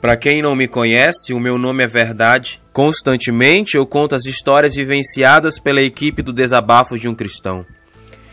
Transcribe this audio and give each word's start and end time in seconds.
Para 0.00 0.16
quem 0.16 0.40
não 0.40 0.56
me 0.56 0.66
conhece, 0.66 1.34
o 1.34 1.38
meu 1.38 1.58
nome 1.58 1.84
é 1.84 1.86
Verdade. 1.86 2.60
Constantemente 2.72 3.76
eu 3.76 3.84
conto 3.84 4.14
as 4.14 4.24
histórias 4.24 4.74
vivenciadas 4.74 5.60
pela 5.60 5.82
equipe 5.82 6.22
do 6.22 6.32
Desabafo 6.32 6.98
de 6.98 7.06
um 7.06 7.14
Cristão. 7.14 7.66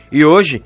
E 0.10 0.24
hoje 0.24 0.64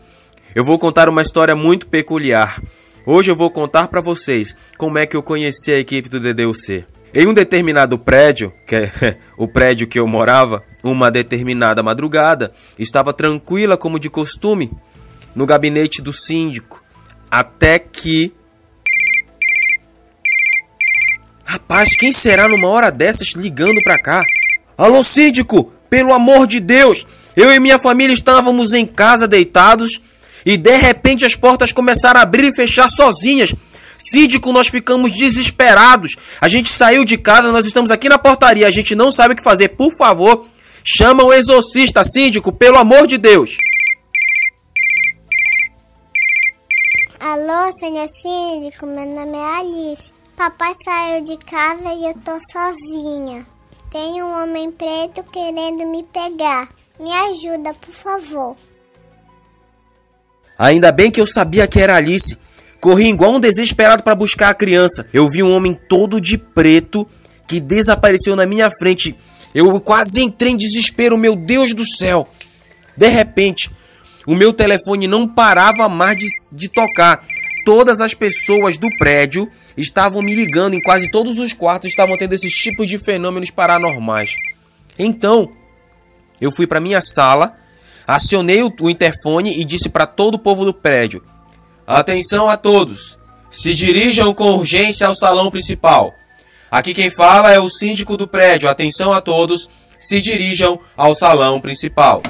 eu 0.54 0.64
vou 0.64 0.78
contar 0.78 1.10
uma 1.10 1.24
história 1.24 1.56
muito 1.56 1.88
peculiar. 1.88 2.62
Hoje 3.04 3.32
eu 3.32 3.36
vou 3.36 3.50
contar 3.50 3.88
para 3.88 4.00
vocês 4.00 4.56
como 4.78 5.00
é 5.00 5.08
que 5.08 5.18
eu 5.18 5.24
conheci 5.24 5.72
a 5.72 5.80
equipe 5.80 6.08
do 6.08 6.20
DDUC. 6.20 6.86
Em 7.16 7.26
um 7.26 7.34
determinado 7.34 7.98
prédio, 7.98 8.54
que 8.68 8.76
é 8.76 9.18
o 9.36 9.48
prédio 9.48 9.88
que 9.88 9.98
eu 9.98 10.08
morava, 10.08 10.64
uma 10.84 11.10
determinada 11.10 11.82
madrugada, 11.82 12.52
estava 12.78 13.12
tranquila 13.12 13.76
como 13.76 14.00
de 14.00 14.10
costume 14.10 14.72
no 15.34 15.48
gabinete 15.48 16.00
do 16.00 16.14
síndico, 16.14 16.84
até 17.30 17.80
que 17.80 18.32
Rapaz, 21.52 21.98
quem 21.98 22.14
será 22.14 22.48
numa 22.48 22.70
hora 22.70 22.90
dessas 22.90 23.34
ligando 23.34 23.84
pra 23.84 24.02
cá? 24.02 24.24
Alô, 24.78 25.04
síndico! 25.04 25.70
Pelo 25.90 26.14
amor 26.14 26.48
de 26.48 26.62
Deus! 26.62 27.06
Eu 27.36 27.52
e 27.52 27.60
minha 27.60 27.78
família 27.78 28.14
estávamos 28.14 28.72
em 28.72 28.86
casa 28.86 29.28
deitados 29.28 30.02
e 30.46 30.56
de 30.56 30.78
repente 30.78 31.26
as 31.26 31.36
portas 31.36 31.74
começaram 31.74 32.22
a 32.22 32.24
abrir 32.24 32.46
e 32.46 32.56
fechar 32.56 32.88
sozinhas. 32.88 33.54
Síndico, 33.98 34.54
nós 34.54 34.70
ficamos 34.70 35.12
desesperados. 35.12 36.16
A 36.40 36.48
gente 36.48 36.70
saiu 36.70 37.04
de 37.04 37.18
casa, 37.18 37.52
nós 37.52 37.66
estamos 37.66 37.92
aqui 37.92 38.08
na 38.08 38.18
portaria, 38.18 38.66
a 38.66 38.72
gente 38.72 38.96
não 38.96 39.12
sabe 39.12 39.34
o 39.34 39.36
que 39.36 39.44
fazer. 39.44 39.76
Por 39.76 39.92
favor, 39.92 40.48
chama 40.86 41.22
o 41.22 41.34
exorcista, 41.34 42.02
síndico, 42.06 42.54
pelo 42.54 42.78
amor 42.78 43.08
de 43.08 43.18
Deus. 43.18 43.58
Alô, 47.20 47.74
senhor 47.74 48.08
síndico, 48.08 48.86
meu 48.86 49.06
nome 49.06 49.38
é 49.38 49.60
Alice. 49.60 50.21
Papai 50.42 50.74
saiu 50.84 51.24
de 51.24 51.38
casa 51.38 51.94
e 51.94 52.08
eu 52.08 52.16
tô 52.16 52.32
sozinha. 52.52 53.46
Tem 53.92 54.24
um 54.24 54.42
homem 54.42 54.72
preto 54.72 55.24
querendo 55.32 55.86
me 55.86 56.02
pegar. 56.02 56.68
Me 57.00 57.12
ajuda, 57.14 57.76
por 57.76 57.94
favor. 57.94 58.58
Ainda 60.58 60.92
bem 60.92 61.12
que 61.12 61.22
eu 61.22 61.28
sabia 61.28 61.68
que 61.68 61.80
era 61.80 61.96
Alice. 61.96 62.36
Corri 62.80 63.10
igual 63.10 63.36
um 63.36 63.40
desesperado 63.40 64.02
para 64.02 64.16
buscar 64.16 64.50
a 64.50 64.56
criança. 64.56 65.06
Eu 65.14 65.30
vi 65.30 65.44
um 65.44 65.54
homem 65.54 65.80
todo 65.88 66.20
de 66.20 66.40
preto 66.40 67.08
que 67.48 67.60
desapareceu 67.60 68.36
na 68.36 68.48
minha 68.48 68.72
frente. 68.72 69.16
Eu 69.54 69.80
quase 69.80 70.24
entrei 70.24 70.54
em 70.54 70.58
desespero, 70.58 71.20
meu 71.20 71.36
Deus 71.36 71.72
do 71.72 71.86
céu. 71.86 72.28
De 72.98 73.10
repente, 73.10 73.70
o 74.26 74.34
meu 74.34 74.52
telefone 74.52 75.08
não 75.08 75.28
parava 75.28 75.88
mais 75.88 76.18
de, 76.18 76.26
de 76.52 76.68
tocar 76.68 77.24
todas 77.64 78.02
as 78.02 78.14
pessoas 78.14 78.78
do 78.78 78.88
prédio 78.98 79.48
estavam 79.76 80.22
me 80.22 80.36
ligando, 80.36 80.74
em 80.74 80.82
quase 80.82 81.10
todos 81.10 81.40
os 81.40 81.54
quartos 81.54 81.90
estavam 81.90 82.18
tendo 82.18 82.34
esses 82.34 82.54
tipos 82.54 82.88
de 82.88 82.98
fenômenos 82.98 83.50
paranormais. 83.50 84.36
Então, 84.98 85.52
eu 86.40 86.52
fui 86.52 86.68
para 86.68 86.80
minha 86.80 87.02
sala, 87.02 87.56
acionei 88.08 88.64
o, 88.64 88.74
o 88.82 88.90
interfone 88.90 89.60
e 89.60 89.64
disse 89.64 89.90
para 89.90 90.06
todo 90.06 90.36
o 90.36 90.40
povo 90.40 90.66
do 90.66 90.74
prédio: 90.74 91.24
Atenção 91.86 92.50
a 92.50 92.58
todos! 92.58 93.20
Se 93.50 93.74
dirijam 93.74 94.34
com 94.34 94.54
urgência 94.54 95.08
ao 95.08 95.14
salão 95.14 95.52
principal. 95.52 96.14
Aqui 96.72 96.94
quem 96.94 97.10
fala 97.10 97.52
é 97.52 97.60
o 97.60 97.70
síndico 97.70 98.16
do 98.16 98.26
prédio. 98.26 98.70
Atenção 98.70 99.12
a 99.12 99.20
todos, 99.20 99.70
se 100.00 100.22
dirijam 100.22 100.80
ao 100.96 101.14
salão 101.14 101.60
principal. 101.60 102.24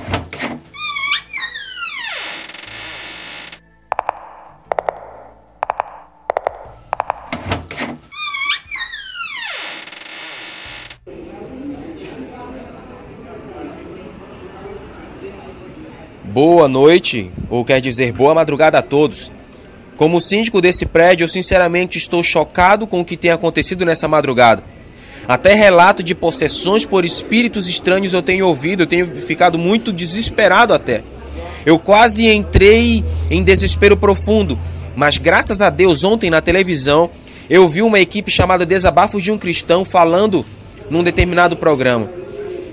Boa 16.34 16.66
noite, 16.66 17.30
ou 17.50 17.66
quer 17.66 17.82
dizer 17.82 18.14
boa 18.14 18.34
madrugada 18.34 18.78
a 18.78 18.82
todos. 18.82 19.30
Como 19.98 20.22
síndico 20.22 20.62
desse 20.62 20.86
prédio, 20.86 21.26
eu 21.26 21.28
sinceramente 21.28 21.98
estou 21.98 22.24
chocado 22.24 22.88
com 22.88 23.02
o 23.02 23.06
que 23.06 23.18
tem 23.18 23.32
acontecido 23.32 23.84
nessa 23.84 24.08
madrugada. 24.08 24.64
Até 25.28 25.54
relato 25.54 26.02
de 26.02 26.16
possessões 26.16 26.86
por 26.86 27.04
espíritos 27.04 27.68
estranhos 27.68 28.14
eu 28.14 28.22
tenho 28.22 28.48
ouvido, 28.48 28.84
eu 28.84 28.88
tenho 28.88 29.08
ficado 29.22 29.58
muito 29.58 29.92
desesperado 29.92 30.74
até. 30.74 31.04
Eu 31.66 31.78
quase 31.78 32.26
entrei 32.30 33.04
em 33.30 33.44
desespero 33.44 33.98
profundo, 33.98 34.58
mas 34.96 35.18
graças 35.18 35.62
a 35.62 35.70
Deus 35.70 36.06
ontem 36.06 36.30
na 36.30 36.40
televisão 36.40 37.10
eu 37.50 37.68
vi 37.68 37.82
uma 37.82 38.00
equipe 38.00 38.32
chamada 38.32 38.66
Desabafos 38.66 39.22
de 39.22 39.34
um 39.34 39.38
Cristão 39.38 39.84
falando 39.84 40.46
num 40.90 41.04
determinado 41.04 41.58
programa. 41.58 42.10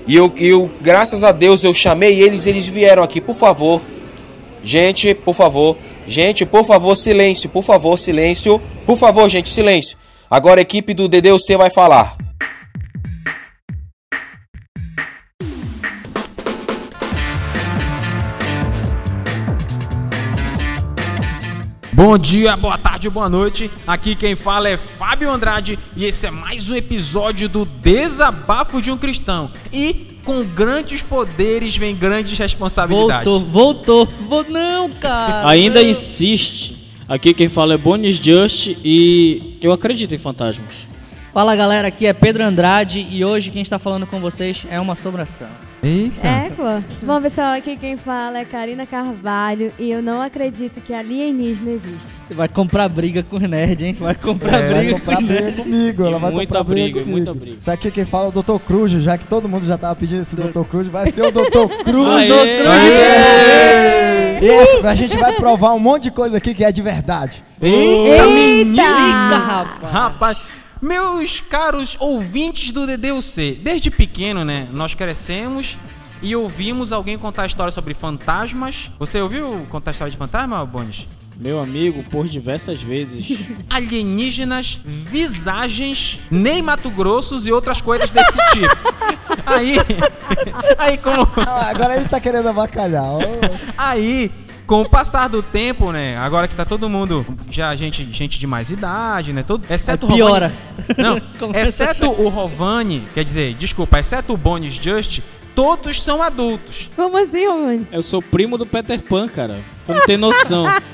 E 0.09 0.15
eu, 0.15 0.33
eu, 0.37 0.71
graças 0.81 1.23
a 1.23 1.31
Deus, 1.31 1.63
eu 1.63 1.71
chamei 1.71 2.19
eles, 2.19 2.47
eles 2.47 2.67
vieram 2.67 3.03
aqui, 3.03 3.21
por 3.21 3.35
favor. 3.35 3.79
Gente, 4.63 5.13
por 5.13 5.35
favor. 5.35 5.77
Gente, 6.07 6.47
por 6.47 6.65
favor, 6.65 6.95
silêncio, 6.95 7.47
por 7.47 7.61
favor, 7.61 7.95
silêncio. 7.95 8.59
Por 8.87 8.97
favor, 8.97 9.29
gente, 9.29 9.49
silêncio. 9.49 9.95
Agora 10.27 10.61
a 10.61 10.63
equipe 10.63 10.95
do 10.95 11.07
DDUC 11.07 11.55
vai 11.55 11.69
falar. 11.69 12.17
Bom 22.09 22.17
dia, 22.17 22.57
boa 22.57 22.75
tarde, 22.75 23.07
boa 23.07 23.29
noite. 23.29 23.69
Aqui 23.85 24.15
quem 24.15 24.35
fala 24.35 24.67
é 24.67 24.77
Fábio 24.77 25.29
Andrade 25.29 25.77
e 25.95 26.05
esse 26.05 26.25
é 26.25 26.31
mais 26.31 26.67
um 26.67 26.75
episódio 26.75 27.47
do 27.47 27.65
Desabafo 27.65 28.81
de 28.81 28.89
um 28.89 28.97
Cristão. 28.97 29.51
E 29.71 30.17
com 30.25 30.43
grandes 30.43 31.03
poderes 31.03 31.77
vem 31.77 31.95
grandes 31.95 32.35
responsabilidades. 32.39 33.31
Voltou, 33.31 34.05
voltou. 34.07 34.09
Vou 34.27 34.43
não, 34.43 34.89
cara. 34.89 35.47
Ainda 35.47 35.83
não. 35.83 35.87
insiste. 35.87 36.83
Aqui 37.07 37.31
quem 37.31 37.47
fala 37.47 37.75
é 37.75 37.77
Bonis 37.77 38.15
Just 38.15 38.75
e 38.83 39.59
eu 39.61 39.71
acredito 39.71 40.15
em 40.15 40.17
fantasmas. 40.17 40.87
Fala 41.31 41.55
galera, 41.55 41.89
aqui 41.89 42.07
é 42.07 42.13
Pedro 42.13 42.43
Andrade 42.43 43.05
e 43.07 43.23
hoje 43.23 43.51
quem 43.51 43.61
está 43.61 43.77
falando 43.77 44.07
com 44.07 44.19
vocês 44.19 44.65
é 44.71 44.79
uma 44.79 44.93
assombração. 44.93 45.68
Eita. 45.81 46.27
Égua. 46.27 46.83
Bom, 47.01 47.21
pessoal, 47.21 47.53
aqui 47.53 47.77
quem 47.77 47.95
fala 47.95 48.39
é 48.39 48.45
Karina 48.45 48.85
Carvalho 48.85 49.71
e 49.79 49.89
eu 49.89 50.01
não 50.01 50.21
acredito 50.21 50.81
que 50.81 50.93
alienígena 50.93 51.71
existe. 51.71 52.21
Vai 52.31 52.49
comprar 52.49 52.89
briga 52.89 53.23
com 53.23 53.37
o 53.37 53.39
nerd, 53.39 53.85
hein? 53.85 53.97
Vai 53.97 54.13
comprar 54.15 54.61
é, 54.61 54.67
briga, 54.67 54.91
vai 54.91 54.99
comprar 54.99 55.21
briga 55.21 55.63
comigo. 55.63 56.03
Ela 56.03 56.19
vai 56.19 56.31
muita 56.31 56.47
comprar 56.47 56.63
briga, 56.65 56.81
briga 56.81 56.99
comigo. 56.99 57.11
Muita 57.11 57.33
briga. 57.33 57.57
Isso 57.57 57.71
aqui 57.71 57.91
quem 57.91 58.03
fala 58.03 58.25
é 58.25 58.29
o 58.29 58.31
Dr. 58.31 58.59
Cruz, 58.65 58.91
já 58.91 59.17
que 59.17 59.25
todo 59.25 59.47
mundo 59.47 59.65
já 59.65 59.77
tava 59.77 59.95
pedindo 59.95 60.21
esse 60.21 60.35
Dr. 60.35 60.63
Cruz, 60.63 60.87
vai 60.87 61.09
ser 61.11 61.21
o 61.21 61.31
Dr. 61.31 61.67
Cruz. 61.85 62.25
Cruz. 62.25 62.29
E 64.41 64.49
essa, 64.49 64.89
a 64.89 64.95
gente 64.95 65.17
vai 65.17 65.33
provar 65.35 65.73
um 65.73 65.79
monte 65.79 66.03
de 66.03 66.11
coisa 66.11 66.37
aqui 66.37 66.53
que 66.53 66.63
é 66.63 66.71
de 66.71 66.81
verdade. 66.81 67.43
Eita, 67.61 68.25
Eita. 68.25 68.81
Eita 68.81 69.37
rapaz. 69.37 69.93
rapaz. 69.93 70.58
Meus 70.81 71.39
caros 71.39 71.97
ouvintes 71.99 72.71
do 72.71 72.87
DDUC, 72.87 73.59
desde 73.61 73.91
pequeno, 73.91 74.45
né, 74.45 74.67
nós 74.71 74.93
crescemos 74.93 75.77
e 76.21 76.35
ouvimos 76.35 76.91
alguém 76.91 77.17
contar 77.17 77.45
história 77.45 77.71
sobre 77.71 77.93
fantasmas. 77.93 78.89
Você 78.97 79.21
ouviu 79.21 79.65
contar 79.69 79.91
história 79.91 80.11
de 80.11 80.17
fantasma, 80.17 80.65
Bonis? 80.65 81.07
Meu 81.37 81.59
amigo, 81.61 82.03
por 82.03 82.27
diversas 82.27 82.81
vezes. 82.81 83.39
Alienígenas, 83.69 84.79
visagens, 84.83 86.19
nem 86.29 86.61
Mato 86.61 86.89
Grossos 86.89 87.47
e 87.47 87.51
outras 87.51 87.81
coisas 87.81 88.11
desse 88.11 88.37
tipo. 88.51 88.75
aí. 89.45 89.77
Aí 90.77 90.97
como. 90.97 91.27
agora 91.45 91.95
ele 91.97 92.07
tá 92.07 92.19
querendo 92.19 92.47
abacalhar. 92.47 93.03
aí 93.77 94.31
com 94.69 94.81
o 94.81 94.87
passar 94.87 95.27
do 95.27 95.41
tempo, 95.41 95.91
né? 95.91 96.15
Agora 96.17 96.47
que 96.47 96.55
tá 96.55 96.63
todo 96.63 96.87
mundo 96.87 97.25
já 97.49 97.75
gente, 97.75 98.07
gente 98.11 98.37
de 98.37 98.45
mais 98.45 98.69
idade, 98.69 99.33
né? 99.33 99.41
Todo, 99.41 99.65
exceto 99.67 100.05
Aí 100.05 100.13
piora. 100.13 100.53
o 100.77 100.93
Rovani. 100.93 101.23
Não, 101.41 101.55
exceto 101.59 102.05
o 102.05 102.29
Rovani, 102.29 103.03
quer 103.15 103.23
dizer, 103.23 103.55
desculpa, 103.55 103.99
exceto 103.99 104.31
o 104.31 104.37
Bonis 104.37 104.73
Just, 104.73 105.21
todos 105.55 105.99
são 105.99 106.21
adultos. 106.21 106.87
Como 106.95 107.17
assim, 107.17 107.47
Rovani? 107.47 107.87
Eu 107.91 108.03
sou 108.03 108.21
primo 108.21 108.59
do 108.59 108.65
Peter 108.67 109.01
Pan, 109.01 109.27
cara. 109.27 109.59
Tu 109.87 109.91
não 109.91 110.05
tem 110.05 110.17
noção. 110.17 110.65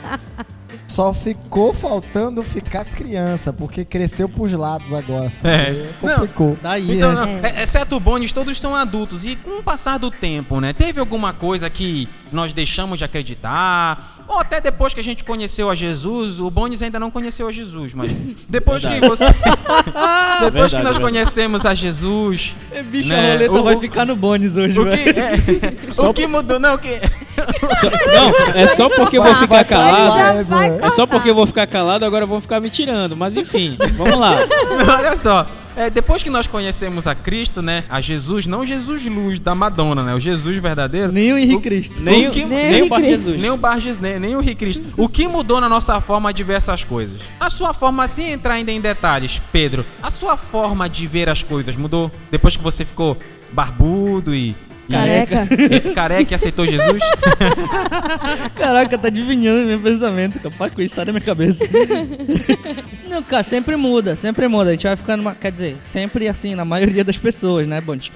Só 0.95 1.13
ficou 1.13 1.73
faltando 1.73 2.41
ficar 2.41 2.85
criança, 2.85 3.51
porque 3.51 3.83
cresceu 3.83 4.29
pros 4.29 4.53
lados 4.53 4.93
agora. 4.93 5.29
É. 5.43 5.89
Complicou. 5.99 6.51
Não, 6.51 6.57
Daí, 6.61 6.95
então, 6.95 7.11
é. 7.11 7.15
não, 7.15 7.27
é, 7.45 7.63
exceto 7.63 7.97
o 7.97 7.99
Bones, 7.99 8.31
todos 8.31 8.57
são 8.57 8.73
adultos. 8.73 9.25
E 9.25 9.35
com 9.35 9.59
o 9.59 9.63
passar 9.63 9.99
do 9.99 10.09
tempo, 10.09 10.61
né? 10.61 10.71
Teve 10.71 11.01
alguma 11.01 11.33
coisa 11.33 11.69
que 11.69 12.07
nós 12.31 12.53
deixamos 12.53 12.97
de 12.97 13.03
acreditar? 13.03 14.14
Ou 14.27 14.39
até 14.39 14.59
depois 14.59 14.93
que 14.93 14.99
a 14.99 15.03
gente 15.03 15.23
conheceu 15.23 15.69
a 15.69 15.75
Jesus, 15.75 16.39
o 16.39 16.49
Bones 16.49 16.81
ainda 16.81 16.99
não 16.99 17.11
conheceu 17.11 17.47
a 17.47 17.51
Jesus, 17.51 17.93
mas 17.93 18.11
depois 18.49 18.83
Verdade. 18.83 19.01
que 19.01 19.07
você. 19.07 19.25
depois 19.25 20.53
Verdade, 20.53 20.75
que 20.77 20.83
nós 20.83 20.97
conhecemos 20.97 21.65
a 21.65 21.73
Jesus. 21.75 22.55
É, 22.71 22.81
bicho, 22.81 23.09
né? 23.09 23.19
a 23.19 23.33
roleta 23.33 23.53
o, 23.53 23.63
vai 23.63 23.77
ficar 23.77 24.05
no 24.05 24.15
Bones 24.15 24.57
hoje, 24.57 24.79
o 24.79 24.89
que, 24.89 25.09
é, 25.09 25.35
o 26.03 26.13
que 26.13 26.27
mudou? 26.27 26.59
Não, 26.59 26.73
o 26.75 26.77
que. 26.77 26.99
Só- 27.79 27.89
não, 28.13 28.55
é 28.55 28.67
só 28.67 28.89
porque 28.89 29.17
eu 29.17 29.23
vou 29.23 29.35
ficar 29.35 29.63
calado. 29.63 30.55
É 30.81 30.89
só 30.89 31.05
porque 31.05 31.29
eu 31.29 31.35
vou 31.35 31.45
ficar 31.45 31.67
calado, 31.67 32.03
agora 32.05 32.25
vão 32.25 32.41
ficar 32.41 32.59
me 32.59 32.69
tirando. 32.69 33.15
Mas 33.15 33.37
enfim, 33.37 33.77
vamos 33.95 34.17
lá. 34.17 34.37
Olha 34.97 35.15
só, 35.15 35.47
é, 35.75 35.89
depois 35.89 36.23
que 36.23 36.29
nós 36.29 36.47
conhecemos 36.47 37.05
a 37.07 37.13
Cristo, 37.13 37.61
né? 37.61 37.83
A 37.89 37.99
Jesus, 38.01 38.47
não 38.47 38.65
Jesus 38.65 39.05
luz 39.05 39.39
da 39.39 39.53
Madonna, 39.53 40.03
né? 40.03 40.13
O 40.15 40.19
Jesus 40.19 40.57
verdadeiro. 40.57 41.11
Nem 41.11 41.33
o 41.33 41.37
Henrique 41.37 41.61
Cristo. 41.61 42.01
Nem, 42.01 42.27
O 42.27 42.31
que- 42.31 42.45
nem 42.45 42.71
nem 42.71 42.83
o 42.83 42.89
Bar 42.89 42.97
Cristo. 43.01 43.11
Jesus. 43.25 43.41
Nem 43.41 43.49
o 43.51 43.57
Bar 43.57 43.79
Jesus, 43.79 43.97
nem, 44.01 44.19
nem 44.19 44.35
o 44.35 44.39
Rei 44.39 44.55
Cristo. 44.55 44.83
O 44.97 45.07
que 45.09 45.27
mudou 45.27 45.59
na 45.59 45.67
nossa 45.69 45.99
forma 46.01 46.33
de 46.33 46.43
ver 46.43 46.53
essas 46.53 46.83
coisas? 46.83 47.19
A 47.39 47.49
sua 47.49 47.73
forma, 47.73 48.07
sem 48.07 48.31
entrar 48.31 48.53
ainda 48.55 48.71
em 48.71 48.79
detalhes, 48.81 49.41
Pedro, 49.51 49.85
a 50.01 50.09
sua 50.09 50.37
forma 50.37 50.89
de 50.89 51.05
ver 51.07 51.29
as 51.29 51.43
coisas 51.43 51.75
mudou? 51.75 52.11
Depois 52.31 52.55
que 52.55 52.63
você 52.63 52.85
ficou 52.85 53.17
barbudo 53.51 54.33
e. 54.33 54.55
Careca. 54.89 55.47
e- 55.51 55.93
careca 55.93 56.33
e 56.33 56.35
aceitou 56.35 56.65
Jesus? 56.67 57.01
Caraca, 58.55 58.97
tá 58.97 59.07
adivinhando 59.07 59.67
meu 59.67 59.79
pensamento, 59.79 60.39
capaz 60.39 60.73
com 60.73 60.81
isso 60.81 60.95
sai 60.95 61.05
da 61.05 61.11
minha 61.11 61.23
cabeça. 61.23 61.63
Não, 63.09 63.21
cara, 63.23 63.43
sempre 63.43 63.75
muda, 63.75 64.15
sempre 64.15 64.47
muda. 64.47 64.69
A 64.71 64.73
gente 64.73 64.83
vai 64.87 64.95
ficando, 64.95 65.23
ma- 65.23 65.35
quer 65.35 65.51
dizer, 65.51 65.77
sempre 65.81 66.27
assim, 66.27 66.53
na 66.55 66.65
maioria 66.65 67.03
das 67.03 67.17
pessoas, 67.17 67.65
né, 67.67 67.79
Bonte? 67.79 68.11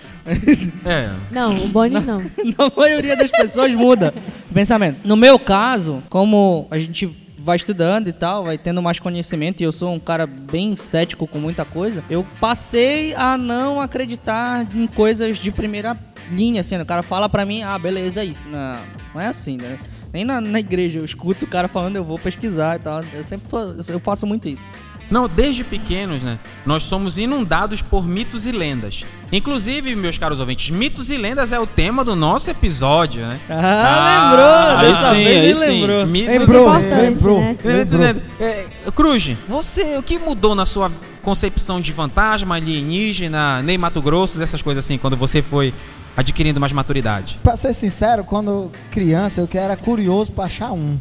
É. 0.86 1.10
Não, 1.32 1.58
o 1.58 1.68
Bonis 1.68 2.04
não. 2.04 2.22
na 2.58 2.72
maioria 2.76 3.16
das 3.16 3.32
pessoas 3.32 3.74
muda 3.74 4.14
o 4.50 4.54
pensamento. 4.54 4.98
No 5.06 5.16
meu 5.16 5.40
caso, 5.40 6.04
como 6.10 6.68
a 6.70 6.78
gente 6.78 7.10
vai 7.42 7.56
estudando 7.56 8.10
e 8.10 8.12
tal, 8.12 8.44
vai 8.44 8.58
tendo 8.58 8.82
mais 8.82 9.00
conhecimento 9.00 9.62
e 9.62 9.64
eu 9.64 9.72
sou 9.72 9.94
um 9.94 10.00
cara 10.00 10.28
bem 10.28 10.76
cético 10.76 11.26
com 11.26 11.40
muita 11.40 11.64
coisa, 11.64 12.04
eu 12.10 12.26
passei 12.40 13.16
a 13.16 13.38
não 13.38 13.80
acreditar 13.80 14.68
em 14.76 14.86
coisas 14.86 15.38
de 15.38 15.50
primeira 15.50 15.96
linha, 16.32 16.62
assim, 16.62 16.78
né? 16.78 16.84
o 16.84 16.86
cara 16.86 17.04
fala 17.04 17.28
pra 17.30 17.46
mim, 17.46 17.64
ah, 17.64 17.78
beleza, 17.78 18.22
é 18.22 18.26
isso. 18.26 18.48
Não, 18.48 18.78
não 19.14 19.22
é 19.22 19.28
assim, 19.28 19.58
né? 19.58 19.80
Nem 20.14 20.26
na, 20.26 20.42
na 20.42 20.60
igreja 20.60 21.00
eu 21.00 21.06
escuto 21.06 21.46
o 21.46 21.48
cara 21.48 21.68
falando, 21.68 21.96
eu 21.96 22.04
vou 22.04 22.18
pesquisar 22.18 22.78
e 22.78 22.80
tal. 22.80 23.02
Eu 23.14 23.24
sempre 23.24 23.48
fa- 23.50 23.76
eu 23.88 24.00
faço 24.00 24.26
muito 24.26 24.50
isso. 24.50 24.68
Não, 25.12 25.28
desde 25.28 25.64
pequenos, 25.64 26.22
né? 26.22 26.38
Nós 26.64 26.84
somos 26.84 27.18
inundados 27.18 27.82
por 27.82 28.08
mitos 28.08 28.46
e 28.46 28.52
lendas. 28.52 29.04
Inclusive, 29.32 29.96
meus 29.96 30.20
caros 30.20 30.40
ouvintes, 30.40 30.70
mitos 30.70 31.10
e 31.10 31.18
lendas 31.18 31.52
é 31.52 31.60
o 31.60 31.66
tema 31.66 32.04
do 32.06 32.16
nosso 32.16 32.50
episódio, 32.52 33.26
né? 33.26 33.40
Ah, 33.50 34.30
lembrou! 34.30 34.78
aí 34.78 34.96
sim, 34.96 35.28
aí 35.28 35.56
sim. 35.56 35.62
lembrou. 35.82 36.06
Mitos 36.06 36.38
Lembrou, 36.38 36.80
e 36.80 37.02
lembrou, 37.02 37.40
né? 37.42 37.58
Lembrou. 37.64 38.04
é, 38.40 38.66
Cruz, 38.96 39.32
você, 39.48 39.98
o 39.98 40.04
que 40.04 40.20
mudou 40.20 40.54
na 40.54 40.66
sua 40.68 40.92
concepção 41.24 41.82
de 41.82 41.92
fantasma, 41.92 42.56
alienígena, 42.56 43.62
Ney 43.64 43.78
Mato 43.80 44.02
Grosso, 44.02 44.42
essas 44.42 44.62
coisas 44.62 44.86
assim, 44.86 44.98
quando 44.98 45.18
você 45.18 45.42
foi 45.42 45.74
adquirindo 46.20 46.60
mais 46.60 46.72
maturidade? 46.74 47.40
Pra 47.42 47.56
ser 47.56 47.74
sincero, 47.74 48.24
quando 48.24 48.72
criança 48.92 49.42
eu 49.42 49.48
que 49.48 49.58
era 49.58 49.76
curioso 49.78 50.32
pra 50.32 50.46
achar 50.46 50.72
um. 50.74 50.98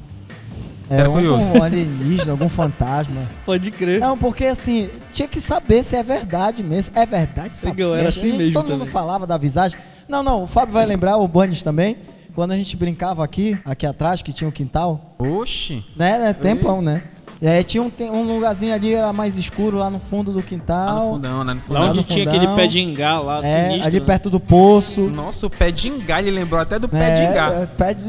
É, 0.91 1.01
Era 1.01 1.11
um, 1.11 1.15
curioso. 1.15 1.45
um 1.45 1.63
alienígena, 1.63 2.33
algum 2.33 2.49
fantasma. 2.49 3.21
Pode 3.45 3.71
crer. 3.71 4.01
Não, 4.01 4.17
porque 4.17 4.47
assim, 4.47 4.89
tinha 5.13 5.29
que 5.29 5.39
saber 5.39 5.83
se 5.83 5.95
é 5.97 6.03
verdade 6.03 6.63
mesmo. 6.63 6.97
É 6.97 7.05
verdade, 7.05 7.57
sabe? 7.57 7.83
Eu 7.83 7.95
era 7.95 8.09
assim 8.09 8.21
a 8.21 8.31
gente, 8.31 8.39
mesmo 8.39 8.55
Todo 8.55 8.71
mundo 8.71 8.79
também. 8.79 8.93
falava 8.93 9.27
da 9.27 9.37
visagem. 9.37 9.79
Não, 10.09 10.23
não, 10.23 10.45
o 10.45 10.47
Fábio 10.47 10.73
vai 10.73 10.87
lembrar, 10.87 11.19
o 11.19 11.29
Bunnies 11.29 11.61
também. 11.63 11.99
Quando 12.35 12.53
a 12.53 12.57
gente 12.57 12.75
brincava 12.77 13.23
aqui, 13.23 13.59
aqui 13.65 13.85
atrás, 13.85 14.23
que 14.23 14.33
tinha 14.33 14.49
um 14.49 14.51
quintal. 14.53 15.15
Oxi. 15.19 15.85
Né, 15.97 16.19
né? 16.19 16.33
Tempão, 16.33 16.81
né? 16.81 17.03
Aí 17.41 17.63
tinha 17.63 17.81
um, 17.83 17.91
um 18.13 18.23
lugarzinho 18.35 18.75
ali, 18.75 18.93
era 18.95 19.13
mais 19.13 19.39
escuro, 19.39 19.77
lá 19.79 19.89
no 19.89 20.01
fundo 20.01 20.33
do 20.33 20.39
Lá 20.39 20.43
no 20.43 20.49
quintal. 20.49 21.13
fundão, 21.13 21.45
né? 21.45 21.55
No 21.55 21.61
Lá 21.61 21.63
fundão. 21.67 21.83
onde 21.91 21.99
no 21.99 22.05
tinha 22.05 22.25
fundão. 22.25 22.41
aquele 22.43 22.57
pé 22.57 22.67
de 22.67 22.81
ingá 22.81 23.21
lá, 23.21 23.39
é, 23.39 23.43
sinistro. 23.69 23.87
ali 23.87 24.01
né? 24.01 24.07
perto 24.07 24.29
do 24.31 24.41
poço. 24.41 25.03
Nossa, 25.03 25.47
o 25.47 25.51
pé 25.51 25.71
de 25.71 25.89
engá, 25.89 26.19
ele 26.19 26.33
lembrou 26.33 26.61
até 26.61 26.81
do 26.81 26.89
pé 26.89 27.15
de 27.15 27.23
É, 27.23 27.31
engá. 27.31 27.53
é, 27.53 27.67
pé 27.67 27.95
de. 27.95 28.05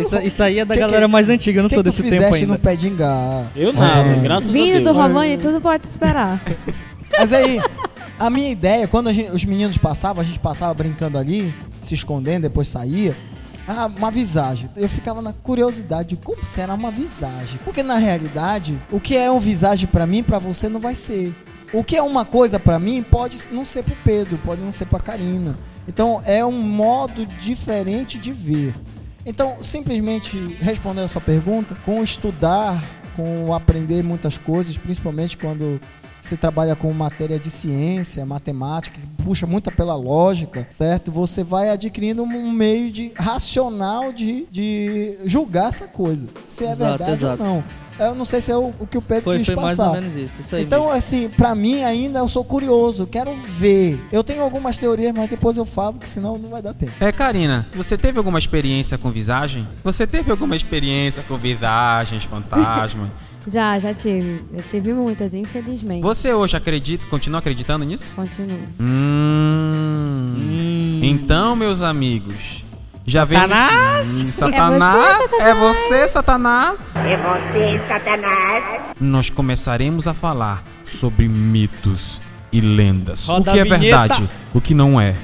Isso, 0.00 0.16
isso 0.18 0.42
aí 0.42 0.58
é 0.58 0.64
da 0.66 0.74
Que 0.74 0.80
galera 0.80 1.06
que- 1.06 1.12
mais 1.12 1.28
antiga, 1.30 1.60
eu 1.60 1.62
não 1.62 1.68
que 1.68 1.74
sou 1.76 1.82
desse 1.82 2.02
tempo 2.02 2.34
ainda. 2.34 2.46
no 2.52 2.58
pé 2.58 2.76
de 2.76 2.88
engá? 2.88 3.46
Eu 3.56 3.72
nada, 3.72 4.06
É. 4.10 4.16
graças 4.20 4.50
a 4.50 4.52
Vindo 4.52 4.82
Deus. 4.82 4.84
do 4.84 4.92
Rovani, 4.92 5.38
tudo 5.38 5.60
pode 5.62 5.86
esperar. 5.86 6.42
Mas 7.18 7.32
aí, 7.32 7.58
a 8.18 8.28
minha 8.28 8.50
ideia, 8.50 8.86
quando 8.86 9.08
a 9.08 9.12
gente- 9.14 9.30
os 9.30 9.44
meninos 9.46 9.78
passavam, 9.78 10.20
a 10.20 10.24
gente 10.24 10.38
passava 10.38 10.74
brincando 10.74 11.16
ali, 11.16 11.54
se 11.80 11.94
escondendo, 11.94 12.42
depois 12.42 12.68
saía. 12.68 13.16
Ah, 13.70 13.84
uma 13.84 14.10
visagem. 14.10 14.70
Eu 14.74 14.88
ficava 14.88 15.20
na 15.20 15.34
curiosidade 15.34 16.08
de 16.08 16.16
como 16.16 16.42
será 16.42 16.72
uma 16.72 16.90
visagem. 16.90 17.60
Porque 17.64 17.82
na 17.82 17.96
realidade, 17.96 18.80
o 18.90 18.98
que 18.98 19.14
é 19.14 19.30
um 19.30 19.38
visagem 19.38 19.86
pra 19.86 20.06
mim, 20.06 20.22
pra 20.22 20.38
você 20.38 20.70
não 20.70 20.80
vai 20.80 20.94
ser. 20.94 21.34
O 21.70 21.84
que 21.84 21.94
é 21.94 22.02
uma 22.02 22.24
coisa 22.24 22.58
pra 22.58 22.78
mim 22.78 23.02
pode 23.02 23.36
não 23.52 23.66
ser 23.66 23.82
pro 23.82 23.94
Pedro, 24.02 24.38
pode 24.38 24.62
não 24.62 24.72
ser 24.72 24.86
pra 24.86 24.98
Karina. 24.98 25.54
Então 25.86 26.22
é 26.24 26.42
um 26.42 26.62
modo 26.62 27.26
diferente 27.26 28.18
de 28.18 28.32
ver. 28.32 28.74
Então, 29.26 29.62
simplesmente 29.62 30.56
respondendo 30.58 31.04
a 31.04 31.08
sua 31.08 31.20
pergunta, 31.20 31.76
com 31.84 32.02
estudar, 32.02 32.82
com 33.14 33.52
aprender 33.52 34.02
muitas 34.02 34.38
coisas, 34.38 34.78
principalmente 34.78 35.36
quando 35.36 35.78
se 36.22 36.36
trabalha 36.36 36.76
com 36.76 36.92
matéria 36.92 37.38
de 37.38 37.50
ciência, 37.50 38.24
matemática, 38.26 38.98
que 39.00 39.22
puxa 39.24 39.46
muito 39.46 39.70
pela 39.72 39.94
lógica, 39.96 40.66
certo? 40.70 41.10
Você 41.12 41.42
vai 41.42 41.70
adquirindo 41.70 42.22
um 42.22 42.50
meio 42.52 42.90
de 42.90 43.12
racional 43.16 44.12
de, 44.12 44.46
de 44.50 45.16
julgar 45.24 45.68
essa 45.68 45.86
coisa, 45.86 46.26
se 46.46 46.64
é 46.64 46.70
Exato, 46.70 46.90
verdade 46.98 47.12
exato. 47.12 47.42
ou 47.42 47.48
não. 47.48 47.64
Eu 47.98 48.14
não 48.14 48.24
sei 48.24 48.40
se 48.40 48.52
é 48.52 48.56
o, 48.56 48.72
o 48.78 48.86
que 48.86 48.96
o 48.96 49.02
Pedro 49.02 49.24
Foi, 49.24 49.38
quis 49.38 49.46
foi 49.46 49.56
mais 49.56 49.76
passar. 49.76 49.88
ou 49.88 49.94
menos 49.96 50.14
isso. 50.14 50.40
Isso 50.40 50.54
aí 50.54 50.62
Então, 50.62 50.84
mesmo. 50.84 50.96
assim, 50.96 51.28
pra 51.30 51.52
mim 51.52 51.82
ainda 51.82 52.20
eu 52.20 52.28
sou 52.28 52.44
curioso, 52.44 53.08
quero 53.08 53.34
ver. 53.34 54.00
Eu 54.12 54.22
tenho 54.22 54.40
algumas 54.44 54.78
teorias, 54.78 55.12
mas 55.12 55.28
depois 55.28 55.56
eu 55.56 55.64
falo, 55.64 55.94
porque 55.94 56.06
senão 56.06 56.38
não 56.38 56.48
vai 56.48 56.62
dar 56.62 56.74
tempo. 56.74 56.92
É, 57.00 57.10
Karina, 57.10 57.66
você 57.74 57.98
teve 57.98 58.16
alguma 58.16 58.38
experiência 58.38 58.96
com 58.96 59.10
visagem? 59.10 59.66
Você 59.82 60.06
teve 60.06 60.30
alguma 60.30 60.54
experiência 60.54 61.24
com 61.24 61.36
visagens, 61.36 62.22
fantasmas? 62.22 63.10
Já, 63.46 63.78
já 63.78 63.94
tive. 63.94 64.42
Eu 64.52 64.62
tive 64.62 64.92
muitas, 64.92 65.34
infelizmente. 65.34 66.02
você 66.02 66.32
hoje 66.32 66.56
acredita, 66.56 67.06
continua 67.06 67.38
acreditando 67.38 67.84
nisso? 67.84 68.12
Continuo. 68.14 68.58
Hum. 68.80 71.00
Então, 71.02 71.56
meus 71.56 71.82
amigos, 71.82 72.64
já 73.06 73.24
vemos... 73.24 73.48
Satanás? 73.48 74.24
Hum, 74.24 74.30
Satanás? 74.30 75.28
É 75.40 75.54
você, 75.54 76.08
Satanás? 76.08 76.84
É 76.94 77.16
você, 77.16 77.88
Satanás. 77.88 78.82
Nós 79.00 79.30
começaremos 79.30 80.06
a 80.06 80.12
falar 80.12 80.62
sobre 80.84 81.26
mitos 81.28 82.20
e 82.52 82.60
lendas. 82.60 83.26
Roda 83.26 83.50
o 83.50 83.54
que 83.54 83.60
é 83.60 83.64
vinheta. 83.64 83.78
verdade, 83.78 84.30
o 84.52 84.60
que 84.60 84.74
não 84.74 85.00
é. 85.00 85.14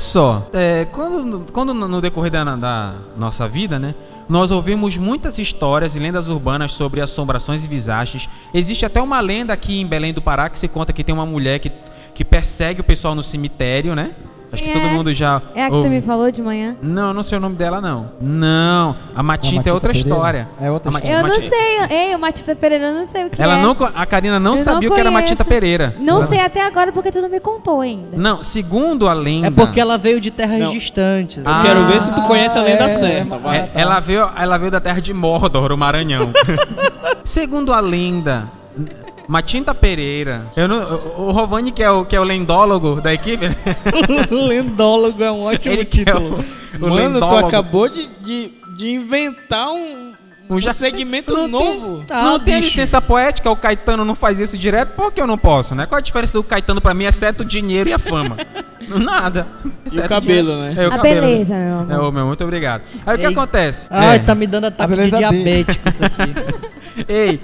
Só, 0.00 0.48
é, 0.52 0.86
quando, 0.86 1.52
quando 1.52 1.74
no 1.74 2.00
decorrer 2.00 2.30
da, 2.30 2.42
da 2.56 2.94
nossa 3.16 3.46
vida, 3.46 3.78
né, 3.78 3.94
nós 4.28 4.50
ouvimos 4.50 4.96
muitas 4.96 5.38
histórias 5.38 5.96
e 5.96 5.98
lendas 5.98 6.28
urbanas 6.28 6.72
sobre 6.72 7.00
assombrações 7.00 7.64
e 7.64 7.68
visagens. 7.68 8.28
Existe 8.54 8.86
até 8.86 9.02
uma 9.02 9.20
lenda 9.20 9.52
aqui 9.52 9.80
em 9.80 9.86
Belém 9.86 10.14
do 10.14 10.22
Pará 10.22 10.48
que 10.48 10.58
se 10.58 10.68
conta 10.68 10.92
que 10.92 11.04
tem 11.04 11.14
uma 11.14 11.26
mulher 11.26 11.58
que, 11.58 11.70
que 12.14 12.24
persegue 12.24 12.80
o 12.80 12.84
pessoal 12.84 13.14
no 13.14 13.22
cemitério, 13.22 13.94
né? 13.94 14.14
Acho 14.52 14.62
que 14.62 14.70
É. 14.70 14.72
todo 14.72 14.88
mundo 14.88 15.12
já. 15.12 15.40
É 15.54 15.62
a 15.62 15.66
que 15.66 15.70
tu 15.72 15.76
ouve- 15.76 15.88
me 15.88 16.00
falou 16.02 16.30
de 16.30 16.42
manhã? 16.42 16.76
Não, 16.82 17.14
não 17.14 17.22
sei 17.22 17.38
o 17.38 17.40
nome 17.40 17.54
dela, 17.56 17.80
não. 17.80 18.10
Não, 18.20 18.96
a 19.14 19.22
Matinta, 19.22 19.54
Matinta 19.56 19.70
é 19.70 19.72
outra 19.72 19.92
Pereira? 19.92 20.08
história. 20.08 20.48
É 20.60 20.70
outra 20.70 20.90
A 20.90 20.92
Matinta- 20.92 21.12
Eu 21.12 21.22
não 21.26 21.34
sei. 21.36 21.78
Ei, 21.90 22.14
o 22.14 22.18
Matita 22.18 22.56
Pereira, 22.56 22.86
eu 22.86 22.94
não 22.94 23.04
sei 23.04 23.26
o 23.26 23.30
que 23.30 23.40
Ela 23.40 23.58
é. 23.58 23.62
não, 23.62 23.76
a 23.94 24.06
Karina 24.06 24.40
não 24.40 24.52
Eu 24.52 24.56
sabia 24.58 24.88
o 24.90 24.94
que 24.94 25.00
era. 25.00 25.10
Matinta 25.10 25.44
Pereira. 25.44 25.94
Não 26.00 26.16
Ela- 26.16 26.26
sei 26.26 26.40
até 26.40 26.62
agora 26.66 26.90
porque 26.92 27.10
tu 27.10 27.20
não 27.20 27.28
me 27.28 27.38
contou 27.40 27.80
ainda. 27.80 28.16
Não, 28.16 28.42
segundo 28.42 29.08
a 29.08 29.12
lenda. 29.12 29.48
É 29.48 29.50
porque 29.50 29.80
ela 29.80 29.96
veio 29.96 30.20
de 30.20 30.30
terras 30.30 30.58
Não. 30.58 30.72
distantes. 30.72 31.42
Ah, 31.46 31.58
Eu 31.58 31.62
quero 31.62 31.84
ver 31.86 32.00
se 32.00 32.12
tu 32.12 32.20
conhece 32.22 32.58
a 32.58 32.62
lenda 32.62 32.84
é, 32.84 32.88
certa. 32.88 33.34
é, 33.34 33.38
vai. 33.38 33.56
É, 33.58 33.70
ela, 33.74 34.00
veio, 34.00 34.28
ela 34.36 34.58
veio 34.58 34.70
da 34.70 34.80
terra 34.80 35.00
de 35.00 35.12
Mordor, 35.14 35.70
o 35.72 35.76
Maranhão. 35.78 36.30
Segundo 37.24 37.72
a 37.72 37.80
lenda, 37.80 38.48
Matinta 39.30 39.72
Pereira. 39.74 40.46
Eu 40.56 40.66
não, 40.66 40.78
o 41.16 41.28
o 41.28 41.30
Rovani, 41.30 41.70
que 41.70 41.82
é 41.82 41.90
o, 41.90 42.04
que 42.04 42.16
é 42.16 42.20
o 42.20 42.24
lendólogo 42.24 43.00
da 43.00 43.14
equipe, 43.14 43.48
né? 43.48 43.54
Lendólogo 44.30 45.22
é 45.22 45.30
um 45.30 45.42
ótimo 45.42 45.74
ele 45.74 45.82
é 45.82 45.84
título. 45.84 46.38
o, 46.74 46.76
o 46.86 46.90
Mano, 46.90 46.94
tu 46.94 46.94
lendólogo. 46.94 47.46
acabou 47.46 47.88
de, 47.88 48.08
de, 48.20 48.52
de 48.76 48.88
inventar 48.90 49.70
um, 49.70 50.14
Um 50.48 50.56
um 50.56 50.60
ja- 50.60 50.72
segmento 50.72 51.32
Não 51.34 51.46
novo. 51.46 51.96
Tem, 51.98 52.06
Tá, 52.06 52.22
não 52.24 52.40
tem 52.40 52.56
bicho. 52.56 52.70
licença 52.70 53.00
poética, 53.00 53.48
o 53.50 53.56
Caetano 53.56 54.04
não 54.04 54.16
faz 54.16 54.40
isso 54.40 54.58
direto, 54.58 54.94
por 54.96 55.12
que 55.12 55.20
eu 55.20 55.26
não 55.28 55.38
posso, 55.38 55.74
né? 55.76 55.86
Qual 55.86 55.98
a 55.98 56.02
diferença 56.02 56.32
do 56.32 56.42
Caetano 56.42 56.80
pra 56.80 56.92
mim, 56.92 57.04
exceto 57.04 57.42
o 57.42 57.46
dinheiro 57.46 57.88
e 57.88 57.92
a 57.92 57.98
fama? 58.00 58.36
Nada. 58.88 59.46
Exceto 59.86 60.08
cabelo, 60.08 60.52
dinheiro. 60.54 60.74
né? 60.74 60.84
É, 60.84 60.88
o 60.88 60.92
a 60.92 60.96
cabelo, 60.96 61.20
beleza, 61.26 61.54
meu 61.54 61.78
amor. 61.80 61.92
É, 61.92 61.98
ô, 62.00 62.10
meu, 62.10 62.26
muito 62.26 62.42
obrigado. 62.42 62.82
Aí 63.06 63.14
o 63.14 63.18
que 63.18 63.26
Ei. 63.26 63.32
acontece? 63.32 63.86
Ai, 63.90 64.16
É. 64.16 64.18
tá 64.18 64.34
me 64.34 64.46
dando 64.48 64.64
ataque 64.64 64.96
de 64.96 65.10
diabético 65.10 65.88
isso 65.88 66.04
aqui. 66.04 66.34
Ei, 67.06 67.38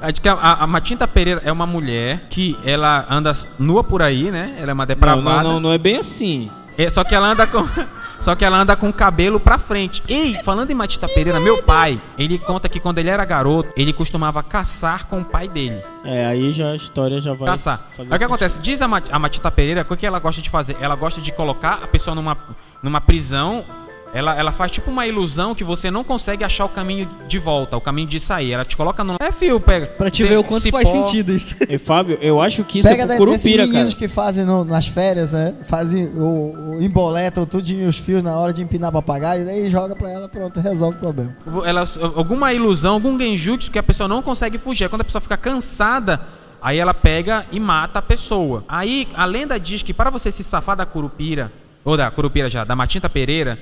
A, 0.00 0.12
que 0.12 0.28
a, 0.28 0.66
Matinta 0.66 1.08
Pereira 1.08 1.42
é 1.44 1.50
uma 1.50 1.66
mulher 1.66 2.26
que 2.28 2.56
ela 2.64 3.06
anda 3.08 3.32
nua 3.58 3.82
por 3.82 4.02
aí, 4.02 4.30
né? 4.30 4.56
Ela 4.58 4.70
é 4.70 4.74
uma 4.74 4.86
depravada. 4.86 5.42
Não, 5.42 5.42
não, 5.42 5.52
não, 5.54 5.60
não 5.60 5.72
é 5.72 5.78
bem 5.78 5.96
assim. 5.96 6.50
É, 6.78 6.90
só 6.90 7.02
que 7.02 7.14
ela 7.14 7.28
anda 7.28 7.46
com. 7.46 7.66
Só 8.18 8.34
que 8.34 8.46
ela 8.46 8.58
anda 8.58 8.74
com 8.74 8.88
o 8.88 8.92
cabelo 8.92 9.38
pra 9.38 9.58
frente. 9.58 10.02
E, 10.08 10.42
falando 10.42 10.70
em 10.70 10.74
Matita 10.74 11.06
Pereira, 11.06 11.38
meu 11.38 11.62
pai, 11.62 12.00
ele 12.16 12.38
conta 12.38 12.66
que 12.66 12.80
quando 12.80 12.96
ele 12.96 13.10
era 13.10 13.22
garoto, 13.26 13.70
ele 13.76 13.92
costumava 13.92 14.42
caçar 14.42 15.06
com 15.06 15.20
o 15.20 15.24
pai 15.24 15.46
dele. 15.46 15.82
É, 16.02 16.24
aí 16.24 16.50
já 16.50 16.70
a 16.70 16.76
história 16.76 17.20
já 17.20 17.34
vai. 17.34 17.50
Caçar. 17.50 17.78
Aí 17.98 18.06
o 18.06 18.18
que 18.18 18.24
acontece? 18.24 18.58
Diz 18.58 18.80
a, 18.80 18.88
Mat 18.88 19.10
a 19.12 19.18
Matita 19.18 19.50
Pereira, 19.50 19.86
o 19.88 19.96
que 19.96 20.06
ela 20.06 20.18
gosta 20.18 20.40
de 20.40 20.48
fazer? 20.48 20.78
Ela 20.80 20.96
gosta 20.96 21.20
de 21.20 21.30
colocar 21.30 21.80
a 21.82 21.86
pessoa 21.86 22.14
numa, 22.14 22.38
numa 22.82 23.02
prisão 23.02 23.62
ela, 24.16 24.34
ela 24.38 24.52
faz 24.52 24.70
tipo 24.70 24.90
uma 24.90 25.06
ilusão 25.06 25.54
que 25.54 25.62
você 25.62 25.90
não 25.90 26.02
consegue 26.02 26.42
achar 26.42 26.64
o 26.64 26.68
caminho 26.68 27.08
de 27.28 27.38
volta, 27.38 27.76
o 27.76 27.80
caminho 27.80 28.08
de 28.08 28.18
sair. 28.18 28.52
Ela 28.52 28.64
te 28.64 28.76
coloca 28.76 29.04
no. 29.04 29.16
É 29.20 29.30
fio, 29.30 29.60
pega. 29.60 29.86
Pra 29.86 30.10
te 30.10 30.24
ver 30.24 30.38
o 30.38 30.44
quanto 30.44 30.62
cipó. 30.62 30.78
faz 30.78 30.88
sentido 30.88 31.32
isso. 31.32 31.54
E 31.68 31.78
Fábio, 31.78 32.16
eu 32.20 32.40
acho 32.40 32.64
que 32.64 32.78
isso 32.78 32.88
Pega 32.88 33.02
é 33.02 33.06
da- 33.06 33.16
pro 33.16 33.26
Curupira, 33.26 33.66
meninos 33.66 33.94
cara. 33.94 34.06
que 34.08 34.08
fazem 34.12 34.44
no- 34.44 34.64
nas 34.64 34.86
férias, 34.86 35.32
né? 35.32 35.54
Fazem 35.64 36.06
o, 36.06 36.76
o 36.76 36.82
emboletam 36.82 37.44
tudinho 37.44 37.88
os 37.88 37.96
fios 37.98 38.22
na 38.22 38.36
hora 38.38 38.52
de 38.52 38.62
empinar 38.62 38.90
papagaio, 38.92 39.42
e 39.42 39.44
daí 39.44 39.70
joga 39.70 39.94
pra 39.94 40.10
ela, 40.10 40.28
pronto, 40.28 40.60
resolve 40.60 40.96
o 40.96 41.00
problema. 41.00 41.36
Ela, 41.64 41.84
alguma 42.14 42.52
ilusão, 42.52 42.94
algum 42.94 43.18
genjutsu 43.18 43.70
que 43.70 43.78
a 43.78 43.82
pessoa 43.82 44.08
não 44.08 44.22
consegue 44.22 44.58
fugir. 44.58 44.88
Quando 44.88 45.02
a 45.02 45.04
pessoa 45.04 45.20
fica 45.20 45.36
cansada, 45.36 46.20
aí 46.62 46.78
ela 46.78 46.94
pega 46.94 47.44
e 47.52 47.60
mata 47.60 47.98
a 47.98 48.02
pessoa. 48.02 48.64
Aí 48.68 49.06
a 49.14 49.24
lenda 49.24 49.58
diz 49.60 49.82
que 49.82 49.92
para 49.92 50.08
você 50.10 50.30
se 50.30 50.42
safar 50.44 50.76
da 50.76 50.86
curupira, 50.86 51.52
ou 51.84 51.96
da 51.96 52.10
curupira 52.10 52.48
já, 52.48 52.64
da 52.64 52.74
Matinta 52.74 53.08
Pereira, 53.08 53.58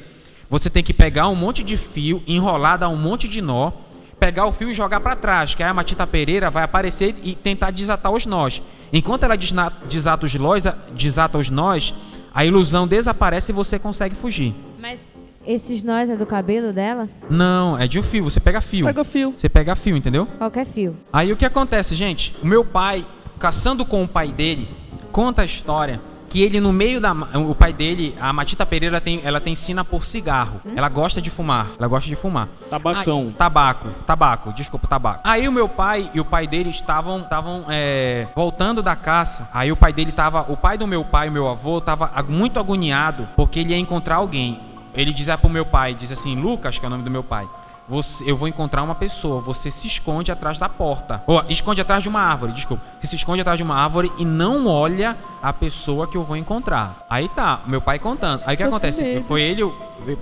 você 0.48 0.70
tem 0.70 0.82
que 0.82 0.92
pegar 0.92 1.28
um 1.28 1.34
monte 1.34 1.62
de 1.62 1.76
fio, 1.76 2.22
enrolar, 2.26 2.78
dar 2.78 2.88
um 2.88 2.96
monte 2.96 3.28
de 3.28 3.40
nó, 3.40 3.72
pegar 4.18 4.46
o 4.46 4.52
fio 4.52 4.70
e 4.70 4.74
jogar 4.74 5.00
para 5.00 5.16
trás, 5.16 5.54
que 5.54 5.62
aí 5.62 5.68
a 5.68 5.74
Matita 5.74 6.06
Pereira 6.06 6.50
vai 6.50 6.64
aparecer 6.64 7.14
e 7.22 7.34
tentar 7.34 7.70
desatar 7.70 8.12
os 8.12 8.24
nós. 8.26 8.62
Enquanto 8.92 9.24
ela 9.24 9.36
desata 9.36 10.26
os 10.26 10.34
nós, 10.34 10.64
desata 10.94 11.38
os 11.38 11.50
nós, 11.50 11.94
a 12.32 12.44
ilusão 12.44 12.86
desaparece 12.86 13.52
e 13.52 13.54
você 13.54 13.78
consegue 13.78 14.14
fugir. 14.14 14.54
Mas 14.80 15.10
esses 15.46 15.82
nós 15.82 16.08
é 16.08 16.16
do 16.16 16.24
cabelo 16.24 16.72
dela? 16.72 17.08
Não, 17.28 17.78
é 17.78 17.86
de 17.86 17.98
um 17.98 18.02
fio, 18.02 18.24
você 18.24 18.40
pega 18.40 18.60
fio. 18.60 18.86
Pega 18.86 19.04
fio. 19.04 19.34
Você 19.36 19.48
pega 19.48 19.76
fio, 19.76 19.96
entendeu? 19.96 20.26
Qualquer 20.38 20.64
fio. 20.64 20.96
Aí 21.12 21.32
o 21.32 21.36
que 21.36 21.44
acontece, 21.44 21.94
gente? 21.94 22.34
O 22.42 22.46
meu 22.46 22.64
pai, 22.64 23.04
caçando 23.38 23.84
com 23.84 24.02
o 24.02 24.08
pai 24.08 24.28
dele, 24.28 24.68
conta 25.12 25.42
a 25.42 25.44
história 25.44 26.00
que 26.34 26.42
ele 26.42 26.58
no 26.58 26.72
meio 26.72 27.00
da 27.00 27.12
o 27.12 27.54
pai 27.54 27.72
dele, 27.72 28.18
a 28.20 28.32
Matita 28.32 28.66
Pereira 28.66 29.00
tem, 29.00 29.20
ela 29.22 29.40
tem 29.40 29.54
sina 29.54 29.84
por 29.84 30.04
cigarro. 30.04 30.60
Ela 30.74 30.88
gosta 30.88 31.22
de 31.22 31.30
fumar, 31.30 31.68
ela 31.78 31.86
gosta 31.86 32.08
de 32.08 32.16
fumar. 32.16 32.48
Tabacão. 32.68 33.26
Aí- 33.28 33.32
tabaco, 33.34 33.88
tabaco, 34.04 34.52
desculpa, 34.52 34.88
tabaco. 34.88 35.20
Aí 35.22 35.46
o 35.46 35.52
meu 35.52 35.68
pai 35.68 36.10
e 36.12 36.18
o 36.18 36.24
pai 36.24 36.48
dele 36.48 36.70
estavam 36.70 37.20
estavam 37.20 37.66
é, 37.68 38.26
voltando 38.34 38.82
da 38.82 38.96
caça. 38.96 39.48
Aí 39.54 39.70
o 39.70 39.76
pai 39.76 39.92
dele 39.92 40.10
tava, 40.10 40.44
o 40.48 40.56
pai 40.56 40.76
do 40.76 40.88
meu 40.88 41.04
pai, 41.04 41.28
o 41.28 41.32
meu 41.32 41.48
avô, 41.48 41.80
tava 41.80 42.10
muito 42.28 42.58
agoniado 42.58 43.28
porque 43.36 43.60
ele 43.60 43.70
ia 43.70 43.78
encontrar 43.78 44.16
alguém. 44.16 44.58
Ele 44.92 45.12
dizia 45.12 45.38
pro 45.38 45.48
meu 45.48 45.64
pai, 45.64 45.94
diz 45.94 46.10
assim, 46.10 46.34
Lucas, 46.34 46.80
que 46.80 46.84
é 46.84 46.88
o 46.88 46.90
nome 46.90 47.04
do 47.04 47.10
meu 47.12 47.22
pai. 47.22 47.48
Você, 47.88 48.24
eu 48.28 48.36
vou 48.36 48.48
encontrar 48.48 48.82
uma 48.82 48.94
pessoa. 48.94 49.40
Você 49.40 49.70
se 49.70 49.86
esconde 49.86 50.32
atrás 50.32 50.58
da 50.58 50.68
porta. 50.68 51.22
Ou 51.26 51.42
esconde 51.48 51.80
atrás 51.80 52.02
de 52.02 52.08
uma 52.08 52.20
árvore, 52.20 52.52
desculpa. 52.52 52.82
Você 53.00 53.08
se 53.08 53.16
esconde 53.16 53.40
atrás 53.42 53.58
de 53.58 53.62
uma 53.62 53.74
árvore 53.76 54.10
e 54.18 54.24
não 54.24 54.66
olha 54.66 55.16
a 55.42 55.52
pessoa 55.52 56.06
que 56.06 56.16
eu 56.16 56.22
vou 56.24 56.36
encontrar. 56.36 57.04
Aí 57.10 57.28
tá, 57.28 57.60
meu 57.66 57.80
pai 57.80 57.98
contando. 57.98 58.42
Aí 58.46 58.54
o 58.54 58.56
que 58.56 58.62
Tô 58.62 58.68
acontece? 58.70 59.22
Foi 59.28 59.42
ele, 59.42 59.70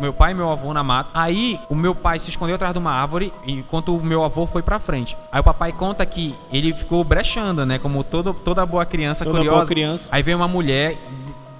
meu 0.00 0.12
pai 0.12 0.32
e 0.32 0.34
meu 0.34 0.50
avô 0.50 0.74
na 0.74 0.82
mata. 0.82 1.10
Aí 1.14 1.60
o 1.68 1.74
meu 1.74 1.94
pai 1.94 2.18
se 2.18 2.30
escondeu 2.30 2.56
atrás 2.56 2.72
de 2.72 2.78
uma 2.80 2.92
árvore 2.92 3.32
enquanto 3.46 3.96
o 3.96 4.02
meu 4.02 4.24
avô 4.24 4.44
foi 4.46 4.62
pra 4.62 4.80
frente. 4.80 5.16
Aí 5.30 5.40
o 5.40 5.44
papai 5.44 5.70
conta 5.72 6.04
que 6.04 6.34
ele 6.52 6.74
ficou 6.74 7.04
brechando, 7.04 7.64
né? 7.64 7.78
Como 7.78 8.02
todo, 8.02 8.34
toda 8.34 8.66
boa 8.66 8.84
criança 8.84 9.24
Toda 9.24 9.38
curiosa. 9.38 9.56
boa 9.58 9.66
criança. 9.66 10.08
Aí 10.10 10.22
veio 10.22 10.36
uma 10.36 10.48
mulher 10.48 10.98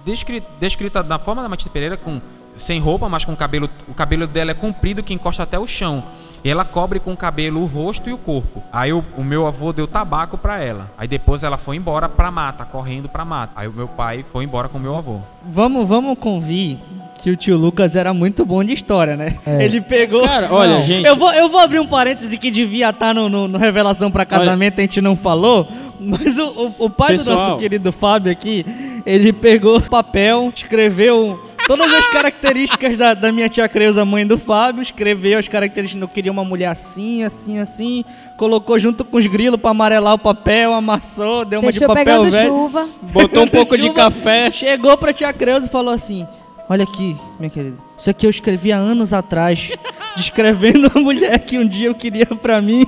descrita, 0.05 0.49
descrita 0.59 1.03
da 1.03 1.19
forma 1.19 1.43
da 1.43 1.49
Matita 1.49 1.71
Pereira 1.71 1.97
com 1.97 2.21
sem 2.57 2.79
roupa, 2.79 3.09
mas 3.09 3.25
com 3.25 3.35
cabelo, 3.35 3.69
o 3.89 3.95
cabelo 3.95 4.27
dela 4.27 4.51
é 4.51 4.55
comprido 4.55 5.03
que 5.03 5.15
encosta 5.15 5.43
até 5.43 5.59
o 5.59 5.67
chão. 5.67 6.03
E 6.45 6.51
ela 6.51 6.65
cobre 6.65 6.99
com 6.99 7.13
o 7.13 7.17
cabelo 7.17 7.61
o 7.63 7.67
rosto 7.67 8.11
e 8.11 8.13
o 8.13 8.19
corpo. 8.19 8.63
Aí 8.73 8.93
o, 8.93 9.05
o 9.17 9.23
meu 9.23 9.47
avô 9.47 9.73
deu 9.73 9.87
tabaco 9.87 10.37
pra 10.37 10.61
ela. 10.61 10.91
Aí 10.99 11.07
depois 11.07 11.45
ela 11.45 11.57
foi 11.57 11.77
embora 11.77 12.09
pra 12.09 12.33
mata, 12.33 12.65
correndo 12.65 13.09
pra 13.09 13.25
mata. 13.25 13.53
Aí 13.55 13.69
o 13.69 13.73
meu 13.73 13.87
pai 13.87 14.25
foi 14.33 14.43
embora 14.43 14.69
com 14.69 14.77
o 14.77 14.81
meu 14.81 14.97
avô. 14.97 15.19
Vamos, 15.49 15.89
vamos 15.89 16.19
convir 16.19 16.79
que 17.23 17.31
o 17.31 17.37
tio 17.37 17.57
Lucas 17.57 17.95
era 17.95 18.13
muito 18.13 18.45
bom 18.45 18.65
de 18.65 18.73
história, 18.73 19.17
né? 19.17 19.39
Ele 19.47 19.81
pegou. 19.81 20.25
Cara, 20.25 20.49
olha, 20.53 20.75
Não, 20.79 20.83
gente- 20.83 21.07
Eu 21.07 21.15
vou, 21.15 21.33
eu 21.33 21.49
vou 21.49 21.61
abrir 21.61 21.79
um 21.79 21.87
parêntese 21.87 22.37
que 22.37 22.51
devia 22.51 22.91
estar 22.91 23.15
no, 23.15 23.29
no- 23.29 23.47
no 23.47 23.57
Revelação 23.59 24.11
pra 24.11 24.25
Casamento, 24.27 24.81
a 24.81 24.83
gente 24.83 25.01
não 25.01 25.15
falou. 25.15 25.69
Mas 26.01 26.37
o, 26.37 26.47
o- 26.49 26.75
o 26.87 26.91
pai 26.91 27.11
do 27.15 27.19
Pessoal. 27.19 27.39
nosso 27.39 27.57
querido 27.59 27.93
Fábio 27.93 28.33
aqui, 28.33 28.67
ele 29.07 29.33
pegou 29.33 29.81
papel, 29.81 30.53
escreveu 30.53 31.41
todas 31.67 31.93
as 31.93 32.07
características 32.07 32.97
da, 32.97 33.15
da 33.15 33.31
minha 33.33 33.49
tia 33.49 33.69
Creuza, 33.69 34.05
mãe 34.05 34.27
do 34.27 34.39
Fábio, 34.39 34.83
escreveu 34.83 35.39
as 35.39 35.49
características. 35.49 36.03
Eu 36.03 36.09
queria 36.09 36.33
uma 36.33 36.45
mulher 36.45 36.67
assim, 36.67 37.23
assim, 37.23 37.59
assim. 37.59 38.05
Colocou 38.37 38.79
junto 38.79 39.05
com 39.05 39.17
os 39.17 39.27
grilos 39.27 39.61
pra 39.61 39.71
amarelar 39.71 40.15
o 40.15 40.19
papel, 40.19 40.73
amassou, 40.73 41.45
deu 41.45 41.61
uma 41.61 41.71
Deixou 41.71 41.89
de 41.89 41.95
papel 41.95 42.05
pegando 42.05 42.31
velho. 42.31 42.49
chuva. 42.49 42.89
Botou 43.03 43.45
um 43.45 43.49
pouco 43.49 43.77
de 43.77 43.83
Chuva, 43.83 43.95
café. 43.95 44.51
Chegou 44.51 44.97
pra 44.97 45.13
tia 45.13 45.33
Creuza 45.33 45.67
e 45.67 45.71
falou 45.71 45.93
assim: 45.95 46.27
Olha 46.73 46.85
aqui, 46.85 47.15
minha 47.39 47.51
querida. 47.51 47.77
Isso 47.99 48.09
aqui 48.09 48.25
eu 48.25 48.31
escrevi 48.31 48.73
há 48.73 48.79
anos 48.79 49.13
atrás. 49.13 49.73
Descrevendo 50.17 50.91
a 50.95 50.99
mulher 50.99 51.39
que 51.41 51.59
um 51.59 51.69
dia 51.69 51.89
eu 51.89 51.95
queria 51.95 52.25
pra 52.25 52.63
mim. 52.63 52.87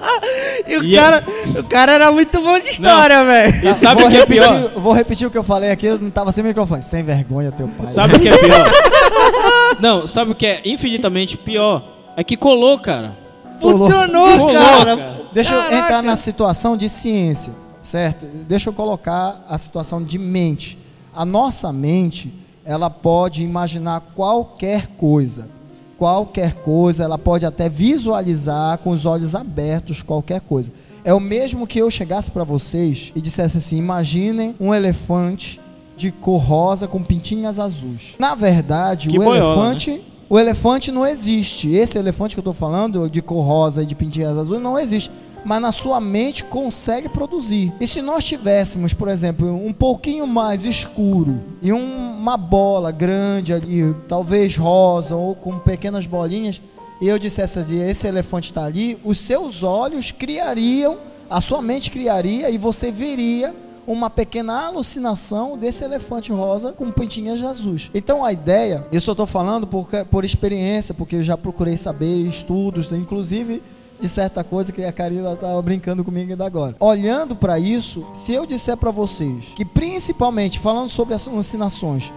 e 0.66 0.78
o 0.78 0.82
E 0.82 0.94
cara, 0.96 1.22
o 1.58 1.64
cara 1.64 1.92
era 1.92 2.10
muito 2.10 2.40
bom 2.40 2.58
de 2.58 2.70
história, 2.70 3.22
velho. 3.26 3.68
E 3.68 3.74
sabe 3.74 4.00
o 4.00 4.04
vou 4.04 4.10
que 4.10 4.16
é 4.16 4.20
repetir, 4.20 4.42
pior? 4.42 4.70
Vou 4.80 4.92
repetir 4.94 5.26
o 5.26 5.30
que 5.30 5.36
eu 5.36 5.42
falei 5.42 5.70
aqui, 5.70 5.84
eu 5.84 5.98
não 5.98 6.08
tava 6.08 6.32
sem 6.32 6.42
microfone. 6.42 6.80
Sem 6.80 7.02
vergonha, 7.02 7.52
teu 7.52 7.68
pai. 7.68 7.84
Sabe 7.84 8.16
o 8.16 8.18
que 8.18 8.30
é 8.30 8.38
pior? 8.38 8.72
Não, 9.78 10.06
sabe 10.06 10.30
o 10.30 10.34
que 10.34 10.46
é 10.46 10.62
infinitamente 10.64 11.36
pior? 11.36 11.84
É 12.16 12.24
que 12.24 12.34
colou, 12.34 12.78
cara. 12.78 13.14
Funcionou, 13.60 14.38
Colou, 14.38 14.52
cara. 14.54 14.96
cara. 14.96 15.20
Deixa 15.34 15.54
eu 15.54 15.76
entrar 15.76 16.02
na 16.02 16.16
situação 16.16 16.78
de 16.78 16.88
ciência, 16.88 17.52
certo? 17.82 18.24
Deixa 18.24 18.70
eu 18.70 18.72
colocar 18.72 19.44
a 19.46 19.58
situação 19.58 20.02
de 20.02 20.18
mente. 20.18 20.78
A 21.14 21.26
nossa 21.26 21.70
mente, 21.74 22.32
ela 22.68 22.90
pode 22.90 23.42
imaginar 23.42 24.12
qualquer 24.14 24.88
coisa. 24.88 25.48
Qualquer 25.96 26.54
coisa, 26.62 27.02
ela 27.02 27.18
pode 27.18 27.44
até 27.46 27.68
visualizar 27.68 28.78
com 28.78 28.90
os 28.90 29.04
olhos 29.06 29.34
abertos 29.34 30.02
qualquer 30.02 30.40
coisa. 30.42 30.70
É 31.02 31.12
o 31.14 31.18
mesmo 31.18 31.66
que 31.66 31.78
eu 31.80 31.90
chegasse 31.90 32.30
para 32.30 32.44
vocês 32.44 33.10
e 33.16 33.20
dissesse 33.20 33.56
assim: 33.56 33.78
imaginem 33.78 34.54
um 34.60 34.72
elefante 34.74 35.58
de 35.96 36.12
cor 36.12 36.40
rosa 36.40 36.86
com 36.86 37.02
pintinhas 37.02 37.58
azuis. 37.58 38.14
Na 38.18 38.34
verdade, 38.34 39.08
Que 39.08 39.18
o 39.18 39.24
boiola, 39.24 39.62
elefante 39.64 40.02
o 40.28 40.38
elefante 40.38 40.92
não 40.92 41.06
existe. 41.06 41.70
Esse 41.70 41.96
elefante 41.98 42.36
que 42.36 42.38
eu 42.38 42.42
estou 42.42 42.52
falando, 42.54 43.08
de 43.08 43.22
cor 43.22 43.42
rosa 43.44 43.82
e 43.82 43.86
de 43.86 43.94
pintinhas 43.94 44.36
azuis, 44.36 44.60
não 44.60 44.78
existe. 44.78 45.10
Mas 45.44 45.62
na 45.62 45.72
sua 45.72 46.00
mente 46.00 46.44
consegue 46.44 47.08
produzir. 47.08 47.72
E 47.80 47.86
se 47.86 48.02
nós 48.02 48.24
tivéssemos, 48.24 48.92
por 48.92 49.08
exemplo, 49.08 49.48
um 49.54 49.72
pouquinho 49.72 50.26
mais 50.26 50.64
escuro 50.64 51.40
e 51.62 51.72
um- 51.72 52.17
uma 52.28 52.36
bola 52.36 52.92
grande 52.92 53.54
ali, 53.54 53.96
talvez 54.06 54.54
rosa 54.54 55.16
ou 55.16 55.34
com 55.34 55.58
pequenas 55.58 56.06
bolinhas, 56.06 56.60
e 57.00 57.08
eu 57.08 57.18
dissesse 57.18 57.58
assim, 57.58 57.80
esse 57.80 58.06
elefante 58.06 58.50
está 58.50 58.64
ali, 58.66 58.98
os 59.02 59.18
seus 59.18 59.62
olhos 59.62 60.10
criariam, 60.10 60.98
a 61.30 61.40
sua 61.40 61.62
mente 61.62 61.90
criaria 61.90 62.50
e 62.50 62.58
você 62.58 62.92
veria 62.92 63.54
uma 63.86 64.10
pequena 64.10 64.66
alucinação 64.66 65.56
desse 65.56 65.82
elefante 65.82 66.30
rosa 66.30 66.70
com 66.72 66.90
pintinhas 66.90 67.42
azuis. 67.42 67.90
Então 67.94 68.22
a 68.22 68.30
ideia, 68.30 68.86
eu 68.92 69.00
só 69.00 69.12
estou 69.12 69.26
falando 69.26 69.66
por, 69.66 69.88
por 70.10 70.22
experiência, 70.22 70.92
porque 70.92 71.16
eu 71.16 71.22
já 71.22 71.38
procurei 71.38 71.78
saber 71.78 72.26
estudos, 72.26 72.92
inclusive 72.92 73.62
de 74.00 74.08
certa 74.08 74.44
coisa 74.44 74.72
que 74.72 74.82
a 74.84 74.92
Karina 74.92 75.32
estava 75.32 75.60
brincando 75.62 76.04
comigo 76.04 76.30
ainda 76.30 76.46
agora. 76.46 76.76
Olhando 76.80 77.34
para 77.36 77.58
isso, 77.58 78.06
se 78.12 78.32
eu 78.32 78.46
disser 78.46 78.76
para 78.76 78.90
vocês 78.90 79.46
que 79.56 79.64
principalmente 79.64 80.58
falando 80.58 80.88
sobre 80.88 81.14
as 81.14 81.26
alucinações, 81.26 82.12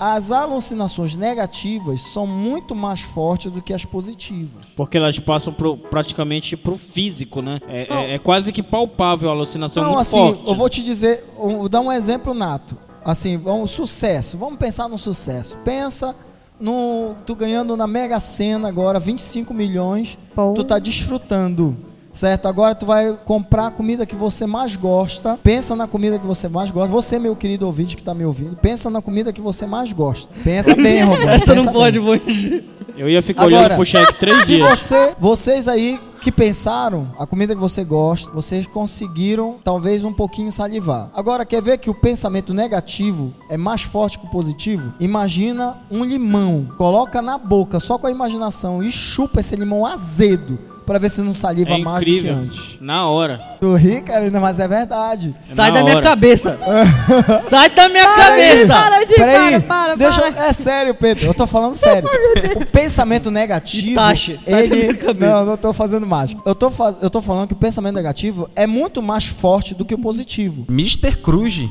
as 0.00 0.30
alucinações 0.30 1.16
negativas 1.16 2.00
são 2.00 2.24
muito 2.26 2.74
mais 2.74 3.00
fortes 3.00 3.50
do 3.50 3.60
que 3.60 3.74
as 3.74 3.84
positivas. 3.84 4.62
Porque 4.76 4.96
elas 4.96 5.18
passam 5.18 5.52
pro, 5.52 5.76
praticamente 5.76 6.56
pro 6.56 6.76
físico, 6.76 7.42
né? 7.42 7.60
É, 7.68 7.82
é- 7.92 8.14
é 8.14 8.18
quase 8.18 8.52
que 8.52 8.62
palpável 8.62 9.28
a 9.28 9.32
alucinação 9.32 9.82
Não, 9.82 9.90
muito 9.90 10.02
assim, 10.02 10.16
forte. 10.16 10.42
eu 10.48 10.54
vou 10.54 10.68
te 10.68 10.82
dizer, 10.84 11.24
vou 11.36 11.68
dar 11.68 11.80
um 11.80 11.90
exemplo 11.90 12.32
nato. 12.32 12.76
Assim, 13.04 13.36
vamos 13.38 13.70
sucesso. 13.72 14.36
Vamos 14.38 14.58
pensar 14.58 14.88
no 14.88 14.98
sucesso. 14.98 15.56
Pensa 15.64 16.14
no 16.60 17.14
tu 17.26 17.34
ganhando 17.34 17.76
na 17.76 17.86
Mega 17.86 18.18
Sena 18.20 18.68
agora 18.68 18.98
25 18.98 19.52
milhões, 19.54 20.18
Pô. 20.34 20.52
tu 20.54 20.64
tá 20.64 20.78
desfrutando. 20.78 21.76
Certo? 22.12 22.46
Agora 22.46 22.74
tu 22.74 22.84
vai 22.84 23.16
comprar 23.24 23.68
a 23.68 23.70
comida 23.70 24.04
que 24.04 24.16
você 24.16 24.44
mais 24.44 24.74
gosta. 24.74 25.38
Pensa 25.40 25.76
na 25.76 25.86
comida 25.86 26.18
que 26.18 26.26
você 26.26 26.48
mais 26.48 26.68
gosta. 26.70 26.88
Você, 26.90 27.16
meu 27.16 27.36
querido 27.36 27.64
ouvinte 27.64 27.96
que 27.96 28.02
tá 28.02 28.12
me 28.12 28.24
ouvindo, 28.24 28.56
pensa 28.56 28.90
na 28.90 29.00
comida 29.00 29.32
que 29.32 29.40
você 29.40 29.66
mais 29.66 29.92
gosta. 29.92 30.28
Pensa 30.42 30.74
bem, 30.76 31.04
Roberto. 31.04 31.28
Essa 31.28 31.54
não 31.54 31.66
pode 31.72 32.00
bem. 32.00 32.08
hoje. 32.08 32.64
Eu 32.98 33.08
ia 33.08 33.22
ficar 33.22 33.46
olhando 33.46 33.76
pro 33.76 33.86
cheque 33.86 34.12
três 34.18 34.40
se 34.40 34.56
dias. 34.56 34.68
você, 34.68 35.14
vocês 35.18 35.68
aí 35.68 36.00
que 36.20 36.32
pensaram, 36.32 37.12
a 37.16 37.24
comida 37.24 37.54
que 37.54 37.60
você 37.60 37.84
gosta, 37.84 38.28
vocês 38.32 38.66
conseguiram 38.66 39.60
talvez 39.62 40.02
um 40.02 40.12
pouquinho 40.12 40.50
salivar. 40.50 41.08
Agora, 41.14 41.46
quer 41.46 41.62
ver 41.62 41.78
que 41.78 41.88
o 41.88 41.94
pensamento 41.94 42.52
negativo 42.52 43.32
é 43.48 43.56
mais 43.56 43.82
forte 43.82 44.18
que 44.18 44.26
o 44.26 44.30
positivo? 44.30 44.92
Imagina 44.98 45.78
um 45.88 46.04
limão, 46.04 46.68
coloca 46.76 47.22
na 47.22 47.38
boca 47.38 47.78
só 47.78 47.96
com 47.96 48.08
a 48.08 48.10
imaginação 48.10 48.82
e 48.82 48.90
chupa 48.90 49.38
esse 49.40 49.54
limão 49.54 49.86
azedo 49.86 50.58
pra 50.88 50.98
ver 50.98 51.10
se 51.10 51.20
não 51.20 51.34
saliva 51.34 51.74
É 51.74 51.78
mais 51.78 52.04
do 52.04 52.14
que 52.14 52.28
antes. 52.28 52.78
Na 52.80 53.06
hora. 53.08 53.38
Tu 53.60 53.74
ri, 53.74 54.00
Karina, 54.00 54.40
mas 54.40 54.58
é 54.58 54.66
verdade. 54.66 55.34
Sai 55.44 55.68
na 55.70 55.74
da 55.78 55.82
minha 55.84 55.96
hora. 55.96 56.02
cabeça. 56.08 56.58
Sai 57.48 57.68
da 57.70 57.88
minha 57.90 58.06
cabeça. 58.06 58.66
Para 58.74 59.04
de 59.04 59.14
Peraí, 59.14 59.60
para, 59.60 59.60
para, 59.60 59.94
deixa, 59.96 60.20
para. 60.32 60.46
é 60.46 60.52
sério, 60.52 60.94
Pedro, 60.94 61.26
eu 61.26 61.34
tô 61.34 61.46
falando 61.46 61.74
sério. 61.76 62.08
o 62.56 62.66
pensamento 62.72 63.30
negativo, 63.30 63.92
Itachi, 63.92 64.38
sai 64.42 64.66
da 64.68 64.74
ele 64.76 64.82
minha 64.84 64.94
cabeça. 64.94 65.32
não, 65.32 65.44
não 65.44 65.56
tô 65.56 65.72
fazendo 65.74 66.06
mágica. 66.06 66.40
Eu 66.46 66.54
tô 66.54 66.70
faz... 66.70 66.96
eu 67.02 67.10
tô 67.10 67.20
falando 67.20 67.46
que 67.48 67.52
o 67.54 67.56
pensamento 67.56 67.94
negativo 67.94 68.48
é 68.56 68.66
muito 68.66 69.02
mais 69.02 69.26
forte 69.26 69.74
do 69.74 69.84
que 69.84 69.94
o 69.94 69.98
positivo. 69.98 70.64
Mr. 70.70 71.16
Cruz. 71.18 71.68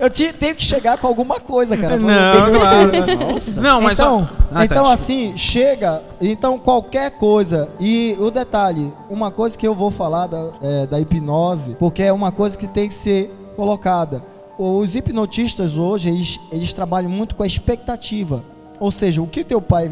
Eu 0.00 0.08
ti- 0.08 0.32
tenho 0.32 0.54
que 0.54 0.62
chegar 0.62 0.96
com 0.98 1.06
alguma 1.08 1.40
coisa, 1.40 1.76
cara. 1.76 1.96
Não, 1.96 2.46
vencer. 2.46 3.16
Nossa. 3.18 3.60
Não, 3.60 3.80
mas 3.80 3.98
então. 3.98 4.28
Ah, 4.50 4.54
tá, 4.60 4.64
então 4.64 4.84
desculpa. 4.84 4.92
assim, 4.92 5.36
chega. 5.36 6.02
Então, 6.20 6.58
qualquer 6.58 7.10
coisa. 7.12 7.68
E 7.80 8.16
o 8.20 8.30
detalhe, 8.30 8.92
uma 9.10 9.30
coisa 9.30 9.58
que 9.58 9.66
eu 9.66 9.74
vou 9.74 9.90
falar 9.90 10.26
da, 10.28 10.50
é, 10.62 10.86
da 10.86 11.00
hipnose, 11.00 11.74
porque 11.78 12.02
é 12.02 12.12
uma 12.12 12.30
coisa 12.30 12.56
que 12.56 12.68
tem 12.68 12.86
que 12.88 12.94
ser 12.94 13.30
colocada. 13.56 14.22
Os 14.56 14.94
hipnotistas 14.94 15.76
hoje, 15.76 16.08
eles, 16.08 16.40
eles 16.52 16.72
trabalham 16.72 17.10
muito 17.10 17.34
com 17.34 17.42
a 17.42 17.46
expectativa. 17.46 18.42
Ou 18.80 18.92
seja, 18.92 19.20
o 19.20 19.26
que 19.26 19.42
teu 19.42 19.60
pai 19.60 19.90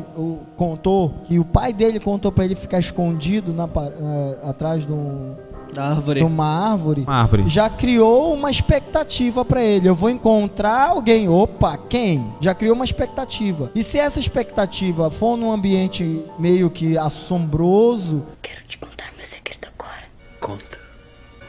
contou, 0.56 1.12
que 1.24 1.40
o 1.40 1.44
pai 1.44 1.72
dele 1.72 1.98
contou 1.98 2.30
para 2.30 2.44
ele 2.44 2.54
ficar 2.54 2.78
escondido 2.78 3.52
na, 3.52 3.64
eh, 3.64 4.38
atrás 4.48 4.86
de, 4.86 4.92
um- 4.92 5.34
árvore. 5.78 6.20
de 6.20 6.26
uma 6.26 6.70
árvore, 6.72 7.02
Uma 7.02 7.14
árvore. 7.20 7.44
já 7.48 7.68
criou 7.70 8.34
uma 8.34 8.50
expectativa 8.50 9.44
para 9.44 9.62
ele. 9.62 9.88
Eu 9.88 9.94
vou 9.94 10.10
encontrar 10.10 10.88
alguém. 10.90 11.28
Opa, 11.28 11.76
quem? 11.76 12.32
Já 12.40 12.54
criou 12.54 12.74
uma 12.74 12.84
expectativa. 12.84 13.70
E 13.74 13.82
se 13.82 13.98
essa 13.98 14.18
expectativa 14.20 15.10
for 15.10 15.36
num 15.36 15.50
ambiente 15.52 16.24
meio 16.38 16.70
que 16.70 16.96
assombroso, 16.98 18.22
Quero 18.42 18.62
te 18.66 18.78
contar 18.78 19.10
meu 19.16 19.24
segredo 19.24 19.68
agora. 19.78 20.04
Conta. 20.40 20.78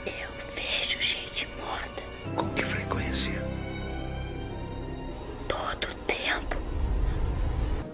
Eu 0.05 0.29
vejo 0.55 0.97
gente 1.01 1.47
morta 1.59 2.03
Com 2.35 2.47
que 2.55 2.63
frequência? 2.63 3.33
todo 5.47 5.87
tempo. 6.05 6.55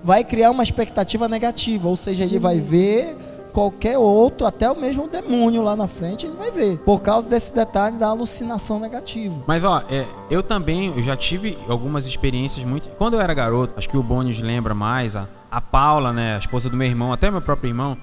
vai 0.04 0.24
criar 0.24 0.52
uma 0.52 0.64
expectativa 0.64 1.28
negativa. 1.28 1.88
Ou 1.88 1.96
seja, 1.96 2.24
ele 2.24 2.40
vai 2.40 2.60
ver 2.60 3.16
qualquer 3.54 3.98
outro, 3.98 4.46
até 4.48 4.70
o 4.70 4.76
mesmo 4.76 5.08
demônio 5.08 5.62
lá 5.62 5.76
na 5.76 5.88
frente, 5.88 6.26
ele 6.26 6.36
vai 6.36 6.52
ver. 6.52 6.80
Por 6.80 7.02
causa 7.02 7.30
desse 7.30 7.54
detalhe 7.54 7.98
da 7.98 8.08
alucinação 8.08 8.80
negativa. 8.80 9.36
Mas 9.48 9.64
ó, 9.64 9.84
é, 9.90 10.06
eu 10.30 10.42
também 10.42 10.88
eu 10.88 11.04
já 11.04 11.16
tive 11.16 11.58
algumas 11.70 12.06
experiências 12.06 12.66
muito. 12.66 12.90
Quando 12.98 13.14
eu 13.14 13.22
era 13.22 13.34
garoto, 13.34 13.74
acho 13.78 13.88
que 13.88 13.96
o 13.96 14.04
Bonis 14.04 14.40
lembra 14.40 14.74
mais, 14.74 15.16
a, 15.16 15.28
a 15.50 15.62
Paula, 15.62 16.12
né, 16.12 16.36
a 16.36 16.40
esposa 16.40 16.70
do 16.70 16.76
meu 16.76 16.88
irmão, 16.88 17.14
até 17.14 17.30
meu 17.30 17.42
próprio 17.42 17.70
irmão. 17.70 17.98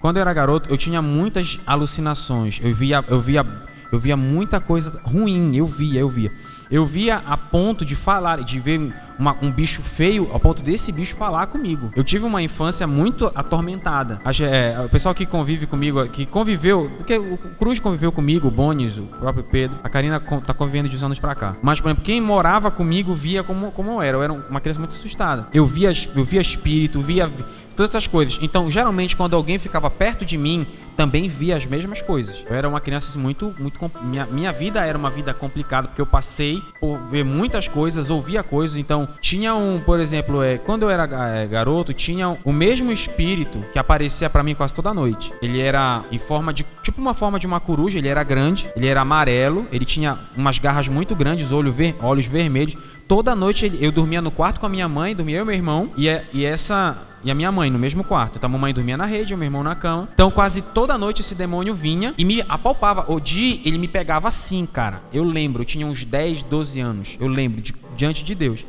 Quando 0.00 0.16
eu 0.16 0.20
era 0.22 0.32
garoto, 0.32 0.70
eu 0.70 0.78
tinha 0.78 1.02
muitas 1.02 1.60
alucinações. 1.66 2.60
Eu 2.62 2.74
via, 2.74 3.04
eu 3.08 3.20
via, 3.20 3.46
eu 3.92 3.98
via 3.98 4.16
muita 4.16 4.60
coisa 4.60 5.00
ruim. 5.04 5.54
Eu 5.54 5.66
via, 5.66 6.00
eu 6.00 6.08
via. 6.08 6.32
Eu 6.72 6.86
via 6.86 7.18
a 7.18 7.36
ponto 7.36 7.84
de 7.84 7.94
falar, 7.94 8.42
de 8.42 8.58
ver 8.58 8.92
uma- 9.18 9.36
um 9.42 9.52
bicho 9.52 9.82
feio, 9.82 10.28
ao 10.32 10.40
ponto 10.40 10.62
desse 10.62 10.90
bicho 10.90 11.14
falar 11.14 11.46
comigo. 11.48 11.92
Eu 11.94 12.02
tive 12.02 12.24
uma 12.24 12.40
infância 12.42 12.86
muito 12.86 13.30
atormentada. 13.34 14.18
Acho, 14.24 14.44
é, 14.44 14.80
o 14.80 14.88
pessoal 14.88 15.14
que 15.14 15.26
convive 15.26 15.66
comigo, 15.66 16.02
que 16.08 16.24
conviveu, 16.24 16.90
porque 16.96 17.18
o 17.18 17.36
Cruz 17.36 17.78
conviveu 17.78 18.10
comigo, 18.10 18.48
o 18.48 18.50
Bonis, 18.50 18.96
o 18.96 19.02
próprio 19.02 19.44
Pedro, 19.44 19.78
a 19.84 19.88
Karina 19.90 20.18
tá 20.18 20.54
convivendo 20.54 20.88
de 20.88 20.96
uns 20.96 21.02
anos 21.02 21.18
pra 21.18 21.34
cá. 21.34 21.56
Mas, 21.60 21.78
por 21.78 21.88
exemplo, 21.88 22.02
quem 22.04 22.20
morava 22.22 22.70
comigo 22.70 23.12
via 23.14 23.42
como, 23.44 23.70
como 23.72 23.90
eu 23.92 24.00
era. 24.02 24.16
Eu 24.16 24.22
era 24.22 24.32
uma 24.32 24.60
criança 24.60 24.80
muito 24.80 24.96
assustada. 24.96 25.46
Eu 25.52 25.66
via, 25.66 25.92
eu 26.16 26.24
via 26.24 26.40
espírito, 26.40 27.00
via 27.02 27.30
todas 27.72 27.90
essas 27.90 28.06
coisas. 28.06 28.38
Então, 28.40 28.70
geralmente, 28.70 29.16
quando 29.16 29.34
alguém 29.34 29.58
ficava 29.58 29.90
perto 29.90 30.24
de 30.24 30.36
mim, 30.36 30.66
também 30.96 31.28
via 31.28 31.56
as 31.56 31.66
mesmas 31.66 32.02
coisas. 32.02 32.44
Eu 32.48 32.54
era 32.54 32.68
uma 32.68 32.80
criança 32.80 33.08
assim, 33.10 33.18
muito, 33.18 33.54
muito. 33.58 33.90
Minha, 34.02 34.26
minha 34.26 34.52
vida 34.52 34.84
era 34.84 34.96
uma 34.96 35.10
vida 35.10 35.32
complicada, 35.32 35.88
porque 35.88 36.00
eu 36.00 36.06
passei 36.06 36.62
por 36.80 36.98
ver 37.06 37.24
muitas 37.24 37.68
coisas, 37.68 38.10
ouvia 38.10 38.42
coisas. 38.42 38.76
Então, 38.76 39.08
tinha 39.20 39.54
um, 39.54 39.80
por 39.80 40.00
exemplo, 40.00 40.42
é, 40.42 40.58
quando 40.58 40.82
eu 40.82 40.90
era 40.90 41.08
é, 41.36 41.46
garoto, 41.46 41.92
tinha 41.92 42.38
o 42.44 42.52
mesmo 42.52 42.92
espírito 42.92 43.64
que 43.72 43.78
aparecia 43.78 44.28
pra 44.28 44.42
mim 44.42 44.54
quase 44.54 44.74
toda 44.74 44.92
noite. 44.92 45.32
Ele 45.40 45.60
era 45.60 46.04
em 46.10 46.18
forma 46.18 46.52
de. 46.52 46.66
Tipo 46.82 47.00
uma 47.00 47.14
forma 47.14 47.38
de 47.38 47.46
uma 47.46 47.60
coruja, 47.60 47.98
ele 47.98 48.08
era 48.08 48.24
grande, 48.24 48.70
ele 48.74 48.88
era 48.88 49.00
amarelo, 49.00 49.66
ele 49.70 49.84
tinha 49.84 50.18
umas 50.36 50.58
garras 50.58 50.88
muito 50.88 51.14
grandes, 51.14 51.52
olho 51.52 51.72
ver, 51.72 51.96
olhos 52.00 52.26
vermelhos. 52.26 52.76
Toda 53.12 53.34
noite 53.34 53.70
eu 53.78 53.92
dormia 53.92 54.22
no 54.22 54.30
quarto 54.30 54.58
com 54.58 54.64
a 54.64 54.70
minha 54.70 54.88
mãe, 54.88 55.14
dormia 55.14 55.36
eu 55.36 55.42
e 55.42 55.44
meu 55.44 55.54
irmão, 55.54 55.90
e, 55.98 56.08
é- 56.08 56.24
e 56.32 56.46
essa 56.46 56.96
e 57.22 57.30
a 57.30 57.34
minha 57.34 57.52
mãe 57.52 57.70
no 57.70 57.78
mesmo 57.78 58.02
quarto. 58.02 58.38
Então 58.38 58.48
a 58.48 58.50
mamãe 58.50 58.72
dormia 58.72 58.96
na 58.96 59.04
rede, 59.04 59.34
o 59.34 59.36
meu 59.36 59.44
irmão 59.44 59.62
na 59.62 59.74
cama. 59.74 60.08
Então 60.14 60.30
quase 60.30 60.62
toda 60.62 60.96
noite 60.96 61.20
esse 61.20 61.34
demônio 61.34 61.74
vinha 61.74 62.14
e 62.16 62.24
me 62.24 62.42
apalpava. 62.48 63.04
O 63.12 63.20
dia 63.20 63.60
ele 63.66 63.76
me 63.76 63.86
pegava 63.86 64.28
assim, 64.28 64.64
cara. 64.64 65.02
Eu 65.12 65.24
lembro, 65.24 65.60
eu 65.60 65.66
tinha 65.66 65.86
uns 65.86 66.06
10, 66.06 66.42
12 66.42 66.80
anos. 66.80 67.18
Eu 67.20 67.28
lembro, 67.28 67.60
de- 67.60 67.74
diante 67.94 68.24
de 68.24 68.34
Deus. 68.34 68.64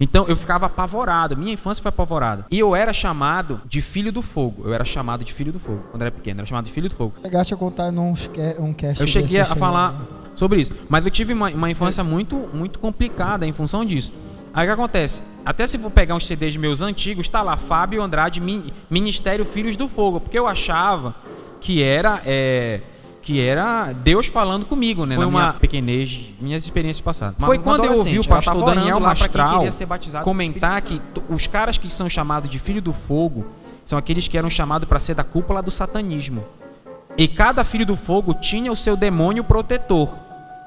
Então 0.00 0.26
eu 0.26 0.36
ficava 0.36 0.64
apavorado. 0.64 1.36
Minha 1.36 1.52
infância 1.52 1.82
foi 1.82 1.90
apavorada. 1.90 2.46
E 2.50 2.58
eu 2.58 2.74
era 2.74 2.94
chamado 2.94 3.60
de 3.66 3.82
filho 3.82 4.10
do 4.10 4.22
fogo. 4.22 4.62
Eu 4.64 4.72
era 4.72 4.86
chamado 4.86 5.22
de 5.22 5.34
filho 5.34 5.52
do 5.52 5.58
fogo. 5.58 5.82
Quando 5.90 6.00
eu 6.00 6.06
era 6.06 6.10
pequeno, 6.10 6.40
era 6.40 6.46
chamado 6.46 6.64
de 6.64 6.72
filho 6.72 6.88
do 6.88 6.94
fogo. 6.96 7.12
Chegaste 7.20 7.52
a 7.52 7.58
contar 7.58 7.92
num 7.92 8.14
um 8.58 8.72
cast. 8.72 9.02
Eu 9.02 9.06
cheguei 9.06 9.38
a 9.38 9.44
desse, 9.44 9.54
falar 9.56 10.21
sobre 10.42 10.60
isso. 10.60 10.72
Mas 10.88 11.04
eu 11.04 11.10
tive 11.10 11.32
uma, 11.32 11.48
uma 11.50 11.70
infância 11.70 12.02
muito, 12.02 12.48
muito 12.52 12.78
complicada 12.80 13.46
em 13.46 13.52
função 13.52 13.84
disso. 13.84 14.12
Aí 14.52 14.64
o 14.64 14.68
que 14.68 14.72
acontece? 14.72 15.22
Até 15.44 15.66
se 15.66 15.78
for 15.78 15.90
pegar 15.90 16.14
uns 16.16 16.26
CDs 16.26 16.56
meus 16.56 16.82
antigos, 16.82 17.28
tá 17.28 17.42
lá 17.42 17.56
Fábio 17.56 18.02
Andrade, 18.02 18.40
Min- 18.40 18.64
Ministério 18.90 19.44
Filhos 19.44 19.76
do 19.76 19.88
Fogo. 19.88 20.20
Porque 20.20 20.38
eu 20.38 20.46
achava 20.46 21.14
que 21.60 21.82
era. 21.82 22.20
é, 22.26 22.80
que 23.22 23.40
era 23.40 23.92
Deus 23.92 24.26
falando 24.26 24.66
comigo, 24.66 25.06
né? 25.06 25.14
Foi 25.14 25.24
na 25.24 25.28
uma- 25.30 25.40
minha 25.40 25.52
pequenez, 25.52 26.34
minhas 26.40 26.64
experiências 26.64 27.00
passadas. 27.00 27.36
Foi 27.38 27.56
uma 27.56 27.62
quando 27.62 27.84
eu 27.84 27.92
ouvi 27.98 28.18
o 28.18 28.24
pastor 28.26 28.54
Daniel 28.74 28.98
Mastral 29.00 29.62
comentar 30.24 30.82
que 30.82 31.00
os 31.28 31.46
caras 31.46 31.78
que 31.78 31.88
são 31.88 32.08
chamados 32.08 32.50
de 32.50 32.58
filho 32.58 32.82
do 32.82 32.92
fogo 32.92 33.46
são 33.86 33.96
aqueles 33.96 34.26
que 34.26 34.36
eram 34.36 34.50
chamados 34.50 34.88
para 34.88 34.98
ser 34.98 35.14
da 35.14 35.22
cúpula 35.22 35.62
do 35.62 35.70
satanismo. 35.70 36.42
E 37.16 37.28
cada 37.28 37.62
filho 37.62 37.86
do 37.86 37.94
fogo 37.96 38.34
tinha 38.34 38.72
o 38.72 38.76
seu 38.76 38.96
demônio 38.96 39.44
protetor. 39.44 40.08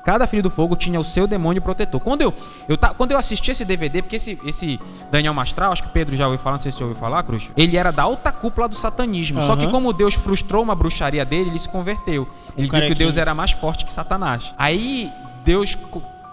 Cada 0.06 0.28
filho 0.28 0.44
do 0.44 0.52
fogo 0.52 0.76
tinha 0.76 1.00
o 1.00 1.04
seu 1.04 1.26
demônio 1.26 1.62
protetor. 1.64 2.00
Quando 2.00 2.22
eu, 2.22 2.34
eu 2.70 2.78
quando 2.96 3.12
eu 3.12 3.18
assisti 3.18 3.50
esse 3.50 3.66
DVD, 3.66 4.04
porque 4.04 4.18
esse, 4.18 4.40
esse 4.46 4.80
Daniel 5.12 5.34
Mastral, 5.34 5.72
acho 5.72 5.82
que 5.82 5.90
o 5.90 5.92
Pedro 5.92 6.16
já 6.16 6.26
ouviu 6.26 6.40
falar, 6.40 6.58
não 6.58 6.62
sei 6.62 6.72
se 6.72 6.78
você 6.78 6.84
ouviu 6.84 7.00
falar, 7.00 7.24
Cruz. 7.24 7.52
Ele 7.58 7.76
era 7.76 7.92
da 7.92 8.04
alta 8.04 8.32
cúpula 8.32 8.70
do 8.70 8.76
satanismo. 8.76 9.42
Só 9.42 9.56
que 9.56 9.68
como 9.68 9.92
Deus 9.92 10.14
frustrou 10.14 10.62
uma 10.62 10.76
bruxaria 10.76 11.26
dele, 11.26 11.50
ele 11.50 11.60
se 11.60 11.68
converteu. 11.68 12.30
Ele 12.56 12.70
viu 12.70 12.88
que. 12.88 12.96
Deus 12.96 13.18
era 13.18 13.34
mais 13.34 13.52
forte 13.52 13.84
que 13.84 13.92
Satanás. 13.92 14.54
Aí 14.58 15.12
Deus 15.44 15.76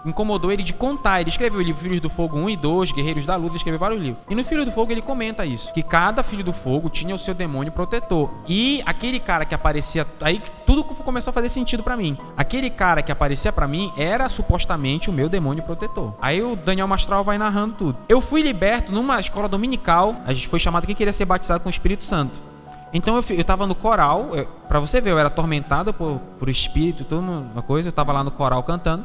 incomodou 0.05 0.51
ele 0.51 0.63
de 0.63 0.73
contar. 0.73 1.21
Ele 1.21 1.29
escreveu 1.29 1.59
o 1.59 1.63
livro 1.63 1.81
Filhos 1.81 1.99
do 1.99 2.09
Fogo 2.09 2.37
1 2.37 2.49
e 2.51 2.57
2, 2.57 2.91
Guerreiros 2.91 3.25
da 3.25 3.35
Luz, 3.35 3.49
ele 3.49 3.57
escreveu 3.57 3.79
vários 3.79 4.01
livros. 4.01 4.23
E 4.29 4.35
no 4.35 4.43
Filho 4.43 4.65
do 4.65 4.71
Fogo 4.71 4.91
ele 4.91 5.01
comenta 5.01 5.45
isso, 5.45 5.73
que 5.73 5.83
cada 5.83 6.23
filho 6.23 6.43
do 6.43 6.53
fogo 6.53 6.89
tinha 6.89 7.13
o 7.13 7.17
seu 7.17 7.33
demônio 7.33 7.71
protetor. 7.71 8.29
E 8.47 8.81
aquele 8.85 9.19
cara 9.19 9.45
que 9.45 9.55
aparecia, 9.55 10.05
aí 10.21 10.41
tudo 10.65 10.83
começou 10.83 11.31
a 11.31 11.33
fazer 11.33 11.49
sentido 11.49 11.83
pra 11.83 11.97
mim. 11.97 12.17
Aquele 12.35 12.69
cara 12.69 13.01
que 13.01 13.11
aparecia 13.11 13.51
pra 13.51 13.67
mim 13.67 13.91
era 13.97 14.27
supostamente 14.29 15.09
o 15.09 15.13
meu 15.13 15.29
demônio 15.29 15.63
protetor. 15.63 16.13
Aí 16.21 16.41
o 16.41 16.55
Daniel 16.55 16.87
Mastral 16.87 17.23
vai 17.23 17.37
narrando 17.37 17.75
tudo. 17.75 17.97
Eu 18.07 18.21
fui 18.21 18.41
liberto 18.41 18.91
numa 18.91 19.19
escola 19.19 19.47
dominical, 19.47 20.15
a 20.25 20.33
gente 20.33 20.47
foi 20.47 20.59
chamado 20.59 20.85
quem 20.85 20.95
queria 20.95 21.13
ser 21.13 21.25
batizado 21.25 21.61
com 21.61 21.67
o 21.67 21.71
Espírito 21.71 22.05
Santo. 22.05 22.41
Então 22.93 23.15
eu, 23.15 23.23
eu 23.35 23.43
tava 23.43 23.65
no 23.65 23.73
coral, 23.73 24.29
pra 24.67 24.79
você 24.79 25.01
ver, 25.01 25.09
eu 25.09 25.19
era 25.19 25.27
atormentado 25.27 25.91
por, 25.93 26.19
por 26.37 26.47
espírito, 26.47 27.03
toda 27.03 27.21
uma 27.21 27.61
coisa, 27.63 27.89
eu 27.89 27.93
tava 27.93 28.13
lá 28.13 28.23
no 28.23 28.29
coral 28.29 28.61
cantando. 28.61 29.03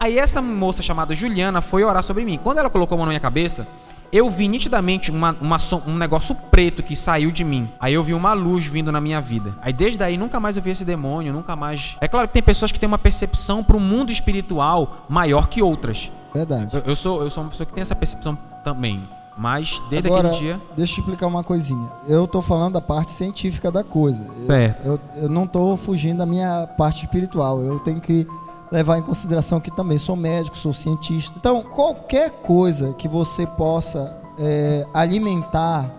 Aí 0.00 0.18
essa 0.18 0.40
moça 0.40 0.82
chamada 0.82 1.14
Juliana 1.14 1.60
foi 1.60 1.82
orar 1.84 2.02
sobre 2.02 2.24
mim. 2.24 2.38
Quando 2.42 2.58
ela 2.58 2.70
colocou 2.70 2.94
a 2.94 2.98
mão 2.98 3.06
na 3.06 3.10
minha 3.10 3.20
cabeça, 3.20 3.66
eu 4.12 4.30
vi 4.30 4.48
nitidamente 4.48 5.10
uma, 5.10 5.36
uma 5.40 5.56
um 5.86 5.96
negócio 5.96 6.34
preto 6.34 6.82
que 6.82 6.94
saiu 6.96 7.30
de 7.30 7.44
mim. 7.44 7.68
Aí 7.80 7.94
eu 7.94 8.02
vi 8.02 8.14
uma 8.14 8.32
luz 8.32 8.66
vindo 8.66 8.92
na 8.92 9.00
minha 9.00 9.20
vida. 9.20 9.54
Aí 9.60 9.72
desde 9.72 10.02
aí 10.02 10.16
nunca 10.16 10.38
mais 10.38 10.56
eu 10.56 10.62
vi 10.62 10.70
esse 10.70 10.84
demônio, 10.84 11.32
nunca 11.32 11.56
mais. 11.56 11.96
É 12.00 12.08
claro 12.08 12.28
que 12.28 12.34
tem 12.34 12.42
pessoas 12.42 12.70
que 12.72 12.78
têm 12.78 12.86
uma 12.86 12.98
percepção 12.98 13.62
pro 13.64 13.80
mundo 13.80 14.10
espiritual 14.12 15.04
maior 15.08 15.48
que 15.48 15.60
outras. 15.62 16.10
Verdade. 16.32 16.68
Eu, 16.74 16.80
eu 16.86 16.96
sou, 16.96 17.22
eu 17.22 17.30
sou 17.30 17.42
uma 17.42 17.50
pessoa 17.50 17.66
que 17.66 17.72
tem 17.72 17.82
essa 17.82 17.94
percepção 17.96 18.38
também. 18.62 19.08
Mas 19.36 19.80
desde 19.88 20.08
Agora, 20.08 20.28
aquele 20.30 20.42
dia. 20.42 20.60
deixa 20.76 20.92
eu 20.92 20.94
te 20.96 21.00
explicar 21.00 21.26
uma 21.28 21.44
coisinha. 21.44 21.88
Eu 22.08 22.26
tô 22.26 22.42
falando 22.42 22.72
da 22.74 22.80
parte 22.80 23.12
científica 23.12 23.70
da 23.70 23.84
coisa. 23.84 24.24
Eu- 24.40 24.46
Certo. 24.46 24.84
Eu, 24.86 25.00
eu 25.14 25.28
não 25.28 25.46
tô 25.46 25.76
fugindo 25.76 26.18
da 26.18 26.26
minha 26.26 26.66
parte 26.76 27.04
espiritual. 27.04 27.60
Eu 27.62 27.78
tenho 27.78 28.00
que 28.00 28.26
levar 28.70 28.98
em 28.98 29.02
consideração 29.02 29.60
que 29.60 29.70
também 29.70 29.98
sou 29.98 30.16
médico, 30.16 30.56
sou 30.56 30.72
cientista. 30.72 31.34
Então, 31.36 31.62
qualquer 31.62 32.30
coisa 32.30 32.94
que 32.94 33.08
você 33.08 33.46
possa 33.46 34.16
é, 34.38 34.86
alimentar 34.94 35.90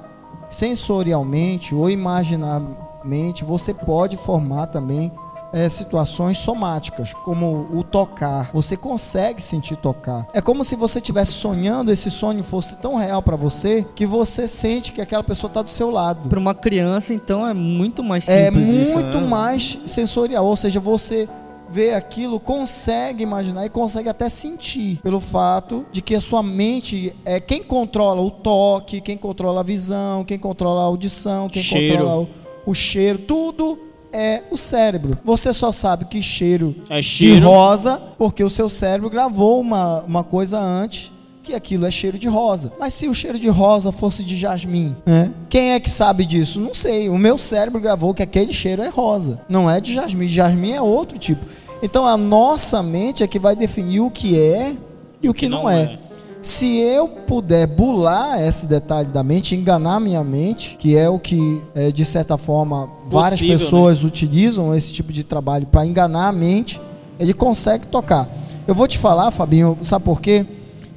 sensorialmente 0.49 1.75
ou 1.75 1.89
imaginarmente, 1.89 3.43
você 3.43 3.73
pode 3.73 4.17
formar 4.17 4.67
também 4.67 5.11
é, 5.51 5.67
situações 5.67 6.37
somáticas, 6.37 7.13
como 7.25 7.67
o 7.73 7.83
tocar. 7.83 8.49
Você 8.53 8.77
consegue 8.77 9.41
sentir 9.41 9.75
tocar. 9.77 10.27
É 10.33 10.41
como 10.41 10.63
se 10.63 10.75
você 10.75 10.99
estivesse 10.99 11.33
sonhando, 11.33 11.91
esse 11.91 12.11
sonho 12.11 12.43
fosse 12.43 12.77
tão 12.77 12.95
real 12.95 13.21
para 13.21 13.35
você 13.35 13.85
que 13.95 14.05
você 14.05 14.47
sente 14.47 14.91
que 14.91 15.01
aquela 15.01 15.23
pessoa 15.23 15.49
está 15.49 15.61
do 15.61 15.71
seu 15.71 15.89
lado. 15.89 16.29
Para 16.29 16.39
uma 16.39 16.53
criança, 16.53 17.13
então, 17.13 17.47
é 17.47 17.53
muito 17.53 18.03
mais 18.03 18.27
É 18.27 18.45
simples 18.45 18.69
isso, 18.69 18.93
muito 18.93 19.21
né? 19.21 19.27
mais 19.27 19.79
sensorial, 19.85 20.45
ou 20.45 20.55
seja, 20.55 20.79
você 20.79 21.27
vê 21.71 21.93
aquilo, 21.93 22.39
consegue 22.39 23.23
imaginar 23.23 23.65
e 23.65 23.69
consegue 23.69 24.09
até 24.09 24.27
sentir, 24.29 24.99
pelo 25.01 25.19
fato 25.19 25.85
de 25.91 26.01
que 26.01 26.15
a 26.15 26.21
sua 26.21 26.41
mente 26.41 27.15
é 27.23 27.39
quem 27.39 27.61
controla 27.63 28.21
o 28.21 28.31
toque, 28.31 29.01
quem 29.01 29.17
controla 29.17 29.61
a 29.61 29.63
visão, 29.63 30.23
quem 30.23 30.37
controla 30.39 30.81
a 30.81 30.85
audição, 30.85 31.47
quem 31.47 31.61
Cheiro. 31.63 31.97
controla 31.97 32.21
o, 32.65 32.71
o 32.71 32.73
cheiro, 32.73 33.19
tudo 33.19 33.77
é 34.11 34.43
o 34.49 34.57
cérebro. 34.57 35.17
Você 35.23 35.53
só 35.53 35.71
sabe 35.71 36.05
que 36.05 36.21
cheiro, 36.21 36.75
É 36.89 36.97
de 36.99 37.03
cheiro. 37.05 37.45
rosa 37.47 38.01
porque 38.17 38.43
o 38.43 38.49
seu 38.49 38.67
cérebro 38.67 39.09
gravou 39.09 39.59
uma, 39.61 40.01
uma 40.01 40.23
coisa 40.23 40.59
antes 40.59 41.11
que 41.43 41.53
aquilo 41.53 41.85
é 41.85 41.91
cheiro 41.91 42.17
de 42.17 42.27
rosa. 42.27 42.71
Mas 42.79 42.93
se 42.93 43.07
o 43.07 43.13
cheiro 43.13 43.39
de 43.39 43.47
rosa 43.47 43.91
fosse 43.91 44.23
de 44.23 44.37
jasmim, 44.37 44.95
né? 45.05 45.31
Quem 45.49 45.71
é 45.73 45.79
que 45.79 45.89
sabe 45.89 46.25
disso? 46.25 46.59
Não 46.59 46.73
sei. 46.73 47.09
O 47.09 47.17
meu 47.17 47.37
cérebro 47.37 47.81
gravou 47.81 48.13
que 48.13 48.23
aquele 48.23 48.53
cheiro 48.53 48.81
é 48.81 48.89
rosa. 48.89 49.41
Não 49.49 49.69
é 49.69 49.79
de 49.79 49.93
jasmim. 49.93 50.27
Jasmim 50.27 50.71
é 50.71 50.81
outro 50.81 51.17
tipo. 51.17 51.45
Então 51.81 52.05
a 52.05 52.17
nossa 52.17 52.83
mente 52.83 53.23
é 53.23 53.27
que 53.27 53.39
vai 53.39 53.55
definir 53.55 54.01
o 54.01 54.11
que 54.11 54.39
é 54.39 54.75
e 55.21 55.29
o 55.29 55.33
que, 55.33 55.49
não, 55.49 55.69
é. 55.69 55.99
Se 56.41 56.77
eu 56.77 57.07
puder 57.07 57.67
bular 57.67 58.41
esse 58.41 58.65
detalhe 58.65 59.09
da 59.09 59.21
mente, 59.21 59.55
enganar 59.55 59.99
minha 59.99 60.23
mente, 60.23 60.77
que 60.77 60.95
é 60.95 61.09
o 61.09 61.19
que, 61.19 61.61
é, 61.75 61.91
de 61.91 62.05
certa 62.05 62.37
forma, 62.37 62.89
várias 63.09 63.39
Possível, 63.41 63.59
pessoas 63.59 64.03
utilizam 64.05 64.73
esse 64.73 64.93
tipo 64.93 65.11
de 65.11 65.23
trabalho 65.23 65.67
para 65.67 65.85
enganar 65.85 66.29
a 66.29 66.31
mente, 66.31 66.79
ele 67.19 67.33
consegue 67.33 67.87
tocar. 67.87 68.29
Eu 68.65 68.73
vou 68.73 68.87
te 68.87 68.97
falar, 68.97 69.31
Fabinho, 69.31 69.77
sabe 69.83 70.05
por 70.05 70.21
quê? 70.21 70.45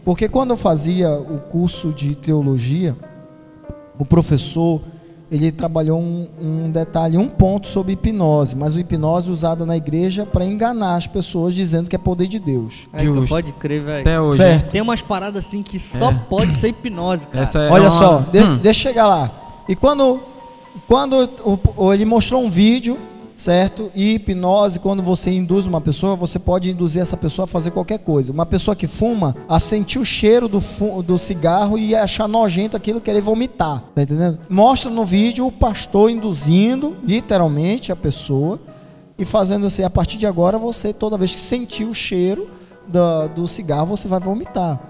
Porque 0.04 0.28
quando 0.28 0.50
eu 0.50 0.56
fazia 0.56 1.10
o 1.12 1.38
curso 1.38 1.92
de 1.92 2.14
teologia, 2.14 2.96
o 3.98 4.04
professor 4.04 4.80
ele 5.30 5.50
trabalhou 5.50 5.98
um, 5.98 6.28
um 6.38 6.70
detalhe, 6.70 7.16
um 7.16 7.26
ponto 7.26 7.66
sobre 7.66 7.94
hipnose, 7.94 8.54
mas 8.54 8.74
o 8.76 8.80
hipnose 8.80 9.30
usada 9.30 9.64
na 9.64 9.74
igreja 9.76 10.26
para 10.26 10.44
enganar 10.44 10.96
as 10.96 11.06
pessoas 11.06 11.54
dizendo 11.54 11.88
que 11.88 11.96
é 11.96 11.98
poder 11.98 12.26
de 12.28 12.38
Deus. 12.38 12.86
É, 12.92 12.98
que 12.98 13.04
Justo. 13.06 13.28
pode 13.30 13.52
crer, 13.54 13.82
velho. 13.82 14.00
Até 14.02 14.20
hoje. 14.20 14.36
Certo. 14.36 14.70
Tem 14.70 14.82
umas 14.82 15.00
paradas 15.00 15.46
assim 15.46 15.62
que 15.62 15.78
só 15.78 16.10
É. 16.10 16.14
pode 16.28 16.54
ser 16.54 16.68
hipnose, 16.68 17.26
cara. 17.28 17.44
Essa 17.44 17.60
é 17.60 17.70
Olha 17.70 17.84
uma- 17.84 17.90
só, 17.90 18.18
de- 18.18 18.40
Hum. 18.40 18.58
deixa 18.58 18.88
eu 18.88 18.92
chegar 18.92 19.06
lá. 19.06 19.30
E 19.66 19.74
quando, 19.74 20.20
quando 20.86 21.30
o- 21.44 21.58
o- 21.86 21.94
ele 21.94 22.04
mostrou 22.04 22.42
um 22.44 22.50
vídeo, 22.50 22.98
certo? 23.42 23.90
E 23.92 24.14
hipnose, 24.14 24.78
quando 24.78 25.02
você 25.02 25.32
induz 25.32 25.66
uma 25.66 25.80
pessoa, 25.80 26.14
você 26.14 26.38
pode 26.38 26.70
induzir 26.70 27.02
essa 27.02 27.16
pessoa 27.16 27.44
a 27.44 27.48
fazer 27.48 27.72
qualquer 27.72 27.98
coisa. 27.98 28.30
Uma 28.30 28.46
pessoa 28.46 28.76
que 28.76 28.86
fuma, 28.86 29.34
a 29.48 29.58
sentir 29.58 29.98
o 29.98 30.04
cheiro 30.04 30.46
do, 30.46 30.60
do 31.02 31.18
cigarro 31.18 31.76
e 31.76 31.92
achar 31.92 32.28
nojento 32.28 32.76
aquilo, 32.76 33.00
querer 33.00 33.20
vomitar. 33.20 33.82
Tá 33.94 34.02
entendendo? 34.02 34.38
Mostra 34.48 34.90
no 34.92 35.04
vídeo 35.04 35.44
o 35.44 35.50
pastor 35.50 36.08
induzindo, 36.08 36.96
literalmente, 37.04 37.90
a 37.90 37.96
pessoa 37.96 38.60
e 39.18 39.24
fazendo 39.24 39.66
assim, 39.66 39.82
a 39.82 39.90
partir 39.90 40.18
de 40.18 40.26
agora, 40.26 40.56
você, 40.56 40.92
toda 40.92 41.18
vez 41.18 41.34
que 41.34 41.40
sentir 41.40 41.84
o 41.84 41.92
cheiro 41.94 42.48
da- 42.86 43.26
do 43.26 43.48
cigarro, 43.48 43.86
você 43.86 44.06
vai 44.06 44.20
vomitar. 44.20 44.80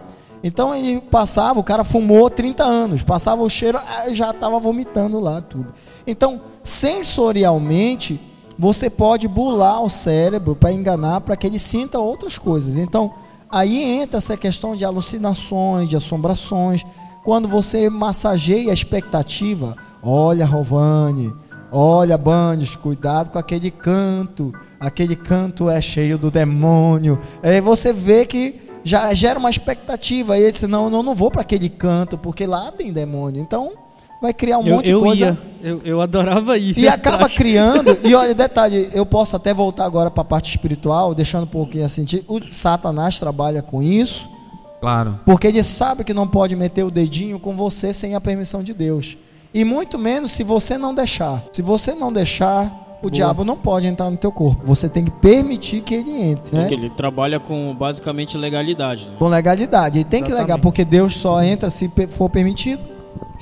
Então 0.45 0.75
ele 0.75 1.01
passava, 1.01 1.59
o 1.59 1.65
cara 1.65 1.85
fumou 1.85 2.29
30 2.29 2.65
anos, 2.65 3.03
passava 3.03 3.43
o 3.43 3.49
cheiro, 3.49 3.79
já 4.13 4.31
estava 4.31 4.61
vomitando 4.61 5.19
lá 5.21 5.41
tudo. 5.41 5.73
Então, 6.07 6.41
sensorialmente, 6.63 8.21
você 8.63 8.89
pode 8.89 9.27
bular 9.27 9.83
o 9.83 9.91
cérebro 9.91 10.55
para 10.55 10.71
enganar, 10.71 11.23
para 11.23 11.37
que 11.37 11.49
ele 11.49 11.59
sinta 11.59 11.99
outras 11.99 12.39
coisas. 12.39 12.77
Então, 12.77 13.13
aí 13.51 13.83
entra 13.83 14.19
essa 14.19 14.37
questão 14.37 14.77
de 14.77 14.85
alucinações, 14.85 15.89
de 15.89 15.97
assombrações. 15.97 16.85
Quando 17.25 17.49
você 17.49 17.91
massageia 17.91 18.71
a 18.71 18.73
expectativa, 18.73 19.77
olha, 20.01 20.47
Rovani, 20.47 21.35
olha, 21.73 22.17
Banhos, 22.17 22.77
cuidado 22.77 23.31
com 23.33 23.39
aquele 23.41 23.69
canto, 23.69 24.53
aquele 24.79 25.17
canto 25.17 25.69
é 25.69 25.81
cheio 25.81 26.17
do 26.17 26.31
demônio. 26.31 27.19
Aí 27.43 27.61
você 27.61 27.93
vê 27.93 28.25
que 28.25 28.61
já 28.85 29.13
gera 29.13 29.41
uma 29.41 29.51
expectativa. 29.51 30.35
Aí 30.35 30.43
ele 30.43 30.53
disse: 30.53 30.69
Não, 30.69 30.85
eu 30.85 31.03
não 31.03 31.17
vou 31.17 31.33
para 31.33 31.43
aquele 31.43 31.69
canto, 31.69 32.17
porque 32.17 32.47
lá 32.47 32.71
tem 32.71 32.93
demônio. 32.93 33.43
Então, 33.43 33.73
vai 34.21 34.33
criar 34.33 34.59
um 34.59 34.67
eu, 34.69 34.77
monte 34.77 34.89
eu 34.89 34.99
de 35.01 35.05
coisa. 35.05 35.25
ia, 35.25 35.52
eu, 35.63 35.81
eu 35.85 36.01
adorava 36.01 36.57
ir. 36.59 36.77
E 36.79 36.89
acaba 36.89 37.17
atrás. 37.27 37.37
criando, 37.37 37.97
e 38.05 38.15
olha, 38.15 38.35
detalhe, 38.35 38.91
eu 38.93 39.07
posso 39.07 39.37
até 39.37 39.53
voltar 39.55 39.85
agora 39.85 40.11
para 40.11 40.23
a 40.23 40.25
parte 40.25 40.51
espiritual, 40.51 41.15
deixando 41.15 41.45
um 41.45 41.47
pouquinho 41.47 41.85
assim, 41.85 42.05
o 42.29 42.41
Satanás 42.51 43.19
trabalha 43.19 43.63
com 43.63 43.83
isso, 43.83 44.29
Claro. 44.81 45.21
porque 45.25 45.47
ele 45.47 45.63
sabe 45.63 46.03
que 46.05 46.13
não 46.13 46.27
pode 46.27 46.57
meter 46.57 46.85
o 46.85 46.91
dedinho 46.91 47.39
com 47.39 47.55
você 47.55 47.93
sem 47.93 48.15
a 48.15 48.21
permissão 48.21 48.63
de 48.63 48.75
Deus. 48.75 49.17
E 49.55 49.65
muito 49.65 49.99
menos 49.99 50.31
se 50.33 50.43
você 50.43 50.77
não 50.79 50.95
deixar. 50.95 51.45
Se 51.51 51.61
você 51.63 51.95
não 51.95 52.11
deixar, 52.13 52.99
o 53.03 53.11
diabo 53.11 53.45
não 53.45 53.57
pode 53.57 53.87
entrar 53.87 54.11
no 54.11 54.17
teu 54.17 54.33
corpo. 54.33 54.63
Você 54.65 54.89
tem 54.89 55.05
que 55.05 55.11
permitir 55.11 55.83
que 55.83 55.95
ele 55.95 56.11
entre, 56.11 56.57
né? 56.57 56.63
Porque 56.63 56.75
ele 56.75 56.89
trabalha 56.91 57.39
com 57.39 57.75
basicamente 57.75 58.39
legalidade. 58.39 59.07
né? 59.09 59.17
Com 59.19 59.29
legalidade. 59.29 59.99
E 59.99 60.05
tem 60.05 60.23
que 60.23 60.31
Exatamente. 60.31 60.51
legar, 60.53 60.63
porque 60.63 60.85
Deus 60.85 61.17
só 61.17 61.43
entra 61.43 61.69
se 61.69 61.91
for 62.11 62.31
permitido. 62.31 62.81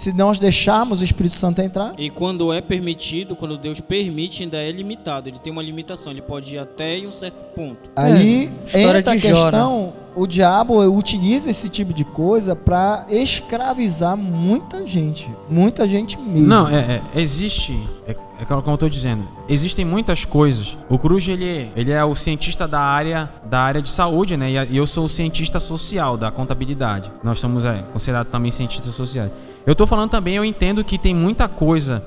Se 0.01 0.15
nós 0.15 0.39
deixarmos 0.39 1.03
o 1.03 1.05
Espírito 1.05 1.35
Santo 1.35 1.61
entrar, 1.61 1.93
E 1.99 2.09
quando 2.09 2.51
é 2.55 2.63
permitido, 2.63 3.37
quando 3.37 3.59
Deus 3.59 3.83
permite, 3.83 4.43
ainda 4.43 4.57
é 4.57 4.73
limitado. 4.73 5.29
Ele 5.29 5.39
tem 5.39 5.53
uma 5.53 5.63
limitação, 5.63 6.11
ele 6.11 6.23
pode 6.23 6.55
ir 6.55 6.59
até 6.59 6.99
um 7.07 7.13
certo 7.13 7.37
ponto. 7.55 7.91
Aí 7.95 8.51
história 8.65 9.01
entra 9.01 9.13
a 9.13 9.17
Jó, 9.19 9.29
questão, 9.29 9.93
o 10.17 10.27
diabo 10.27 10.81
utiliza 10.91 11.51
esse 11.51 11.69
tipo 11.69 11.93
de 11.93 12.05
coisa 12.05 12.57
para 12.57 13.05
escravizar 13.11 14.17
muita 14.17 14.87
gente, 14.87 15.31
muita 15.49 15.87
gente 15.87 16.19
mesmo. 16.19 16.47
Não, 16.47 16.67
é, 16.67 17.03
é, 17.15 17.21
existe, 17.21 17.79
é, 18.07 18.17
é 18.41 18.45
como 18.45 18.63
eu 18.67 18.79
tô 18.79 18.89
dizendo, 18.89 19.29
existem 19.49 19.85
muitas 19.85 20.25
coisas. 20.25 20.79
O 20.89 20.99
Cruz 20.99 21.29
ele, 21.29 21.71
ele 21.77 21.93
é 21.93 22.03
o 22.03 22.15
cientista 22.15 22.67
da 22.67 22.81
área 22.81 23.31
da 23.45 23.61
área 23.61 23.83
de 23.83 23.89
saúde, 23.89 24.37
né? 24.37 24.51
E 24.71 24.77
eu 24.77 24.87
sou 24.87 25.05
o 25.05 25.09
cientista 25.09 25.61
social 25.61 26.17
da 26.17 26.31
contabilidade. 26.31 27.11
Nós 27.23 27.39
somos 27.39 27.65
é, 27.65 27.85
considerados 27.93 28.33
também 28.33 28.51
cientistas 28.51 28.95
sociais. 28.95 29.31
Eu 29.67 29.75
tô 29.75 29.87
falando 29.91 30.11
também, 30.11 30.37
eu 30.37 30.45
entendo 30.45 30.85
que 30.85 30.97
tem 30.97 31.13
muita 31.13 31.49
coisa 31.49 32.07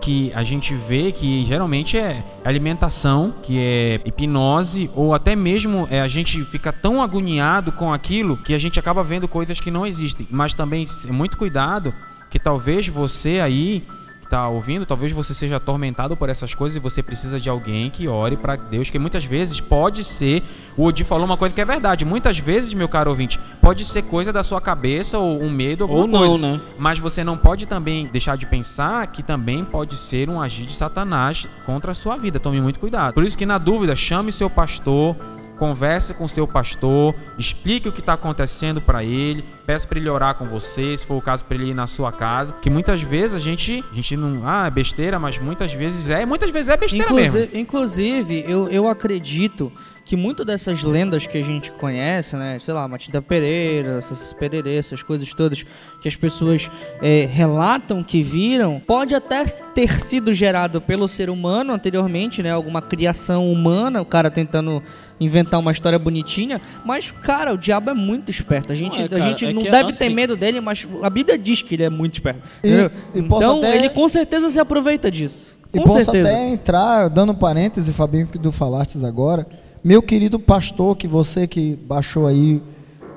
que 0.00 0.32
a 0.34 0.44
gente 0.44 0.72
vê 0.72 1.10
que 1.10 1.44
geralmente 1.44 1.98
é 1.98 2.24
alimentação, 2.44 3.34
que 3.42 3.58
é 3.58 4.00
hipnose, 4.04 4.88
ou 4.94 5.12
até 5.12 5.34
mesmo 5.34 5.88
é, 5.90 6.00
a 6.00 6.06
gente 6.06 6.44
fica 6.44 6.72
tão 6.72 7.02
agoniado 7.02 7.72
com 7.72 7.92
aquilo 7.92 8.36
que 8.36 8.54
a 8.54 8.58
gente 8.58 8.78
acaba 8.78 9.02
vendo 9.02 9.26
coisas 9.26 9.58
que 9.58 9.68
não 9.68 9.84
existem. 9.84 10.28
Mas 10.30 10.54
também 10.54 10.86
é 11.08 11.10
muito 11.10 11.36
cuidado 11.36 11.92
que 12.30 12.38
talvez 12.38 12.86
você 12.86 13.40
aí 13.40 13.84
que 14.24 14.30
tá 14.30 14.48
ouvindo, 14.48 14.86
talvez 14.86 15.12
você 15.12 15.34
seja 15.34 15.56
atormentado 15.56 16.16
por 16.16 16.28
essas 16.28 16.54
coisas 16.54 16.76
e 16.76 16.80
você 16.80 17.02
precisa 17.02 17.38
de 17.38 17.48
alguém 17.48 17.90
que 17.90 18.08
ore 18.08 18.36
para 18.36 18.56
Deus, 18.56 18.90
que 18.90 18.98
muitas 18.98 19.24
vezes 19.24 19.60
pode 19.60 20.02
ser, 20.02 20.42
o 20.76 20.84
Odi 20.84 21.04
falou 21.04 21.24
uma 21.24 21.36
coisa 21.36 21.54
que 21.54 21.60
é 21.60 21.64
verdade, 21.64 22.04
muitas 22.04 22.38
vezes, 22.38 22.74
meu 22.74 22.88
caro 22.88 23.10
ouvinte, 23.10 23.38
pode 23.60 23.84
ser 23.84 24.02
coisa 24.02 24.32
da 24.32 24.42
sua 24.42 24.60
cabeça 24.60 25.18
ou 25.18 25.42
um 25.42 25.50
medo, 25.50 25.84
alguma 25.84 26.00
Ou 26.00 26.06
não, 26.06 26.18
coisa. 26.18 26.38
né? 26.38 26.60
Mas 26.78 26.98
você 26.98 27.22
não 27.22 27.36
pode 27.36 27.66
também 27.66 28.06
deixar 28.06 28.36
de 28.36 28.46
pensar 28.46 29.06
que 29.08 29.22
também 29.22 29.64
pode 29.64 29.96
ser 29.96 30.28
um 30.30 30.40
agir 30.40 30.66
de 30.66 30.74
Satanás 30.74 31.46
contra 31.66 31.92
a 31.92 31.94
sua 31.94 32.16
vida. 32.16 32.40
Tome 32.40 32.60
muito 32.60 32.80
cuidado. 32.80 33.14
Por 33.14 33.24
isso 33.24 33.36
que 33.36 33.46
na 33.46 33.58
dúvida, 33.58 33.94
chame 33.94 34.32
seu 34.32 34.48
pastor, 34.48 35.16
converse 35.58 36.14
com 36.14 36.26
seu 36.26 36.46
pastor, 36.46 37.14
explique 37.38 37.88
o 37.88 37.92
que 37.92 38.00
está 38.00 38.14
acontecendo 38.14 38.80
para 38.80 39.04
ele, 39.04 39.44
peça 39.66 39.86
para 39.86 39.98
ele 39.98 40.08
orar 40.08 40.34
com 40.34 40.46
você, 40.46 40.96
se 40.96 41.06
for 41.06 41.16
o 41.16 41.22
caso 41.22 41.44
para 41.44 41.56
ele 41.56 41.70
ir 41.70 41.74
na 41.74 41.86
sua 41.86 42.12
casa, 42.12 42.52
que 42.60 42.68
muitas 42.68 43.02
vezes 43.02 43.36
a 43.36 43.38
gente, 43.38 43.84
a 43.90 43.94
gente 43.94 44.16
não, 44.16 44.42
ah, 44.44 44.66
é 44.66 44.70
besteira, 44.70 45.18
mas 45.18 45.38
muitas 45.38 45.72
vezes 45.72 46.08
é, 46.08 46.26
muitas 46.26 46.50
vezes 46.50 46.68
é 46.68 46.76
besteira 46.76 47.06
Inclusive, 47.06 47.38
mesmo. 47.38 47.58
inclusive 47.58 48.44
eu, 48.46 48.68
eu 48.68 48.88
acredito 48.88 49.72
que 50.04 50.16
muito 50.16 50.44
dessas 50.44 50.82
lendas 50.82 51.26
que 51.26 51.38
a 51.38 51.42
gente 51.42 51.72
conhece, 51.72 52.36
né? 52.36 52.58
Sei 52.60 52.74
lá, 52.74 52.86
Matilda 52.86 53.22
Pereira, 53.22 53.98
essas 53.98 54.34
pererê, 54.34 54.76
essas 54.76 55.02
coisas 55.02 55.32
todas 55.32 55.64
que 56.02 56.06
as 56.06 56.14
pessoas 56.14 56.68
é, 57.00 57.24
relatam 57.24 58.02
que 58.04 58.22
viram, 58.22 58.80
pode 58.86 59.14
até 59.14 59.44
ter 59.74 59.98
sido 60.00 60.32
gerado 60.34 60.80
pelo 60.80 61.08
ser 61.08 61.30
humano 61.30 61.72
anteriormente, 61.72 62.42
né? 62.42 62.50
Alguma 62.50 62.82
criação 62.82 63.50
humana, 63.50 64.02
o 64.02 64.04
cara 64.04 64.30
tentando 64.30 64.82
inventar 65.18 65.58
uma 65.58 65.72
história 65.72 65.98
bonitinha, 65.98 66.60
mas, 66.84 67.10
cara, 67.10 67.54
o 67.54 67.56
diabo 67.56 67.88
é 67.88 67.94
muito 67.94 68.30
esperto. 68.30 68.72
A 68.72 68.76
gente, 68.76 68.98
Ué, 68.98 69.04
a 69.04 69.08
cara, 69.08 69.20
gente 69.22 69.46
é 69.46 69.52
não 69.54 69.62
que, 69.62 69.70
deve 69.70 69.92
ter 69.94 70.08
medo 70.10 70.36
dele, 70.36 70.60
mas 70.60 70.86
a 71.02 71.08
Bíblia 71.08 71.38
diz 71.38 71.62
que 71.62 71.76
ele 71.76 71.84
é 71.84 71.88
muito 71.90 72.14
esperto. 72.14 72.40
E- 72.62 72.68
e 73.14 73.20
então, 73.20 73.58
até- 73.58 73.76
ele 73.76 73.88
com 73.88 74.06
certeza 74.08 74.50
se 74.50 74.58
aproveita 74.58 75.10
disso. 75.10 75.56
E 75.72 75.78
Com 75.78 75.84
posso 75.84 76.04
certeza. 76.04 76.28
até 76.28 76.48
entrar, 76.50 77.08
dando 77.08 77.32
um 77.32 77.34
parêntese, 77.34 77.92
Fabinho, 77.92 78.26
que 78.26 78.38
tu 78.38 78.52
falastes 78.52 79.02
agora. 79.02 79.46
Meu 79.84 80.00
querido 80.00 80.38
pastor, 80.38 80.96
que 80.96 81.06
você 81.06 81.46
que 81.46 81.76
baixou 81.86 82.26
aí 82.26 82.62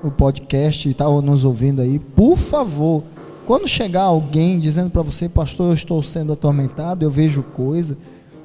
o 0.04 0.12
podcast 0.12 0.88
e 0.88 0.92
está 0.92 1.06
nos 1.22 1.46
ouvindo 1.46 1.82
aí, 1.82 1.98
por 1.98 2.38
favor, 2.38 3.04
quando 3.46 3.68
chegar 3.68 4.04
alguém 4.04 4.60
dizendo 4.60 4.90
para 4.90 5.02
você, 5.02 5.30
pastor, 5.30 5.68
eu 5.70 5.74
estou 5.74 6.04
sendo 6.04 6.34
atormentado, 6.34 7.06
eu 7.06 7.10
vejo 7.10 7.42
coisa, 7.42 7.98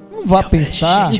não 0.09 0.25
vá 0.25 0.41
pensar, 0.41 1.11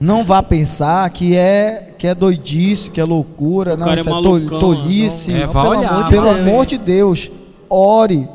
não 0.00 0.24
vá 0.24 0.42
pensar 0.42 1.08
que 1.10 1.36
é 1.36 1.94
que 1.96 2.06
é 2.06 2.14
doidice, 2.14 2.90
que 2.90 3.00
é 3.00 3.04
loucura, 3.04 3.76
não, 3.76 3.86
cara 3.86 4.00
isso 4.00 4.08
é 4.08 4.10
é, 4.10 4.14
malucão, 4.14 4.58
tol- 4.58 4.74
tolice. 4.74 5.30
não. 5.30 5.38
É, 5.38 5.46
vá 5.46 5.62
pelo 5.62 5.78
olhar, 5.78 5.92
amor, 5.92 6.08
pelo 6.08 6.26
vai. 6.30 6.40
amor 6.40 6.66
de 6.66 6.78
Deus, 6.78 7.30
ore. 7.68 8.28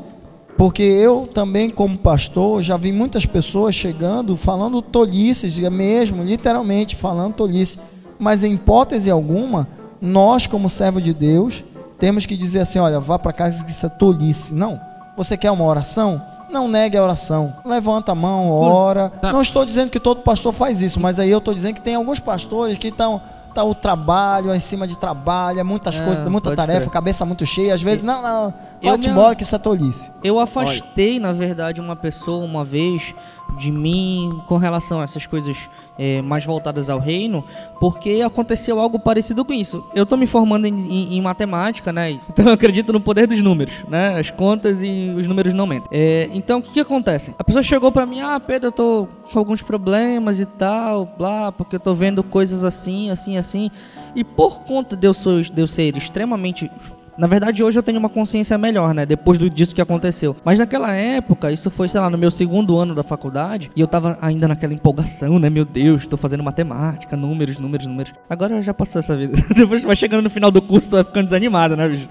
Porque 0.56 0.82
eu 0.82 1.28
também, 1.32 1.68
como 1.68 1.98
pastor, 1.98 2.62
já 2.62 2.76
vi 2.76 2.90
muitas 2.90 3.26
pessoas 3.26 3.74
chegando 3.74 4.36
falando 4.36 4.80
tolices, 4.80 5.58
mesmo, 5.58 6.24
literalmente 6.24 6.96
falando 6.96 7.34
tolice. 7.34 7.78
Mas 8.18 8.42
em 8.42 8.54
hipótese 8.54 9.10
alguma, 9.10 9.68
nós, 10.00 10.46
como 10.46 10.70
servo 10.70 11.00
de 11.00 11.12
Deus, 11.12 11.62
temos 11.98 12.24
que 12.24 12.36
dizer 12.36 12.60
assim: 12.60 12.78
olha, 12.78 12.98
vá 12.98 13.18
para 13.18 13.32
casa 13.32 13.64
que 13.64 13.70
isso 13.70 13.84
é 13.84 13.88
tolice. 13.90 14.54
Não. 14.54 14.80
Você 15.16 15.36
quer 15.36 15.50
uma 15.50 15.64
oração? 15.64 16.22
Não 16.50 16.68
negue 16.68 16.96
a 16.96 17.02
oração. 17.02 17.54
Levanta 17.64 18.12
a 18.12 18.14
mão, 18.14 18.50
ora. 18.50 19.10
Tá. 19.10 19.32
Não 19.32 19.42
estou 19.42 19.64
dizendo 19.64 19.90
que 19.90 20.00
todo 20.00 20.22
pastor 20.22 20.52
faz 20.52 20.80
isso, 20.80 21.00
mas 21.00 21.18
aí 21.18 21.30
eu 21.30 21.38
estou 21.38 21.52
dizendo 21.52 21.74
que 21.74 21.82
tem 21.82 21.94
alguns 21.94 22.20
pastores 22.20 22.78
que 22.78 22.88
estão. 22.88 23.20
Tá 23.56 23.64
o 23.64 23.74
trabalho, 23.74 24.54
em 24.54 24.60
cima 24.60 24.86
de 24.86 24.98
trabalho, 24.98 25.58
é 25.58 25.62
muitas 25.62 25.94
É, 25.98 26.04
coisas, 26.04 26.28
muita 26.28 26.50
pode 26.50 26.56
tarefa, 26.56 26.80
crer. 26.80 26.90
cabeça 26.90 27.24
muito 27.24 27.46
cheia. 27.46 27.74
Às 27.74 27.80
vezes, 27.80 28.02
não, 28.02 28.20
não, 28.20 28.52
Eu 28.82 28.90
vai-te 28.90 29.08
embora 29.08 29.34
que 29.34 29.44
isso 29.44 29.56
é 29.56 29.58
tolice. 29.58 30.12
Eu 30.22 30.38
afastei, 30.38 31.18
na 31.18 31.32
verdade, 31.32 31.80
uma 31.80 31.96
pessoa 31.96 32.44
uma 32.44 32.62
vez 32.62 33.14
de 33.56 33.72
mim 33.72 34.28
com 34.46 34.58
relação 34.58 35.00
a 35.00 35.04
essas 35.04 35.24
coisas 35.24 35.56
eh, 35.98 36.20
mais 36.22 36.44
voltadas 36.44 36.88
ao 36.90 36.98
reino, 36.98 37.44
porque 37.80 38.22
aconteceu 38.24 38.78
algo 38.80 38.98
parecido 38.98 39.44
com 39.44 39.52
isso. 39.52 39.84
Eu 39.94 40.04
tô 40.06 40.16
me 40.16 40.26
formando 40.26 40.66
em, 40.66 40.74
em- 40.74 41.16
em 41.16 41.20
matemática, 41.20 41.92
né? 41.92 42.18
Então 42.30 42.46
eu 42.46 42.52
acredito 42.52 42.92
no 42.92 43.00
poder 43.00 43.26
dos 43.26 43.40
números, 43.42 43.72
né? 43.88 44.18
As 44.18 44.30
contas 44.30 44.82
e 44.82 45.12
os 45.16 45.26
números 45.26 45.52
não 45.54 45.66
mentem. 45.66 45.88
Eh, 45.92 46.28
então 46.34 46.58
o 46.58 46.62
que, 46.62 46.72
que 46.72 46.80
acontece? 46.80 47.34
A 47.38 47.44
pessoa 47.44 47.62
chegou 47.62 47.90
pra 47.90 48.04
mim, 48.06 48.20
ah, 48.20 48.38
Pedro, 48.38 48.68
eu 48.68 48.72
tô 48.72 49.08
com 49.32 49.38
alguns 49.38 49.62
problemas 49.62 50.38
e 50.40 50.46
tal, 50.46 51.06
blá, 51.18 51.50
porque 51.50 51.76
eu 51.76 51.80
tô 51.80 51.94
vendo 51.94 52.22
coisas 52.22 52.62
assim, 52.64 53.10
assim, 53.10 53.36
assim. 53.36 53.70
E 54.14 54.22
por 54.22 54.60
conta 54.60 54.96
de 54.96 55.06
eu, 55.06 55.12
de 55.12 55.60
eu 55.60 55.66
ser 55.66 55.96
extremamente 55.96 56.70
na 57.18 57.26
verdade, 57.26 57.64
hoje 57.64 57.78
eu 57.78 57.82
tenho 57.82 57.98
uma 57.98 58.08
consciência 58.08 58.56
melhor, 58.58 58.94
né? 58.94 59.06
Depois 59.06 59.38
do, 59.38 59.48
disso 59.48 59.74
que 59.74 59.80
aconteceu. 59.80 60.36
Mas 60.44 60.58
naquela 60.58 60.92
época, 60.94 61.50
isso 61.50 61.70
foi, 61.70 61.88
sei 61.88 62.00
lá, 62.00 62.10
no 62.10 62.18
meu 62.18 62.30
segundo 62.30 62.76
ano 62.76 62.94
da 62.94 63.02
faculdade, 63.02 63.70
e 63.74 63.80
eu 63.80 63.86
tava 63.86 64.18
ainda 64.20 64.46
naquela 64.46 64.74
empolgação, 64.74 65.38
né? 65.38 65.48
Meu 65.48 65.64
Deus, 65.64 66.06
tô 66.06 66.16
fazendo 66.16 66.42
matemática, 66.42 67.16
números, 67.16 67.58
números, 67.58 67.86
números. 67.86 68.12
Agora 68.28 68.60
já 68.62 68.74
passou 68.74 68.98
essa 68.98 69.16
vida. 69.16 69.34
Depois 69.54 69.82
vai 69.82 69.96
chegando 69.96 70.22
no 70.22 70.30
final 70.30 70.50
do 70.50 70.60
curso, 70.60 70.88
tu 70.90 70.96
vai 70.96 71.04
ficando 71.04 71.24
desanimado, 71.24 71.76
né, 71.76 71.88
bicho? 71.88 72.08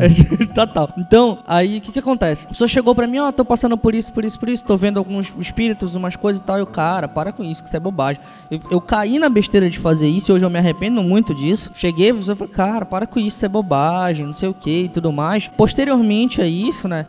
Total. 0.54 0.92
Então, 0.96 1.38
aí 1.46 1.78
o 1.78 1.80
que 1.80 1.92
que 1.92 1.98
acontece? 1.98 2.46
A 2.46 2.48
pessoa 2.50 2.68
chegou 2.68 2.94
pra 2.94 3.06
mim, 3.06 3.18
ó, 3.18 3.30
tô 3.32 3.44
passando 3.44 3.76
por 3.76 3.94
isso, 3.94 4.12
por 4.12 4.24
isso, 4.24 4.38
por 4.38 4.48
isso, 4.48 4.64
tô 4.64 4.76
vendo 4.76 4.98
alguns 4.98 5.34
espíritos, 5.38 5.94
umas 5.94 6.16
coisas 6.16 6.40
e 6.40 6.44
tal. 6.44 6.58
Eu, 6.58 6.66
cara, 6.66 7.08
para 7.08 7.32
com 7.32 7.44
isso, 7.44 7.62
que 7.62 7.68
isso 7.68 7.76
é 7.76 7.80
bobagem. 7.80 8.22
Eu, 8.50 8.60
eu 8.70 8.80
caí 8.80 9.18
na 9.18 9.28
besteira 9.28 9.68
de 9.68 9.78
fazer 9.78 10.08
isso 10.08 10.30
e 10.30 10.34
hoje 10.34 10.44
eu 10.44 10.50
me 10.50 10.58
arrependo 10.58 11.02
muito 11.02 11.34
disso. 11.34 11.70
Cheguei, 11.74 12.10
eu 12.10 12.36
falei, 12.36 12.52
cara, 12.52 12.86
para 12.86 13.06
com 13.06 13.20
isso, 13.20 13.36
isso 13.36 13.44
é 13.44 13.48
bobagem, 13.48 14.24
não 14.24 14.32
sei 14.32 14.45
o 14.48 14.54
que 14.54 14.84
e 14.84 14.88
tudo 14.88 15.12
mais. 15.12 15.48
Posteriormente 15.56 16.40
a 16.40 16.46
isso, 16.46 16.88
né, 16.88 17.06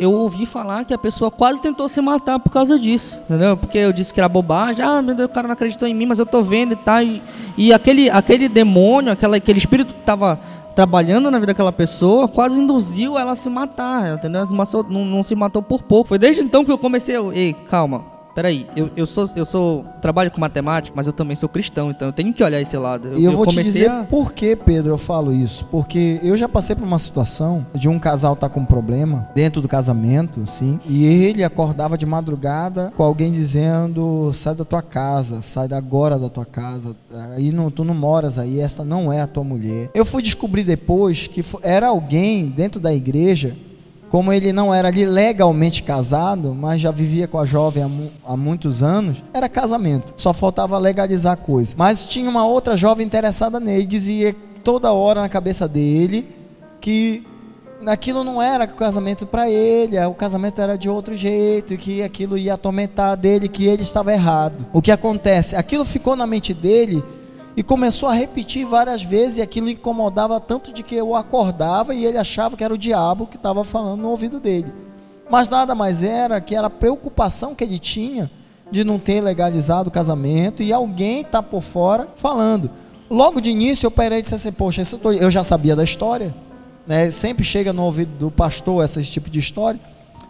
eu 0.00 0.12
ouvi 0.12 0.46
falar 0.46 0.84
que 0.84 0.94
a 0.94 0.98
pessoa 0.98 1.30
quase 1.30 1.60
tentou 1.60 1.88
se 1.88 2.00
matar 2.00 2.38
por 2.38 2.50
causa 2.50 2.78
disso, 2.78 3.22
entendeu? 3.24 3.56
Porque 3.56 3.78
eu 3.78 3.92
disse 3.92 4.12
que 4.12 4.20
era 4.20 4.28
bobagem, 4.28 4.84
ah, 4.84 5.02
meu 5.02 5.14
Deus, 5.14 5.30
o 5.30 5.32
cara 5.32 5.48
não 5.48 5.54
acreditou 5.54 5.88
em 5.88 5.94
mim, 5.94 6.06
mas 6.06 6.18
eu 6.18 6.26
tô 6.26 6.42
vendo 6.42 6.72
e 6.72 6.76
tal. 6.76 7.02
E, 7.02 7.22
e 7.56 7.72
aquele, 7.72 8.10
aquele 8.10 8.48
demônio, 8.48 9.12
aquela, 9.12 9.36
aquele 9.36 9.58
espírito 9.58 9.94
que 9.94 10.00
tava 10.00 10.38
trabalhando 10.74 11.28
na 11.28 11.38
vida 11.38 11.52
daquela 11.52 11.72
pessoa, 11.72 12.28
quase 12.28 12.58
induziu 12.58 13.18
ela 13.18 13.32
a 13.32 13.36
se 13.36 13.50
matar, 13.50 14.14
entendeu? 14.14 14.44
Não, 14.88 15.04
não 15.04 15.22
se 15.24 15.34
matou 15.34 15.60
por 15.60 15.82
pouco. 15.82 16.10
Foi 16.10 16.18
desde 16.18 16.40
então 16.40 16.64
que 16.64 16.70
eu 16.70 16.78
comecei, 16.78 17.16
ei, 17.32 17.52
calma. 17.52 18.17
Peraí, 18.38 18.68
eu, 18.76 18.88
eu 18.96 19.04
sou 19.04 19.28
eu 19.34 19.44
sou 19.44 19.84
trabalho 20.00 20.30
com 20.30 20.40
matemática, 20.40 20.94
mas 20.94 21.08
eu 21.08 21.12
também 21.12 21.34
sou 21.34 21.48
cristão, 21.48 21.90
então 21.90 22.06
eu 22.06 22.12
tenho 22.12 22.32
que 22.32 22.40
olhar 22.40 22.60
esse 22.60 22.76
lado. 22.76 23.18
E 23.18 23.24
eu, 23.24 23.32
vou 23.32 23.44
te 23.44 23.60
dizer 23.60 23.90
a- 23.90 24.04
por 24.04 24.32
que, 24.32 24.54
Pedro, 24.54 24.92
eu 24.92 24.96
falo 24.96 25.32
isso. 25.32 25.66
Porque 25.72 26.20
eu 26.22 26.36
já 26.36 26.48
passei 26.48 26.76
por 26.76 26.84
uma 26.84 27.00
situação 27.00 27.66
de 27.74 27.88
um 27.88 27.98
casal 27.98 28.36
tá 28.36 28.48
com 28.48 28.60
um 28.60 28.64
problema 28.64 29.28
dentro 29.34 29.60
do 29.60 29.66
casamento, 29.66 30.46
sim, 30.46 30.78
e 30.86 31.04
ele 31.04 31.42
acordava 31.42 31.98
de 31.98 32.06
madrugada 32.06 32.92
com 32.96 33.02
alguém 33.02 33.32
dizendo: 33.32 34.30
sai 34.32 34.54
da 34.54 34.64
tua 34.64 34.82
casa, 34.82 35.42
sai 35.42 35.66
agora 35.72 36.16
da 36.16 36.28
tua 36.28 36.46
casa, 36.46 36.94
aí 37.34 37.50
não, 37.50 37.72
tu 37.72 37.82
não 37.82 37.92
moras 37.92 38.38
aí, 38.38 38.60
essa 38.60 38.84
não 38.84 39.12
é 39.12 39.20
a 39.20 39.26
tua 39.26 39.42
mulher. 39.42 39.90
Eu 39.92 40.04
fui 40.04 40.22
descobrir 40.22 40.62
depois 40.62 41.26
que 41.26 41.44
era 41.60 41.88
alguém 41.88 42.46
dentro 42.46 42.80
da 42.80 42.94
igreja 42.94 43.56
como 44.10 44.32
ele 44.32 44.52
não 44.52 44.72
era 44.72 44.90
legalmente 44.90 45.82
casado, 45.82 46.54
mas 46.54 46.80
já 46.80 46.90
vivia 46.90 47.28
com 47.28 47.38
a 47.38 47.44
jovem 47.44 47.82
há, 47.82 47.88
mu- 47.88 48.10
há 48.26 48.36
muitos 48.36 48.82
anos, 48.82 49.22
era 49.34 49.48
casamento. 49.48 50.14
Só 50.16 50.32
faltava 50.32 50.78
legalizar 50.78 51.34
a 51.34 51.36
coisa. 51.36 51.74
Mas 51.76 52.04
tinha 52.04 52.28
uma 52.28 52.44
outra 52.46 52.76
jovem 52.76 53.04
interessada 53.06 53.60
nele, 53.60 53.84
dizia 53.86 54.34
toda 54.64 54.92
hora 54.92 55.20
na 55.20 55.28
cabeça 55.28 55.68
dele 55.68 56.26
que 56.80 57.22
aquilo 57.86 58.24
não 58.24 58.42
era 58.42 58.66
casamento 58.66 59.26
para 59.26 59.48
ele, 59.48 59.98
o 60.04 60.14
casamento 60.14 60.60
era 60.60 60.76
de 60.76 60.88
outro 60.88 61.14
jeito, 61.14 61.76
que 61.76 62.02
aquilo 62.02 62.36
ia 62.36 62.54
atormentar 62.54 63.16
dele, 63.16 63.48
que 63.48 63.66
ele 63.66 63.82
estava 63.82 64.12
errado. 64.12 64.66
O 64.72 64.82
que 64.82 64.90
acontece? 64.90 65.54
Aquilo 65.54 65.84
ficou 65.84 66.16
na 66.16 66.26
mente 66.26 66.52
dele 66.52 67.02
e 67.58 67.62
começou 67.64 68.08
a 68.08 68.12
repetir 68.12 68.64
várias 68.64 69.02
vezes 69.02 69.38
e 69.38 69.42
aquilo 69.42 69.68
incomodava 69.68 70.38
tanto 70.38 70.72
de 70.72 70.84
que 70.84 70.94
eu 70.94 71.16
acordava 71.16 71.92
e 71.92 72.04
ele 72.04 72.16
achava 72.16 72.56
que 72.56 72.62
era 72.62 72.72
o 72.72 72.78
diabo 72.78 73.26
que 73.26 73.34
estava 73.34 73.64
falando 73.64 74.00
no 74.00 74.10
ouvido 74.10 74.38
dele. 74.38 74.72
Mas 75.28 75.48
nada 75.48 75.74
mais 75.74 76.04
era 76.04 76.40
que 76.40 76.54
era 76.54 76.68
a 76.68 76.70
preocupação 76.70 77.56
que 77.56 77.64
ele 77.64 77.80
tinha 77.80 78.30
de 78.70 78.84
não 78.84 78.96
ter 78.96 79.20
legalizado 79.20 79.88
o 79.88 79.90
casamento 79.90 80.62
e 80.62 80.72
alguém 80.72 81.24
tá 81.24 81.42
por 81.42 81.60
fora 81.60 82.06
falando. 82.14 82.70
Logo 83.10 83.40
de 83.40 83.50
início 83.50 83.88
eu 83.88 83.90
parei 83.90 84.20
e 84.20 84.22
disse 84.22 84.36
assim, 84.36 84.52
poxa, 84.52 84.82
eu 85.20 85.28
já 85.28 85.42
sabia 85.42 85.74
da 85.74 85.82
história, 85.82 86.32
né? 86.86 87.10
Sempre 87.10 87.42
chega 87.42 87.72
no 87.72 87.82
ouvido 87.82 88.16
do 88.16 88.30
pastor 88.30 88.84
esse 88.84 89.02
tipo 89.02 89.28
de 89.28 89.40
história. 89.40 89.80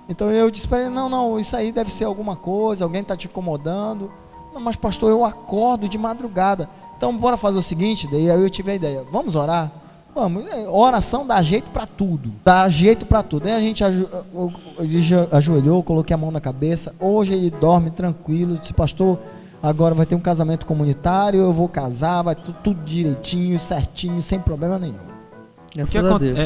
Então 0.08 0.30
eu 0.30 0.50
disse 0.50 0.66
para 0.66 0.80
ele, 0.80 0.88
não, 0.88 1.10
não, 1.10 1.38
isso 1.38 1.54
aí 1.54 1.72
deve 1.72 1.92
ser 1.92 2.04
alguma 2.04 2.36
coisa, 2.36 2.86
alguém 2.86 3.02
está 3.02 3.14
te 3.14 3.26
incomodando. 3.26 4.10
Não, 4.54 4.62
mas 4.62 4.76
pastor, 4.76 5.10
eu 5.10 5.26
acordo 5.26 5.86
de 5.90 5.98
madrugada. 5.98 6.70
Então 6.98 7.16
bora 7.16 7.36
fazer 7.38 7.56
o 7.58 7.62
seguinte, 7.62 8.06
daí 8.10 8.30
aí 8.30 8.42
eu 8.42 8.50
tive 8.50 8.72
a 8.72 8.74
ideia, 8.74 9.02
vamos 9.10 9.34
orar? 9.34 9.70
Vamos, 10.14 10.44
É, 10.46 10.68
oração 10.68 11.24
dá 11.26 11.40
jeito 11.40 11.70
para 11.70 11.86
tudo, 11.86 12.32
dá 12.44 12.68
jeito 12.68 13.06
para 13.06 13.22
tudo. 13.22 13.46
Aí 13.46 13.52
a 13.52 13.60
gente 13.60 13.78
já 13.78 15.26
ajoelhou, 15.30 15.82
coloquei 15.82 16.12
a 16.12 16.16
mão 16.18 16.30
na 16.30 16.40
cabeça. 16.40 16.94
Hoje 16.98 17.34
ele 17.34 17.50
dorme 17.50 17.90
tranquilo, 17.90 18.58
disse, 18.58 18.72
pastor, 18.72 19.18
agora 19.62 19.94
vai 19.94 20.06
ter 20.06 20.14
um 20.16 20.20
casamento 20.20 20.66
comunitário, 20.66 21.38
eu 21.40 21.52
vou 21.52 21.68
casar, 21.68 22.22
vai 22.22 22.34
tudo, 22.34 22.56
tudo 22.64 22.82
direitinho, 22.84 23.58
certinho, 23.60 24.20
sem 24.20 24.40
problema 24.40 24.78
nenhum. 24.78 24.94
O 25.82 25.86
que, 25.86 25.98
é- 25.98 26.00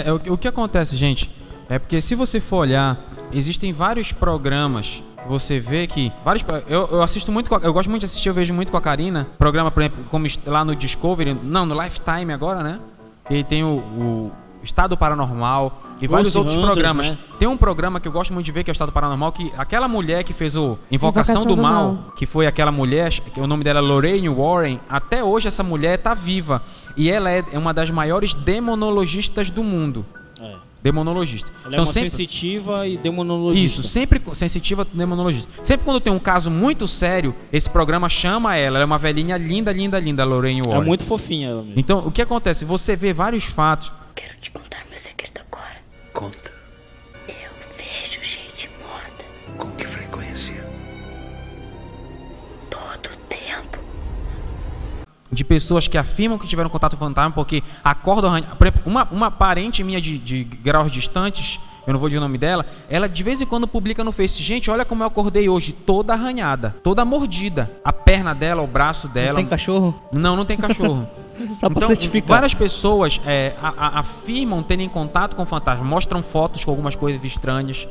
é 0.09 0.13
o 0.13 0.19
que- 0.19 0.31
o 0.31 0.37
que 0.39 0.49
acontece, 0.49 0.97
gente, 0.97 1.31
é 1.69 1.79
porque 1.79 2.01
se 2.03 2.15
você 2.15 2.41
for 2.41 2.59
olhar, 2.59 3.01
existem 3.33 3.73
vários 3.73 4.13
programas 4.13 5.03
você 5.29 5.59
vê 5.59 5.87
que 5.87 6.13
vários 6.25 6.45
eu, 6.69 6.89
eu 6.91 7.03
assisto 7.03 7.31
muito 7.31 7.53
eu 7.63 7.73
gosto 7.73 7.89
muito 7.89 8.01
de 8.01 8.07
assistir 8.07 8.29
eu 8.29 8.35
vejo 8.35 8.53
muito 8.53 8.71
com 8.71 8.77
a 8.77 8.81
Karina 8.81 9.29
programa 9.39 9.71
por 9.71 9.83
exemplo 9.83 10.05
como 10.11 10.27
lá 10.47 10.65
no 10.65 10.75
Discovery 10.75 11.35
não 11.43 11.65
no 11.67 11.81
Lifetime 11.81 12.33
agora 12.33 12.63
né 12.63 12.81
e 13.31 13.45
tem 13.45 13.63
o, 13.65 13.69
o 13.77 14.33
Estado 14.63 14.97
Paranormal 14.97 15.83
e 16.01 16.07
vários 16.07 16.33
Ghost 16.33 16.39
outros 16.39 16.57
Hunters, 16.57 16.73
programas 16.73 17.09
né? 17.11 17.19
tem 17.39 17.49
um 17.49 17.57
programa 17.57 17.99
que 18.01 18.07
eu 18.07 18.13
gosto 18.13 18.33
muito 18.33 18.47
de 18.47 18.53
ver 18.53 18.63
que 18.65 18.71
é 18.71 18.73
o 18.73 18.75
Estado 18.75 18.93
Paranormal 18.93 19.33
que 19.33 19.53
aquela 19.57 19.89
mulher 19.89 20.23
que 20.25 20.33
fez 20.33 20.57
o 20.57 20.79
Invocação, 20.91 21.35
Invocação 21.35 21.43
do, 21.45 21.57
do 21.57 21.63
Mal, 21.63 21.93
Mal. 21.95 22.13
que 22.17 22.27
foi 22.27 22.47
aquela 22.47 22.71
mulher 22.71 23.11
que 23.11 23.41
o 23.41 23.47
nome 23.47 23.65
dela 23.65 23.81
é 23.81 23.83
Lorraine 23.83 24.29
Warren 24.29 24.81
até 24.89 25.23
hoje 25.23 25.49
essa 25.49 25.63
mulher 25.63 25.99
tá 25.99 26.15
viva 26.15 26.63
e 26.97 27.11
ela 27.11 27.31
é 27.31 27.45
é 27.53 27.59
uma 27.59 27.75
das 27.75 27.91
maiores 27.91 28.35
demonologistas 28.35 29.51
do 29.51 29.63
mundo 29.63 30.05
É. 30.41 30.72
demonologista. 30.83 31.51
Ela 31.65 31.77
é 31.77 31.79
uma 31.81 31.87
sensitiva 31.87 32.87
e 32.87 32.97
demonologista. 32.97 33.65
Isso, 33.81 33.83
sempre 33.89 34.21
sensitiva 34.35 34.87
demonologista. 34.93 35.49
Sempre 35.63 35.85
quando 35.85 36.01
tem 36.01 36.13
um 36.13 36.19
caso 36.19 36.51
muito 36.51 36.89
sério, 36.89 37.35
esse 37.53 37.71
programa 37.71 38.09
chama 38.09 38.57
ela. 38.57 38.77
Ela 38.79 38.83
é 38.83 38.87
uma 38.87 38.99
velhinha 38.99 39.37
linda, 39.37 39.73
linda, 39.73 39.99
linda, 40.01 40.25
Lorraine 40.25 40.61
É 40.61 40.69
Warren. 40.69 40.85
muito 40.87 41.05
fofinha 41.05 41.49
ela 41.49 41.63
mesmo. 41.63 41.79
Então, 41.79 42.07
o 42.07 42.11
que 42.11 42.21
acontece? 42.23 42.65
Você 42.65 42.97
vê 42.97 43.13
vários 43.13 43.45
fatos. 43.45 43.93
Quero 44.15 44.35
te 44.41 44.51
contar 44.51 44.85
meu 44.91 44.99
segredo 44.99 45.41
agora. 45.51 45.77
Conta. 46.13 46.52
De 55.33 55.43
pessoas 55.45 55.89
que 55.89 55.97
afirmam 55.97 56.39
que 56.39 56.47
tiveram 56.47 56.69
contato 56.69 56.97
com 56.97 57.05
fantasma 57.07 57.33
porque 57.33 57.63
acordam. 57.83 58.33
uma, 58.85 59.09
uma 59.11 59.31
parente 59.31 59.83
minha 59.83 60.01
de, 60.01 60.19
de 60.19 60.45
graus 60.45 60.91
distantes 60.93 61.59
eu 61.87 61.93
não 61.93 61.99
vou 61.99 62.09
dizer 62.09 62.19
o 62.19 62.23
nome 62.23 62.39
dela, 62.39 62.65
ela 62.89 63.09
de 63.09 63.23
vez 63.25 63.41
em 63.41 63.47
quando 63.47 63.67
publica 63.67 64.05
no 64.05 64.13
Face, 64.13 64.41
gente, 64.41 64.71
olha 64.71 64.85
como 64.85 65.03
eu 65.03 65.07
acordei 65.09 65.49
hoje, 65.49 65.73
toda 65.73 66.13
arranhada, 66.13 66.77
toda 66.81 67.05
mordida. 67.05 67.69
A 67.85 67.93
perna 67.93 68.33
dela, 68.35 68.63
o 68.63 68.69
braço 68.69 69.09
dela. 69.09 69.35
Tem 69.35 69.47
cachorro? 69.47 70.01
Não, 70.13 70.37
não 70.37 70.45
tem 70.45 70.57
cachorro. 70.57 71.09
Só 71.59 71.67
então, 71.67 71.89
várias 72.25 72.55
pessoas 72.55 73.21
é, 73.27 73.55
a- 73.61 73.75
a- 73.77 73.99
afirmam 73.99 74.63
terem 74.63 74.89
contato 74.89 75.35
com 75.35 75.45
fantasmas, 75.45 75.85
mostram 75.85 76.23
fotos 76.23 76.65
com 76.65 76.71
algumas 76.71 76.95
coisas 76.95 77.23
estranhas, 77.25 77.89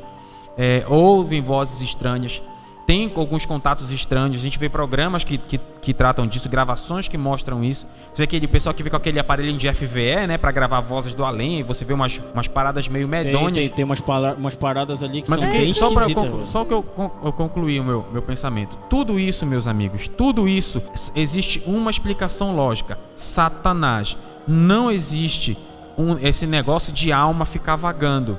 é, 0.57 0.85
ouvem 0.87 1.41
vozes 1.41 1.81
estranhas, 1.81 2.41
tem 2.87 3.09
alguns 3.15 3.45
contatos 3.45 3.89
estranhos. 3.91 4.37
A 4.37 4.43
gente 4.43 4.59
vê 4.59 4.67
programas 4.67 5.23
que, 5.23 5.37
que, 5.37 5.59
que 5.81 5.93
tratam 5.93 6.27
disso, 6.27 6.49
gravações 6.49 7.07
que 7.07 7.17
mostram 7.17 7.63
isso. 7.63 7.87
Você 8.13 8.17
vê 8.17 8.23
aquele 8.23 8.47
pessoal 8.47 8.73
que 8.75 8.83
vê 8.83 8.89
com 8.89 8.97
aquele 8.97 9.19
aparelhinho 9.19 9.57
de 9.57 9.71
FVE, 9.71 10.27
né, 10.27 10.37
para 10.37 10.51
gravar 10.51 10.81
vozes 10.81 11.13
do 11.13 11.23
além, 11.23 11.59
e 11.59 11.63
você 11.63 11.85
vê 11.85 11.93
umas, 11.93 12.21
umas 12.33 12.47
paradas 12.47 12.87
meio 12.89 13.07
Tem, 13.07 13.23
medonhas. 13.25 13.53
tem, 13.53 13.69
tem 13.69 13.85
umas, 13.85 14.01
pala- 14.01 14.33
umas 14.33 14.55
paradas 14.55 15.03
ali 15.03 15.21
que 15.21 15.29
Mas 15.29 15.39
são 15.39 15.49
que- 15.49 15.57
bem 15.57 15.73
só, 15.73 15.91
pra, 15.91 16.05
só 16.45 16.65
que 16.65 16.73
eu, 16.73 16.83
eu 17.23 17.31
concluí 17.31 17.79
o 17.79 17.83
meu, 17.83 18.05
meu 18.11 18.21
pensamento. 18.21 18.77
Tudo 18.89 19.17
isso, 19.19 19.45
meus 19.45 19.67
amigos, 19.67 20.07
tudo 20.09 20.47
isso, 20.47 20.81
existe 21.15 21.63
uma 21.65 21.89
explicação 21.91 22.55
lógica. 22.55 22.97
Satanás. 23.15 24.17
Não 24.47 24.91
existe 24.91 25.57
um- 25.97 26.17
esse 26.17 26.45
negócio 26.47 26.91
de 26.91 27.11
alma 27.13 27.45
ficar 27.45 27.75
vagando. 27.75 28.37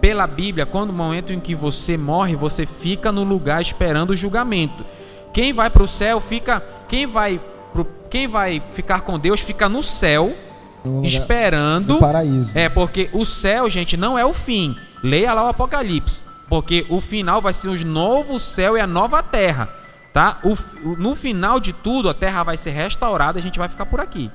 Pela 0.00 0.26
Bíblia, 0.26 0.64
quando 0.64 0.90
o 0.90 0.92
momento 0.92 1.32
em 1.32 1.40
que 1.40 1.54
você 1.54 1.96
morre, 1.96 2.36
você 2.36 2.64
fica 2.64 3.10
no 3.10 3.24
lugar 3.24 3.60
esperando 3.60 4.10
o 4.10 4.16
julgamento. 4.16 4.84
Quem 5.32 5.52
vai 5.52 5.68
para 5.70 5.82
o 5.82 5.88
céu 5.88 6.20
fica. 6.20 6.62
Quem 6.88 7.06
vai, 7.06 7.40
pro, 7.72 7.84
quem 8.08 8.28
vai 8.28 8.62
ficar 8.70 9.00
com 9.00 9.18
Deus 9.18 9.40
fica 9.40 9.68
no 9.68 9.82
céu 9.82 10.36
No 10.84 10.96
lugar- 10.96 11.06
esperando. 11.08 11.94
no 11.94 12.00
paraíso. 12.00 12.56
É, 12.56 12.68
porque 12.68 13.10
o 13.12 13.24
céu, 13.24 13.68
gente, 13.68 13.96
não 13.96 14.16
é 14.18 14.24
o 14.24 14.32
fim. 14.32 14.76
Leia 15.02 15.34
lá 15.34 15.44
o 15.44 15.48
Apocalipse. 15.48 16.22
Porque 16.48 16.86
o 16.88 17.00
final 17.00 17.42
vai 17.42 17.52
ser 17.52 17.68
o 17.68 17.84
novo 17.84 18.38
céu 18.38 18.76
e 18.76 18.80
a 18.80 18.86
nova 18.86 19.22
terra. 19.22 19.68
Tá? 20.14 20.38
O, 20.42 20.56
no 20.96 21.14
final 21.14 21.60
de 21.60 21.72
tudo, 21.72 22.08
a 22.08 22.14
terra 22.14 22.42
vai 22.42 22.56
ser 22.56 22.70
restaurada 22.70 23.38
e 23.38 23.40
a 23.40 23.42
gente 23.42 23.58
vai 23.58 23.68
ficar 23.68 23.84
por 23.86 24.00
aqui. 24.00 24.30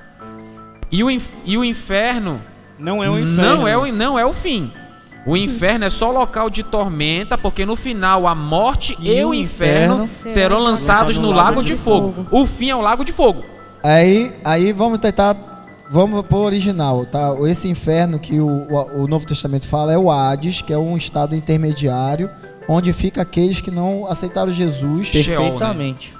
E 0.92 1.02
o, 1.02 1.08
e 1.44 1.58
o 1.58 1.64
inferno. 1.64 2.40
Não 2.78 3.02
é 3.02 3.10
o 3.10 3.18
inferno. 3.18 3.42
Não 3.56 3.66
é 3.68 3.76
o, 3.76 3.92
não 3.92 4.18
é 4.18 4.24
o 4.24 4.32
fim. 4.32 4.70
O 5.26 5.36
inferno 5.36 5.84
é 5.86 5.90
só 5.90 6.10
local 6.10 6.50
de 6.50 6.62
tormenta, 6.62 7.38
porque 7.38 7.64
no 7.64 7.76
final 7.76 8.26
a 8.26 8.34
morte 8.34 8.96
e, 9.00 9.10
E 9.14 9.24
o 9.24 9.32
inferno, 9.32 10.04
inferno 10.04 10.30
serão 10.30 10.58
lançados 10.58 11.16
no 11.16 11.30
lago 11.30 11.62
de 11.62 11.76
fogo. 11.76 12.26
O 12.30 12.46
fim 12.46 12.68
é 12.70 12.76
o 12.76 12.80
lago 12.80 13.04
de 13.04 13.12
fogo. 13.12 13.42
Aí, 13.82 14.32
aí 14.44 14.72
vamos 14.72 14.98
tentar. 14.98 15.36
Vamos 15.90 16.22
pro 16.22 16.38
original, 16.38 17.04
tá? 17.04 17.34
Esse 17.46 17.68
inferno 17.68 18.18
que 18.18 18.40
o, 18.40 18.46
o, 18.48 19.02
o 19.02 19.06
Novo 19.06 19.26
Testamento 19.26 19.68
fala 19.68 19.92
é 19.92 19.98
o 19.98 20.10
Hades, 20.10 20.62
que 20.62 20.72
é 20.72 20.78
um 20.78 20.96
estado 20.96 21.36
intermediário, 21.36 22.30
onde 22.66 22.92
fica 22.92 23.20
aqueles 23.20 23.60
que 23.60 23.70
não 23.70 24.06
aceitaram 24.06 24.50
Jesus. 24.50 25.12
Né? 25.12 25.22
Perfeitamente. 25.22 26.14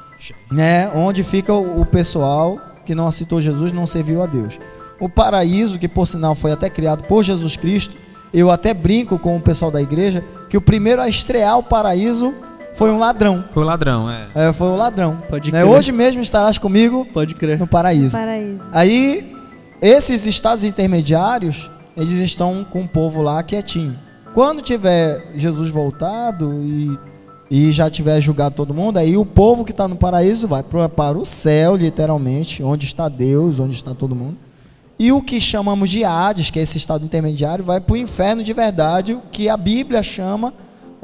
né? 0.53 0.91
Onde 0.95 1.25
fica 1.25 1.53
o, 1.53 1.81
o 1.81 1.87
pessoal 1.87 2.61
que 2.85 2.95
não 2.95 3.07
aceitou 3.07 3.41
Jesus, 3.41 3.73
não 3.73 3.87
serviu 3.87 4.23
a 4.23 4.27
Deus. 4.27 4.59
O 5.01 5.09
paraíso, 5.09 5.79
que 5.79 5.89
por 5.89 6.07
sinal 6.07 6.35
foi 6.35 6.53
até 6.53 6.69
criado 6.69 7.05
por 7.05 7.23
Jesus 7.25 7.57
Cristo, 7.57 7.97
eu 8.35 8.51
até 8.51 8.75
brinco 8.75 9.19
com 9.19 9.37
o 9.37 9.41
pessoal 9.41 9.71
da 9.71 9.81
igreja 9.81 10.25
que 10.51 10.57
o 10.57 10.61
primeiro 10.61 11.01
a 11.01 11.09
estrear 11.09 11.57
o 11.57 11.63
paraíso 11.63 12.35
foi 12.75 12.91
um 12.91 12.99
ladrão. 12.99 13.45
Foi 13.53 13.63
o 13.63 13.67
ladrão, 13.67 14.11
é. 14.11 14.29
É, 14.35 14.53
foi 14.53 14.67
o 14.67 14.77
ladrão. 14.77 15.23
Pode 15.29 15.53
né? 15.53 15.63
crer. 15.63 15.71
Hoje 15.71 15.93
mesmo 15.93 16.21
estarás 16.21 16.59
comigo 16.59 17.07
Pode 17.13 17.35
crer. 17.35 17.59
no 17.59 17.67
paraíso. 17.69 18.11
Paraíso. 18.17 18.65
Aí, 18.73 19.33
esses 19.81 20.27
estados 20.27 20.65
intermediários, 20.65 21.71
eles 21.97 22.15
estão 22.15 22.67
com 22.69 22.83
o 22.83 22.89
povo 22.89 23.23
lá 23.23 23.43
quietinho. 23.43 23.97
Quando 24.35 24.61
tiver 24.61 25.31
Jesus 25.37 25.71
voltado 25.71 26.53
e, 26.61 26.99
e 27.49 27.71
já 27.71 27.89
tiver 27.89 28.21
julgado 28.21 28.57
todo 28.57 28.75
mundo, 28.75 28.99
aí 28.99 29.17
o 29.17 29.25
povo 29.25 29.65
que 29.65 29.71
está 29.71 29.87
no 29.87 29.95
paraíso 29.95 30.49
vai 30.49 30.65
para 30.65 31.17
o 31.17 31.25
céu, 31.25 31.77
literalmente, 31.77 32.61
onde 32.61 32.85
está 32.85 33.09
Deus, 33.09 33.61
onde 33.61 33.75
está 33.75 33.95
todo 33.95 34.17
mundo. 34.17 34.37
E 34.99 35.11
o 35.11 35.21
que 35.21 35.41
chamamos 35.41 35.91
de 35.91 36.05
Hades, 36.05 36.51
que 36.51 36.59
é 36.59 36.63
esse 36.63 36.77
estado 36.77 37.05
intermediário, 37.05 37.65
vai 37.65 37.81
para 37.81 37.95
o 37.95 37.97
inferno 37.97 38.43
de 38.45 38.53
verdade, 38.53 39.15
o 39.15 39.23
que 39.31 39.49
a 39.49 39.57
Bíblia 39.57 40.03
chama, 40.03 40.55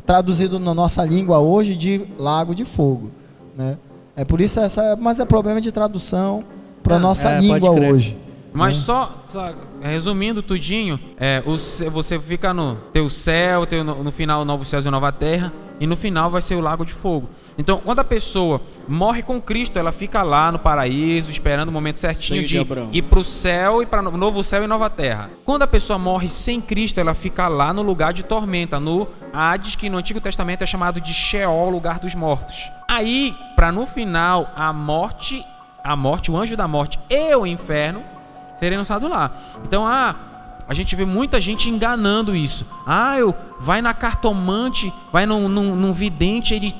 traduzido 0.06 0.58
na 0.58 0.72
nossa 0.72 1.04
língua 1.04 1.38
hoje, 1.38 1.76
de 1.76 2.06
lago 2.18 2.54
de 2.54 2.64
fogo. 2.64 3.10
Né? 3.56 3.76
É 4.14 4.24
por 4.24 4.40
isso 4.40 4.60
essa, 4.60 4.96
mas 4.96 5.18
é 5.18 5.24
problema 5.24 5.60
de 5.60 5.72
tradução 5.72 6.44
para 6.82 6.96
Ah, 6.96 6.98
nossa 6.98 7.30
é, 7.30 7.40
língua 7.40 7.70
hoje. 7.70 8.16
Mas 8.52 8.78
só, 8.78 9.22
só, 9.28 9.54
resumindo 9.80 10.42
tudinho, 10.42 10.98
é, 11.16 11.42
o 11.46 11.56
você 11.90 12.18
fica 12.18 12.52
no 12.52 12.76
teu 12.92 13.08
céu, 13.08 13.64
teu, 13.66 13.84
no, 13.84 14.02
no 14.02 14.10
final 14.10 14.44
novo 14.44 14.64
céu 14.64 14.80
e 14.80 14.90
nova 14.90 15.12
terra, 15.12 15.52
e 15.78 15.86
no 15.86 15.96
final 15.96 16.30
vai 16.30 16.42
ser 16.42 16.56
o 16.56 16.60
lago 16.60 16.84
de 16.84 16.92
fogo. 16.92 17.28
Então, 17.58 17.78
quando 17.78 17.98
a 17.98 18.04
pessoa 18.04 18.60
morre 18.88 19.22
com 19.22 19.40
Cristo, 19.40 19.78
ela 19.78 19.92
fica 19.92 20.22
lá 20.22 20.50
no 20.50 20.58
paraíso, 20.58 21.30
esperando 21.30 21.68
o 21.68 21.72
momento 21.72 21.98
certinho 21.98 22.44
de 22.44 22.64
de 22.64 22.98
ir 22.98 23.02
para 23.02 23.18
o 23.18 23.24
céu 23.24 23.82
e 23.82 23.86
para 23.86 24.08
o 24.08 24.16
novo 24.16 24.42
céu 24.42 24.64
e 24.64 24.66
nova 24.66 24.88
terra. 24.88 25.30
Quando 25.44 25.62
a 25.62 25.66
pessoa 25.66 25.98
morre 25.98 26.28
sem 26.28 26.60
Cristo, 26.60 26.98
ela 26.98 27.14
fica 27.14 27.48
lá 27.48 27.72
no 27.72 27.82
lugar 27.82 28.12
de 28.12 28.22
tormenta, 28.22 28.80
no 28.80 29.08
Hades, 29.32 29.74
que 29.76 29.90
no 29.90 29.98
Antigo 29.98 30.20
Testamento 30.20 30.62
é 30.62 30.66
chamado 30.66 31.00
de 31.00 31.12
Sheol, 31.12 31.70
lugar 31.70 31.98
dos 31.98 32.14
mortos. 32.14 32.70
Aí, 32.88 33.36
para 33.54 33.70
no 33.70 33.86
final, 33.86 34.50
a 34.56 34.72
morte, 34.72 35.44
a 35.84 35.94
morte, 35.94 36.30
o 36.30 36.36
anjo 36.36 36.56
da 36.56 36.66
morte 36.66 36.98
e 37.08 37.34
o 37.34 37.46
inferno 37.46 38.02
terem 38.58 38.78
lançado 38.78 39.08
lá. 39.08 39.30
Então, 39.64 39.86
ah, 39.86 40.14
a 40.68 40.74
gente 40.74 40.94
vê 40.94 41.04
muita 41.04 41.40
gente 41.40 41.68
enganando 41.68 42.34
isso. 42.36 42.66
Ah, 42.86 43.18
eu 43.18 43.34
vai 43.58 43.82
na 43.82 43.92
cartomante, 43.92 44.92
vai 45.12 45.26
num, 45.26 45.48
num, 45.48 45.74
num 45.74 45.92
vidente, 45.92 46.54
ele, 46.54 46.72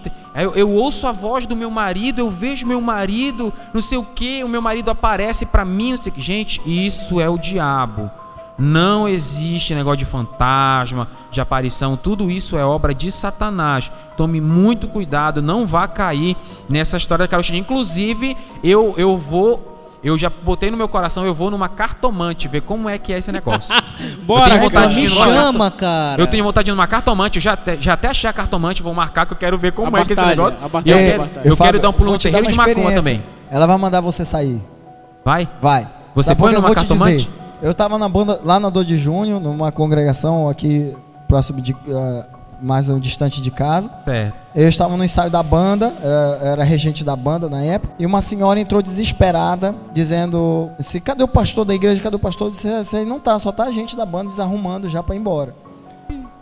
eu, 0.43 0.55
eu 0.55 0.71
ouço 0.71 1.07
a 1.07 1.13
voz 1.13 1.47
do 1.47 1.57
meu 1.57 1.71
marido, 1.71 2.21
eu 2.21 2.31
vejo 2.31 2.67
meu 2.67 2.81
marido, 2.81 3.53
não 3.75 3.81
sei 3.81 3.99
o 3.99 4.05
que, 4.05 4.45
o 4.45 4.49
meu 4.49 4.63
marido 4.63 4.91
aparece 4.91 5.47
pra 5.47 5.65
mim, 5.65 5.91
não 5.91 5.99
sei 5.99 6.11
o 6.11 6.15
que. 6.15 6.21
Gente, 6.21 6.61
isso 6.65 7.21
é 7.21 7.29
o 7.29 7.39
diabo. 7.39 8.11
Não 8.59 9.09
existe 9.09 9.75
negócio 9.75 10.01
de 10.01 10.05
fantasma, 10.05 11.09
de 11.31 11.41
aparição, 11.41 11.97
tudo 11.97 12.31
isso 12.31 12.59
é 12.59 12.65
obra 12.65 12.95
de 12.95 13.11
Satanás. 13.11 13.91
Tome 14.19 14.39
muito 14.39 14.87
cuidado, 14.87 15.41
não 15.41 15.67
vá 15.67 15.89
cair 15.89 16.37
nessa 16.69 16.99
história 16.99 17.25
da 17.25 17.29
carochinha. 17.29 17.59
Inclusive, 17.59 18.37
eu, 18.63 18.95
eu 18.99 19.17
vou 19.17 19.70
eu 20.03 20.17
já 20.17 20.31
botei 20.31 20.71
no 20.71 20.77
meu 20.77 20.89
coração, 20.89 21.27
eu 21.27 21.35
vou 21.35 21.51
numa 21.51 21.69
cartomante 21.69 22.49
ver 22.49 22.63
como 22.63 22.89
é 22.89 22.99
que 22.99 23.13
é 23.13 23.19
esse 23.19 23.31
negócio. 23.31 23.75
Bora, 24.25 24.45
eu 24.45 24.49
tenho 24.59 24.61
vontade 24.63 24.95
Me 24.97 25.03
de 25.03 25.15
numa 25.15 25.25
chama, 25.27 25.71
cara. 25.71 26.23
Eu 26.23 26.27
tenho 26.27 26.45
vontade 26.45 26.65
de 26.65 26.71
ir 26.71 26.75
numa 26.75 26.87
cartomante, 26.87 27.39
eu 27.39 27.43
já, 27.43 27.53
até- 27.53 27.77
já 27.81 27.93
até 27.95 28.09
achei 28.09 28.29
a 28.31 28.33
cartomante, 28.33 28.83
vou 28.83 28.95
marcar 28.95 29.27
que 29.27 29.33
eu 29.33 29.37
quero 29.37 29.59
ver 29.59 29.73
como 29.73 29.97
A 29.97 30.01
é 30.01 30.05
que 30.05 30.11
é 30.11 30.13
esse 30.13 30.21
batalha, 30.23 30.37
negócio. 30.37 30.59
batalha, 30.59 30.83
eu, 30.91 30.97
a 30.97 31.01
quero, 31.01 31.19
batalha. 31.23 31.39
eu 31.39 31.43
quero 31.43 31.57
Fábio, 31.57 31.81
dar 31.81 31.89
um 31.89 31.93
pulo 31.93 32.13
no 32.13 32.19
terreiro 32.19 32.47
de 32.47 32.55
macumba 32.55 32.93
também. 32.93 33.23
Ela 33.51 33.67
vai 33.67 33.77
mandar 33.77 34.01
você 34.01 34.25
sair. 34.25 34.63
Vai? 35.25 35.49
Vai. 35.61 35.89
Você 36.15 36.29
Sabe 36.29 36.41
foi 36.41 36.51
quê? 36.51 36.57
Eu 36.57 36.61
numa 36.63 36.71
te 36.71 36.75
cartomante? 36.77 37.17
dizer. 37.17 37.31
Eu 37.63 37.75
tava 37.75 37.99
na 37.99 38.09
banda, 38.09 38.41
lá 38.43 38.59
na 38.59 38.71
Dor 38.71 38.85
de 38.87 38.97
Junho, 38.97 39.39
numa 39.39 39.71
congregação 39.71 40.49
aqui 40.49 40.97
próximo 41.29 41.61
de 41.61 41.77
ah, 41.91 42.25
mais 42.61 42.89
um 42.89 42.99
distante 42.99 43.41
de 43.41 43.51
casa. 43.51 43.91
Certo. 44.05 44.41
Eu 44.55 44.69
estava 44.69 44.97
no 44.97 45.05
ensaio 45.05 45.31
da 45.31 45.43
banda, 45.43 45.93
eh, 46.03 46.41
era 46.53 46.65
regente 46.65 47.05
da 47.05 47.17
banda 47.17 47.49
na 47.49 47.63
época, 47.63 47.95
e 47.99 48.07
uma 48.07 48.21
senhora 48.21 48.59
entrou 48.61 48.83
desesperada, 48.83 49.75
dizendo: 49.93 50.71
assim, 50.79 51.01
cadê 51.01 51.23
o 51.23 51.29
pastor 51.29 51.65
da 51.65 51.75
igreja? 51.75 52.03
Cadê 52.03 52.17
o 52.17 52.19
pastor? 52.19 52.49
Eu 52.49 52.51
disse: 52.53 52.69
"Esse 52.69 52.97
aí 52.97 53.05
não 53.05 53.21
tá, 53.21 53.39
só 53.39 53.53
tá 53.53 53.65
a 53.65 53.71
gente 53.71 53.97
da 53.97 54.05
banda 54.05 54.29
desarrumando 54.29 54.89
já 54.89 55.03
para 55.03 55.15
ir 55.15 55.19
embora. 55.19 55.55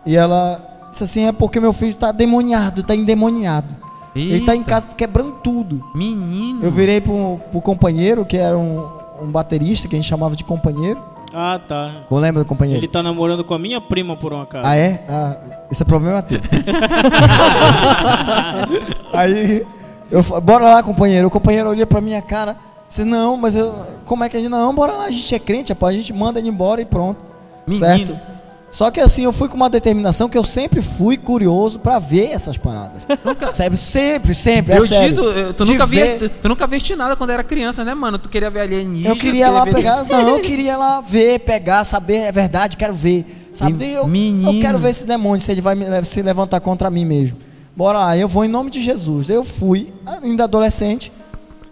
E 0.04 0.16
ela 0.16 0.88
disse 0.90 1.04
assim: 1.04 1.26
é 1.26 1.32
porque 1.32 1.60
meu 1.60 1.72
filho 1.72 1.94
tá 1.94 2.12
demoniado, 2.12 2.82
tá 2.82 2.94
endemoniado. 2.94 3.76
Ele 4.14 4.44
tá 4.44 4.54
em 4.54 4.58
Eita. 4.58 4.70
casa 4.70 4.88
quebrando 4.96 5.32
tudo. 5.42 5.84
Menino. 5.94 6.60
Eu 6.62 6.72
virei 6.72 7.00
pro, 7.00 7.40
pro 7.50 7.60
companheiro, 7.60 8.24
que 8.24 8.36
era 8.36 8.56
um, 8.58 8.84
um 9.22 9.30
baterista, 9.30 9.86
que 9.86 9.94
a 9.94 9.98
gente 9.98 10.08
chamava 10.08 10.34
de 10.34 10.42
companheiro. 10.44 11.00
Ah, 11.32 11.60
tá. 11.66 12.02
Qual 12.08 12.20
lembra 12.20 12.42
do 12.42 12.46
companheiro? 12.46 12.80
Ele 12.80 12.88
tá 12.88 13.02
namorando 13.02 13.44
com 13.44 13.54
a 13.54 13.58
minha 13.58 13.80
prima 13.80 14.16
por 14.16 14.32
um 14.32 14.40
acaso. 14.40 14.66
Ah, 14.66 14.76
é? 14.76 15.04
Ah, 15.08 15.36
esse 15.70 15.82
é 15.82 15.86
problema 15.86 16.22
teu. 16.22 16.40
Aí, 19.12 19.66
eu 20.10 20.22
bora 20.40 20.64
lá, 20.64 20.82
companheiro. 20.82 21.26
O 21.28 21.30
companheiro 21.30 21.68
olhou 21.68 21.86
pra 21.86 22.00
minha 22.00 22.22
cara. 22.22 22.56
Disse, 22.88 23.04
não, 23.04 23.36
mas 23.36 23.54
eu, 23.54 23.74
como 24.06 24.24
é 24.24 24.28
que 24.28 24.36
a 24.36 24.40
gente. 24.40 24.48
Não, 24.48 24.74
bora 24.74 24.92
lá, 24.92 25.04
a 25.04 25.10
gente 25.10 25.34
é 25.34 25.38
crente, 25.38 25.72
rapaz. 25.72 25.94
A 25.94 25.98
gente 25.98 26.12
manda 26.12 26.38
ele 26.38 26.48
embora 26.48 26.80
e 26.80 26.86
pronto. 26.86 27.22
Menino. 27.66 27.86
Certo? 27.86 28.18
Só 28.70 28.90
que 28.90 29.00
assim, 29.00 29.22
eu 29.24 29.32
fui 29.32 29.48
com 29.48 29.56
uma 29.56 29.70
determinação 29.70 30.28
que 30.28 30.36
eu 30.36 30.44
sempre 30.44 30.82
fui 30.82 31.16
curioso 31.16 31.78
pra 31.80 31.98
ver 31.98 32.30
essas 32.32 32.58
paradas. 32.58 33.00
Sempre, 33.52 33.78
sempre, 33.78 34.34
sempre. 34.34 34.74
É 34.74 34.78
Eu 34.78 34.86
sério. 34.86 35.08
digo, 35.16 35.22
eu- 35.26 35.54
tu 35.54 35.64
De 35.64 35.72
nunca, 35.72 35.86
via, 35.86 36.04
ver- 36.04 36.18
tu, 36.18 36.28
tu 36.28 36.48
nunca 36.48 36.66
viste 36.66 36.94
nada 36.94 37.16
quando 37.16 37.30
era 37.30 37.42
criança, 37.42 37.82
né, 37.82 37.94
mano? 37.94 38.18
Tu 38.18 38.28
queria 38.28 38.50
ver 38.50 38.60
alienígena. 38.60 39.08
Eu 39.08 39.16
queria 39.16 39.50
lá 39.50 39.64
ver- 39.64 39.74
pegar, 39.74 40.04
não, 40.04 40.28
eu 40.28 40.40
queria 40.42 40.76
lá 40.76 41.00
ver, 41.00 41.38
pegar, 41.40 41.82
saber, 41.84 42.16
é 42.18 42.32
verdade, 42.32 42.76
quero 42.76 42.94
ver. 42.94 43.48
Sabe? 43.54 43.90
Eu, 43.92 44.02
eu 44.06 44.60
quero 44.60 44.78
ver 44.78 44.90
esse 44.90 45.06
demônio, 45.06 45.40
se 45.40 45.50
ele 45.50 45.60
vai 45.62 45.74
me 45.74 45.84
le- 45.88 46.04
se 46.04 46.20
levantar 46.22 46.60
contra 46.60 46.90
mim 46.90 47.04
mesmo. 47.06 47.38
Bora 47.74 47.98
lá, 47.98 48.16
eu 48.18 48.28
vou 48.28 48.44
em 48.44 48.48
nome 48.48 48.70
de 48.70 48.82
Jesus. 48.82 49.30
Eu 49.30 49.44
fui, 49.44 49.92
ainda 50.22 50.44
adolescente, 50.44 51.10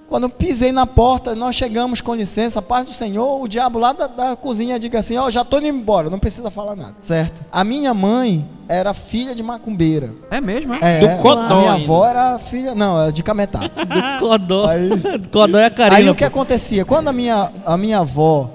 Quando 0.08 0.24
eu 0.24 0.28
pisei 0.30 0.70
na 0.70 0.86
porta, 0.86 1.34
nós 1.34 1.56
chegamos 1.56 2.00
com 2.00 2.14
licença, 2.14 2.62
paz 2.62 2.84
do 2.84 2.92
Senhor, 2.92 3.42
o 3.42 3.48
diabo 3.48 3.78
lá 3.78 3.92
da, 3.92 4.06
da 4.06 4.36
cozinha 4.36 4.78
diga 4.78 5.00
assim, 5.00 5.16
ó, 5.16 5.28
já 5.30 5.44
tô 5.44 5.58
indo 5.58 5.66
embora, 5.66 6.08
não 6.08 6.18
precisa 6.18 6.48
falar 6.48 6.76
nada, 6.76 6.94
certo? 7.00 7.44
A 7.50 7.64
minha 7.64 7.92
mãe 7.92 8.48
era 8.68 8.94
filha 8.94 9.34
de 9.34 9.42
macumbeira. 9.42 10.12
É 10.30 10.40
mesmo, 10.40 10.74
é? 10.74 10.78
É, 10.80 11.00
Do 11.16 11.22
Codó 11.22 11.40
a 11.40 11.56
minha 11.58 11.72
ainda. 11.72 11.84
avó 11.84 12.06
era 12.06 12.38
filha, 12.38 12.72
não, 12.74 13.00
era 13.02 13.10
de 13.10 13.22
Cametá. 13.24 13.58
Do 13.66 14.20
Codó. 14.20 14.66
Aí- 14.68 14.88
Do 15.18 15.28
Codó 15.28 15.58
é 15.58 15.66
a 15.66 15.70
Karina. 15.70 15.96
Aí 15.96 16.08
o 16.08 16.14
que 16.14 16.22
pô. 16.24 16.28
acontecia? 16.28 16.84
Quando 16.84 17.08
a 17.08 17.12
minha, 17.12 17.50
a 17.64 17.76
minha 17.76 17.98
avó, 17.98 18.50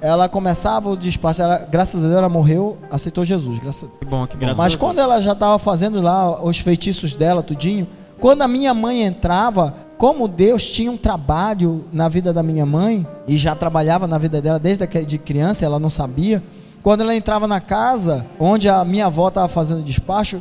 ela 0.00 0.28
começava 0.28 0.90
o 0.90 0.96
despacho, 0.96 1.40
ela, 1.40 1.58
graças 1.70 2.02
a 2.04 2.08
Deus 2.08 2.18
ela 2.18 2.28
morreu, 2.28 2.78
aceitou 2.90 3.24
Jesus, 3.24 3.60
graças 3.60 3.84
a 3.84 3.86
Deus. 3.86 3.98
Que 4.00 4.04
bom, 4.04 4.26
que 4.26 4.34
bom. 4.34 4.40
Graças 4.40 4.58
Mas 4.58 4.74
a 4.74 4.76
quando 4.78 4.98
ela 4.98 5.22
já 5.22 5.32
estava 5.32 5.56
fazendo 5.58 6.00
lá 6.02 6.42
os 6.44 6.58
feitiços 6.58 7.14
dela, 7.14 7.42
tudinho, 7.44 7.86
quando 8.20 8.42
a 8.42 8.48
minha 8.48 8.74
mãe 8.74 9.02
entrava, 9.02 9.74
como 9.98 10.28
Deus 10.28 10.70
tinha 10.70 10.90
um 10.90 10.96
trabalho 10.96 11.84
na 11.92 12.08
vida 12.08 12.32
da 12.32 12.42
minha 12.42 12.66
mãe, 12.66 13.06
e 13.26 13.38
já 13.38 13.54
trabalhava 13.54 14.06
na 14.06 14.18
vida 14.18 14.42
dela 14.42 14.58
desde 14.58 14.86
de 15.04 15.18
criança, 15.18 15.64
ela 15.64 15.78
não 15.78 15.90
sabia, 15.90 16.42
quando 16.82 17.00
ela 17.00 17.14
entrava 17.14 17.48
na 17.48 17.60
casa, 17.60 18.26
onde 18.38 18.68
a 18.68 18.84
minha 18.84 19.06
avó 19.06 19.28
estava 19.28 19.48
fazendo 19.48 19.82
despacho, 19.82 20.40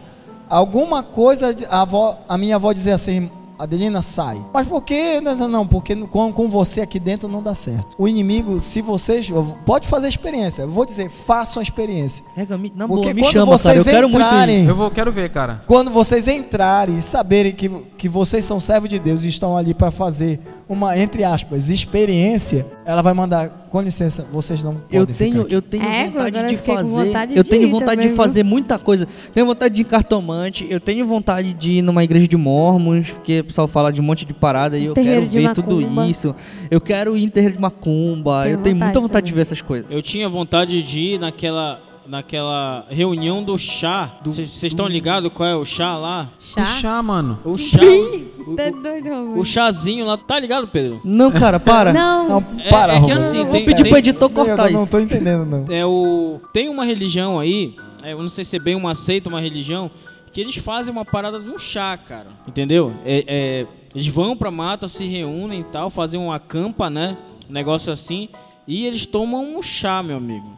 alguma 0.49 1.01
coisa, 1.01 1.55
a, 1.69 1.81
avó, 1.81 2.19
a 2.27 2.37
minha 2.37 2.57
avó 2.57 2.71
dizia 2.71 2.95
assim, 2.95 3.29
Adelina, 3.57 4.01
sai. 4.01 4.41
Mas 4.53 4.67
por 4.67 4.81
que? 4.81 5.21
Não, 5.21 5.65
porque 5.65 5.95
com, 5.95 6.31
com 6.31 6.47
você 6.47 6.81
aqui 6.81 6.99
dentro 6.99 7.27
não 7.27 7.41
dá 7.41 7.55
certo. 7.55 7.95
O 7.97 8.07
inimigo, 8.07 8.59
se 8.59 8.81
vocês. 8.81 9.31
Pode 9.65 9.87
fazer 9.87 10.07
experiência. 10.07 10.63
Eu 10.63 10.69
vou 10.69 10.85
dizer, 10.85 11.09
façam 11.09 11.59
a 11.59 11.63
experiência. 11.63 12.25
Rega, 12.35 12.57
me, 12.57 12.71
na 12.75 12.87
Porque 12.87 13.03
boa, 13.03 13.13
me 13.13 13.21
quando 13.21 13.33
chama, 13.33 13.57
cara. 13.57 13.77
Eu 13.77 13.83
vocês 13.83 13.95
quero 13.95 14.09
muito 14.09 14.25
entrarem-. 14.25 14.65
Eu 14.65 14.75
vou, 14.75 14.91
quero 14.91 15.11
ver, 15.11 15.31
cara. 15.31 15.63
Quando 15.65 15.91
vocês 15.91 16.27
entrarem 16.27 16.99
e 16.99 17.01
saberem 17.01 17.51
que, 17.51 17.69
que 17.97 18.09
vocês 18.09 18.43
são 18.45 18.59
servos 18.59 18.89
de 18.89 18.99
Deus 18.99 19.23
e 19.23 19.27
estão 19.27 19.55
ali 19.55 19.73
para 19.73 19.91
fazer 19.91 20.39
uma, 20.67 20.97
entre 20.97 21.23
aspas, 21.23 21.69
experiência, 21.69 22.65
ela 22.85 23.01
vai 23.01 23.13
mandar, 23.13 23.64
com 23.75 23.81
licença, 23.81 24.25
vocês 24.31 24.63
não 24.63 24.75
podem 24.75 24.99
Eu 24.99 25.05
ficar 25.07 25.17
tenho, 25.19 25.41
aqui." 25.41 25.53
eu 25.53 25.61
tenho 25.61 25.83
É, 25.83 26.09
vontade 26.09 26.47
de 26.47 26.53
eu 26.53 26.59
fazer. 26.59 27.05
vontade 27.05 27.35
eu 27.37 27.43
de 27.43 27.49
tenho 27.49 27.63
ir 27.67 27.71
vontade 27.71 27.91
também, 27.97 28.07
de 28.09 28.15
fazer 28.15 28.43
muita 28.43 28.79
coisa. 28.79 29.07
Tenho 29.33 29.45
vontade 29.45 29.75
de 29.75 29.81
ir 29.81 29.85
cartomante. 29.85 30.65
Eu 30.69 30.79
tenho 30.79 31.05
vontade 31.05 31.51
de 31.53 31.71
ir 31.73 31.81
numa 31.81 32.03
igreja 32.03 32.27
de 32.27 32.37
mormons, 32.37 33.11
porque 33.11 33.41
o 33.41 33.43
pessoal 33.43 33.67
fala 33.67 33.91
de 33.91 33.99
um 33.99 34.03
monte 34.03 34.25
de 34.25 34.33
parada 34.33 34.77
e 34.77 34.85
eu 34.85 34.93
quero 34.93 35.25
ver 35.27 35.53
tudo 35.53 35.81
macumba. 35.81 36.07
isso. 36.07 36.33
Eu 36.71 36.79
quero 36.79 37.17
ir 37.17 37.23
em 37.23 37.29
terreiro 37.29 37.55
de 37.55 37.61
macumba. 37.61 38.43
Tenho 38.43 38.53
eu 38.55 38.61
tenho 38.61 38.75
muita 38.75 38.87
vontade 38.99 39.01
vontade 39.07 39.25
de 39.25 39.31
também. 39.31 39.35
ver 39.35 39.41
essas 39.41 39.61
coisas. 39.61 39.91
Eu 39.91 40.01
tinha 40.01 40.29
vontade 40.29 40.81
de 40.81 40.99
ir 41.01 41.19
naquela, 41.19 41.81
naquela 42.07 42.85
reunião 42.89 43.43
do 43.43 43.57
chá. 43.57 44.17
Vocês 44.23 44.63
estão 44.63 44.87
ligados 44.87 45.31
qual 45.33 45.47
é 45.49 45.55
o 45.55 45.65
chá 45.65 45.97
lá? 45.97 46.29
Chá? 46.39 46.61
Que 46.63 46.67
chá, 46.81 47.01
mano. 47.03 47.39
O 47.43 47.57
chá. 47.57 47.79
o, 47.81 48.35
Tá 48.55 48.69
doido, 48.69 49.09
o, 49.13 49.39
o 49.39 49.45
chazinho 49.45 50.05
lá, 50.05 50.17
tá 50.17 50.39
ligado, 50.39 50.67
Pedro? 50.67 51.01
Não, 51.03 51.31
cara, 51.31 51.59
para. 51.59 51.91
Não. 51.91 52.29
Não, 52.29 52.45
É- 52.59 52.69
para, 52.69 52.93
é 52.93 52.95
que 52.97 53.01
Roberto. 53.01 53.17
assim, 53.21 53.43
Vou 53.43 53.51
tem- 53.53 53.65
pedir 53.65 53.83
tem- 53.83 53.89
pro 53.91 53.97
editor 53.99 54.29
Eu 54.29 54.35
cortar 54.35 54.69
não 54.71 54.81
isso. 54.83 54.91
tô 54.91 54.99
entendendo, 54.99 55.45
não. 55.45 55.65
É 55.73 55.85
o. 55.85 56.39
Tem 56.53 56.69
uma 56.69 56.85
religião 56.85 57.39
aí, 57.39 57.75
é, 58.03 58.13
eu 58.13 58.21
não 58.21 58.29
sei 58.29 58.43
se 58.43 58.55
é 58.55 58.59
bem 58.59 58.75
uma 58.75 58.93
seita, 58.93 59.29
uma 59.29 59.41
religião, 59.41 59.89
que 60.31 60.39
eles 60.41 60.55
fazem 60.57 60.91
uma 60.93 61.03
parada 61.05 61.39
de 61.39 61.49
um 61.49 61.57
chá, 61.57 61.97
cara. 61.97 62.27
Entendeu? 62.47 62.93
É, 63.03 63.23
é, 63.27 63.67
eles 63.95 64.05
vão 64.07 64.35
pra 64.37 64.51
mata, 64.51 64.87
se 64.87 65.05
reúnem 65.07 65.61
e 65.61 65.63
tal, 65.63 65.89
fazem 65.89 66.19
uma 66.19 66.39
campa, 66.39 66.89
né? 66.89 67.17
Um 67.49 67.53
negócio 67.53 67.91
assim. 67.91 68.29
E 68.67 68.85
eles 68.85 69.05
tomam 69.05 69.57
um 69.57 69.61
chá, 69.63 70.03
meu 70.03 70.17
amigo. 70.17 70.57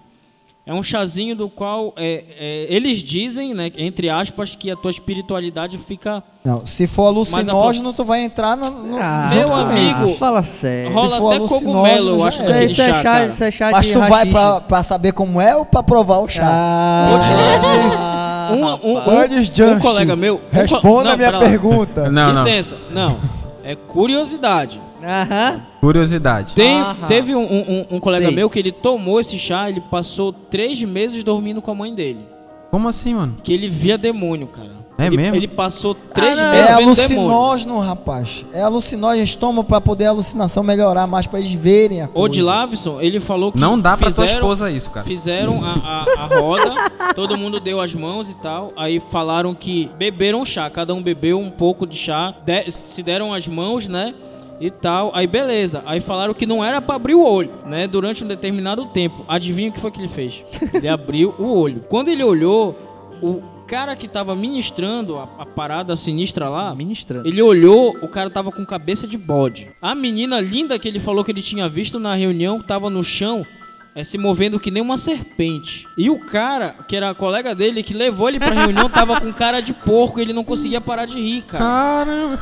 É 0.67 0.73
um 0.73 0.83
chazinho 0.83 1.33
do 1.33 1.47
qual 1.47 1.93
é, 1.95 2.25
é, 2.37 2.65
eles 2.69 3.01
dizem, 3.01 3.53
né, 3.53 3.71
entre 3.77 4.09
aspas, 4.09 4.53
que 4.53 4.69
a 4.69 4.75
tua 4.75 4.91
espiritualidade 4.91 5.77
fica. 5.77 6.21
Não, 6.43 6.65
se 6.65 6.85
for 6.85 7.05
alucinógeno, 7.05 7.93
tu 7.93 8.03
vai 8.03 8.19
entrar 8.21 8.57
no. 8.57 8.69
no 8.69 8.97
Ah, 9.01 9.29
Meu 9.33 9.55
amigo, 9.55 10.03
eles. 10.07 10.17
Fala 10.17 10.43
sério. 10.43 10.91
Rola 10.91 11.17
for 11.19 11.27
até 11.29 11.35
alucinógeno, 11.37 11.71
cogumelo, 11.73 12.09
eu 12.19 12.23
acho, 12.25 12.41
é. 12.43 12.65
Isso 12.65 12.81
é- 12.81 12.89
é 12.89 12.93
chá, 12.93 13.03
cara. 13.03 13.25
isso 13.27 13.43
é 13.45 13.51
chá 13.51 13.69
Mas 13.71 13.87
tu 13.89 13.97
vai 13.99 14.09
rachixe. 14.09 14.31
pra, 14.33 14.61
pra 14.61 14.83
saber 14.83 15.13
como 15.13 15.39
é 15.39 15.55
ou 15.55 15.65
pra 15.65 15.81
provar 15.81 16.17
o 16.19 16.27
chá? 16.27 16.43
Ah, 16.45 18.43
Um, 18.53 18.65
um, 18.65 18.93
um, 18.93 19.19
Antes, 19.19 19.49
um 19.49 19.55
Just, 19.55 19.81
colega 19.81 20.15
meu. 20.15 20.35
um 20.35 20.37
co- 20.37 20.43
Responda 20.51 21.13
a 21.13 21.17
minha 21.17 21.37
pergunta. 21.37 22.09
Não, 22.09 22.31
não. 22.33 22.43
Licença, 22.45 22.77
não. 22.91 23.17
É 23.63 23.75
curiosidade. 23.75 24.81
Aham. 25.03 25.61
Curiosidade. 25.81 26.53
Tem, 26.53 26.79
Aham. 26.79 27.07
teve 27.07 27.35
um, 27.35 27.41
um- 27.43 27.85
um 27.91 27.99
colega 27.99 28.25
Sei. 28.27 28.35
meu 28.35 28.49
que 28.49 28.59
ele 28.59 28.71
tomou 28.71 29.19
esse 29.19 29.37
chá, 29.39 29.69
ele 29.69 29.81
passou 29.81 30.31
três 30.33 30.81
meses 30.83 31.23
dormindo 31.23 31.61
com 31.61 31.71
a 31.71 31.75
mãe 31.75 31.93
dele. 31.93 32.19
Como 32.71 32.87
assim, 32.89 33.13
mano? 33.13 33.35
Que 33.43 33.53
ele 33.53 33.69
via 33.69 33.97
demônio, 33.97 34.47
cara. 34.47 34.75
É 34.99 35.05
ele, 35.05 35.15
mesmo? 35.15 35.35
Ele 35.35 35.47
passou 35.47 35.93
três 35.93 36.37
não. 36.39 36.49
meses 36.49 36.65
É 36.65 36.75
vendo 36.77 36.95
demônio. 36.95 37.31
alucinógeno, 37.31 37.79
rapaz. 37.79 38.45
É 38.51 38.61
alucinógeno. 38.63 39.21
Eles 39.21 39.35
tomam 39.35 39.63
pra 39.63 39.79
poder 39.79 40.05
a 40.07 40.09
alucinação 40.09 40.63
melhorar 40.63 41.05
mais, 41.05 41.27
pra 41.27 41.39
eles 41.39 41.53
verem 41.53 42.01
a 42.01 42.07
coisa. 42.07 42.19
O 42.25 42.27
de 42.27 42.41
Lavison, 42.41 42.99
ele 42.99 43.19
falou 43.19 43.51
que 43.51 43.59
Não 43.59 43.79
dá 43.79 43.91
pra 43.95 44.11
tua 44.11 44.25
fizeram- 44.25 44.33
esposa 44.41 44.71
isso, 44.71 44.89
cara. 44.89 45.05
Fizeram 45.05 45.63
a, 45.63 45.73
a- 45.73 46.23
a 46.23 46.39
roda, 46.39 46.73
todo 47.15 47.37
mundo 47.37 47.59
deu 47.59 47.79
as 47.79 47.93
mãos 47.93 48.29
e 48.31 48.35
tal. 48.37 48.73
Aí 48.75 48.99
falaram 48.99 49.53
que 49.53 49.89
beberam 49.99 50.43
chá, 50.43 50.67
cada 50.69 50.93
um 50.95 51.01
bebeu 51.01 51.39
um 51.39 51.51
pouco 51.51 51.85
de 51.85 51.95
chá, 51.95 52.33
de- 52.43 52.69
se 52.71 53.03
deram 53.03 53.31
as 53.33 53.47
mãos, 53.47 53.87
né? 53.87 54.15
E 54.59 54.69
tal. 54.71 55.11
Aí 55.13 55.27
beleza. 55.27 55.83
Aí 55.85 55.99
falaram 55.99 56.33
que 56.33 56.45
não 56.45 56.63
era 56.63 56.81
pra 56.81 56.95
abrir 56.95 57.15
o 57.15 57.23
olho, 57.23 57.51
né? 57.65 57.87
Durante 57.87 58.23
um 58.23 58.27
determinado 58.27 58.85
tempo. 58.87 59.23
Adivinha 59.27 59.69
o 59.69 59.73
que 59.73 59.79
foi 59.79 59.91
que 59.91 59.99
ele 59.99 60.07
fez? 60.07 60.43
Ele 60.73 60.87
abriu 60.87 61.33
o 61.37 61.45
olho. 61.45 61.83
Quando 61.87 62.07
ele 62.09 62.23
olhou, 62.23 62.75
o 63.21 63.41
cara 63.67 63.95
que 63.95 64.07
tava 64.07 64.35
ministrando 64.35 65.17
a, 65.17 65.23
a 65.39 65.45
parada 65.45 65.95
sinistra 65.95 66.47
lá, 66.49 66.73
Ministrando. 66.73 67.27
ele 67.27 67.41
olhou, 67.41 67.97
o 68.01 68.07
cara 68.07 68.29
tava 68.29 68.51
com 68.51 68.65
cabeça 68.65 69.05
de 69.05 69.17
bode. 69.17 69.69
A 69.81 69.93
menina 69.93 70.39
linda 70.39 70.79
que 70.79 70.87
ele 70.87 70.99
falou 70.99 71.23
que 71.23 71.31
ele 71.31 71.41
tinha 71.41 71.67
visto 71.67 71.99
na 71.99 72.15
reunião 72.15 72.61
tava 72.61 72.89
no 72.89 73.03
chão, 73.03 73.45
é, 73.93 74.03
se 74.03 74.17
movendo 74.17 74.59
que 74.59 74.71
nem 74.71 74.81
uma 74.81 74.95
serpente. 74.97 75.85
E 75.97 76.09
o 76.09 76.17
cara, 76.19 76.75
que 76.87 76.95
era 76.95 77.13
colega 77.13 77.53
dele, 77.53 77.83
que 77.83 77.93
levou 77.93 78.29
ele 78.29 78.39
pra 78.39 78.53
reunião, 78.53 78.89
tava 78.89 79.19
com 79.19 79.33
cara 79.33 79.59
de 79.59 79.73
porco 79.73 80.19
e 80.19 80.21
ele 80.21 80.33
não 80.33 80.43
conseguia 80.45 80.79
parar 80.79 81.05
de 81.05 81.19
rir, 81.19 81.41
cara. 81.43 81.63
Caramba. 81.65 82.39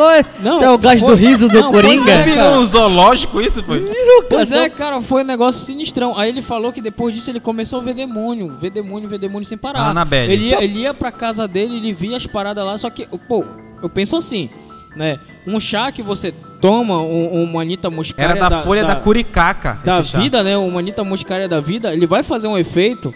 É? 0.00 0.24
Não, 0.40 0.54
Isso 0.56 0.64
é 0.64 0.70
o 0.70 0.78
gás 0.78 1.00
foi- 1.00 1.08
do 1.10 1.14
riso 1.16 1.48
do 1.48 1.60
não, 1.60 1.72
Coringa? 1.72 2.10
é, 2.10 2.22
Virou 2.22 2.56
um 2.60 2.64
zoológico 2.64 3.40
isso, 3.40 3.62
foi? 3.64 3.80
Pois 4.28 4.52
é, 4.52 4.68
cara, 4.68 5.00
foi 5.00 5.22
um 5.22 5.26
negócio 5.26 5.64
sinistrão. 5.64 6.16
Aí 6.16 6.28
ele 6.28 6.42
falou 6.42 6.72
que 6.72 6.80
depois 6.80 7.14
disso 7.14 7.30
ele 7.30 7.40
começou 7.40 7.80
a 7.80 7.82
ver 7.82 7.94
demônio, 7.94 8.54
ver 8.60 8.70
demônio, 8.70 9.08
ver 9.08 9.18
demônio 9.18 9.46
sem 9.46 9.58
parar. 9.58 9.88
Ah, 9.88 9.94
na 9.94 10.04
bad. 10.04 10.30
Ele 10.32 10.46
ia, 10.50 10.62
ele 10.62 10.80
ia 10.80 10.94
pra 10.94 11.10
casa 11.10 11.48
dele, 11.48 11.76
ele 11.76 11.92
via 11.92 12.16
as 12.16 12.26
paradas 12.26 12.64
lá, 12.64 12.76
só 12.78 12.88
que, 12.90 13.06
pô, 13.28 13.44
eu 13.82 13.88
penso 13.88 14.16
assim, 14.16 14.48
né? 14.94 15.18
Um 15.46 15.58
chá 15.58 15.90
que 15.90 16.02
você 16.02 16.32
toma, 16.60 17.00
um, 17.00 17.42
uma 17.44 17.62
Anitta 17.62 17.88
muscaria 17.90 18.36
Era 18.36 18.48
da, 18.48 18.60
folha 18.62 18.84
da, 18.84 18.96
curicaca. 18.96 19.80
da 19.84 20.00
esse 20.00 20.10
chá. 20.10 20.18
vida, 20.20 20.42
né? 20.42 20.56
Uma 20.56 20.80
Anitta 20.80 21.02
muscaria 21.04 21.48
da 21.48 21.60
vida, 21.60 21.92
ele 21.92 22.06
vai 22.06 22.22
fazer 22.22 22.48
um 22.48 22.58
efeito, 22.58 23.14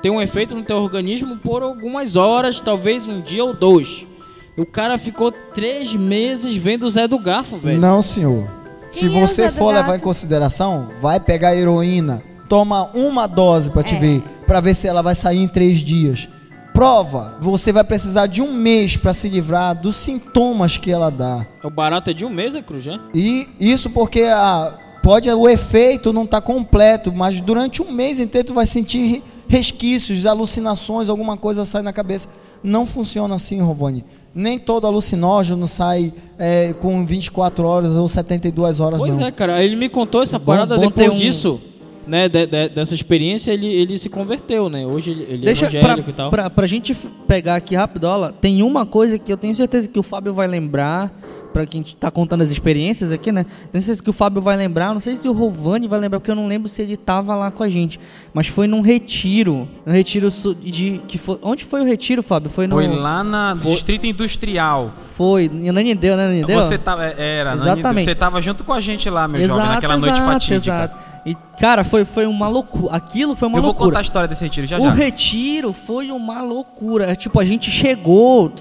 tem 0.00 0.10
um 0.10 0.20
efeito 0.20 0.54
no 0.54 0.62
teu 0.62 0.76
organismo 0.78 1.36
por 1.36 1.62
algumas 1.62 2.16
horas, 2.16 2.58
talvez 2.60 3.06
um 3.08 3.20
dia 3.20 3.44
ou 3.44 3.52
dois. 3.54 4.06
O 4.56 4.66
cara 4.66 4.98
ficou 4.98 5.32
três 5.32 5.94
meses 5.94 6.54
vendo 6.54 6.84
o 6.84 6.90
Zé 6.90 7.08
do 7.08 7.18
Garfo, 7.18 7.56
velho. 7.56 7.80
Não, 7.80 8.02
senhor. 8.02 8.48
Se 8.90 9.08
Quem 9.08 9.16
é 9.16 9.20
você 9.26 9.46
do 9.48 9.52
for 9.54 9.72
levar 9.74 9.96
em 9.96 10.00
consideração, 10.00 10.90
vai 11.00 11.18
pegar 11.18 11.56
heroína, 11.56 12.22
toma 12.48 12.90
uma 12.94 13.26
dose 13.26 13.70
pra 13.70 13.82
te 13.82 13.94
É. 13.94 13.98
ver, 13.98 14.22
pra 14.46 14.60
ver 14.60 14.74
se 14.74 14.86
ela 14.86 15.00
vai 15.00 15.14
sair 15.14 15.38
em 15.38 15.48
três 15.48 15.78
dias. 15.78 16.28
Prova, 16.74 17.36
você 17.40 17.72
vai 17.72 17.84
precisar 17.84 18.26
de 18.26 18.42
um 18.42 18.52
mês 18.52 18.96
pra 18.96 19.14
se 19.14 19.28
livrar 19.28 19.74
dos 19.74 19.96
sintomas 19.96 20.76
que 20.76 20.90
ela 20.90 21.10
dá. 21.10 21.46
O 21.64 21.70
barato 21.70 22.10
é 22.10 22.14
de 22.14 22.24
um 22.24 22.30
mês, 22.30 22.54
é 22.54 22.60
cruz, 22.62 22.84
né? 22.84 22.98
E 23.14 23.48
isso 23.58 23.88
porque 23.90 24.22
a, 24.22 24.78
pode 25.02 25.30
o 25.30 25.48
efeito 25.48 26.12
não 26.12 26.26
tá 26.26 26.40
completo, 26.40 27.12
mas 27.12 27.40
durante 27.40 27.82
um 27.82 27.90
mês 27.90 28.20
inteiro 28.20 28.48
tu 28.48 28.54
vai 28.54 28.66
sentir 28.66 29.22
resquícios, 29.48 30.24
alucinações, 30.26 31.08
alguma 31.08 31.36
coisa 31.36 31.64
sai 31.64 31.82
na 31.82 31.92
cabeça. 31.92 32.28
Não 32.62 32.84
funciona 32.86 33.34
assim, 33.34 33.60
Rovani. 33.60 34.04
Nem 34.34 34.58
todo 34.58 34.86
alucinógeno 34.86 35.66
sai 35.66 36.12
é, 36.38 36.72
com 36.74 37.04
24 37.04 37.66
horas 37.66 37.92
ou 37.92 38.08
72 38.08 38.80
horas, 38.80 38.98
Pois 39.00 39.18
não. 39.18 39.26
é, 39.26 39.30
cara. 39.30 39.62
Ele 39.62 39.76
me 39.76 39.88
contou 39.88 40.22
essa 40.22 40.38
Bom- 40.38 40.46
parada 40.46 40.74
bom 40.76 40.82
depois 40.86 41.06
ter 41.06 41.10
um- 41.10 41.14
disso, 41.14 41.60
né? 42.06 42.28
de- 42.28 42.46
de- 42.46 42.68
dessa 42.70 42.94
experiência, 42.94 43.52
ele, 43.52 43.66
ele 43.66 43.98
se 43.98 44.08
converteu, 44.08 44.68
né? 44.70 44.86
Hoje 44.86 45.10
ele, 45.10 45.22
ele 45.28 45.44
Deixa 45.44 45.66
é 45.66 45.68
pra, 45.70 45.78
evangélico 45.80 46.10
e 46.10 46.12
tal. 46.14 46.30
pra, 46.30 46.48
pra 46.50 46.66
gente 46.66 46.94
pegar 47.28 47.56
aqui 47.56 47.74
rapidola, 47.76 48.32
tem 48.40 48.62
uma 48.62 48.86
coisa 48.86 49.18
que 49.18 49.32
eu 49.32 49.36
tenho 49.36 49.54
certeza 49.54 49.86
que 49.88 49.98
o 49.98 50.02
Fábio 50.02 50.32
vai 50.32 50.46
lembrar, 50.48 51.12
pra 51.52 51.66
quem 51.66 51.82
tá 51.82 52.10
contando 52.10 52.42
as 52.42 52.50
experiências 52.50 53.12
aqui, 53.12 53.30
né? 53.30 53.44
Tenho 53.70 53.82
certeza 53.82 54.02
que 54.02 54.10
o 54.10 54.12
Fábio 54.12 54.40
vai 54.40 54.56
lembrar, 54.56 54.92
não 54.92 55.00
sei 55.00 55.14
se 55.16 55.28
o 55.28 55.32
Rovani 55.32 55.86
vai 55.86 56.00
lembrar, 56.00 56.18
porque 56.20 56.30
eu 56.30 56.36
não 56.36 56.46
lembro 56.46 56.68
se 56.68 56.82
ele 56.82 56.96
tava 56.96 57.34
lá 57.36 57.50
com 57.50 57.62
a 57.62 57.68
gente, 57.68 58.00
mas 58.32 58.46
foi 58.46 58.66
num 58.66 58.80
retiro, 58.80 59.68
um 59.86 59.92
retiro 59.92 60.28
de 60.60 61.00
que 61.06 61.18
foi, 61.18 61.38
onde 61.42 61.64
foi 61.64 61.82
o 61.82 61.84
retiro, 61.84 62.22
Fábio? 62.22 62.50
Foi 62.50 62.66
no 62.66 62.76
Foi 62.76 62.86
lá 62.88 63.22
na 63.22 63.56
Foi- 63.60 63.72
Distrito 63.72 64.06
Industrial. 64.06 64.92
Foi, 65.16 65.50
em 65.52 65.68
Ananindeu, 65.68 66.16
né? 66.16 66.24
Ananindeu? 66.24 66.60
Você 66.62 66.78
tava, 66.78 67.04
era, 67.04 67.54
Exatamente. 67.54 68.04
Você 68.04 68.14
tava 68.14 68.40
junto 68.40 68.64
com 68.64 68.72
a 68.72 68.80
gente 68.80 69.08
lá, 69.10 69.28
meu 69.28 69.46
jovem, 69.46 69.64
naquela 69.66 69.96
noite 69.98 70.20
fatídica. 70.20 70.56
exato. 70.74 71.12
E 71.24 71.36
cara, 71.60 71.84
foi 71.84 72.04
foi 72.04 72.26
uma 72.26 72.48
loucura. 72.48 72.92
Aquilo 72.96 73.36
foi 73.36 73.46
uma 73.46 73.58
Eu 73.58 73.62
vou 73.62 73.68
loucura. 73.70 73.90
contar 73.90 73.98
a 74.00 74.02
história 74.02 74.26
desse 74.28 74.42
retiro 74.42 74.66
já 74.66 74.76
o 74.78 74.82
já. 74.82 74.90
retiro 74.90 75.72
foi 75.72 76.10
uma 76.10 76.42
loucura. 76.42 77.04
É, 77.12 77.14
Tipo, 77.14 77.38
a 77.38 77.44
gente 77.44 77.70
chegou, 77.70 78.52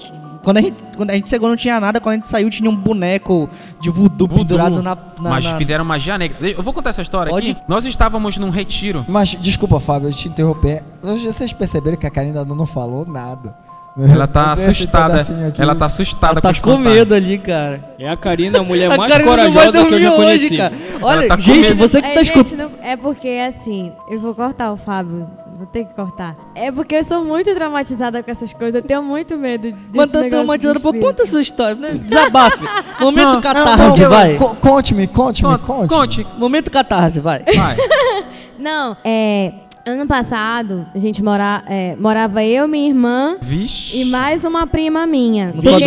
Quando 0.44 0.58
a, 0.58 0.62
gente, 0.62 0.84
quando 0.98 1.10
a 1.12 1.14
gente 1.14 1.30
chegou 1.30 1.48
não 1.50 1.56
tinha 1.56 1.80
nada, 1.80 2.00
quando 2.02 2.14
a 2.14 2.16
gente 2.18 2.28
saiu 2.28 2.50
tinha 2.50 2.70
um 2.70 2.76
boneco 2.76 3.48
de 3.80 3.90
voodoo, 3.90 4.28
Voodoo, 4.28 4.40
pendurado 4.40 4.82
na, 4.82 4.96
na, 4.96 5.30
mas 5.30 5.46
na- 5.46 5.58
fizeram 5.58 5.86
magia 5.86 6.18
negra. 6.18 6.38
Eu 6.50 6.64
vou 6.64 6.74
contar 6.74 6.90
essa 6.90 7.02
história 7.02 7.32
Pode? 7.32 7.52
aqui. 7.52 7.62
Nós 7.68 7.86
estávamos 7.86 8.38
num 8.38 8.50
retiro. 8.50 9.06
Mas, 9.08 9.30
desculpa, 9.36 9.80
Fábio, 9.80 10.10
eu 10.10 10.14
te 10.14 10.28
interromper. 10.28 10.84
Vocês 11.02 11.54
perceberam 11.54 11.98
que 11.98 12.08
a 12.08 12.10
Karina 12.12 12.44
não 12.44 12.66
falou 12.66 13.06
nada. 13.06 13.56
Ela 14.14 14.26
tá 14.28 14.54
assustada. 14.54 15.54
Ela 15.58 15.76
tá 15.76 15.86
assustada 15.86 16.34
Ela 16.34 16.42
tá 16.42 16.50
com 16.54 16.56
fantasmas. 16.72 16.94
medo 16.94 17.14
ali, 17.14 17.38
cara. 17.38 17.94
É 18.00 18.10
a 18.10 18.16
Karina, 18.16 18.60
a 18.60 18.64
mulher 18.64 18.90
A 18.92 18.96
mais 18.98 19.12
Karina 19.12 19.36
não 19.38 19.52
vai 19.52 19.66
corajosa 19.66 19.86
que 19.88 19.94
eu 19.94 20.00
já 20.00 20.12
conheci. 20.12 20.46
hoje, 20.46 20.58
cara. 20.58 20.74
Olha, 21.02 21.28
tá 21.28 21.36
com 21.36 21.42
gente, 21.42 21.60
medo. 21.70 21.76
você 21.78 22.02
que 22.02 22.08
É, 22.08 22.14
tá 22.14 22.22
escutando. 22.22 22.72
é 22.82 22.96
porque 22.96 23.28
assim, 23.48 23.92
eu 24.10 24.20
vou 24.20 24.34
cortar 24.34 24.72
o 24.72 24.78
Fábio. 24.78 25.30
Vou 25.58 25.68
ter 25.68 25.86
que 25.86 25.94
cortar. 25.94 26.36
É 26.56 26.72
porque 26.72 26.96
eu 26.96 27.04
sou 27.04 27.24
muito 27.24 27.54
traumatizada 27.54 28.24
com 28.24 28.32
essas 28.32 28.52
coisas. 28.54 28.76
Eu 28.76 28.82
tenho 28.82 29.04
muito 29.04 29.38
medo 29.38 29.64
desse 29.72 29.78
Mas 29.94 30.12
tá 30.12 30.20
pô, 30.20 30.56
espírito. 30.56 31.00
conta 31.00 31.24
a 31.24 31.26
sua 31.28 31.42
história, 31.42 31.76
né? 31.76 31.92
Desabafe. 31.92 32.58
Momento 33.00 33.34
Não, 33.34 33.42
catarse, 33.42 34.02
não, 34.02 34.10
vai. 34.10 34.36
co- 34.38 34.56
Conte-me, 34.56 35.06
conte-me, 35.06 35.50
Conte, 35.60 35.64
conte. 35.66 35.88
conte. 35.90 36.28
Momento 36.38 36.72
catarse, 36.72 37.20
vai. 37.20 37.44
Vai. 37.56 37.76
Não, 38.58 38.96
é. 39.04 39.54
Ano 39.86 40.06
passado, 40.06 40.86
a 40.94 41.00
gente 41.00 41.24
mora, 41.24 41.64
é, 41.66 41.96
morava 41.96 42.44
eu, 42.44 42.68
minha 42.68 42.88
irmã 42.88 43.36
Vixe. 43.42 43.98
e 44.00 44.06
mais 44.06 44.46
uma 44.46 44.68
prima 44.68 45.08
minha. 45.08 45.48
No 45.48 45.64
Porque 45.64 45.84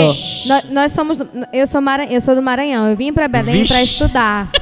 nós, 0.49 0.65
nós 0.69 0.93
somos. 0.93 1.17
do- 1.17 1.29
Eu 1.53 1.65
sou, 1.65 1.81
Mara, 1.81 2.05
eu 2.07 2.21
sou 2.21 2.35
do 2.35 2.43
Maranhão. 2.43 2.89
Eu 2.89 2.97
vim 2.97 3.13
pra 3.13 3.29
Belém 3.29 3.55
Vixe. 3.61 3.73
pra 3.73 3.83
estudar. 3.83 4.49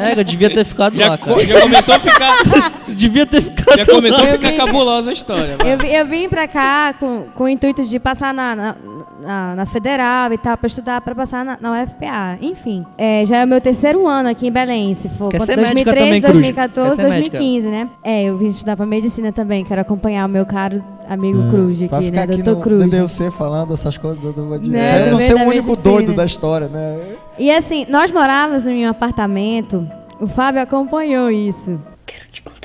É, 0.00 0.18
eu 0.18 0.24
devia 0.24 0.50
ter 0.50 0.64
ficado 0.64 0.94
Já, 0.96 1.10
lá, 1.10 1.18
co- 1.18 1.34
cara. 1.34 1.46
já 1.46 1.60
começou 1.62 1.94
a 1.94 1.98
ficar, 1.98 2.36
devia 3.02 3.26
ter 3.26 3.42
ficado 3.42 3.76
já 3.78 3.86
começou 3.86 4.24
a 4.24 4.28
Eu 4.28 4.32
ficar 4.40 4.52
cabulosa 4.56 5.10
a 5.10 5.12
história. 5.12 5.56
Eu, 5.64 5.78
eu 5.86 6.06
vim 6.06 6.28
pra 6.28 6.48
cá 6.48 6.94
com, 6.98 7.24
com 7.34 7.44
o 7.44 7.48
intuito 7.48 7.84
de 7.84 7.98
passar 7.98 8.32
na, 8.34 8.54
na, 8.56 8.76
na- 9.20 9.54
na 9.54 9.66
Federal 9.66 10.32
e 10.32 10.38
tal, 10.38 10.56
pra 10.56 10.66
estudar, 10.66 11.00
pra 11.00 11.14
passar 11.14 11.44
na, 11.44 11.56
na 11.60 11.82
UFPA. 11.82 12.38
Enfim, 12.40 12.84
é, 12.98 13.24
já 13.26 13.38
é 13.38 13.44
o 13.44 13.48
meu 13.48 13.60
terceiro 13.60 14.06
ano 14.06 14.28
aqui 14.28 14.46
em 14.48 14.50
Belém, 14.52 14.94
se 14.94 15.08
for 15.08 15.28
Quer 15.28 15.40
ser 15.42 15.56
médica 15.56 15.92
2013, 15.92 15.94
também, 16.06 16.20
Cruz? 16.22 16.32
2014, 16.34 16.96
Quer 16.96 17.02
ser 17.02 17.08
médica? 17.08 17.38
2015, 17.38 17.68
né? 17.68 17.88
É, 18.02 18.22
eu 18.24 18.36
vim 18.36 18.46
estudar 18.46 18.76
pra 18.76 18.86
medicina 18.86 19.30
também, 19.32 19.64
quero 19.64 19.80
acompanhar 19.80 20.26
o 20.26 20.28
meu 20.28 20.44
caro 20.46 20.82
amigo 21.08 21.38
Cruz 21.50 21.78
Vai 21.80 21.86
aqui, 22.00 22.06
ficar 22.06 22.26
né? 22.26 22.34
aqui 22.34 22.42
Doutor 22.42 22.72
no 22.72 22.78
Cruz. 22.78 22.90
DDUC 22.90 23.30
falando 23.36 23.74
essas 23.74 23.96
coisas. 23.98 24.18
Do, 24.20 24.32
do, 24.32 24.58
de- 24.58 24.70
Né, 24.70 25.02
eu 25.06 25.10
não 25.12 25.18
do 25.18 25.22
sei 25.22 25.34
o 25.34 25.38
único 25.38 25.68
medicina. 25.70 25.76
doido 25.82 26.14
da 26.14 26.24
história, 26.24 26.68
né? 26.68 26.98
E 27.38 27.50
assim, 27.50 27.86
nós 27.88 28.10
morávamos 28.10 28.66
em 28.66 28.86
um 28.86 28.90
apartamento, 28.90 29.88
o 30.20 30.26
Fábio 30.26 30.60
acompanhou 30.62 31.30
isso. 31.30 31.80
Quero 32.06 32.24
te 32.32 32.42
contar 32.42 32.61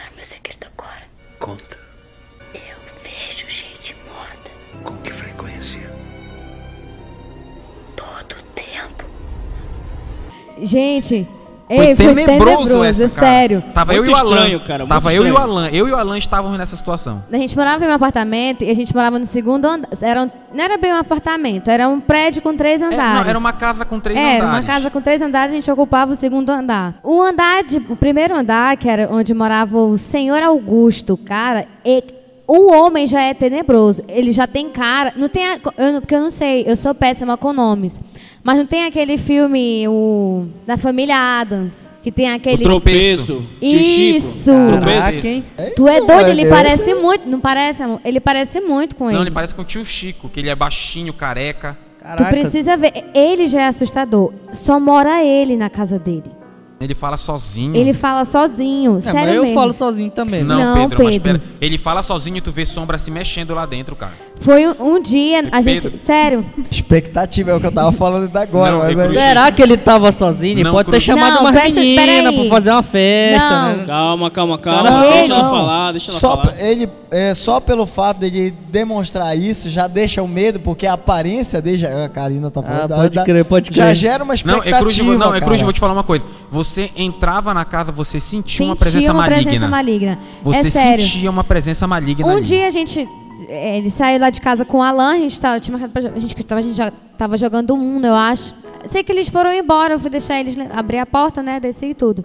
Gente, 10.62 11.28
Foi 11.68 11.76
ei, 11.78 11.96
foi 11.96 12.06
tenebroso, 12.16 12.26
tenebroso, 12.26 12.84
essa, 12.84 13.04
é 13.04 13.08
cara. 13.10 13.20
sério. 13.20 13.64
Tava 13.74 13.94
Muito 13.94 14.06
eu 14.06 14.12
e 14.12 14.14
o 14.14 14.18
Alan. 14.18 14.36
estranho, 14.36 14.60
cara, 14.62 14.80
muito 14.80 14.90
Tava 14.90 15.14
eu 15.14 15.16
e 15.16 15.26
o 15.26 15.34
estranho. 15.34 15.52
Alan. 15.52 15.70
Eu 15.70 15.88
e 15.88 15.92
o 15.92 15.96
Alan 15.98 16.18
estávamos 16.18 16.58
nessa 16.58 16.76
situação. 16.78 17.24
A 17.32 17.38
gente 17.38 17.56
morava 17.58 17.84
em 17.84 17.88
um 17.90 17.92
apartamento 17.94 18.64
e 18.64 18.70
a 18.70 18.74
gente 18.74 18.96
morava 18.96 19.20
no 19.20 19.26
segundo 19.26 19.66
andar. 19.66 19.90
Era 20.02 20.24
um- 20.24 20.32
não 20.54 20.64
era 20.64 20.78
bem 20.78 20.94
um 20.94 20.98
apartamento, 20.98 21.70
era 21.70 21.90
um 21.90 22.00
prédio 22.00 22.42
com 22.42 22.56
três 22.56 22.82
É, 22.82 22.86
andares. 22.86 23.14
não, 23.22 23.30
era 23.30 23.38
uma 23.38 23.52
casa 23.52 23.84
com 23.84 24.00
três 24.00 24.18
Era 24.18 24.30
andares. 24.46 24.54
uma 24.60 24.64
casa 24.64 24.90
com 24.90 25.02
três 25.02 25.22
andares, 25.22 25.52
a 25.52 25.56
gente 25.56 25.70
ocupava 25.70 26.14
o 26.14 26.16
segundo 26.16 26.50
andar. 26.52 26.96
O 27.04 27.22
andar, 27.22 27.64
de, 27.66 27.78
o 27.90 27.98
primeiro 27.98 28.34
andar, 28.36 28.78
que 28.78 28.88
era 28.88 29.10
onde 29.12 29.34
morava 29.34 29.78
o 29.78 29.98
senhor 29.98 30.42
Augusto, 30.42 31.18
cara, 31.18 31.66
e- 31.86 32.02
o 32.48 32.72
homem 32.72 33.06
já 33.06 33.22
é 33.22 33.34
tenebroso. 33.34 34.02
Ele 34.08 34.32
já 34.32 34.48
tem 34.48 34.70
cara. 34.70 35.14
Não 35.16 35.28
tem. 35.28 35.46
a- 35.46 35.60
eu, 35.78 35.94
não- 35.94 36.00
porque 36.02 36.16
eu 36.16 36.22
não 36.22 36.30
sei, 36.30 36.64
eu 36.66 36.76
sou 36.78 36.96
péssima 36.96 37.36
com 37.38 37.52
nomes. 37.54 38.00
Mas 38.44 38.58
não 38.58 38.66
tem 38.66 38.86
aquele 38.86 39.18
filme, 39.18 39.86
o. 39.90 40.46
Da 40.66 40.78
família 40.78 41.18
Adams, 41.18 41.94
que 42.02 42.10
tem 42.12 42.32
O 42.32 42.36
aquele. 42.36 42.64
tropeço. 42.64 43.46
Tio 43.60 43.80
Chico. 43.84 44.18
Isso! 44.18 44.52
Tropeço. 44.70 45.00
Caraca, 45.02 45.28
hein? 45.28 45.44
Tu 45.76 45.88
é 45.88 46.00
doido, 46.00 46.30
ele 46.30 46.42
esse- 46.44 46.50
parece 46.52 46.94
muito. 46.96 47.28
Não 47.30 47.42
parece, 47.42 47.84
amor? 47.84 48.00
Ele 48.06 48.20
parece 48.22 48.62
muito 48.62 48.96
com 48.96 49.06
Não, 49.06 49.12
ele. 49.12 49.22
ele 49.24 49.32
parece 49.32 49.54
com 49.54 49.62
o 49.64 49.66
tio 49.66 49.84
Chico, 49.84 50.30
que 50.30 50.40
ele 50.40 50.50
é 50.50 50.56
baixinho, 50.56 51.12
careca. 51.14 51.78
Tu 52.00 52.04
Caraca. 52.04 52.30
precisa 52.30 52.78
ver. 52.78 52.94
Ele 53.14 53.48
já 53.48 53.64
é 53.64 53.66
assustador. 53.68 54.32
Só 54.54 54.80
mora 54.80 55.22
ele 55.22 55.58
na 55.58 55.70
casa 55.70 56.00
dele. 56.00 56.32
Ele 56.80 56.94
fala 56.94 57.18
sozinho. 57.18 57.76
Ele 57.76 57.92
fala 57.92 58.24
sozinho. 58.24 58.98
É, 58.98 59.02
sério 59.02 59.20
mas 59.28 59.36
eu 59.36 59.42
mesmo. 59.44 59.56
falo 59.56 59.74
sozinho 59.74 60.12
também. 60.12 60.44
né? 60.44 60.56
Não, 60.56 60.76
Não, 60.76 60.82
Pedro, 60.90 61.04
mas 61.04 61.18
Pedro. 61.18 61.38
espera. 61.38 61.58
Ele 61.60 61.78
fala 61.78 62.04
sozinho 62.04 62.38
e 62.38 62.42
tu 62.42 62.52
vê 62.52 62.68
sombra 62.68 63.00
se 63.00 63.10
mexendo 63.10 63.56
lá 63.56 63.66
dentro, 63.66 63.96
cara. 63.96 64.12
Foi 64.40 64.68
um, 64.68 64.76
um 64.96 65.02
dia, 65.02 65.40
a 65.52 65.64
Pedro. 65.64 65.90
gente. 65.90 65.98
Sério. 66.00 66.46
Expectativa 66.70 67.50
é 67.50 67.56
o 67.56 67.60
que 67.60 67.66
eu 67.66 67.72
tava 67.72 67.92
falando 67.92 68.26
ainda 68.28 68.42
agora. 68.42 68.72
Não, 68.74 68.96
mas 68.96 69.16
é. 69.16 69.20
Será 69.20 69.52
que 69.52 69.62
ele 69.64 69.76
tava 69.76 70.12
sozinho? 70.12 70.64
Não, 70.64 70.72
Pode 70.72 70.92
ter 70.92 71.00
chamado 71.02 71.34
Não, 71.34 71.42
uma 71.42 71.52
presta- 71.52 71.80
menina 71.80 72.32
pra 72.32 72.46
fazer 72.46 72.70
uma 72.70 72.84
festa, 72.84 73.50
Não. 73.50 73.78
né? 73.78 73.84
Calma, 73.86 74.30
calma, 74.30 74.58
calma. 74.60 74.92
Não, 74.92 75.02
deixa 75.12 75.34
ela 75.34 75.44
não. 75.44 75.50
falar, 75.50 75.92
deixa 75.94 76.12
ela 76.12 76.20
só, 76.20 76.38
falar. 76.38 76.62
ele, 76.62 76.88
é, 77.10 77.34
só 77.34 77.60
pelo 77.60 77.88
fato 77.88 78.20
dele 78.20 78.54
demonstrar 78.70 79.36
isso 79.36 79.68
já 79.72 79.88
deixa 79.88 80.22
o 80.22 80.28
medo, 80.28 80.60
porque 80.60 80.86
a 80.86 80.94
aparência 80.94 81.60
dele. 81.60 81.78
já- 81.80 82.06
A 82.06 82.10
Karina 82.10 82.52
tá 82.52 82.62
falando. 82.62 82.92
Ah, 82.92 82.96
pode 82.98 83.16
da- 83.16 83.24
crer, 83.24 83.46
pode 83.46 83.70
Já 83.76 83.86
crer. 83.86 83.96
gera 83.96 84.24
uma 84.24 84.28
Não, 84.28 84.36
expectativa. 84.36 84.76
é 84.76 84.80
cruz, 84.80 84.98
não, 85.18 85.34
é 85.36 85.42
cruz, 85.42 85.62
vou 85.62 85.74
te 85.74 85.80
falar 85.80 85.94
uma 85.94 86.04
coisa. 86.04 86.24
Você 86.52 86.67
entrava 86.96 87.54
na 87.54 87.66
casa, 87.66 87.92
você 87.92 88.20
sentia 88.20 88.66
uma 88.66 88.76
Sentia 88.76 88.92
presença 88.92 89.12
uma 89.14 89.22
maligna. 89.24 89.44
presença 89.44 89.68
maligna. 89.68 90.20
Você 90.44 90.68
é 90.68 90.70
sentia 90.70 91.30
uma 91.30 91.44
presença 91.44 91.88
maligna 91.88 92.26
Um 92.28 92.32
ali. 92.38 92.42
dia 92.42 92.68
a 92.68 92.70
gente. 92.70 93.08
é, 93.48 93.78
Ele 93.78 93.90
saiu 93.90 94.20
lá 94.20 94.30
de 94.30 94.42
casa 94.42 94.66
com 94.66 94.78
o 94.78 94.82
Alan, 94.82 95.12
a 95.14 95.18
gente, 95.20 95.40
tava, 95.40 95.60
tinha 95.60 95.78
marcado 95.78 96.08
a, 96.16 96.20
gente, 96.20 96.36
tava, 96.46 96.60
a 96.60 96.62
gente 96.62 96.76
já 96.76 96.92
tava 97.18 97.38
jogando 97.38 97.74
um, 97.76 98.00
eu 98.04 98.14
acho. 98.16 98.54
Sei 98.86 99.04
que 99.04 99.12
eles 99.12 99.28
foram 99.28 99.52
embora, 99.54 99.96
eu 99.96 100.00
fui 100.00 100.10
deixar 100.10 100.40
eles 100.40 100.56
le- 100.56 100.68
abrir 100.72 101.00
a 101.00 101.06
porta, 101.06 101.42
né? 101.44 101.60
Descer 101.60 101.90
e 101.90 101.94
tudo. 101.96 102.24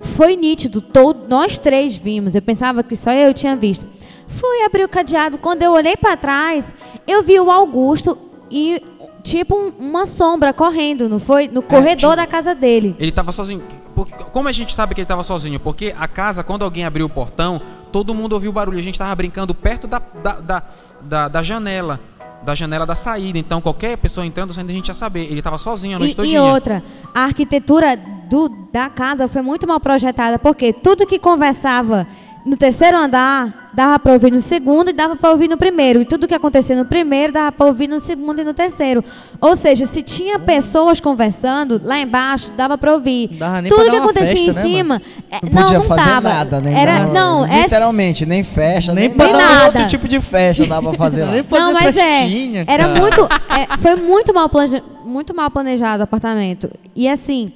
Foi 0.00 0.34
nítido, 0.36 0.80
todo, 0.80 1.28
nós 1.28 1.58
três 1.58 1.96
vimos. 1.96 2.34
Eu 2.34 2.42
pensava 2.42 2.82
que 2.82 2.94
só 2.96 3.12
eu 3.12 3.32
tinha 3.32 3.54
visto. 3.56 3.86
Fui 4.26 4.62
abrir 4.64 4.84
o 4.84 4.88
cadeado. 4.88 5.38
Quando 5.38 5.62
eu 5.62 5.72
olhei 5.72 5.96
pra 5.96 6.16
trás, 6.16 6.74
eu 7.06 7.22
vi 7.22 7.38
o 7.38 7.50
Augusto 7.50 8.18
e 8.50 8.82
tipo 9.22 9.54
um- 9.56 9.72
uma 9.78 10.04
sombra 10.06 10.52
correndo, 10.52 11.08
não 11.08 11.20
foi? 11.20 11.46
No 11.48 11.62
corredor 11.62 12.16
da 12.16 12.26
casa 12.26 12.52
dele. 12.54 12.96
Ele 12.98 13.12
tava 13.12 13.30
sozinho. 13.30 13.62
Por- 13.94 14.08
Como 14.08 14.48
a 14.48 14.52
gente 14.52 14.74
sabe 14.74 14.94
que 14.94 15.00
ele 15.00 15.06
tava 15.06 15.22
sozinho? 15.22 15.60
Porque 15.60 15.94
a 15.98 16.08
casa, 16.08 16.42
quando 16.42 16.62
alguém 16.64 16.84
abriu 16.84 17.06
o 17.06 17.08
portão, 17.10 17.60
todo 17.90 18.14
mundo 18.14 18.32
ouviu 18.32 18.50
o 18.50 18.52
barulho. 18.52 18.78
A 18.78 18.82
gente 18.82 18.98
tava 18.98 19.14
brincando 19.14 19.54
perto 19.54 19.86
da, 19.86 20.00
da, 20.22 20.32
da, 20.40 20.62
da- 21.00 21.28
da 21.28 21.42
janela. 21.42 22.00
Da 22.42 22.56
janela 22.56 22.84
da 22.84 22.96
saída. 22.96 23.38
Então, 23.38 23.60
qualquer 23.60 23.96
pessoa 23.98 24.26
entrando 24.26 24.52
saindo, 24.52 24.70
a 24.70 24.74
gente 24.74 24.88
ia 24.88 24.94
saber. 24.94 25.30
Ele 25.30 25.40
tava 25.40 25.58
sozinho 25.58 25.94
a 25.96 25.98
noite 26.00 26.20
E, 26.22 26.34
e 26.34 26.38
outra, 26.38 26.82
a 27.14 27.20
arquitetura 27.22 27.96
do, 28.28 28.48
da 28.72 28.90
casa 28.90 29.28
foi 29.28 29.42
muito 29.42 29.64
mal 29.68 29.78
projetada, 29.78 30.38
porque 30.40 30.72
tudo 30.72 31.06
que 31.06 31.20
conversava 31.20 32.04
no 32.44 32.56
terceiro 32.56 32.96
andar 32.96 33.70
dava 33.74 33.98
para 33.98 34.12
ouvir 34.12 34.30
no 34.30 34.38
segundo 34.38 34.90
e 34.90 34.92
dava 34.92 35.16
para 35.16 35.30
ouvir 35.30 35.48
no 35.48 35.56
primeiro. 35.56 36.02
E 36.02 36.04
tudo 36.04 36.28
que 36.28 36.34
acontecia 36.34 36.76
no 36.76 36.84
primeiro 36.84 37.32
dava 37.32 37.50
para 37.52 37.66
ouvir 37.66 37.88
no 37.88 37.98
segundo 38.00 38.40
e 38.40 38.44
no 38.44 38.52
terceiro. 38.52 39.02
Ou 39.40 39.56
seja, 39.56 39.86
se 39.86 40.02
tinha 40.02 40.38
pessoas 40.38 41.00
conversando 41.00 41.80
lá 41.82 41.98
embaixo, 41.98 42.52
dava 42.52 42.76
para 42.76 42.92
ouvir. 42.92 43.28
Dava 43.28 43.62
nem 43.62 43.70
pra 43.72 43.78
tudo 43.78 43.90
que 43.90 43.96
acontecia 43.96 44.44
festa, 44.44 44.50
em 44.50 44.54
né, 44.54 44.76
cima. 44.78 45.02
é, 45.30 45.38
Não 45.42 45.52
não, 45.52 45.62
podia 45.62 45.78
não 45.78 45.84
fazer 45.86 46.04
tava. 46.04 46.28
nada, 46.28 46.60
né? 46.60 46.74
Era, 46.74 47.06
não, 47.06 47.46
é 47.46 47.62
Literalmente, 47.62 48.26
nem 48.26 48.44
festa, 48.44 48.92
Nem 48.92 49.08
nem, 49.08 49.16
pra 49.16 49.26
nem 49.26 49.36
nenhum 49.36 49.64
outro 49.64 49.74
nada. 49.78 49.86
tipo 49.86 50.06
de 50.06 50.20
festa 50.20 50.66
dava 50.66 50.90
pra 50.90 50.98
fazer 50.98 51.24
lá. 51.24 51.32
Não, 51.50 51.72
mas 51.72 51.94
festinha, 51.94 52.64
é. 52.68 52.72
Era 52.74 52.88
cara. 52.88 53.00
muito. 53.00 53.20
é, 53.48 53.76
foi 53.80 53.94
muito 53.96 54.34
mal, 54.34 54.48
plane, 54.50 54.82
muito 55.04 55.34
mal 55.34 55.50
planejado 55.50 56.00
o 56.02 56.04
apartamento. 56.04 56.70
E 56.94 57.08
assim, 57.08 57.50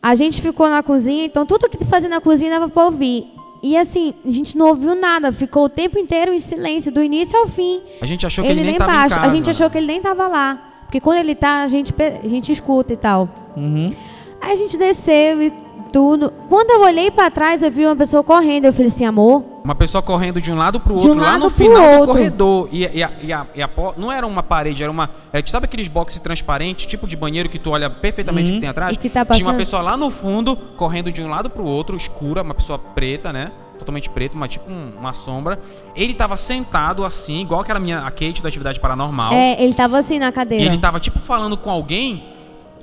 a 0.00 0.14
gente 0.14 0.40
ficou 0.40 0.68
na 0.68 0.82
cozinha, 0.82 1.24
então 1.24 1.44
tudo 1.44 1.68
que 1.68 1.84
fazia 1.84 2.08
na 2.08 2.20
cozinha 2.20 2.50
dava 2.52 2.68
pra 2.68 2.84
ouvir. 2.84 3.39
E 3.62 3.76
assim, 3.76 4.14
a 4.24 4.30
gente 4.30 4.56
não 4.56 4.68
ouviu 4.68 4.94
nada, 4.94 5.30
ficou 5.30 5.64
o 5.64 5.68
tempo 5.68 5.98
inteiro 5.98 6.32
em 6.32 6.38
silêncio, 6.38 6.90
do 6.90 7.02
início 7.02 7.38
ao 7.38 7.46
fim. 7.46 7.82
A 8.00 8.06
gente 8.06 8.26
achou 8.26 8.42
que 8.42 8.50
ele, 8.50 8.62
nem 8.62 8.70
nem 8.70 8.78
tava 8.78 8.92
baixo. 8.92 9.18
A 9.18 9.28
gente 9.28 9.50
achou 9.50 9.68
que 9.68 9.76
ele 9.76 9.86
nem 9.86 10.00
tava 10.00 10.26
lá. 10.26 10.72
Porque 10.86 11.00
quando 11.00 11.18
ele 11.18 11.34
tá, 11.34 11.62
a 11.62 11.66
gente, 11.66 11.94
a 12.00 12.28
gente 12.28 12.50
escuta 12.50 12.92
e 12.92 12.96
tal. 12.96 13.28
Uhum. 13.56 13.94
Aí 14.40 14.52
a 14.52 14.56
gente 14.56 14.76
desceu 14.78 15.42
e 15.42 15.52
tudo. 15.90 16.32
Quando 16.48 16.70
eu 16.70 16.82
olhei 16.82 17.10
pra 17.10 17.30
trás, 17.30 17.62
eu 17.62 17.70
vi 17.70 17.84
uma 17.84 17.96
pessoa 17.96 18.22
correndo. 18.22 18.64
Eu 18.66 18.72
falei 18.72 18.88
assim, 18.88 19.04
amor, 19.04 19.44
Uma 19.64 19.74
pessoa 19.74 20.00
correndo 20.02 20.40
de 20.40 20.50
um 20.52 20.56
lado 20.56 20.80
pro 20.80 20.94
outro, 20.94 21.12
um 21.12 21.14
lá 21.16 21.32
lado 21.32 21.44
no 21.44 21.50
pro 21.50 21.64
final 21.64 21.82
do 21.82 21.90
outro. 21.98 22.06
corredor. 22.06 22.68
E, 22.72 22.78
e 22.98 23.02
a, 23.04 23.10
e 23.22 23.32
a- 23.32 23.46
e 23.54 23.62
a 23.62 23.68
não 23.96 24.10
era 24.10 24.26
uma 24.26 24.42
parede, 24.42 24.82
era 24.82 24.90
uma. 24.90 25.10
É, 25.32 25.42
sabe 25.46 25.66
aqueles 25.66 25.86
boxes 25.88 26.18
transparentes, 26.20 26.86
tipo 26.86 27.06
de 27.06 27.16
banheiro 27.16 27.48
que 27.48 27.58
tu 27.58 27.70
olha 27.70 27.90
perfeitamente 27.90 28.50
o 28.50 28.54
que 28.54 28.60
tem 28.60 28.68
atrás? 28.70 28.94
E 28.94 28.98
que 28.98 29.10
tá 29.10 29.24
Tinha 29.24 29.46
uma 29.46 29.54
pessoa 29.54 29.82
lá 29.82 29.96
no 29.96 30.08
fundo, 30.10 30.56
correndo 30.76 31.12
de 31.12 31.22
um 31.22 31.28
lado 31.28 31.50
pro 31.50 31.64
outro, 31.64 31.96
escura, 31.96 32.42
uma 32.42 32.54
pessoa 32.54 32.78
preta, 32.78 33.32
né? 33.32 33.52
Totalmente 33.78 34.10
preto, 34.10 34.36
mas 34.36 34.50
tipo 34.50 34.70
um- 34.70 34.92
uma 34.98 35.12
sombra. 35.12 35.58
Ele 35.96 36.12
tava 36.14 36.36
sentado 36.36 37.04
assim, 37.04 37.40
igual 37.42 37.60
aquela 37.60 37.80
minha, 37.80 38.00
a 38.00 38.10
Kate 38.10 38.42
da 38.42 38.48
atividade 38.48 38.78
paranormal. 38.80 39.32
é, 39.32 39.62
ele 39.62 39.72
tava 39.74 39.98
assim 39.98 40.18
na 40.18 40.28
E 40.28 40.32
cadeira. 40.32 40.64
ele 40.64 40.78
tava 40.78 41.00
tipo 41.00 41.18
falando 41.18 41.56
com 41.56 41.70
alguém 41.70 42.24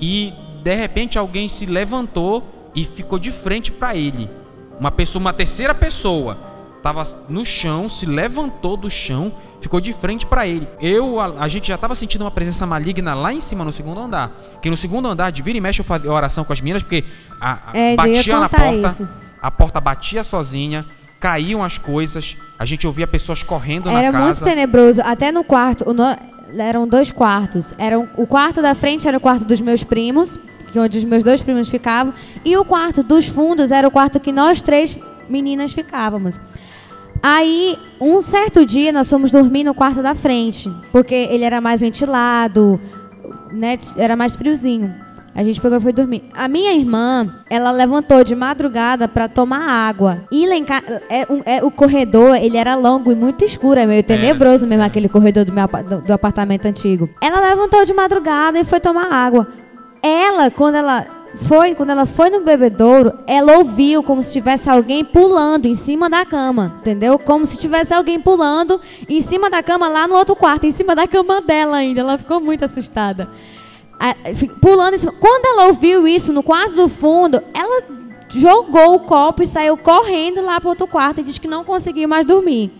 e 0.00 0.32
de 0.62 0.74
repente 0.74 1.16
alguém 1.18 1.46
se 1.48 1.66
levantou 1.66 2.42
e 2.80 2.84
ficou 2.84 3.18
de 3.18 3.30
frente 3.30 3.72
pra 3.72 3.94
ele. 3.96 4.30
Uma 4.78 4.90
pessoa, 4.90 5.20
uma 5.20 5.32
terceira 5.32 5.74
pessoa. 5.74 6.38
tava 6.82 7.02
no 7.28 7.44
chão, 7.44 7.88
se 7.88 8.06
levantou 8.06 8.76
do 8.76 8.88
chão, 8.88 9.32
ficou 9.60 9.80
de 9.80 9.92
frente 9.92 10.24
para 10.24 10.46
ele. 10.46 10.68
Eu, 10.80 11.18
a, 11.18 11.26
a, 11.44 11.48
gente 11.48 11.66
já 11.68 11.76
tava 11.76 11.94
sentindo 11.96 12.22
uma 12.22 12.30
presença 12.30 12.64
maligna 12.64 13.14
lá 13.14 13.32
em 13.34 13.40
cima 13.40 13.64
no 13.64 13.72
segundo 13.72 13.98
andar. 14.00 14.30
Que 14.62 14.70
no 14.70 14.76
segundo 14.76 15.08
andar, 15.08 15.30
de 15.32 15.42
vira 15.42 15.58
e 15.58 15.60
mexe, 15.60 15.80
eu 15.80 15.84
fazia 15.84 16.10
oração 16.12 16.44
com 16.44 16.52
as 16.52 16.60
meninas, 16.60 16.82
porque 16.84 17.04
a, 17.40 17.72
a, 17.72 17.76
É, 17.76 17.96
batia 17.96 18.38
na 18.38 18.48
porta, 18.48 18.86
isso. 18.86 19.08
a 19.42 19.50
porta 19.50 19.80
batia 19.80 20.22
sozinha, 20.22 20.86
caíam 21.18 21.64
as 21.64 21.78
coisas, 21.78 22.36
a 22.56 22.64
gente 22.64 22.86
ouvia 22.86 23.08
pessoas 23.08 23.42
correndo 23.42 23.88
Era 23.88 24.12
na 24.12 24.20
muito 24.20 24.34
casa. 24.38 24.44
tenebroso. 24.44 25.02
Até 25.02 25.32
no 25.32 25.42
quarto, 25.42 25.90
o 25.90 25.92
no- 25.92 26.16
eram 26.56 26.86
dois 26.86 27.10
quartos. 27.10 27.74
Era 27.76 27.98
o 27.98 28.26
quarto 28.26 28.62
da 28.62 28.74
frente 28.76 29.08
era 29.08 29.16
o 29.16 29.20
quarto 29.20 29.44
dos 29.44 29.60
meus 29.60 29.82
primos, 29.82 30.38
onde 30.76 30.98
os 30.98 31.04
meus 31.04 31.22
dois 31.22 31.42
primos 31.42 31.68
ficavam, 31.68 32.12
e 32.44 32.56
o 32.56 32.64
quarto 32.64 33.02
dos 33.02 33.26
fundos 33.26 33.70
era 33.70 33.86
o 33.86 33.90
quarto 33.90 34.18
que 34.18 34.32
nós 34.32 34.60
três 34.60 34.98
meninas 35.28 35.72
ficávamos. 35.72 36.40
Aí, 37.22 37.76
um 38.00 38.22
certo 38.22 38.64
dia, 38.64 38.92
nós 38.92 39.10
fomos 39.10 39.30
dormir 39.30 39.64
no 39.64 39.74
quarto 39.74 40.02
da 40.02 40.14
frente, 40.14 40.70
porque 40.92 41.14
ele 41.14 41.44
era 41.44 41.60
mais 41.60 41.80
ventilado, 41.80 42.80
né? 43.52 43.78
Era 43.96 44.16
mais 44.16 44.36
friozinho. 44.36 44.94
A 45.34 45.44
gente 45.44 45.60
pegou 45.60 45.78
e 45.78 45.80
foi 45.80 45.92
dormir. 45.92 46.24
A 46.34 46.48
minha 46.48 46.72
irmã, 46.72 47.42
ela 47.48 47.70
levantou 47.70 48.24
de 48.24 48.34
madrugada 48.34 49.06
para 49.06 49.28
tomar 49.28 49.68
água. 49.68 50.24
E 50.32 50.44
lá 50.46 50.56
em 50.56 50.64
ca... 50.64 50.82
é, 51.08 51.26
é, 51.44 51.64
o 51.64 51.70
corredor, 51.70 52.34
ele 52.34 52.56
era 52.56 52.74
longo 52.74 53.12
e 53.12 53.14
muito 53.14 53.44
escuro, 53.44 53.78
é 53.78 53.86
meio 53.86 54.02
tenebroso 54.02 54.66
mesmo 54.66 54.82
aquele 54.82 55.08
corredor 55.08 55.44
do 55.44 55.52
meu 55.52 55.68
do 56.04 56.12
apartamento 56.12 56.66
antigo. 56.66 57.08
Ela 57.22 57.40
levantou 57.40 57.84
de 57.84 57.94
madrugada 57.94 58.58
e 58.58 58.64
foi 58.64 58.80
tomar 58.80 59.12
água. 59.12 59.46
Ela, 60.02 60.50
quando 60.50 60.76
ela 60.76 61.06
foi, 61.34 61.74
quando 61.74 61.90
ela 61.90 62.06
foi 62.06 62.30
no 62.30 62.40
bebedouro, 62.40 63.12
ela 63.26 63.58
ouviu 63.58 64.02
como 64.02 64.22
se 64.22 64.32
tivesse 64.32 64.68
alguém 64.70 65.04
pulando 65.04 65.66
em 65.66 65.74
cima 65.74 66.08
da 66.08 66.24
cama, 66.24 66.76
entendeu? 66.80 67.18
Como 67.18 67.44
se 67.44 67.58
tivesse 67.58 67.92
alguém 67.92 68.20
pulando 68.20 68.80
em 69.08 69.20
cima 69.20 69.50
da 69.50 69.62
cama 69.62 69.88
lá 69.88 70.08
no 70.08 70.14
outro 70.14 70.34
quarto, 70.34 70.66
em 70.66 70.70
cima 70.70 70.94
da 70.94 71.06
cama 71.06 71.40
dela 71.40 71.76
ainda. 71.76 72.00
Ela 72.00 72.18
ficou 72.18 72.40
muito 72.40 72.64
assustada. 72.64 73.28
Pulando 74.60 74.94
em 74.94 74.98
cima. 74.98 75.12
Quando 75.12 75.44
ela 75.44 75.66
ouviu 75.66 76.06
isso 76.06 76.32
no 76.32 76.42
quarto 76.42 76.74
do 76.74 76.88
fundo, 76.88 77.42
ela 77.52 77.82
jogou 78.28 78.94
o 78.94 79.00
copo 79.00 79.42
e 79.42 79.46
saiu 79.46 79.76
correndo 79.76 80.42
lá 80.42 80.60
para 80.60 80.68
outro 80.68 80.86
quarto 80.86 81.20
e 81.20 81.24
disse 81.24 81.40
que 81.40 81.48
não 81.48 81.64
conseguiu 81.64 82.08
mais 82.08 82.26
dormir. 82.26 82.70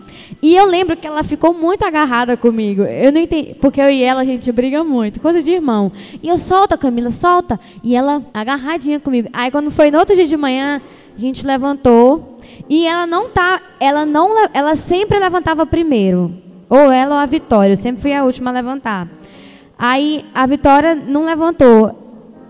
E 0.41 0.55
eu 0.55 0.65
lembro 0.65 0.95
que 0.95 1.07
ela 1.07 1.23
ficou 1.23 1.53
muito 1.53 1.83
agarrada 1.83 2.37
comigo. 2.37 2.83
Eu 2.83 3.11
não 3.11 3.19
entendi, 3.19 3.55
porque 3.55 3.81
eu 3.81 3.89
e 3.89 4.03
ela 4.03 4.21
a 4.21 4.25
gente 4.25 4.51
briga 4.51 4.83
muito, 4.83 5.19
coisa 5.19 5.41
de 5.41 5.51
irmão. 5.51 5.91
E 6.21 6.27
eu 6.27 6.37
solta, 6.37 6.77
Camila, 6.77 7.11
solta. 7.11 7.59
E 7.83 7.95
ela 7.95 8.23
agarradinha 8.33 8.99
comigo. 8.99 9.29
Aí 9.33 9.49
quando 9.49 9.71
foi 9.71 9.89
no 9.89 9.97
outro 9.97 10.15
dia 10.15 10.25
de 10.25 10.37
manhã, 10.37 10.81
a 11.15 11.19
gente 11.19 11.45
levantou 11.45 12.37
e 12.69 12.85
ela 12.85 13.07
não 13.07 13.29
tá, 13.29 13.61
ela 13.79 14.05
não, 14.05 14.47
ela 14.53 14.75
sempre 14.75 15.17
levantava 15.17 15.65
primeiro. 15.65 16.33
Ou 16.69 16.91
ela 16.91 17.15
ou 17.15 17.21
a 17.21 17.25
Vitória, 17.25 17.73
eu 17.73 17.77
sempre 17.77 18.01
fui 18.01 18.13
a 18.13 18.23
última 18.23 18.51
a 18.51 18.53
levantar. 18.53 19.07
Aí 19.77 20.23
a 20.35 20.45
Vitória 20.45 20.93
não 20.93 21.25
levantou. 21.25 22.08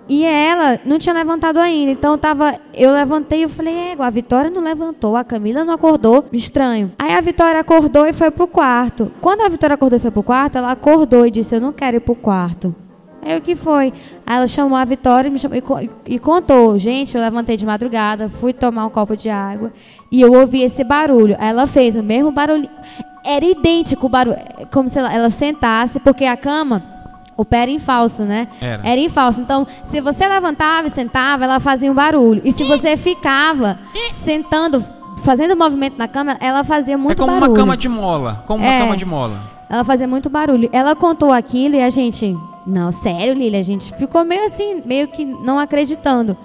E 0.10 0.26
ela 0.26 0.80
não 0.84 0.98
tinha 0.98 1.14
levantado 1.14 1.60
ainda. 1.60 1.92
Então 1.92 2.18
tava, 2.18 2.60
eu 2.74 2.92
levantei 2.92 3.42
e 3.42 3.44
eu 3.44 3.50
falei, 3.50 3.92
égua, 3.92 4.08
a 4.08 4.10
Vitória 4.10 4.50
não 4.50 4.62
levantou, 4.62 5.16
a 5.16 5.24
Camila 5.24 5.64
não 5.64 5.76
acordou. 5.76 6.26
Estranho. 6.34 6.92
Aí 6.98 7.14
a 7.14 7.22
Vitória 7.22 7.60
acordou 7.60 8.08
e 8.08 8.12
foi 8.12 8.32
pro 8.32 8.48
quarto. 8.48 9.12
Quando 9.22 9.42
a 9.42 9.50
Vitória 9.50 9.76
acordou 9.76 9.98
e 9.98 10.02
foi 10.02 10.10
pro 10.10 10.24
quarto, 10.24 10.58
ela 10.58 10.72
acordou 10.72 11.28
e 11.28 11.32
disse, 11.32 11.56
eu 11.56 11.62
não 11.62 11.72
quero 11.72 11.98
ir 11.98 12.00
pro 12.00 12.16
quarto. 12.16 12.76
Aí 13.22 13.38
o 13.38 13.42
que 13.42 13.56
foi? 13.56 13.94
Aí 14.26 14.38
ela 14.38 14.48
chamou 14.48 14.78
a 14.78 14.86
Vitória 14.86 15.28
e, 15.28 15.32
me 15.32 15.38
chamou, 15.38 15.58
e, 15.58 15.90
e 16.08 16.18
contou. 16.18 16.80
Gente, 16.80 17.16
eu 17.16 17.22
levantei 17.22 17.56
de 17.56 17.66
madrugada, 17.66 18.30
fui 18.30 18.52
tomar 18.52 18.88
um 18.88 18.90
copo 18.90 19.16
de 19.16 19.30
água 19.30 19.72
e 20.12 20.22
eu 20.22 20.34
ouvi 20.34 20.64
esse 20.64 20.84
barulho. 20.84 21.36
Aí 21.38 21.50
ela 21.50 21.68
fez 21.68 21.96
o 21.96 22.02
mesmo 22.02 22.32
barulho. 22.32 22.68
Era 23.24 23.46
idêntico 23.46 24.08
o 24.08 24.10
barulho. 24.10 24.38
Como 24.72 24.90
se 24.90 24.98
ela, 24.98 25.14
ela 25.14 25.30
sentasse, 25.30 26.00
porque 26.00 26.26
a 26.26 26.38
cama, 26.38 26.84
o 27.42 27.46
pé 27.46 27.62
era 27.62 27.72
em 27.72 27.80
falso, 27.80 28.24
né? 28.24 28.48
Era. 28.62 28.82
Era 28.88 29.00
em 29.00 29.08
falso. 29.10 29.42
Então, 29.42 29.66
se 29.84 30.02
você 30.02 30.28
levantava 30.28 30.88
e 30.88 30.90
sentava, 30.90 31.46
ela 31.46 31.60
fazia 31.60 31.92
um 31.92 31.96
barulho. 31.96 32.42
E 32.44 32.52
se 32.52 32.64
você 32.64 32.98
ficava 32.98 33.80
sentando, 34.12 34.84
fazendo 35.24 35.56
movimento 35.56 35.98
na 35.98 36.08
cama, 36.08 36.38
ela 36.40 36.64
fazia 36.64 36.96
É 36.96 36.98
muito 36.98 37.18
como 37.20 37.34
barulho. 37.34 37.52
uma 37.52 37.56
cama 37.58 37.78
de 37.78 37.88
mola. 37.90 38.44
Como 38.46 38.64
uma 38.64 38.74
É. 38.74 38.80
cama 38.80 38.98
de 38.98 39.06
mola. 39.06 39.40
Ela 39.70 39.84
fazia 39.84 40.08
muito 40.08 40.30
barulho. 40.30 40.70
Ela 40.74 40.96
contou 40.96 41.32
aquilo 41.32 41.76
e 41.76 41.82
a 41.82 41.90
gente, 41.90 42.36
não, 42.66 42.92
sério, 42.92 43.34
Lili, 43.34 43.56
a 43.56 43.62
gente 43.64 43.94
ficou 43.96 44.26
meio 44.26 44.44
assim, 44.46 44.82
meio 44.86 45.08
que 45.08 45.24
não 45.24 45.60
acreditando. 45.60 46.36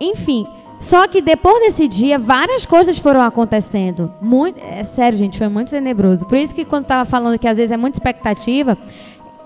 Enfim, 0.00 0.46
só 0.80 1.06
que 1.08 1.22
depois 1.22 1.58
desse 1.60 1.88
dia, 1.88 2.18
várias 2.18 2.66
coisas 2.66 2.98
foram 2.98 3.22
acontecendo. 3.22 4.12
Muito, 4.20 4.60
é 4.62 4.84
sério, 4.84 5.16
gente, 5.16 5.38
foi 5.38 5.48
muito 5.48 5.70
tenebroso. 5.70 6.26
Por 6.26 6.36
isso 6.36 6.54
que 6.54 6.64
quando 6.64 6.84
tava 6.86 7.04
falando 7.04 7.38
que 7.38 7.48
às 7.48 7.56
vezes 7.56 7.70
é 7.72 7.76
muita 7.76 7.96
expectativa, 7.96 8.76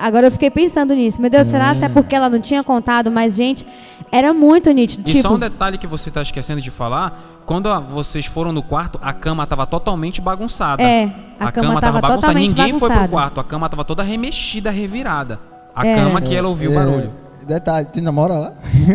agora 0.00 0.26
eu 0.26 0.30
fiquei 0.32 0.50
pensando 0.50 0.94
nisso. 0.94 1.20
Meu 1.20 1.30
Deus, 1.30 1.46
será 1.46 1.74
se 1.74 1.84
é 1.84 1.88
porque 1.88 2.14
ela 2.14 2.28
não 2.28 2.40
tinha 2.40 2.64
contado, 2.64 3.10
mas 3.10 3.36
gente, 3.36 3.66
era 4.10 4.32
muito 4.34 4.70
nítido, 4.72 5.02
E 5.08 5.12
tipo, 5.14 5.28
só 5.28 5.34
um 5.34 5.38
detalhe 5.38 5.78
que 5.78 5.86
você 5.86 6.10
tá 6.10 6.22
esquecendo 6.22 6.60
de 6.60 6.70
falar, 6.70 7.42
quando 7.46 7.68
a- 7.68 7.78
vocês 7.80 8.26
foram 8.26 8.50
no 8.52 8.62
quarto, 8.62 8.98
a 9.02 9.12
cama 9.12 9.46
tava 9.46 9.66
totalmente 9.66 10.20
bagunçada. 10.20 10.82
É, 10.82 11.12
a 11.38 11.52
cama 11.52 11.80
tava 11.80 12.00
totalmente 12.00 12.48
Ninguém 12.48 12.70
foi 12.72 12.80
pro 12.80 12.88
bagunçada. 12.88 13.08
quarto, 13.08 13.40
a 13.40 13.44
cama 13.44 13.68
tava 13.68 13.84
toda 13.84 14.02
remexida, 14.02 14.70
revirada. 14.70 15.38
A 15.74 15.86
É. 15.86 15.94
cama 15.94 16.20
que 16.20 16.34
ela 16.34 16.48
ouviu 16.48 16.70
o 16.70 16.74
É, 16.74 16.76
barulho. 16.76 17.12
Detalhe, 17.50 17.88
tu 17.92 18.00
namora 18.00 18.34
lá? 18.34 18.52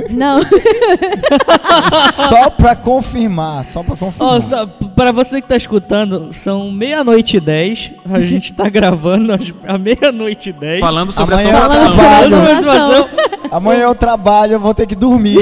não. 0.09 0.39
só 2.29 2.49
pra 2.49 2.73
confirmar, 2.73 3.65
só 3.65 3.83
pra 3.83 3.97
confirmar. 3.97 4.41
Só, 4.41 4.65
pra 4.95 5.11
você 5.11 5.41
que 5.41 5.47
tá 5.47 5.57
escutando, 5.57 6.31
são 6.31 6.71
meia-noite 6.71 7.35
e 7.35 7.39
dez. 7.41 7.91
A 8.09 8.19
gente 8.19 8.53
tá 8.53 8.69
gravando 8.69 9.33
às- 9.33 9.53
à 9.67 9.77
meia-noite 9.77 10.51
e 10.51 10.53
dez. 10.53 10.79
Falando 10.79 11.11
sobre 11.11 11.35
Amanhã 11.35 11.57
a 11.57 11.63
eu. 11.65 11.69
Sobre 12.29 12.51
assombração. 12.51 13.09
Amanhã 13.51 13.81
eu 13.83 13.95
trabalho, 13.95 14.53
eu 14.53 14.59
vou 14.59 14.73
ter 14.73 14.87
que 14.87 14.95
dormir. 14.95 15.37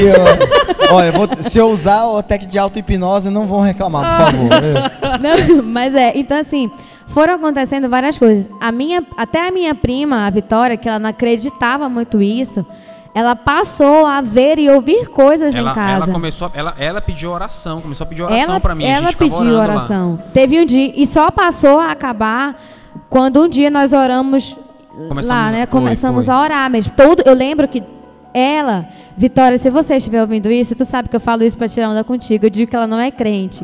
ó. 0.90 0.96
Olha, 0.96 1.08
eu 1.08 1.14
vou- 1.14 1.30
se 1.40 1.58
eu 1.60 1.70
usar 1.70 2.06
o 2.06 2.22
técnico 2.24 2.52
de 2.52 2.58
auto-hipnose, 2.60 3.30
não 3.30 3.46
vão 3.46 3.62
reclamar, 3.62 4.04
por 4.04 4.26
favor. 4.26 4.50
É. 4.54 5.18
Não, 5.58 5.64
mas 5.64 5.94
é, 5.96 6.14
então 6.16 6.38
assim, 6.38 6.70
foram 7.08 7.36
acontecendo 7.36 7.88
várias 7.90 8.18
coisas. 8.18 8.50
A 8.60 8.72
minha, 8.72 9.04
até 9.18 9.48
a 9.48 9.52
minha 9.52 9.74
prima, 9.74 10.26
a 10.26 10.30
Vitória, 10.30 10.76
que 10.78 10.88
ela 10.90 11.00
não 11.00 11.10
acreditava 11.10 11.88
muito 11.90 12.22
isso, 12.22 12.66
ela 13.14 13.36
passou 13.36 14.06
a 14.06 14.22
ver 14.22 14.58
e 14.58 14.70
ouvir 14.70 15.08
coisas 15.08 15.54
Ela, 15.54 15.72
em 15.72 15.74
casa. 15.74 15.92
ela 16.06 16.08
começou, 16.08 16.52
ela, 16.54 16.74
ela 16.78 17.02
pediu 17.02 17.32
oração, 17.32 17.80
começou 17.80 18.06
a 18.06 18.08
pedir 18.08 18.24
oração 18.24 18.54
ela, 18.54 18.60
pra 18.60 18.74
mim. 18.74 18.86
ela 18.86 19.14
pediu 19.14 19.40
orando 19.40 19.56
lá. 19.56 19.64
oração. 19.64 20.20
Teve 20.34 20.60
um 20.60 20.66
dia 20.66 20.92
e 20.96 21.06
só 21.06 21.30
passou 21.30 21.80
a 21.80 21.92
acabar 21.92 22.56
quando 23.10 23.44
um 23.44 23.48
dia 23.48 23.70
nós 23.70 23.94
oramos 23.94 24.58
Começamos 25.08 25.28
lá, 25.28 25.52
né? 25.52 25.60
foi, 25.60 25.68
Começamos 25.68 26.26
foi. 26.26 26.34
a 26.36 26.42
orar 26.42 26.70
mesmo. 26.70 26.94
Todo, 26.96 27.22
eu 27.26 27.34
lembro 27.34 27.68
que 27.68 27.84
ela, 28.34 28.88
Vitória, 29.16 29.58
se 29.60 29.70
você 29.70 29.96
estiver 29.98 30.22
ouvindo 30.22 30.52
isso, 30.52 30.74
tu 30.76 30.84
sabe 30.86 31.08
que 31.08 31.16
eu 31.16 31.20
falo 31.20 31.44
isso 31.44 31.58
pra 31.58 31.68
tirar 31.68 31.90
onda 31.90 32.04
contigo. 32.04 32.46
Eu 32.46 32.50
digo 32.50 32.70
que 32.70 32.76
ela 32.76 32.88
não 32.88 33.00
é 33.00 33.12
crente, 33.12 33.64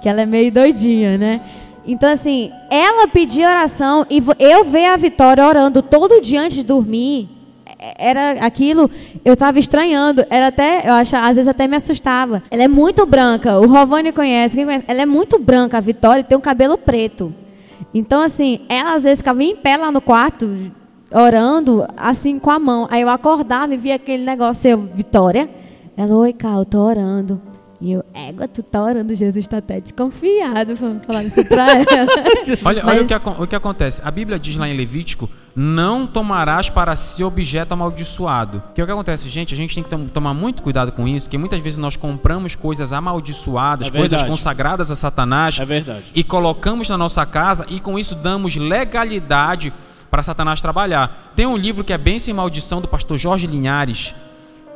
que 0.00 0.08
ela 0.08 0.22
é 0.22 0.26
meio 0.26 0.50
doidinha, 0.50 1.18
né? 1.18 1.42
Então, 1.86 2.10
assim, 2.10 2.50
ela 2.70 3.06
pediu 3.08 3.46
oração 3.46 4.06
e 4.10 4.22
eu 4.38 4.64
ver 4.64 4.86
a 4.86 4.96
Vitória 4.96 5.46
orando 5.46 5.82
todo 5.82 6.20
dia 6.20 6.40
antes 6.40 6.56
de 6.56 6.64
dormir. 6.64 7.35
Era 7.78 8.32
aquilo, 8.44 8.90
eu 9.24 9.36
tava 9.36 9.58
estranhando. 9.58 10.24
Era 10.30 10.48
até, 10.48 10.88
eu 10.88 10.94
acho, 10.94 11.16
às 11.16 11.36
vezes 11.36 11.48
até 11.48 11.68
me 11.68 11.76
assustava. 11.76 12.42
Ela 12.50 12.64
é 12.64 12.68
muito 12.68 13.04
branca. 13.04 13.58
O 13.58 13.66
Rovani 13.66 14.12
conhece, 14.12 14.56
conhece? 14.56 14.84
Ela 14.88 15.02
é 15.02 15.06
muito 15.06 15.38
branca, 15.38 15.78
a 15.78 15.80
Vitória, 15.80 16.24
tem 16.24 16.36
um 16.36 16.40
cabelo 16.40 16.78
preto. 16.78 17.34
Então, 17.92 18.22
assim, 18.22 18.60
ela 18.68 18.94
às 18.94 19.04
vezes 19.04 19.18
ficava 19.18 19.42
em 19.42 19.56
pé 19.56 19.76
lá 19.76 19.90
no 19.90 20.00
quarto, 20.00 20.72
orando, 21.12 21.86
assim, 21.96 22.38
com 22.38 22.50
a 22.50 22.58
mão. 22.58 22.86
Aí 22.90 23.02
eu 23.02 23.08
acordava 23.08 23.72
e 23.74 23.76
via 23.76 23.94
aquele 23.96 24.24
negócio, 24.24 24.68
eu, 24.68 24.78
Vitória. 24.78 25.48
Ela, 25.96 26.14
oi, 26.14 26.32
Cal, 26.32 26.64
tô 26.64 26.78
orando. 26.78 27.40
E 27.80 27.92
eu, 27.92 28.02
égua, 28.14 28.48
tu 28.48 28.62
tá 28.62 28.82
orando, 28.82 29.14
Jesus 29.14 29.46
tá 29.46 29.58
até 29.58 29.78
desconfiado, 29.80 30.74
falando 30.76 31.02
falar 31.04 31.24
isso 31.24 31.44
pra 31.44 31.72
ela. 31.76 31.84
Olha, 32.64 32.82
olha 32.86 33.02
Mas- 33.02 33.10
o, 33.10 33.20
que, 33.20 33.42
o 33.42 33.46
que 33.46 33.54
acontece. 33.56 34.00
A 34.04 34.10
Bíblia 34.10 34.38
diz 34.38 34.56
lá 34.56 34.66
em 34.66 34.74
Levítico: 34.76 35.28
não 35.54 36.06
tomarás 36.06 36.70
para 36.70 36.96
si 36.96 37.22
objeto 37.22 37.72
amaldiçoado. 37.72 38.62
Que 38.74 38.80
é 38.80 38.84
o 38.84 38.86
que 38.86 38.92
acontece, 38.92 39.28
gente? 39.28 39.52
A 39.52 39.56
gente 39.56 39.74
tem 39.74 39.84
que 39.84 39.90
tom- 39.90 40.06
tomar 40.06 40.32
muito 40.32 40.62
cuidado 40.62 40.90
com 40.92 41.06
isso, 41.06 41.26
porque 41.26 41.36
muitas 41.36 41.60
vezes 41.60 41.76
nós 41.76 41.96
compramos 41.96 42.54
coisas 42.54 42.92
amaldiçoadas, 42.94 43.88
É 43.88 43.90
coisas 43.90 44.22
consagradas 44.22 44.90
a 44.90 44.96
Satanás, 44.96 45.58
É 45.60 45.64
verdade. 45.64 46.04
e 46.14 46.24
colocamos 46.24 46.88
na 46.88 46.96
nossa 46.96 47.26
casa 47.26 47.66
e 47.68 47.78
com 47.78 47.98
isso 47.98 48.14
damos 48.14 48.56
legalidade 48.56 49.72
para 50.10 50.22
Satanás 50.22 50.60
trabalhar. 50.62 51.32
Tem 51.36 51.44
um 51.46 51.56
livro 51.56 51.84
que 51.84 51.92
é 51.92 51.98
Bênção 51.98 52.30
e 52.30 52.34
Maldição 52.34 52.80
do 52.80 52.88
pastor 52.88 53.18
Jorge 53.18 53.46
Linhares. 53.46 54.14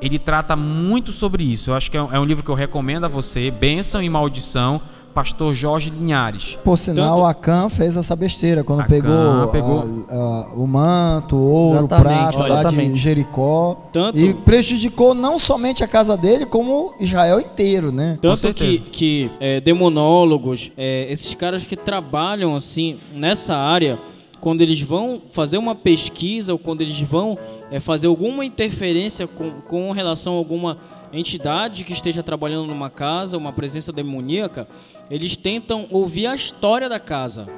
Ele 0.00 0.18
trata 0.18 0.56
muito 0.56 1.12
sobre 1.12 1.44
isso. 1.44 1.70
Eu 1.70 1.74
acho 1.74 1.90
que 1.90 1.96
é 1.96 2.02
um, 2.02 2.12
é 2.12 2.18
um 2.18 2.24
livro 2.24 2.42
que 2.42 2.50
eu 2.50 2.54
recomendo 2.54 3.04
a 3.04 3.08
você, 3.08 3.50
Bênção 3.50 4.02
e 4.02 4.08
Maldição, 4.08 4.80
pastor 5.12 5.52
Jorge 5.52 5.90
Linhares. 5.90 6.56
Por 6.64 6.78
sinal, 6.78 7.16
Tanto- 7.16 7.26
a 7.26 7.34
Can 7.34 7.68
fez 7.68 7.96
essa 7.96 8.14
besteira 8.14 8.62
quando 8.62 8.80
A 8.80 8.84
pegou, 8.84 9.10
Can 9.10 9.48
pegou- 9.48 9.84
a- 10.08 10.14
a- 10.14 10.54
o 10.54 10.66
manto, 10.66 11.34
o 11.36 11.40
ouro, 11.50 11.84
o 11.84 11.88
prato 11.88 12.38
lá 12.38 12.62
de. 12.70 12.96
Jericó. 12.96 13.88
Tanto- 13.92 14.16
E 14.18 14.32
prejudicou 14.32 15.12
não 15.14 15.38
somente 15.38 15.82
a 15.84 15.88
casa 15.88 16.16
dele, 16.16 16.46
como 16.46 16.94
Israel 17.00 17.40
inteiro, 17.40 17.90
né? 17.92 18.18
Tanto 18.22 18.36
que, 18.54 18.78
que 18.78 19.30
é, 19.40 19.60
demonólogos, 19.60 20.70
é, 20.76 21.06
esses 21.10 21.34
caras 21.34 21.64
que 21.64 21.76
trabalham 21.76 22.54
assim 22.54 22.96
nessa 23.12 23.56
área, 23.56 23.98
quando 24.40 24.62
eles 24.62 24.80
vão 24.80 25.22
fazer 25.30 25.58
uma 25.58 25.74
pesquisa 25.74 26.52
ou 26.52 26.58
quando 26.58 26.80
eles 26.80 26.98
vão 27.00 27.38
é, 27.70 27.78
fazer 27.78 28.06
alguma 28.06 28.44
interferência 28.44 29.26
com, 29.26 29.60
com 29.62 29.90
relação 29.92 30.34
a 30.34 30.36
alguma 30.36 30.78
entidade 31.12 31.84
que 31.84 31.92
esteja 31.92 32.22
trabalhando 32.22 32.66
numa 32.66 32.88
casa, 32.88 33.36
uma 33.36 33.52
presença 33.52 33.92
demoníaca, 33.92 34.66
eles 35.10 35.36
tentam 35.36 35.86
ouvir 35.90 36.26
a 36.26 36.34
história 36.34 36.88
da 36.88 36.98
casa, 36.98 37.48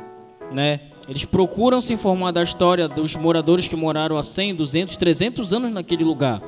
né? 0.51 0.81
Eles 1.09 1.25
procuram 1.25 1.81
se 1.81 1.93
informar 1.93 2.31
da 2.31 2.43
história 2.43 2.89
dos 2.89 3.17
moradores 3.17 3.67
que 3.67 3.75
moraram 3.75 4.17
há 4.17 4.23
100, 4.23 4.55
200, 4.55 4.97
300 4.97 5.53
anos 5.53 5.73
naquele 5.73 6.05
lugar. 6.05 6.41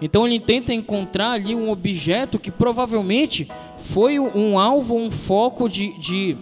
Então 0.00 0.26
ele 0.26 0.40
tenta 0.40 0.74
encontrar 0.74 1.30
ali 1.30 1.54
um 1.54 1.70
objeto 1.70 2.38
que 2.38 2.50
provavelmente 2.50 3.48
foi 3.78 4.18
um 4.18 4.58
alvo, 4.58 4.96
um 4.96 5.12
foco 5.12 5.68
de, 5.68 5.96
de, 5.96 6.36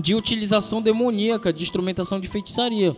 de 0.00 0.14
utilização 0.14 0.80
demoníaca, 0.82 1.52
de 1.52 1.62
instrumentação 1.62 2.18
de 2.20 2.28
feitiçaria. 2.28 2.94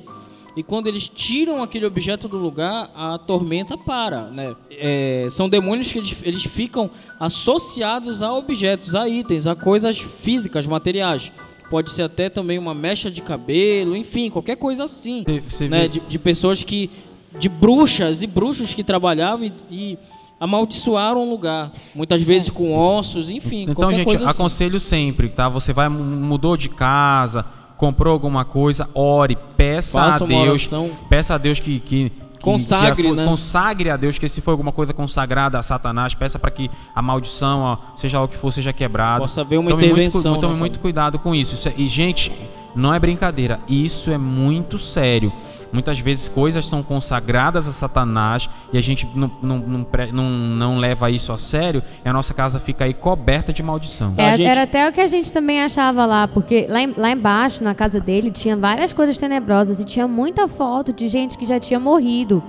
E 0.57 0.63
quando 0.65 0.89
eles 0.89 1.09
tiram 1.09 1.63
aquele 1.63 1.87
objeto 1.87 2.27
do 2.27 2.37
lugar, 2.37 2.91
a 2.95 3.19
tormenta 3.19 3.79
para. 3.79 4.23
Né? 4.31 4.55
É, 4.71 5.29
são 5.31 5.49
demônios 5.49 5.93
que 5.93 5.99
eles, 5.99 6.21
eles 6.25 6.43
ficam 6.45 6.91
associados 7.21 8.23
a 8.23 8.33
objetos, 8.33 8.95
a 8.95 9.09
itens, 9.09 9.47
a 9.47 9.55
coisas 9.55 9.99
físicas, 9.99 10.67
materiais. 10.67 11.31
Pode 11.71 11.91
ser 11.93 12.03
até 12.03 12.29
também 12.29 12.59
uma 12.59 12.75
mecha 12.75 13.09
de 13.11 13.23
cabelo, 13.23 13.95
enfim, 13.97 14.29
qualquer 14.29 14.57
coisa 14.57 14.85
assim 14.85 15.25
Você- 15.49 15.69
né, 15.69 15.87
de, 15.87 16.01
de 16.01 16.19
pessoas 16.19 16.65
que. 16.65 16.91
de 17.39 17.49
bruxas 17.49 18.23
e 18.23 18.27
bruxos 18.27 18.75
que 18.75 18.83
trabalhavam 18.83 19.47
e, 19.47 19.53
e 19.71 19.99
amaldiçoaram 20.41 21.23
um 21.27 21.31
lugar. 21.31 21.71
Muitas 21.95 22.23
vezes 22.23 22.49
com 22.49 22.75
ossos, 22.77 23.31
enfim. 23.31 23.67
Então, 23.69 23.93
gente, 23.93 24.17
assim. 24.17 24.25
aconselho 24.25 24.81
sempre, 24.81 25.29
tá? 25.29 25.49
Você 25.51 25.73
vai 25.73 25.89
mudou 25.89 26.57
de 26.57 26.71
casa, 26.71 27.45
comprou 27.77 28.13
alguma 28.13 28.45
coisa, 28.45 28.89
ore, 28.95 29.37
peça 29.57 30.01
Faça 30.01 30.25
a 30.25 30.27
Deus, 30.27 30.71
peça 31.09 31.35
a 31.35 31.39
Deus 31.39 31.61
que, 31.61 31.79
que 31.81 32.11
Consagre, 32.41 33.09
for- 33.09 33.17
né? 33.17 33.27
consagre 33.27 33.91
a 33.91 33.99
Deus 33.99 34.17
que 34.19 34.27
se 34.27 34.41
for 34.41 34.53
alguma 34.53 34.73
coisa 34.73 34.95
consagrada 34.95 35.59
a 35.59 35.63
Satanás, 35.63 36.15
peça 36.15 36.39
para 36.39 36.51
que 36.51 36.71
a 36.95 37.03
maldição, 37.03 37.61
ó, 37.61 37.77
seja 37.99 38.19
o 38.23 38.27
que 38.27 38.35
for, 38.37 38.51
seja 38.51 38.73
quebrado. 38.73 39.21
Possa 39.21 39.43
haver 39.43 39.59
uma 39.59 39.69
tome 39.69 39.85
intervenção, 39.85 40.23
Muito, 40.23 40.35
cu- 40.37 40.41
tome 40.41 40.55
né, 40.55 40.59
muito 40.59 40.81
cuidado 40.81 41.19
com 41.19 41.35
isso. 41.35 41.55
Isso 41.55 41.69
é- 41.69 41.75
e 41.77 41.87
gente, 41.87 42.33
não 42.75 42.95
é 42.95 42.99
brincadeira, 42.99 43.61
isso 43.69 44.11
é 44.11 44.17
muito 44.17 44.79
sério. 44.79 45.31
Muitas 45.73 45.99
vezes 46.01 46.29
coisas 46.29 46.67
são 46.67 46.83
consagradas 46.83 47.69
a 47.69 47.73
Satanás 47.73 48.49
e 48.73 48.79
a 48.79 48.81
gente 48.83 49.09
não, 49.15 49.31
não, 49.43 49.59
não, 49.59 49.87
não, 50.13 50.31
não 50.31 50.77
leva 50.79 51.11
isso 51.11 51.33
a 51.33 51.39
sério 51.39 51.83
e 52.05 52.09
a 52.09 52.13
nossa 52.13 52.35
casa 52.35 52.59
fica 52.59 52.85
aí 52.85 52.95
coberta 52.95 53.53
de 53.53 53.63
maldição. 53.63 54.13
É, 54.17 54.37
gente? 54.37 54.47
Era 54.49 54.63
até 54.63 54.89
o 54.89 54.93
que 54.93 55.01
a 55.01 55.07
gente 55.07 55.33
também 55.33 55.63
achava 55.63 56.05
lá, 56.07 56.27
porque 56.29 56.67
lá, 56.69 56.81
em- 56.81 56.95
lá 56.97 57.11
embaixo, 57.11 57.63
na 57.63 57.75
casa 57.75 58.01
dele, 58.01 58.31
tinha 58.31 58.57
várias 58.57 58.93
coisas 58.93 59.17
tenebrosas 59.17 59.81
e 59.81 59.85
tinha 59.85 60.09
muita 60.09 60.49
foto 60.49 60.93
de 60.93 61.09
gente 61.09 61.39
que 61.39 61.45
já 61.47 61.59
tinha 61.59 61.79
morrido. 61.81 62.43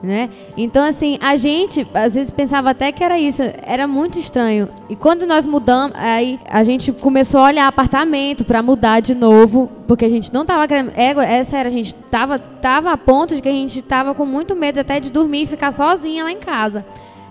Né? 0.00 0.30
Então, 0.56 0.84
assim, 0.84 1.18
a 1.20 1.34
gente 1.34 1.84
às 1.92 2.14
vezes 2.14 2.30
pensava 2.30 2.70
até 2.70 2.92
que 2.92 3.02
era 3.02 3.18
isso, 3.18 3.42
era 3.62 3.86
muito 3.88 4.16
estranho. 4.16 4.68
E 4.88 4.94
quando 4.94 5.26
nós 5.26 5.44
mudamos, 5.44 5.92
aí 5.96 6.38
a 6.48 6.62
gente 6.62 6.92
começou 6.92 7.40
a 7.40 7.46
olhar 7.46 7.66
apartamento 7.66 8.44
para 8.44 8.62
mudar 8.62 9.00
de 9.00 9.16
novo, 9.16 9.68
porque 9.88 10.04
a 10.04 10.08
gente 10.08 10.32
não 10.32 10.46
tava 10.46 10.68
querendo. 10.68 10.92
É, 10.94 11.38
é 11.38 11.42
sério, 11.42 11.68
a 11.68 11.74
gente 11.74 11.96
tava, 11.96 12.38
tava 12.38 12.92
a 12.92 12.96
ponto 12.96 13.34
de 13.34 13.42
que 13.42 13.48
a 13.48 13.52
gente 13.52 13.82
tava 13.82 14.14
com 14.14 14.24
muito 14.24 14.54
medo 14.54 14.78
até 14.78 15.00
de 15.00 15.10
dormir 15.10 15.42
e 15.42 15.46
ficar 15.46 15.72
sozinha 15.72 16.22
lá 16.22 16.30
em 16.30 16.38
casa. 16.38 16.86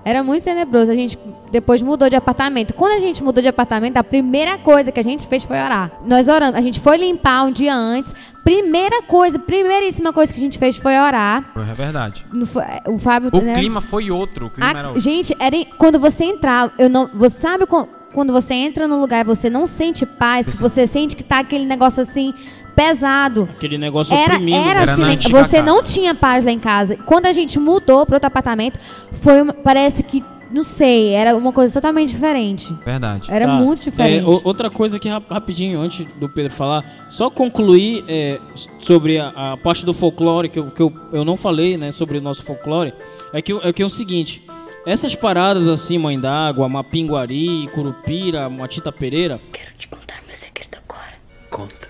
Era 0.08 0.24
muito 0.24 0.44
tenebroso. 0.44 0.90
A 0.90 0.96
gente 0.96 1.20
depois 1.52 1.82
mudou 1.82 2.10
de 2.10 2.16
apartamento. 2.16 2.74
Quando 2.74 2.94
a 2.94 3.00
gente 3.00 3.22
mudou 3.22 3.42
de 3.42 3.48
apartamento, 3.50 3.98
a 3.98 4.04
primeira 4.04 4.58
coisa 4.58 4.90
que 4.90 5.00
a 5.00 5.04
gente 5.04 5.28
fez 5.28 5.44
foi 5.44 5.58
orar. 5.58 5.92
Nós 6.06 6.30
oramos. 6.30 6.56
A 6.56 6.62
gente 6.62 6.80
foi 6.80 6.96
limpar 6.98 7.44
um 7.44 7.52
dia 7.52 7.76
antes. 7.76 8.14
Primeira 8.44 9.02
coisa, 9.02 9.38
primeiríssima 9.38 10.14
coisa 10.14 10.32
que 10.34 10.40
a 10.40 10.42
gente 10.42 10.58
fez 10.58 10.78
foi 10.78 10.98
orar. 10.98 11.52
É 11.58 11.74
verdade. 11.74 12.26
Foi- 12.46 12.64
O 12.88 12.98
Fábio. 12.98 13.30
O 13.34 13.42
né? 13.42 13.56
clima 13.56 13.82
foi 13.82 14.10
outro, 14.10 14.46
o 14.46 14.50
clima 14.50 14.68
A- 14.68 14.80
era 14.80 14.88
outro. 14.88 15.02
gente, 15.04 15.36
era 15.40 15.58
quando 15.78 16.00
você 16.00 16.24
entrar, 16.24 16.74
eu 16.80 16.90
não, 16.90 17.10
você 17.14 17.38
sabe 17.38 17.66
quan- 17.66 17.88
quando 18.14 18.32
você 18.32 18.54
entra 18.54 18.88
no 18.88 19.00
lugar 19.02 19.20
e 19.20 19.24
você 19.28 19.50
não 19.50 19.66
sente 19.66 20.06
paz, 20.06 20.48
que 20.48 20.56
você 20.56 20.88
sente 20.88 21.16
que 21.18 21.24
tá 21.24 21.40
aquele 21.40 21.66
negócio 21.66 22.02
assim 22.02 22.34
pesado. 22.78 23.50
Aquele 23.52 23.78
negócio 23.78 24.14
Era, 24.16 24.34
oprimindo. 24.36 24.58
era 24.58 24.82
Era 24.82 24.92
assim, 24.94 25.02
né? 25.02 25.08
antiga 25.14 25.44
você 25.44 25.58
casa. 25.58 25.64
não 25.70 25.82
tinha 25.82 26.14
paz 26.14 26.46
lá 26.46 26.52
em 26.52 26.60
casa. 26.60 26.96
Quando 27.06 27.26
a 27.26 27.32
gente 27.32 27.58
mudou 27.60 28.06
para 28.06 28.16
outro 28.18 28.28
apartamento, 28.28 28.80
foi 29.12 29.42
uma- 29.42 29.54
parece 29.54 30.04
que 30.04 30.24
não 30.50 30.64
sei, 30.64 31.14
era 31.14 31.36
uma 31.36 31.52
coisa 31.52 31.74
totalmente 31.74 32.10
diferente. 32.10 32.74
Verdade. 32.86 33.28
Era 33.30 33.46
Tá. 33.48 33.54
muito 33.56 33.84
diferente. 33.84 34.24
É, 34.24 34.42
outra 34.48 34.70
coisa 34.70 34.96
aqui, 34.96 35.10
rap- 35.10 35.30
rapidinho, 35.30 35.82
antes 35.82 36.06
do 36.18 36.30
Pedro 36.30 36.54
falar, 36.54 36.86
só 37.10 37.30
concluir 37.30 38.06
é, 38.08 38.40
sobre 38.80 39.18
a, 39.20 39.28
a 39.54 39.58
parte 39.58 39.86
do 39.86 39.94
folclore, 39.94 40.48
que, 40.48 40.58
eu, 40.60 40.72
que 40.72 40.82
eu, 40.82 40.94
eu 41.12 41.26
não 41.26 41.36
falei 41.36 41.76
né, 41.78 41.92
sobre 41.92 42.18
o 42.18 42.22
nosso 42.22 42.44
folclore, 42.44 42.94
é 43.34 43.42
que, 43.42 43.54
o- 43.54 43.60
é 43.62 43.74
que 43.74 43.82
é 43.84 43.86
o 43.86 43.90
seguinte: 43.90 44.42
essas 44.86 45.16
paradas 45.16 45.68
assim, 45.68 45.98
Mãe 45.98 46.18
d'Água, 46.18 46.70
Mapinguari, 46.70 47.68
Curupira, 47.74 48.48
Matita 48.50 48.90
Pereira, 48.92 49.42
Quero 49.52 49.72
te 49.78 49.88
contar 49.90 50.16
meu 50.26 50.34
segredo 50.36 50.78
agora. 50.88 51.16
Conta. 51.50 51.87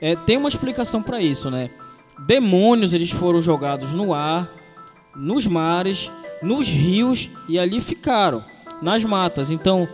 É, 0.00 0.14
tem 0.16 0.36
uma 0.36 0.48
explicação 0.48 1.02
pra 1.02 1.20
isso, 1.20 1.50
né? 1.50 1.70
Demônios 2.18 2.94
eles 2.94 3.10
foram 3.10 3.40
jogados 3.40 3.94
no 3.94 4.14
ar, 4.14 4.50
nos 5.14 5.46
mares, 5.46 6.10
nos 6.42 6.68
rios 6.68 7.30
e 7.48 7.58
ali 7.58 7.80
ficaram, 7.80 8.44
nas 8.80 9.04
matas. 9.04 9.50
Então, 9.50 9.88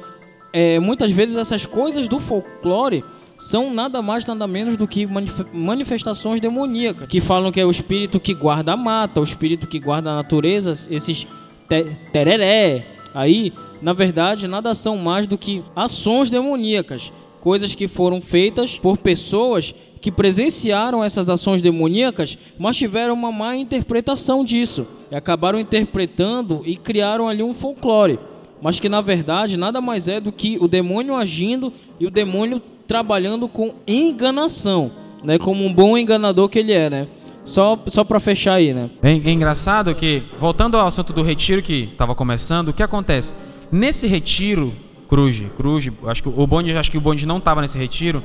é, 0.52 0.78
muitas 0.78 1.10
vezes 1.10 1.36
essas 1.36 1.66
coisas 1.66 2.08
do 2.08 2.20
folclore 2.20 3.04
são 3.38 3.72
nada 3.74 4.00
mais 4.00 4.24
nada 4.24 4.46
menos 4.46 4.76
do 4.76 4.86
que 4.86 5.04
manif- 5.04 5.46
manifestações 5.52 6.40
demoníacas, 6.40 7.08
que 7.08 7.20
falam 7.20 7.50
que 7.50 7.60
é 7.60 7.66
o 7.66 7.70
espírito 7.70 8.20
que 8.20 8.34
guarda 8.34 8.74
a 8.74 8.76
mata, 8.76 9.20
o 9.20 9.24
espírito 9.24 9.66
que 9.66 9.80
guarda 9.80 10.10
a 10.10 10.16
natureza, 10.16 10.70
esses 10.94 11.26
te 11.68 11.84
tereré. 12.12 12.86
Aí, 13.14 13.52
na 13.80 13.92
verdade, 13.92 14.46
nada 14.46 14.74
são 14.74 14.96
mais 14.96 15.26
do 15.26 15.36
que 15.36 15.64
ações 15.74 16.30
demoníacas, 16.30 17.12
coisas 17.40 17.74
que 17.74 17.88
foram 17.88 18.20
feitas 18.20 18.78
por 18.78 18.96
pessoas 18.98 19.74
que 20.02 20.10
presenciaram 20.10 21.02
essas 21.02 21.30
ações 21.30 21.62
demoníacas, 21.62 22.36
mas 22.58 22.76
tiveram 22.76 23.14
uma 23.14 23.30
má 23.30 23.56
interpretação 23.56 24.44
disso 24.44 24.84
e 25.10 25.14
acabaram 25.14 25.60
interpretando 25.60 26.60
e 26.66 26.76
criaram 26.76 27.28
ali 27.28 27.40
um 27.40 27.54
folclore, 27.54 28.18
mas 28.60 28.80
que 28.80 28.88
na 28.88 29.00
verdade 29.00 29.56
nada 29.56 29.80
mais 29.80 30.08
é 30.08 30.18
do 30.18 30.32
que 30.32 30.58
o 30.60 30.66
demônio 30.66 31.14
agindo 31.14 31.72
e 32.00 32.06
o 32.06 32.10
demônio 32.10 32.60
trabalhando 32.84 33.48
com 33.48 33.74
enganação, 33.86 34.90
né, 35.22 35.38
como 35.38 35.64
um 35.64 35.72
bom 35.72 35.96
enganador 35.96 36.48
que 36.48 36.58
ele 36.58 36.72
é, 36.72 36.90
né? 36.90 37.08
Só 37.44 37.78
só 37.86 38.04
para 38.04 38.20
fechar 38.20 38.54
aí, 38.54 38.74
né? 38.74 38.90
É, 39.02 39.10
é 39.10 39.30
engraçado 39.30 39.94
que, 39.94 40.24
voltando 40.38 40.76
ao 40.76 40.86
assunto 40.86 41.12
do 41.12 41.22
retiro 41.22 41.62
que 41.62 41.90
estava 41.92 42.14
começando, 42.14 42.68
o 42.68 42.72
que 42.72 42.82
acontece? 42.82 43.34
Nesse 43.70 44.06
retiro, 44.06 44.72
Cruz, 45.08 45.42
Cruz, 45.56 45.88
acho 46.06 46.22
que 46.22 46.28
o 46.28 46.46
bonde, 46.46 46.76
acho 46.76 46.90
que 46.90 46.98
o 46.98 47.00
bonde 47.00 47.26
não 47.26 47.38
estava 47.38 47.60
nesse 47.60 47.78
retiro. 47.78 48.22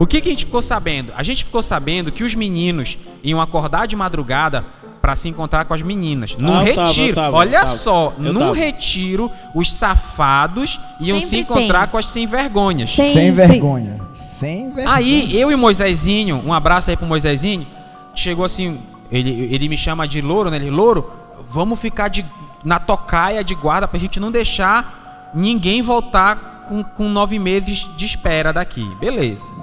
O 0.00 0.06
que, 0.06 0.18
que 0.22 0.28
a 0.28 0.32
gente 0.32 0.46
ficou 0.46 0.62
sabendo? 0.62 1.12
A 1.14 1.22
gente 1.22 1.44
ficou 1.44 1.62
sabendo 1.62 2.10
que 2.10 2.24
os 2.24 2.34
meninos 2.34 2.98
iam 3.22 3.38
acordar 3.38 3.86
de 3.86 3.94
madrugada 3.94 4.64
para 5.02 5.14
se 5.14 5.28
encontrar 5.28 5.66
com 5.66 5.74
as 5.74 5.82
meninas. 5.82 6.34
No 6.38 6.54
Ah, 6.54 6.64
tava, 6.64 6.86
retiro, 6.86 7.08
eu 7.10 7.14
tava, 7.14 7.36
olha 7.36 7.58
tava. 7.60 7.66
só, 7.66 8.10
tava. 8.10 8.54
retiro, 8.54 9.30
os 9.54 9.70
safados 9.70 10.80
iam 11.00 11.20
se 11.20 11.26
Sempre 11.26 11.40
encontrar 11.54 11.80
tem. 11.82 11.90
com 11.90 11.98
as 11.98 12.06
sem 12.06 12.26
vergonhas. 12.26 12.88
Sempre. 12.88 13.12
Sem 13.12 13.32
vergonha. 13.32 14.00
Sem 14.14 14.72
vergonha. 14.72 14.96
Aí 14.96 15.38
eu 15.38 15.52
e 15.52 15.56
Moisésinho, 15.56 16.42
um 16.46 16.52
abraço 16.54 16.88
aí 16.88 16.96
pro 16.96 17.06
Moisésinho, 17.06 17.66
chegou 18.14 18.44
assim, 18.46 18.80
ele, 19.12 19.48
ele 19.52 19.68
me 19.68 19.76
chama 19.76 20.08
de 20.08 20.22
louro, 20.22 20.48
né? 20.50 20.56
Ele, 20.56 20.70
louro, 20.70 21.10
vamos 21.50 21.78
ficar 21.78 22.08
de, 22.08 22.24
na 22.64 22.78
tocaia 22.78 23.44
de 23.44 23.54
guarda 23.54 23.86
pra 23.86 24.00
gente 24.00 24.18
não 24.18 24.30
deixar 24.30 25.30
ninguém 25.34 25.82
voltar 25.82 26.64
com, 26.68 26.82
com 26.82 27.08
nove 27.08 27.38
meses 27.38 27.90
de 27.98 28.06
espera 28.06 28.50
daqui. 28.50 28.84
Beleza. 28.98 29.60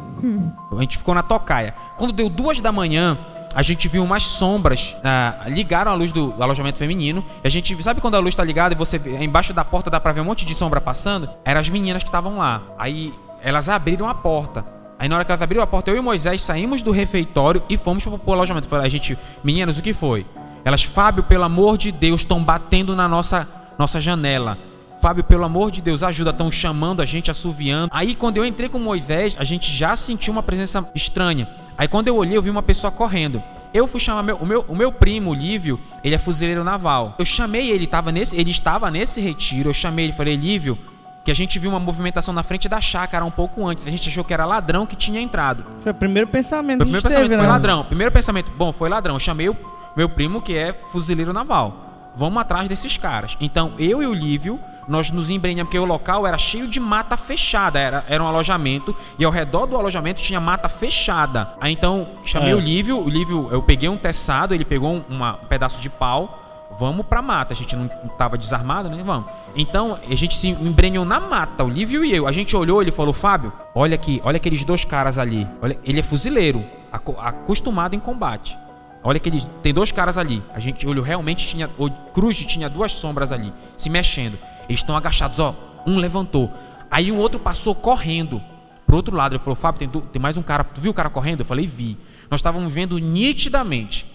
A 0.78 0.82
gente 0.82 0.98
ficou 0.98 1.14
na 1.16 1.24
tocaia. 1.24 1.74
Quando 1.98 2.12
deu 2.14 2.30
duas 2.30 2.60
da 2.62 2.72
manhã, 2.72 3.18
a 3.54 3.62
gente 3.62 3.88
viu 3.88 4.04
umas 4.04 4.24
sombras. 4.24 4.96
ah, 5.04 5.46
ligaram 5.48 5.92
a 5.92 5.96
luz 5.96 6.12
do 6.12 6.34
alojamento 6.42 6.78
feminino. 6.78 7.24
E 7.44 7.48
a 7.48 7.50
gente 7.52 7.82
sabe 7.84 8.02
quando 8.02 8.16
a 8.16 8.20
luz 8.20 8.36
tá 8.36 8.44
ligada 8.44 8.74
e 8.74 8.78
você 8.78 8.98
vê- 9.00 9.24
embaixo 9.24 9.54
da 9.54 9.64
porta 9.66 9.90
dá 9.90 10.00
pra 10.00 10.12
ver 10.12 10.22
um 10.22 10.26
monte 10.26 10.46
de 10.46 10.54
sombra 10.54 10.80
passando? 10.82 11.30
Eram 11.46 11.60
as 11.62 11.70
meninas 11.70 12.04
que 12.04 12.10
estavam 12.10 12.38
lá. 12.38 12.62
Aí 12.78 13.14
elas 13.42 13.70
abriram 13.70 14.08
a 14.10 14.14
porta. 14.16 14.66
Aí 15.00 15.08
na 15.08 15.16
hora 15.16 15.24
que 15.26 15.32
elas 15.32 15.42
abriram 15.42 15.64
a 15.64 15.68
porta, 15.68 15.92
eu 15.92 15.98
e 15.98 16.02
Moisés 16.02 16.42
saímos 16.42 16.82
do 16.82 16.92
refeitório 16.92 17.62
e 17.70 17.78
fomos 17.78 18.04
pro, 18.04 18.18
pro 18.18 18.34
alojamento. 18.34 18.68
Falei, 18.68 18.86
a 18.86 18.90
gente, 18.90 19.18
meninas, 19.44 19.78
o 19.78 19.82
que 19.82 19.94
foi? 19.94 20.26
Elas, 20.66 20.84
Fábio, 20.84 21.24
pelo 21.24 21.44
amor 21.44 21.78
de 21.78 21.92
Deus, 21.92 22.22
estão 22.22 22.44
batendo 22.44 22.96
na 22.96 23.08
nossa, 23.08 23.48
nossa 23.78 24.02
janela. 24.02 24.58
Fábio, 25.00 25.24
pelo 25.24 25.44
amor 25.44 25.72
de 25.72 25.82
Deus, 25.82 26.02
ajuda, 26.02 26.32
estão 26.32 26.52
chamando 26.52 27.02
a 27.02 27.06
gente, 27.06 27.30
assoviando. 27.30 27.90
Aí, 27.94 28.16
quando 28.16 28.38
eu 28.38 28.46
entrei 28.46 28.68
com 28.68 28.80
Moisés, 28.80 29.36
a 29.38 29.44
gente 29.44 29.72
já 29.72 29.96
sentiu 29.96 30.32
uma 30.32 30.42
presença 30.42 30.88
estranha. 30.96 31.48
Aí, 31.78 31.88
quando 31.88 32.08
eu 32.08 32.16
olhei, 32.16 32.36
eu 32.36 32.42
vi 32.42 32.50
uma 32.50 32.64
pessoa 32.64 32.92
correndo. 32.92 33.42
Eu 33.74 33.86
fui 33.86 34.00
chamar 34.00 34.24
meu, 34.24 34.38
o, 34.38 34.46
meu, 34.46 34.66
o 34.68 34.76
meu 34.76 34.92
primo, 34.92 35.32
o 35.32 35.34
Lívio, 35.34 35.80
ele 36.04 36.16
é 36.16 36.18
fuzileiro 36.18 36.64
naval. 36.64 37.16
Eu 37.20 37.26
chamei 37.26 37.70
ele, 37.70 37.86
tava 37.86 38.12
nesse, 38.12 38.36
ele 38.36 38.50
estava 38.50 38.90
nesse 38.90 39.22
retiro. 39.22 39.70
Eu 39.70 39.74
chamei 39.74 40.06
ele, 40.06 40.14
falei, 40.14 40.36
Lívio, 40.36 40.78
que 41.24 41.30
a 41.30 41.34
gente 41.36 41.60
viu 41.60 41.70
uma 41.70 41.80
movimentação 41.80 42.34
na 42.34 42.42
frente 42.42 42.70
da 42.70 42.80
chácara 42.80 43.24
um 43.26 43.30
pouco 43.30 43.68
antes. 43.68 43.86
A 43.86 43.92
gente 43.92 44.08
achou 44.10 44.24
que 44.24 44.34
era 44.34 44.46
ladrão 44.46 44.86
que 44.86 44.96
tinha 44.96 45.22
entrado. 45.22 45.66
Foi 45.84 45.92
o 45.92 45.96
primeiro 45.96 46.28
pensamento 46.28 46.78
que 46.78 46.84
a 46.84 46.86
primeiro 46.86 47.04
pensamento 47.04 47.30
teve, 47.30 47.36
foi 47.36 47.46
né? 47.46 47.52
ladrão. 47.52 47.84
Primeiro 47.84 48.12
pensamento, 48.12 48.52
bom, 48.52 48.72
foi 48.72 48.90
ladrão. 48.90 49.16
Eu 49.16 49.20
chamei 49.20 49.50
o 49.50 49.58
meu 49.96 50.08
primo, 50.08 50.42
que 50.42 50.56
é 50.56 50.72
fuzileiro 50.72 51.34
naval. 51.34 52.14
Vamos 52.16 52.42
atrás 52.42 52.68
desses 52.70 52.98
caras. 52.98 53.36
Então, 53.42 53.74
eu 53.78 54.02
e 54.02 54.08
o 54.08 54.14
Lívio, 54.14 54.60
nós 54.88 55.12
nos 55.12 55.30
embrenhamos, 55.30 55.68
porque 55.70 55.80
o 55.80 55.86
local 55.86 56.26
era 56.26 56.38
cheio 56.38 56.68
de 56.68 56.80
mata 56.80 57.18
fechada. 57.18 57.80
Era, 57.80 58.06
era 58.08 58.24
um 58.24 58.28
alojamento, 58.28 58.96
e 59.20 59.26
ao 59.26 59.32
redor 59.32 59.66
do 59.66 59.76
alojamento 59.76 60.22
tinha 60.22 60.40
mata 60.40 60.70
fechada. 60.70 61.54
Aí 61.60 61.74
então, 61.74 62.08
chamei 62.24 62.52
É. 62.52 62.56
o 62.56 62.60
Lívio, 62.60 62.98
o 63.00 63.10
Lívio, 63.10 63.48
eu 63.52 63.62
peguei 63.62 63.90
um 63.90 63.98
teçado, 63.98 64.54
ele 64.54 64.64
pegou 64.66 64.94
um, 64.94 65.04
uma- 65.10 65.36
um 65.44 65.46
pedaço 65.48 65.82
de 65.82 65.90
pau. 65.90 66.44
Vamos 66.80 67.06
pra 67.06 67.22
mata. 67.22 67.54
A 67.54 67.58
gente 67.58 67.76
não 67.76 67.88
tava 68.18 68.38
desarmado, 68.38 68.88
né? 68.90 69.02
Vamos. 69.04 69.26
Então, 69.56 69.98
a 70.08 70.16
gente 70.16 70.36
se 70.38 70.50
embrenhou 70.50 71.04
na 71.06 71.20
mata, 71.20 71.64
o 71.64 71.70
Lívio 71.70 72.06
e 72.06 72.14
eu. 72.14 72.28
A 72.28 72.32
gente 72.32 72.56
olhou, 72.56 72.82
ele 72.82 72.92
falou, 72.92 73.14
Fábio, 73.14 73.52
olha 73.74 73.96
aqui, 73.96 74.22
olha 74.24 74.38
aqueles 74.38 74.64
dois 74.64 74.86
caras 74.86 75.18
ali. 75.18 75.48
Olha, 75.62 75.78
ele 75.84 76.00
é 76.00 76.04
fuzileiro, 76.04 76.64
aco- 76.92 77.16
acostumado 77.20 77.96
em 77.96 78.00
combate. 78.00 78.58
Olha 79.04 79.20
que 79.20 79.30
ele 79.30 79.42
tem 79.64 79.74
dois 79.74 79.92
caras 79.92 80.18
ali. 80.18 80.44
A 80.54 80.60
gente 80.60 80.86
olhou, 80.86 81.04
realmente 81.04 81.48
tinha. 81.48 81.70
O 81.78 81.90
Cruz 81.90 82.38
tinha 82.46 82.70
duas 82.70 82.92
sombras 82.92 83.32
ali, 83.32 83.52
se 83.78 83.90
mexendo. 83.90 84.38
Eles 84.68 84.82
estão 84.82 84.96
agachados, 84.96 85.40
ó. 85.40 85.56
Um 85.86 85.98
levantou. 85.98 86.52
Aí 86.92 87.12
um 87.12 87.18
outro 87.18 87.40
passou 87.40 87.74
correndo 87.76 88.42
pro 88.86 88.96
outro 88.98 89.16
lado. 89.16 89.34
Ele 89.36 89.40
falou, 89.40 89.56
Fábio, 89.56 89.88
tem, 89.88 90.02
tem 90.02 90.22
mais 90.22 90.38
um 90.38 90.42
cara. 90.42 90.64
Tu 90.64 90.82
viu 90.82 90.92
o 90.92 90.94
cara 90.94 91.10
correndo? 91.10 91.42
Eu 91.42 91.46
falei, 91.46 91.66
vi. 91.68 91.98
Nós 92.30 92.40
estávamos 92.40 92.72
vendo 92.72 92.98
nitidamente. 92.98 94.06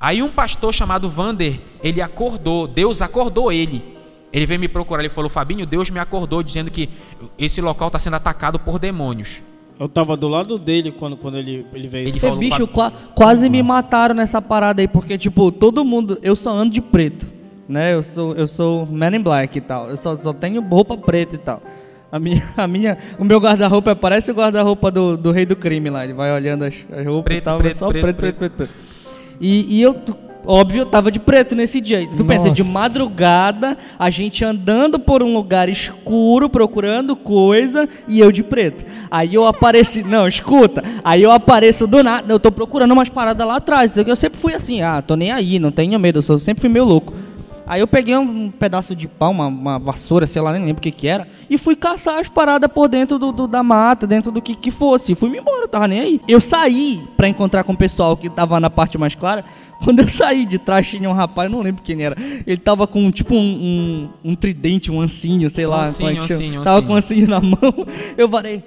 Aí 0.00 0.22
um 0.22 0.30
pastor 0.30 0.72
chamado 0.72 1.08
Vander, 1.10 1.60
ele 1.82 2.00
acordou, 2.00 2.66
Deus 2.66 3.02
acordou 3.02 3.52
ele. 3.52 3.82
Ele 4.32 4.46
veio 4.46 4.58
me 4.60 4.68
procurar, 4.68 5.02
ele 5.02 5.08
falou, 5.08 5.28
Fabinho, 5.28 5.66
Deus 5.66 5.90
me 5.90 5.98
acordou 5.98 6.42
dizendo 6.42 6.70
que 6.70 6.88
esse 7.36 7.60
local 7.60 7.88
está 7.88 7.98
sendo 7.98 8.14
atacado 8.14 8.58
por 8.58 8.78
demônios. 8.78 9.42
Eu 9.78 9.88
tava 9.88 10.16
do 10.16 10.28
lado 10.28 10.56
dele 10.56 10.92
quando, 10.92 11.16
quando 11.16 11.36
ele, 11.36 11.66
ele 11.74 11.88
veio. 11.88 12.08
Ele 12.08 12.20
falou, 12.20 12.36
bicho, 12.38 12.50
Fábio- 12.52 12.68
qua- 12.68 12.92
quase 13.14 13.48
me 13.50 13.62
mataram 13.62 14.14
nessa 14.14 14.40
parada 14.40 14.80
aí, 14.82 14.86
porque, 14.88 15.18
tipo, 15.18 15.50
todo 15.50 15.84
mundo. 15.84 16.18
Eu 16.22 16.36
só 16.36 16.50
ando 16.50 16.72
de 16.72 16.80
preto, 16.80 17.26
né? 17.70 17.94
Eu 17.94 18.02
sou, 18.02 18.34
eu 18.34 18.46
sou 18.46 18.86
Man 18.86 19.16
in 19.16 19.22
Black 19.22 19.56
e 19.56 19.60
tal. 19.60 19.88
Eu 19.88 19.96
só, 19.96 20.16
só 20.16 20.32
tenho 20.32 20.60
roupa 20.60 20.96
preta 20.96 21.34
e 21.36 21.38
tal. 21.38 21.62
A 22.12 22.18
minha, 22.18 22.42
a 22.56 22.66
minha, 22.66 22.98
o 23.18 23.24
meu 23.24 23.38
guarda-roupa 23.38 23.94
parece 23.94 24.30
o 24.30 24.34
guarda-roupa 24.34 24.90
do, 24.90 25.16
do 25.16 25.30
rei 25.30 25.46
do 25.46 25.54
crime 25.56 25.88
lá. 25.90 26.04
Ele 26.04 26.12
vai 26.12 26.32
olhando 26.32 26.64
as, 26.64 26.84
as 26.92 27.06
roupas 27.06 27.24
Preto, 27.24 27.42
e 27.42 27.44
tal. 27.44 27.58
preto, 27.58 27.76
só 27.76 27.88
preto, 27.88 28.02
preto, 28.02 28.16
preto, 28.16 28.36
preto, 28.36 28.52
preto. 28.56 28.72
E, 29.40 29.78
e 29.78 29.80
eu, 29.80 29.94
tu- 29.94 30.16
óbvio, 30.44 30.80
eu 30.82 30.86
tava 30.86 31.10
de 31.10 31.20
preto 31.20 31.54
nesse 31.54 31.80
dia. 31.80 32.06
Tu 32.16 32.24
pensa, 32.24 32.50
de 32.50 32.60
Nossa. 32.62 32.72
madrugada, 32.72 33.78
a 33.98 34.10
gente 34.10 34.44
andando 34.44 34.98
por 34.98 35.22
um 35.22 35.32
lugar 35.32 35.68
escuro, 35.68 36.48
procurando 36.50 37.14
coisa, 37.14 37.88
e 38.08 38.18
eu 38.20 38.30
de 38.32 38.42
preto. 38.42 38.84
Aí 39.10 39.32
eu 39.34 39.46
apareci, 39.46 40.02
não, 40.02 40.26
escuta, 40.26 40.82
aí 41.04 41.22
eu 41.22 41.30
apareço 41.30 41.86
do 41.86 42.02
nada, 42.02 42.30
eu 42.32 42.40
tô 42.40 42.50
procurando 42.50 42.90
umas 42.92 43.08
paradas 43.08 43.46
lá 43.46 43.56
atrás, 43.56 43.96
eu 43.96 44.16
sempre 44.16 44.38
fui 44.40 44.52
assim, 44.54 44.82
ah, 44.82 45.00
tô 45.00 45.14
nem 45.16 45.30
aí, 45.30 45.58
não 45.58 45.70
tenho 45.70 45.98
medo, 45.98 46.18
eu 46.18 46.22
sou- 46.22 46.38
sempre 46.38 46.60
fui 46.60 46.68
meio 46.70 46.84
louco. 46.84 47.14
Aí 47.70 47.80
eu 47.80 47.86
peguei 47.86 48.16
um 48.16 48.50
pedaço 48.50 48.96
de 48.96 49.06
pau, 49.06 49.30
uma, 49.30 49.46
uma 49.46 49.78
vassoura, 49.78 50.26
sei 50.26 50.42
lá, 50.42 50.52
nem 50.52 50.60
lembro 50.64 50.80
o 50.80 50.82
que 50.82 50.90
que 50.90 51.06
era, 51.06 51.28
e 51.48 51.56
fui 51.56 51.76
caçar 51.76 52.18
as 52.18 52.28
paradas 52.28 52.68
por 52.68 52.88
dentro 52.88 53.16
do, 53.16 53.30
do- 53.30 53.46
da 53.46 53.62
mata, 53.62 54.08
dentro 54.08 54.32
do 54.32 54.42
que 54.42 54.56
que 54.56 54.72
fosse. 54.72 55.12
E 55.12 55.14
fui 55.14 55.30
me 55.30 55.38
embora, 55.38 55.62
eu 55.64 55.68
tava 55.68 55.86
nem 55.86 56.00
aí. 56.00 56.20
Eu 56.26 56.40
saí 56.40 57.00
pra 57.16 57.28
encontrar 57.28 57.62
com 57.62 57.72
o 57.72 57.76
pessoal 57.76 58.16
que 58.16 58.28
tava 58.28 58.58
na 58.58 58.68
parte 58.68 58.98
mais 58.98 59.14
clara. 59.14 59.44
Quando 59.84 60.00
eu 60.00 60.08
saí 60.08 60.44
de 60.44 60.58
trás, 60.58 60.88
tinha 60.90 61.08
um 61.08 61.12
rapaz, 61.12 61.48
eu 61.48 61.56
não 61.56 61.62
lembro 61.62 61.80
quem 61.82 62.02
era. 62.02 62.16
Ele 62.46 62.58
tava 62.58 62.86
com 62.88 63.08
tipo 63.12 63.34
um, 63.36 63.38
um, 64.24 64.30
um 64.32 64.34
tridente, 64.34 64.90
um 64.90 65.00
ancinho, 65.00 65.48
sei 65.48 65.66
lá. 65.66 65.82
Ancinho, 65.82 66.10
como 66.10 66.24
é 66.24 66.26
que 66.26 66.28
chama. 66.34 66.40
ancinho, 66.44 66.64
Tava 66.64 66.76
ancinho. 66.78 66.86
com 66.88 66.92
um 66.92 66.96
ancinho 66.96 67.28
na 67.28 67.40
mão. 67.40 67.86
Eu 68.18 68.28
parei. 68.28 68.62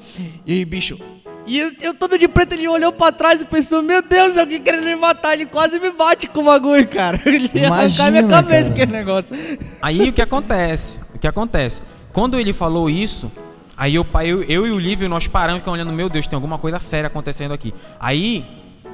E 0.48 0.54
aí, 0.54 0.66
bicho? 0.66 0.98
E 1.46 1.60
eu, 1.60 1.72
eu 1.82 1.94
todo 1.94 2.18
de 2.18 2.28
preto, 2.28 2.54
ele 2.54 2.68
olhou 2.68 2.92
pra 2.92 3.12
trás 3.12 3.42
e 3.42 3.46
pensou, 3.46 3.82
meu 3.82 4.02
Deus, 4.02 4.38
alguém 4.38 4.62
querendo 4.62 4.86
me 4.86 4.96
matar. 4.96 5.34
Ele 5.34 5.46
quase 5.46 5.80
me 5.80 5.92
bate 5.92 6.28
com 6.28 6.42
o 6.42 6.44
bagulho, 6.46 6.88
cara. 6.88 7.22
Ele 7.26 7.50
ia 7.54 7.70
arrancar 7.70 8.12
minha 8.12 8.28
cabeça 8.28 8.72
cara. 8.72 8.84
aquele 8.84 8.92
negócio. 8.92 9.36
Aí 9.82 10.10
o 10.10 10.14
que 10.14 10.22
acontece? 10.22 11.00
O 11.14 11.20
que 11.20 11.28
acontece? 11.28 11.82
Quando 12.14 12.40
ele 12.40 12.54
falou 12.54 12.90
isso, 12.90 13.32
aí 13.76 13.96
eu, 13.96 14.06
eu, 14.24 14.44
eu 14.44 14.68
e 14.68 14.72
o 14.72 14.80
Lívio, 14.80 15.10
nós 15.10 15.28
paramos 15.28 15.58
e 15.58 15.62
ficamos 15.62 15.80
olhando, 15.80 15.94
meu 15.94 16.08
Deus, 16.08 16.28
tem 16.28 16.36
alguma 16.36 16.58
coisa 16.58 16.80
séria 16.80 17.08
acontecendo 17.08 17.54
aqui. 17.54 17.74
Aí 18.00 18.46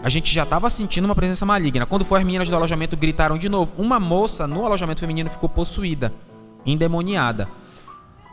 a 0.01 0.09
gente 0.09 0.33
já 0.33 0.43
estava 0.43 0.69
sentindo 0.69 1.05
uma 1.05 1.15
presença 1.15 1.45
maligna. 1.45 1.85
Quando 1.85 2.05
foi 2.05 2.19
as 2.19 2.25
meninas 2.25 2.49
do 2.49 2.55
alojamento 2.55 2.95
gritaram 2.95 3.37
de 3.37 3.49
novo. 3.49 3.73
Uma 3.77 3.99
moça 3.99 4.47
no 4.47 4.65
alojamento 4.65 5.01
feminino 5.01 5.29
ficou 5.29 5.49
possuída, 5.49 6.13
endemoniada. 6.65 7.47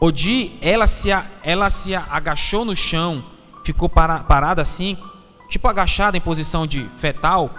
Odi, 0.01 0.55
ela 0.61 0.87
se, 0.87 1.09
ela 1.43 1.69
se 1.71 1.95
agachou 1.95 2.65
no 2.65 2.77
chão, 2.77 3.25
ficou 3.67 3.89
para- 3.89 4.21
parada 4.21 4.63
assim, 4.63 4.97
tipo 5.49 5.67
agachada 5.69 6.17
em 6.17 6.21
posição 6.21 6.67
de 6.67 6.89
fetal. 6.97 7.51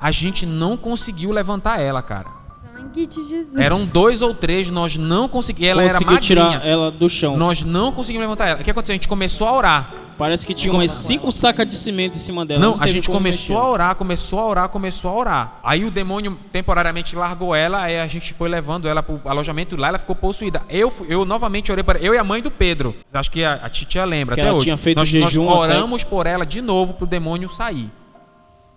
A 0.00 0.10
gente 0.10 0.44
não 0.44 0.76
conseguiu 0.76 1.30
levantar 1.30 1.80
ela, 1.80 2.02
cara. 2.02 2.26
Sangue 2.46 3.06
de 3.06 3.22
Jesus. 3.28 3.56
Eram 3.56 3.84
dois 3.86 4.20
ou 4.22 4.34
três, 4.34 4.68
nós 4.68 4.96
não 4.96 5.28
conseguimos. 5.28 5.70
Ela 5.70 5.82
era 5.82 5.92
Conseguiu 5.92 6.12
magrinha. 6.14 6.26
tirar 6.58 6.66
ela 6.66 6.90
do 6.90 7.08
chão. 7.08 7.36
Nós 7.36 7.62
não 7.62 7.92
conseguimos 7.92 8.24
levantar 8.26 8.48
ela. 8.48 8.60
O 8.60 8.64
que 8.64 8.70
aconteceu? 8.70 8.94
A 8.94 8.96
gente 8.96 9.06
começou 9.08 9.46
a 9.46 9.52
orar. 9.52 9.94
Parece 10.18 10.46
que 10.46 10.54
tinha 10.54 10.72
umas 10.72 10.90
cinco 10.90 11.32
sacas 11.32 11.66
de 11.66 11.74
cimento 11.74 12.16
em 12.16 12.20
cima 12.20 12.44
dela. 12.46 12.60
não, 12.60 12.74
a 12.74 12.80
teve 12.80 12.92
gente 12.92 13.08
começou 13.10 13.56
mexer. 13.56 13.66
a 13.66 13.68
orar, 13.70 13.94
começou 13.96 14.38
a 14.38 14.46
orar, 14.46 14.68
começou 14.68 15.10
a 15.10 15.14
orar. 15.14 15.60
Aí 15.62 15.84
o 15.84 15.90
demônio 15.90 16.38
temporariamente 16.52 17.16
largou 17.16 17.54
ela, 17.54 17.82
aí 17.82 17.98
a 17.98 18.06
gente 18.06 18.32
foi 18.34 18.48
levando 18.48 18.88
ela 18.88 19.02
pro 19.02 19.20
alojamento 19.24 19.76
lá, 19.76 19.88
ela 19.88 19.98
ficou 19.98 20.14
possuída. 20.14 20.62
Eu, 20.68 20.92
eu 21.08 21.24
novamente 21.24 21.70
orei 21.72 21.82
para 21.84 21.98
eu 21.98 22.14
e 22.14 22.18
a 22.18 22.24
mãe 22.24 22.40
do 22.42 22.50
Pedro. 22.50 22.94
Acho 23.12 23.30
que 23.30 23.42
a, 23.44 23.54
a 23.54 23.68
titia 23.68 24.04
lembra 24.04 24.34
Que 24.34 24.40
até 24.40 24.48
ela 24.48 24.56
hoje. 24.56 24.66
tinha 24.66 24.76
feito 24.76 24.98
nós, 24.98 25.08
jejum 25.08 25.44
nós 25.46 25.64
até- 25.64 25.76
oramos 25.76 26.04
por 26.04 26.26
ela 26.26 26.44
de 26.46 26.60
novo 26.60 26.94
pro 26.94 27.06
demônio 27.06 27.48
sair. 27.48 27.90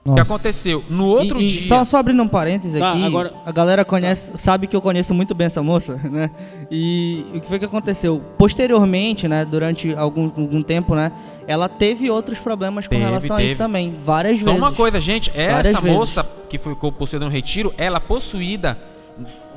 O 0.08 0.14
que 0.14 0.20
Nossa. 0.20 0.34
aconteceu? 0.36 0.84
No 0.88 1.08
outro 1.08 1.42
E- 1.42 1.46
e 1.46 1.48
dia. 1.48 1.64
Só, 1.68 1.84
só 1.84 1.98
abrindo 1.98 2.22
um 2.22 2.28
parênteses 2.28 2.80
Tá, 2.80 2.92
aqui, 2.92 3.04
agora- 3.04 3.34
a 3.44 3.52
galera 3.52 3.84
conhece, 3.84 4.32
sabe 4.38 4.68
que 4.68 4.76
eu 4.76 4.82
conheço 4.82 5.16
muito 5.16 5.34
bem 5.34 5.48
essa 5.48 5.64
moça, 5.64 5.96
né? 6.06 6.30
E 6.70 7.26
o 7.34 7.42
que 7.42 7.48
foi 7.48 7.58
que 7.58 7.66
aconteceu? 7.66 8.22
Posteriormente, 8.38 9.28
né, 9.28 9.44
durante 9.44 9.96
algum, 9.96 10.26
algum 10.26 10.62
tempo, 10.62 10.94
né, 10.94 11.12
ela 11.48 11.68
teve 11.68 12.08
outros 12.12 12.38
problemas 12.38 12.86
com 12.86 12.92
Teve, 12.92 13.04
relação 13.04 13.36
a 13.36 13.40
teve. 13.40 13.50
isso 13.54 13.58
também, 13.58 13.96
várias 14.00 14.38
Só 14.38 14.46
vezes. 14.46 14.60
uma 14.60 14.72
coisa, 14.72 15.02
gente, 15.02 15.32
Várias 15.32 15.74
essa 15.74 15.82
vezes. 15.82 15.98
moça 15.98 16.24
que 16.50 16.60
ficou 16.60 16.92
possuída 16.92 17.26
no 17.26 17.32
retiro, 17.32 17.74
ela 17.76 18.00
possuída, 18.00 18.78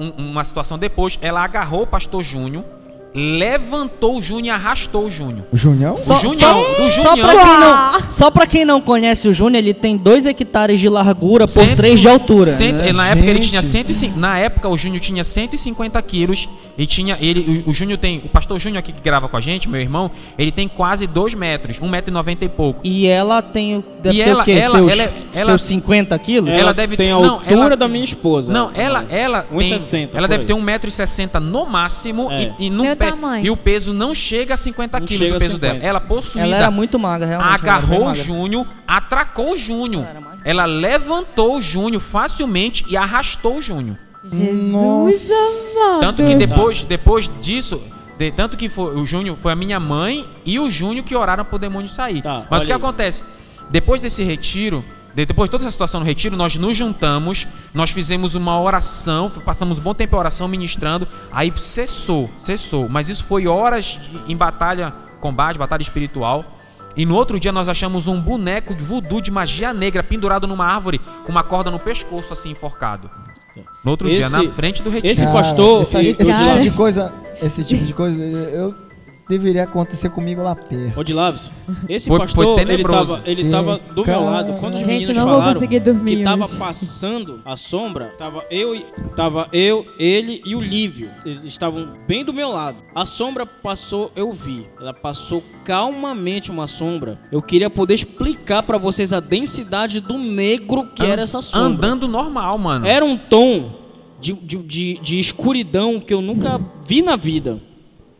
um- 0.01 0.31
uma 0.31 0.45
situação 0.45 0.79
depois, 0.79 1.19
ela 1.21 1.45
agarrou 1.45 1.83
o 1.83 1.87
pastor 1.87 2.23
Júnior, 2.23 2.65
levantou 3.15 4.19
o 4.19 4.23
Júnior 4.23 4.47
e 4.47 4.51
arrastou 4.51 5.07
o 5.07 5.11
Júnior. 5.11 5.45
O 5.53 5.57
Junião? 5.57 5.95
o 5.95 5.97
Júnior, 5.97 6.57
o 6.81 6.91
Só 6.91 7.17
Júnior. 7.17 7.19
pra, 7.19 7.33
quem 7.45 7.59
não, 7.61 8.11
só 8.11 8.31
pra 8.31 8.47
quem 8.47 8.65
não 8.65 8.81
conhece 8.81 9.29
o 9.29 9.35
Júnior, 9.35 9.59
ele 9.63 9.75
tem 9.75 9.97
2 9.97 10.27
hectares 10.27 10.79
de 10.81 10.89
largura 10.89 11.45
por 11.47 11.51
Cento- 11.51 11.77
3 11.77 12.01
de 12.01 12.09
altura. 12.09 12.47
cento- 12.51 12.77
né? 12.77 12.93
Na 12.93 13.09
época 13.09 13.27
ele 13.27 13.35
Gente. 13.43 13.51
tinha 13.51 13.63
150, 13.63 14.19
na 14.21 14.39
época 14.39 14.69
o 14.69 14.77
Júnior 14.79 15.01
tinha 15.01 15.25
150 15.25 16.01
quilos 16.03 16.49
e 16.77 16.87
tinha 16.87 17.17
ele 17.21 17.63
o, 17.67 17.71
o 17.71 17.75
Júnior 17.75 17.99
tem 17.99 18.19
o 18.25 18.29
pastor 18.29 18.59
Júnior 18.59 18.79
aqui 18.81 18.93
que 18.93 19.01
grava 19.01 19.29
com 19.29 19.37
a 19.37 19.41
gente, 19.41 19.69
meu 19.69 19.81
irmão, 19.81 20.11
ele 20.39 20.53
tem 20.53 20.69
quase 20.69 21.07
2 21.07 21.35
metros, 21.35 21.79
1,90m 21.81 22.43
e 22.43 22.49
pouco. 22.49 22.81
E 22.85 23.07
ela 23.07 23.41
tem, 23.43 23.85
deve 24.03 24.19
E 24.21 24.25
ter 24.25 24.31
ela- 24.31 24.43
o 24.43 24.45
quê? 24.45 24.53
ela- 24.53 24.79
seus, 24.79 24.93
ela- 24.93 25.03
é, 25.03 25.13
ela- 25.35 25.45
seus 25.47 25.63
50 25.63 26.19
quilos? 26.19 26.51
Ela, 26.51 26.59
Ela 26.61 26.75
deve 26.75 26.97
tem 26.97 27.07
ter- 27.09 27.13
a 27.13 27.19
não, 27.21 27.35
altura 27.35 27.53
ela- 27.53 27.77
da 27.77 27.89
minha 27.89 28.05
esposa. 28.05 28.53
Não, 28.53 28.71
ela, 28.75 29.05
ela 29.09 29.43
tem, 29.43 29.59
1,60 29.59 30.17
ela 30.19 30.29
deve 30.29 30.43
aí. 30.43 30.47
ter 30.47 30.55
1,60m 30.55 31.41
no 31.41 31.65
máximo 31.67 32.31
É. 32.31 32.53
e, 32.59 32.67
e, 32.67 32.71
no 32.71 32.85
tamanho. 32.99 33.47
e 33.47 33.51
o 33.51 33.57
peso 33.57 33.93
não 33.93 34.15
chega 34.15 34.55
a 34.55 34.57
50 34.57 35.01
Não 35.01 35.07
quilos 35.07 35.29
o 35.29 35.33
peso 35.39 35.53
50. 35.55 35.59
dela. 35.59 35.79
Ela 35.85 36.01
possuída. 36.01 36.47
Ela 36.47 36.57
era 36.57 36.71
muito 36.71 36.99
magra, 36.99 37.27
realmente. 37.27 37.55
agarrou 37.55 38.07
o. 38.09 38.15
Júnior, 38.15 38.67
atracou 38.87 39.53
o 39.53 39.57
Júnior. 39.57 40.07
Ela 40.45 40.65
levantou 40.67 41.57
o 41.59 41.63
Júnior 41.63 42.01
facilmente 42.03 42.85
e 42.89 42.97
arrastou 42.97 43.57
o 43.57 43.63
Júnior. 43.63 43.97
Jesus 44.25 45.31
amado. 45.31 46.01
Tanto 46.01 46.25
que 46.25 46.35
depois, 46.35 46.85
depois 46.85 47.31
disso, 47.41 47.81
de- 48.19 48.31
tanto 48.33 48.57
que 48.57 48.69
foi, 48.69 48.95
o 48.97 49.05
Júnior 49.07 49.37
foi 49.41 49.53
a 49.53 49.57
minha 49.57 49.79
mãe 49.81 50.29
e 50.45 50.59
o 50.59 50.71
Júnior 50.71 51.05
que 51.05 51.15
oraram 51.15 51.45
pro 51.45 51.59
demônio 51.59 51.89
sair. 51.89 52.23
Tá, 52.23 52.47
Mas 52.51 52.63
o 52.63 52.67
que 52.67 52.73
aí. 52.73 52.77
acontece? 52.77 53.23
Depois 53.71 54.01
desse 54.01 54.23
retiro, 54.25 54.83
de- 54.83 54.98
depois 55.27 55.49
de 55.49 55.53
toda 55.53 55.65
essa 55.65 55.71
situação 55.71 56.01
no 56.01 56.07
retiro, 56.07 56.37
nós 56.37 56.57
nos 56.57 56.77
juntamos, 56.77 57.47
nós 57.75 57.91
fizemos 57.91 58.35
uma 58.35 58.61
oração, 58.61 59.31
passamos 59.45 59.79
um 59.79 59.83
bom 59.83 59.95
tempo 59.95 60.15
em 60.17 60.19
oração 60.19 60.47
ministrando, 60.49 61.07
aí 61.33 61.53
cessou, 61.57 62.31
cessou. 62.37 62.89
Mas 62.89 63.09
isso 63.09 63.25
foi 63.25 63.47
horas 63.47 63.99
de- 64.01 64.33
em 64.33 64.37
batalha, 64.37 64.93
combate, 65.21 65.59
batalha 65.59 65.83
espiritual. 65.83 66.45
E 66.97 67.07
no 67.07 67.15
outro 67.15 67.39
dia 67.39 67.53
nós 67.53 67.69
achamos 67.69 68.07
um 68.09 68.21
boneco 68.21 68.75
de 68.75 68.83
voodoo 68.83 69.21
de 69.21 69.31
magia 69.31 69.73
negra 69.73 70.03
pendurado 70.03 70.47
numa 70.47 70.67
árvore 70.67 71.01
com 71.25 71.31
uma 71.31 71.43
corda 71.45 71.71
no 71.71 71.79
pescoço 71.79 72.33
assim 72.33 72.51
enforcado. 72.51 73.09
No 73.85 73.91
outro 73.93 74.09
dia, 74.13 74.29
na 74.29 74.45
frente 74.49 74.83
do 74.83 74.91
retiro. 74.91 75.13
Esse 75.13 75.23
Cara, 75.23 75.33
pastor. 75.33 75.83
essa- 75.83 75.99
e- 75.99 76.03
esse 76.03 76.15
tipo 76.15 76.27
Cara. 76.45 76.61
de 76.61 76.71
coisa, 76.73 77.15
esse 77.43 77.65
tipo 77.65 77.85
de 77.85 77.95
coisa, 77.95 78.21
eu 78.23 78.75
deveria 79.29 79.65
acontecer 79.65 80.09
comigo 80.11 80.43
lá 80.43 80.55
perto. 80.57 80.99
Ô, 80.99 81.05
de 81.05 81.13
Laves, 81.13 81.51
esse 81.89 82.09
Foi- 82.09 82.19
foi 82.19 82.27
pastor, 82.27 82.59
ele 82.59 82.67
tenebroso. 82.71 83.15
tava, 83.17 83.29
ele 83.31 83.51
tava 83.51 83.79
do 83.95 84.05
meu 84.07 84.25
lado. 84.25 84.53
Quando 84.55 84.75
os 84.75 84.81
Gente, 84.81 84.89
meninos 84.89 85.17
não 85.17 85.25
vou 85.25 85.33
falaram 85.35 85.53
conseguir 85.55 85.81
dormir 85.81 86.17
que 86.19 86.25
tava 86.25 86.45
hoje. 86.45 86.57
passando 86.57 87.41
a 87.45 87.57
sombra, 87.57 88.15
tava 88.19 88.45
eu, 88.51 88.81
tava 89.15 89.49
eu, 89.53 89.85
ele 89.99 90.41
e 90.45 90.57
o 90.57 90.61
Lívio. 90.61 91.11
Eles 91.25 91.43
estavam 91.45 91.89
bem 92.07 92.25
do 92.25 92.33
meu 92.33 92.49
lado. 92.51 92.79
A 92.95 93.05
sombra 93.05 93.45
passou, 93.45 94.11
eu 94.17 94.33
vi. 94.33 94.67
Ela 94.81 94.95
passou 94.95 95.43
calmamente 95.65 96.51
uma 96.51 96.67
sombra. 96.67 97.19
Eu 97.31 97.43
queria 97.43 97.69
poder 97.71 97.95
explicar 97.95 98.63
pra 98.63 98.79
vocês 98.79 99.13
a 99.13 99.21
densidade 99.21 100.01
do 100.01 100.17
negro 100.19 100.87
que 100.95 101.03
era 101.03 101.23
essa 101.23 101.41
sombra. 101.43 101.69
Andando 101.89 102.09
normal, 102.09 102.57
mano. 102.59 102.87
Era 102.87 103.05
um 103.05 103.17
tom 103.17 103.71
de, 104.21 104.33
de, 104.33 104.57
de, 104.59 104.99
de 105.01 105.19
escuridão 105.21 106.01
que 106.01 106.13
eu 106.13 106.21
nunca 106.21 106.61
vi 106.87 107.03
na 107.03 107.15
vida. 107.15 107.61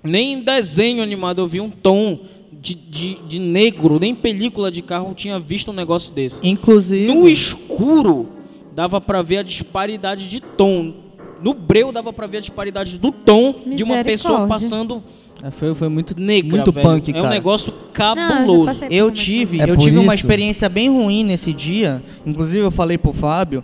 Nem 0.09 0.35
em 0.35 0.41
desenho 0.41 1.03
animado 1.03 1.41
eu 1.41 1.47
vi 1.47 1.61
um 1.61 1.71
tom 1.71 2.21
de, 2.53 2.75
de, 2.75 3.19
de 3.29 3.39
negro, 3.39 3.99
nem 4.01 4.11
em 4.13 4.15
película 4.15 4.71
de 4.71 4.83
carro 4.83 5.11
eu 5.11 5.15
tinha 5.15 5.39
visto 5.39 5.71
um 5.71 5.75
negócio 5.75 6.13
desse. 6.13 6.41
Inclusive. 6.47 7.07
No 7.07 7.29
escuro 7.29 8.29
dava 8.75 9.01
pra 9.01 9.23
ver 9.23 9.39
a 9.39 9.43
disparidade 9.43 10.29
de 10.29 10.41
tom. 10.41 10.95
No 11.43 11.55
breu 11.55 11.93
dava 11.93 12.13
pra 12.13 12.27
ver 12.27 12.39
a 12.39 12.41
disparidade 12.41 12.99
do 12.99 13.13
tom 13.13 13.55
de 13.75 13.85
uma 13.85 14.03
pessoa 14.03 14.47
passando 14.49 15.03
É, 15.41 15.53
Foi, 15.53 15.73
foi 15.73 15.89
muito, 15.89 16.19
negra, 16.19 16.51
muito 16.57 16.73
velho. 16.73 16.89
punk, 16.89 17.11
É 17.11 17.13
cara. 17.13 17.27
um 17.27 17.31
negócio 17.31 17.73
Não, 17.73 17.79
eu 17.81 17.93
cabuloso. 17.93 18.81
por 18.81 18.93
Eu 18.93 19.05
momentos 19.05 19.23
tive, 19.23 19.61
É 19.61 19.71
eu 19.71 19.77
tive 19.77 19.97
uma 19.99 20.07
isso? 20.13 20.17
experiência 20.17 20.69
bem 20.69 20.89
ruim 20.89 21.23
nesse 21.23 21.53
dia. 21.53 22.03
Inclusive 22.27 22.65
eu 22.65 22.73
falei 22.73 22.99
pro 22.99 23.13
Fábio 23.13 23.63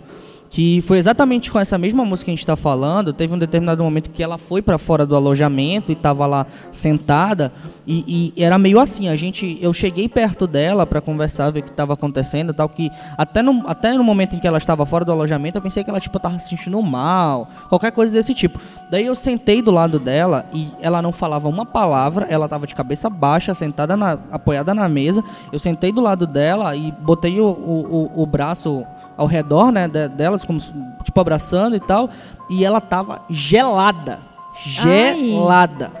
que 0.49 0.81
foi 0.83 0.97
exatamente 0.97 1.51
com 1.51 1.59
essa 1.59 1.77
mesma 1.77 2.05
música 2.05 2.25
que 2.25 2.31
a 2.31 2.35
gente 2.35 2.45
tá 2.45 2.55
falando. 2.55 3.11
Teve 3.11 3.33
um 3.33 3.37
determinado 3.37 3.83
momento 3.83 4.09
que 4.09 4.23
ela 4.23 4.37
foi 4.37 4.61
pra 4.61 4.77
fora 4.77 5.05
do 5.05 5.15
alojamento 5.15 5.91
e 5.91 5.95
tava 5.95 6.25
lá 6.25 6.45
sentada 6.71 7.51
e, 7.85 8.31
e 8.37 8.43
era 8.43 8.57
meio 8.57 8.79
assim. 8.79 9.09
A 9.09 9.15
gente, 9.15 9.57
eu 9.61 9.73
cheguei 9.73 10.07
perto 10.07 10.47
dela 10.47 10.85
pra 10.85 11.01
conversar, 11.01 11.51
ver 11.51 11.59
o 11.59 11.63
que 11.63 11.71
tava 11.71 11.93
acontecendo, 11.93 12.53
tal 12.53 12.69
que 12.69 12.89
até 13.17 13.41
no, 13.41 13.63
até 13.67 13.93
no 13.93 14.03
momento 14.03 14.35
em 14.35 14.39
que 14.39 14.47
ela 14.47 14.57
estava 14.57 14.85
fora 14.85 15.03
do 15.03 15.11
alojamento, 15.11 15.57
eu 15.57 15.61
pensei 15.61 15.83
que 15.83 15.89
ela 15.89 15.99
tipo 15.99 16.19
tava 16.19 16.39
se 16.39 16.49
sentindo 16.49 16.81
mal, 16.81 17.49
qualquer 17.69 17.91
coisa 17.91 18.13
desse 18.13 18.33
tipo. 18.33 18.59
Daí 18.89 19.05
eu 19.05 19.15
sentei 19.15 19.61
do 19.61 19.71
lado 19.71 19.99
dela 19.99 20.45
e 20.53 20.69
ela 20.79 21.01
não 21.01 21.11
falava 21.11 21.49
uma 21.49 21.65
palavra, 21.65 22.27
ela 22.29 22.47
tava 22.47 22.65
de 22.67 22.75
cabeça 22.75 23.09
baixa, 23.09 23.53
sentada 23.53 23.97
na, 23.97 24.17
apoiada 24.31 24.73
na 24.73 24.87
mesa. 24.87 25.23
Eu 25.51 25.59
sentei 25.59 25.91
do 25.91 26.01
lado 26.01 26.25
dela 26.27 26.75
e 26.75 26.91
botei 26.91 27.39
o, 27.41 27.45
o, 27.47 28.11
o- 28.15 28.21
o 28.23 28.25
braço 28.25 28.85
ao 29.17 29.25
redor, 29.27 29.71
né, 29.71 29.87
de- 29.87 30.07
delas, 30.09 30.43
como 30.43 30.59
se- 30.59 30.73
tipo 31.03 31.19
abraçando 31.19 31.75
e 31.75 31.79
tal, 31.79 32.09
e 32.49 32.63
ela 32.65 32.79
tava 32.81 33.21
gelada. 33.29 34.19
Gelada. 34.63 35.91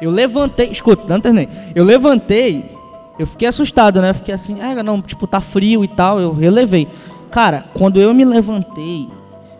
Eu 0.00 0.10
levantei, 0.10 0.70
escuta, 0.70 1.12
não 1.12 1.20
terminei. 1.20 1.48
Eu 1.74 1.84
levantei, 1.84 2.76
eu 3.18 3.26
fiquei 3.26 3.48
assustado, 3.48 4.00
né? 4.00 4.10
Eu 4.10 4.14
fiquei 4.14 4.32
assim, 4.34 4.60
ah, 4.60 4.80
não, 4.82 5.02
tipo, 5.02 5.26
tá 5.26 5.40
frio 5.40 5.82
e 5.84 5.88
tal, 5.88 6.20
eu 6.20 6.32
relevei. 6.32 6.86
Cara, 7.30 7.64
quando 7.74 8.00
eu 8.00 8.14
me 8.14 8.24
levantei, 8.24 9.08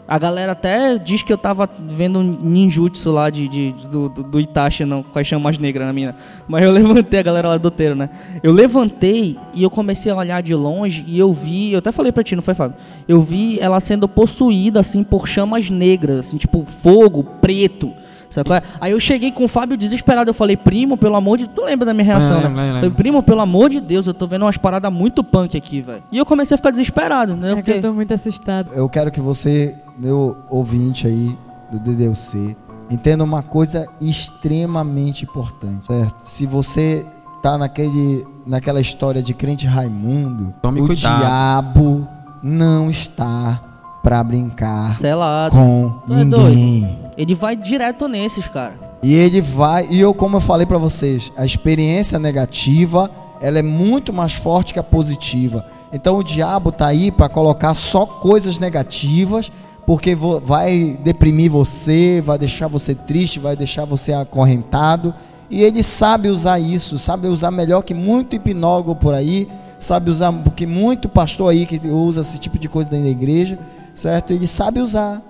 a 0.09 0.19
galera 0.19 0.53
até 0.53 0.97
diz 0.97 1.23
que 1.23 1.31
eu 1.31 1.37
tava 1.37 1.69
vendo 1.87 2.19
um 2.19 2.23
ninjutsu 2.23 3.11
lá 3.11 3.29
de, 3.29 3.47
de- 3.47 3.73
do, 3.91 4.09
do, 4.09 4.23
do 4.23 4.41
Itachi, 4.41 4.85
não, 4.87 5.03
com 5.03 5.19
as 5.19 5.27
chamas 5.27 5.59
negras 5.59 5.87
na 5.87 5.93
minha. 5.93 6.17
Mas 6.49 6.65
eu 6.65 6.73
levantei 6.73 7.21
a 7.21 7.23
galera 7.23 7.49
lá 7.49 7.59
do 7.59 7.71
teiro, 7.71 7.95
né? 7.95 8.09
Eu 8.43 8.53
levantei 8.53 9.37
e 9.55 9.63
eu 9.63 9.69
comecei 9.71 10.11
a 10.11 10.17
olhar 10.17 10.43
de 10.43 10.55
longe 10.55 11.05
e 11.07 11.19
eu 11.19 11.31
vi, 11.33 11.73
eu 11.73 11.79
até 11.81 11.93
falei 11.93 12.11
pra 12.11 12.25
ti, 12.25 12.35
não 12.35 12.43
foi, 12.43 12.55
Fábio? 12.55 12.77
Eu 13.07 13.21
vi 13.21 13.61
ela 13.61 13.79
sendo 13.81 14.09
possuída, 14.09 14.81
assim, 14.81 15.05
por 15.05 15.29
chamas 15.29 15.69
negras, 15.69 16.21
assim, 16.21 16.39
tipo, 16.39 16.65
fogo 16.65 17.23
preto. 17.23 17.93
Sabe 18.31 18.49
qual 18.49 18.59
é? 18.59 18.63
Aí 18.81 18.93
eu 18.93 19.01
cheguei 19.01 19.33
com 19.33 19.45
o 19.45 19.49
Fábio 19.49 19.77
desesperado, 19.77 20.31
eu 20.31 20.35
falei, 20.35 20.57
primo, 20.57 20.97
pelo 20.97 21.17
amor 21.17 21.39
de... 21.39 21.49
Tu 21.49 21.63
lembra 21.65 21.87
da 21.87 21.95
minha 21.95 22.05
reação, 22.05 22.37
lembro, 22.37 22.57
né? 22.57 22.75
Falei, 22.75 22.91
primo, 22.91 23.23
pelo 23.23 23.41
amor 23.41 23.71
de 23.71 23.81
Deus, 23.81 24.07
eu 24.07 24.15
tô 24.15 24.27
vendo 24.27 24.43
umas 24.43 24.57
paradas 24.57 24.93
muito 24.93 25.25
punk 25.25 25.57
aqui, 25.57 25.81
velho. 25.81 26.03
E 26.13 26.19
eu 26.19 26.27
comecei 26.27 26.55
a 26.55 26.59
ficar 26.59 26.71
desesperado, 26.71 27.35
né? 27.37 27.53
É 27.53 27.57
que 27.57 27.63
Porque... 27.63 27.71
eu 27.79 27.83
tô 27.83 27.93
muito 27.93 28.13
assustada. 28.13 28.71
Eu 28.75 28.89
quero 28.89 29.11
que 29.11 29.21
você, 29.21 29.77
meu 29.99 30.37
ouvinte 30.51 31.07
aí 31.07 31.37
do 31.71 31.79
DDUC, 31.79 32.57
entenda 32.91 33.25
uma 33.25 33.43
coisa 33.43 33.87
extremamente 34.01 35.25
importante, 35.25 35.87
certo? 35.87 36.23
Se 36.25 36.47
você 36.47 37.07
tá 37.43 37.57
naquele, 37.57 38.27
naquela 38.47 38.81
história 38.81 39.23
de 39.23 39.35
crente 39.35 39.67
Raimundo, 39.67 40.55
Tome 40.63 40.81
o 40.81 40.87
cuidado. 40.87 41.21
diabo 41.21 42.09
não 42.43 42.89
está 42.91 43.61
pra 44.03 44.23
brincar 44.23 44.95
Selado. 44.95 45.55
com 45.55 45.93
Tu 46.07 46.13
é 46.13 46.25
ninguém. 46.25 46.99
Ele 47.17 47.35
vai 47.35 47.57
direto 47.57 48.09
nesses, 48.09 48.47
cara. 48.47 48.89
E 49.03 49.15
ele 49.15 49.41
vai, 49.41 49.87
e 49.91 50.01
eu 50.01 50.13
como 50.13 50.37
eu 50.37 50.41
falei 50.41 50.67
pra 50.67 50.79
vocês, 50.79 51.33
a 51.37 51.45
experiência 51.45 52.19
negativa, 52.19 53.11
ela 53.41 53.59
é 53.59 53.63
muito 53.63 54.13
mais 54.13 54.35
forte 54.35 54.73
que 54.73 54.79
a 54.79 54.83
positiva. 54.83 55.65
Então 55.93 56.17
o 56.17 56.25
diabo 56.25 56.73
tá 56.73 56.87
aí 56.87 57.11
pra 57.11 57.29
colocar 57.29 57.75
só 57.75 58.05
coisas 58.05 58.59
negativas, 58.59 59.51
porque 59.87 60.15
vai 60.15 60.99
deprimir 61.03 61.51
você, 61.51 62.21
vai 62.21 62.39
deixar 62.39 62.67
você 62.69 62.95
triste, 62.95 63.39
vai 63.39 63.57
deixar 63.57 63.85
você 63.85 64.13
acorrentado, 64.13 65.15
e 65.49 65.63
ele 65.63 65.83
sabe 65.83 66.29
usar 66.29 66.59
isso, 66.59 66.99
sabe 66.99 67.27
usar 67.27 67.51
melhor 67.51 67.83
que 67.83 67.95
muito 67.95 68.37
hipnólogo 68.37 68.95
por 68.95 69.15
aí, 69.15 69.49
sabe 69.79 70.11
usar 70.11 70.31
porque 70.33 70.67
muito 70.67 71.09
pastor 71.09 71.51
aí 71.51 71.65
que 71.65 71.81
usa 71.89 72.21
esse 72.21 72.39
tipo 72.39 72.59
de 72.59 72.69
coisa 72.69 72.91
dentro 72.91 73.07
da 73.07 73.11
igreja, 73.11 73.59
certo? 73.99 74.33
Ele 74.33 74.47
sabe 74.47 74.81
usar. 74.81 75.23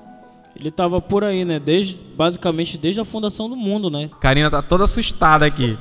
Ele 0.59 0.71
tava 0.73 1.01
por 1.01 1.23
aí, 1.23 1.45
né? 1.45 1.61
Desde, 1.61 1.97
basicamente 2.17 2.77
desde 2.77 3.01
a 3.01 3.05
fundação 3.05 3.49
do 3.49 3.55
mundo, 3.55 3.89
né? 3.89 4.11
Karina 4.21 4.51
tá 4.51 4.61
toda 4.61 4.85
assustada 4.85 5.47
aqui. 5.47 5.79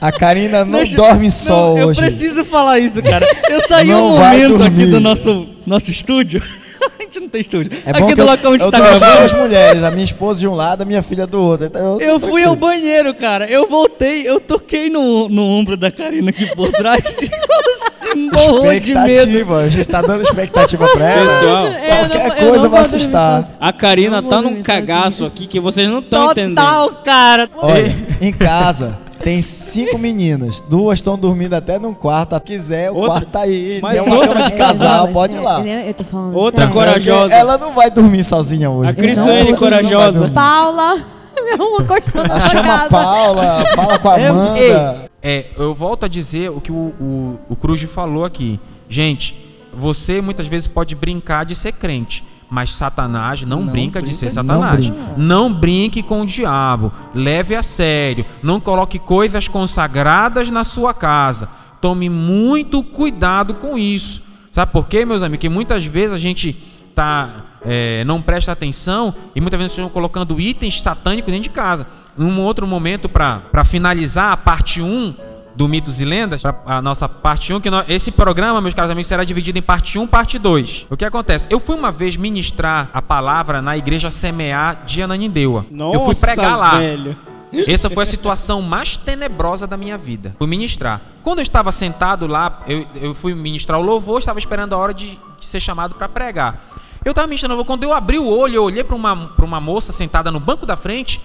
A 0.00 0.10
Karina 0.10 0.64
não 0.64 0.78
Deixa- 0.78 0.96
dorme 0.96 1.30
só 1.30 1.78
eu 1.78 1.86
hoje. 1.88 2.00
preciso 2.00 2.44
falar 2.44 2.80
isso, 2.80 3.00
cara. 3.00 3.24
Eu 3.48 3.60
saí 3.60 3.86
Não 3.86 4.06
um 4.08 4.18
momento 4.18 4.62
aqui 4.64 4.86
do 4.86 4.98
nosso, 4.98 5.46
nosso 5.64 5.90
estúdio. 5.92 6.42
a 6.98 7.02
gente 7.02 7.20
não 7.20 7.28
tem 7.28 7.40
estúdio. 7.40 7.72
É 7.84 7.90
aqui 7.90 8.14
do 8.14 8.22
eu, 8.22 8.26
local 8.26 8.52
onde 8.52 8.64
eu 8.64 8.70
tá 8.70 8.80
gravando. 8.80 9.18
duas 9.18 9.32
mulheres, 9.32 9.82
a 9.82 9.90
minha 9.90 10.04
esposa 10.04 10.40
de 10.40 10.48
um 10.48 10.54
lado, 10.54 10.82
a 10.82 10.84
minha 10.84 11.02
filha 11.02 11.26
do 11.26 11.42
outro. 11.42 11.66
Então 11.66 12.00
Eu 12.00 12.18
tô 12.18 12.28
fui 12.28 12.44
ao 12.44 12.56
banheiro, 12.56 13.14
cara. 13.14 13.48
Eu 13.48 13.68
voltei, 13.68 14.28
eu 14.28 14.40
toquei 14.40 14.90
no, 14.90 15.28
no 15.28 15.42
ombro 15.42 15.76
da 15.76 15.90
Karina 15.90 16.30
aqui 16.30 16.54
por 16.54 16.70
trás. 16.72 17.02
e 18.14 18.30
morrou 18.30 18.78
de 18.78 18.94
medo. 18.94 19.10
Expectativa, 19.10 19.58
a 19.58 19.68
gente 19.68 19.88
tá 19.88 20.02
dando 20.02 20.22
expectativa 20.22 20.88
pra 20.88 21.10
ela. 21.10 21.28
Pessoal, 21.28 21.66
Qualquer 21.66 22.48
coisa 22.48 22.68
vai 22.68 22.80
assustar. 22.80 23.44
a 23.60 23.72
Karina 23.72 24.20
Não 24.20 24.28
tá 24.28 24.42
num 24.42 24.62
cagaço 24.62 25.24
aqui 25.24 25.46
que 25.46 25.60
vocês 25.60 25.88
não 25.88 26.00
estão 26.00 26.30
entendendo. 26.30 26.56
Total, 26.56 26.90
cara. 27.04 27.48
Olha, 27.54 27.94
em 28.20 28.32
casa 28.32 29.01
tem 29.22 29.40
cinco 29.42 29.98
meninas, 29.98 30.60
duas 30.68 30.98
estão 30.98 31.16
dormindo 31.18 31.54
até 31.54 31.78
num 31.78 31.94
quarto. 31.94 32.34
Se 32.34 32.40
quiser, 32.40 32.90
o 32.90 32.94
Outra- 32.96 33.10
quarto 33.12 33.30
tá 33.30 33.40
aí. 33.42 33.78
mas 33.82 33.92
Se 33.92 33.98
é 33.98 34.02
uma 34.02 34.14
outra- 34.16 34.34
cama 34.34 34.46
de 34.46 34.52
É, 34.52 34.56
casal, 34.56 35.06
não, 35.06 35.12
pode 35.12 35.34
ir 35.34 35.38
é- 35.38 35.40
lá. 35.42 35.66
é- 35.66 35.88
Eu 35.90 35.94
tô 35.94 36.04
falando 36.04 36.34
Outra 36.36 36.60
sério. 36.62 36.74
corajosa. 36.74 37.34
Ela 37.34 37.58
não 37.58 37.72
vai 37.72 37.90
dormir 37.90 38.24
sozinha 38.24 38.70
hoje. 38.70 38.90
A 38.90 38.94
Crislane 38.94 39.50
Não, 39.52 39.58
corajosa. 39.58 40.28
Paula, 40.30 40.96
me 41.44 41.50
arruma 41.52 41.84
colchão 41.84 42.24
na 42.24 42.40
chama 42.40 42.74
a 42.74 42.78
casa. 42.78 42.88
Paula, 42.90 43.64
fala 43.74 43.98
com 43.98 44.08
a 44.08 44.20
É, 44.20 44.26
Amanda. 44.28 45.10
É, 45.22 45.46
eu 45.56 45.74
volto 45.74 46.04
a 46.04 46.08
dizer 46.08 46.50
o 46.50 46.60
que 46.60 46.72
o, 46.72 46.92
o, 47.00 47.38
o 47.48 47.56
Cruz 47.56 47.80
falou 47.82 48.24
aqui. 48.24 48.58
Gente, 48.88 49.36
você 49.72 50.20
muitas 50.20 50.46
vezes 50.46 50.66
pode 50.68 50.94
brincar 50.94 51.44
de 51.46 51.54
ser 51.54 51.72
crente, 51.72 52.24
mas 52.52 52.70
Satanás 52.70 53.42
não, 53.44 53.62
Não 53.62 53.72
brinca 53.72 53.98
de 54.00 54.08
brinca 54.08 54.18
ser 54.18 54.26
disso. 54.26 54.34
Satanás. 54.34 54.90
Não 54.90 55.48
Não, 55.48 55.52
brinque 55.54 56.02
com 56.02 56.20
o 56.20 56.26
diabo. 56.26 56.92
Leve 57.14 57.54
a 57.54 57.62
sério. 57.62 58.26
Não 58.42 58.60
coloque 58.60 58.98
coisas 58.98 59.48
consagradas 59.48 60.50
na 60.50 60.62
sua 60.62 60.92
casa. 60.92 61.48
Tome 61.80 62.10
muito 62.10 62.82
cuidado 62.82 63.54
com 63.54 63.78
isso. 63.78 64.22
Sabe 64.52 64.70
por 64.70 64.86
quê, 64.86 65.06
meus 65.06 65.22
amigos? 65.22 65.40
Que 65.40 65.48
muitas 65.48 65.86
vezes 65.86 66.12
a 66.12 66.18
gente 66.18 66.54
tá, 66.94 67.42
é, 67.64 68.04
não 68.04 68.20
presta 68.20 68.52
atenção 68.52 69.14
e 69.34 69.40
muitas 69.40 69.58
vezes 69.58 69.72
estão 69.72 69.88
colocando 69.88 70.38
itens 70.38 70.82
satânicos 70.82 71.32
dentro 71.32 71.44
de 71.44 71.56
casa. 71.56 71.86
Num 72.18 72.38
outro 72.42 72.66
momento, 72.66 73.08
para 73.08 73.64
finalizar 73.64 74.30
a 74.30 74.36
parte 74.36 74.82
1 74.82 75.14
do 75.54 75.68
Mitos 75.68 76.00
e 76.00 76.04
Lendas, 76.04 76.42
a 76.66 76.80
nossa 76.80 77.08
parte 77.08 77.52
1, 77.52 77.60
que 77.60 77.70
nós- 77.70 77.84
esse 77.88 78.10
programa, 78.10 78.60
meus 78.60 78.74
caros 78.74 78.90
amigos, 78.90 79.06
será 79.08 79.22
dividido 79.24 79.58
em 79.58 79.62
parte 79.62 79.98
1 79.98 80.06
parte 80.06 80.38
2. 80.38 80.86
O 80.90 80.96
que 80.96 81.04
acontece? 81.04 81.46
Eu 81.50 81.60
fui 81.60 81.76
uma 81.76 81.92
vez 81.92 82.16
ministrar 82.16 82.88
a 82.92 83.02
palavra 83.02 83.60
na 83.60 83.76
igreja 83.76 84.10
Semear 84.10 84.84
de 84.86 85.02
Ananindeua. 85.02 85.66
Nossa, 85.70 85.96
eu 85.98 86.04
fui 86.04 86.14
pregar 86.14 86.56
lá. 86.58 86.78
velho. 86.78 87.16
Essa 87.68 87.90
foi 87.90 88.02
a 88.02 88.06
situação 88.06 88.62
mais 88.62 88.96
tenebrosa 88.96 89.66
da 89.66 89.76
minha 89.76 89.98
vida. 89.98 90.34
Fui 90.38 90.46
ministrar. 90.46 91.02
Quando 91.22 91.40
eu 91.40 91.42
estava 91.42 91.70
sentado 91.70 92.26
lá, 92.26 92.62
eu, 92.66 92.86
eu 92.94 93.14
fui 93.14 93.34
ministrar 93.34 93.78
o 93.78 93.82
louvor, 93.82 94.18
estava 94.20 94.38
esperando 94.38 94.72
a 94.74 94.78
hora 94.78 94.94
de, 94.94 95.18
de 95.38 95.46
ser 95.46 95.60
chamado 95.60 95.94
para 95.94 96.08
pregar. 96.08 96.62
Eu 97.04 97.10
estava 97.10 97.26
ministrando 97.26 97.52
o 97.52 97.56
louvor. 97.58 97.66
Quando 97.76 97.84
eu 97.84 97.92
abri 97.92 98.18
o 98.18 98.26
olho, 98.26 98.54
eu 98.54 98.64
olhei 98.64 98.82
para 98.82 98.96
uma, 98.96 99.28
pra 99.28 99.44
uma 99.44 99.60
moça 99.60 99.92
sentada 99.92 100.30
no 100.30 100.40
banco 100.40 100.64
da 100.64 100.78
frente. 100.78 101.20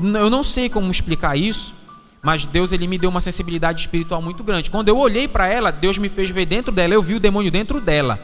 Eu 0.00 0.28
não 0.28 0.42
sei 0.42 0.68
como 0.68 0.90
explicar 0.90 1.36
isso, 1.36 1.74
mas 2.22 2.44
Deus 2.44 2.72
ele 2.72 2.86
me 2.86 2.98
deu 2.98 3.10
uma 3.10 3.20
sensibilidade 3.20 3.80
espiritual 3.80 4.20
muito 4.20 4.42
grande. 4.42 4.70
Quando 4.70 4.88
eu 4.88 4.98
olhei 4.98 5.28
para 5.28 5.46
ela, 5.46 5.70
Deus 5.70 5.98
me 5.98 6.08
fez 6.08 6.30
ver 6.30 6.46
dentro 6.46 6.72
dela. 6.72 6.92
Eu 6.94 7.02
vi 7.02 7.14
o 7.14 7.20
demônio 7.20 7.50
dentro 7.50 7.80
dela. 7.80 8.18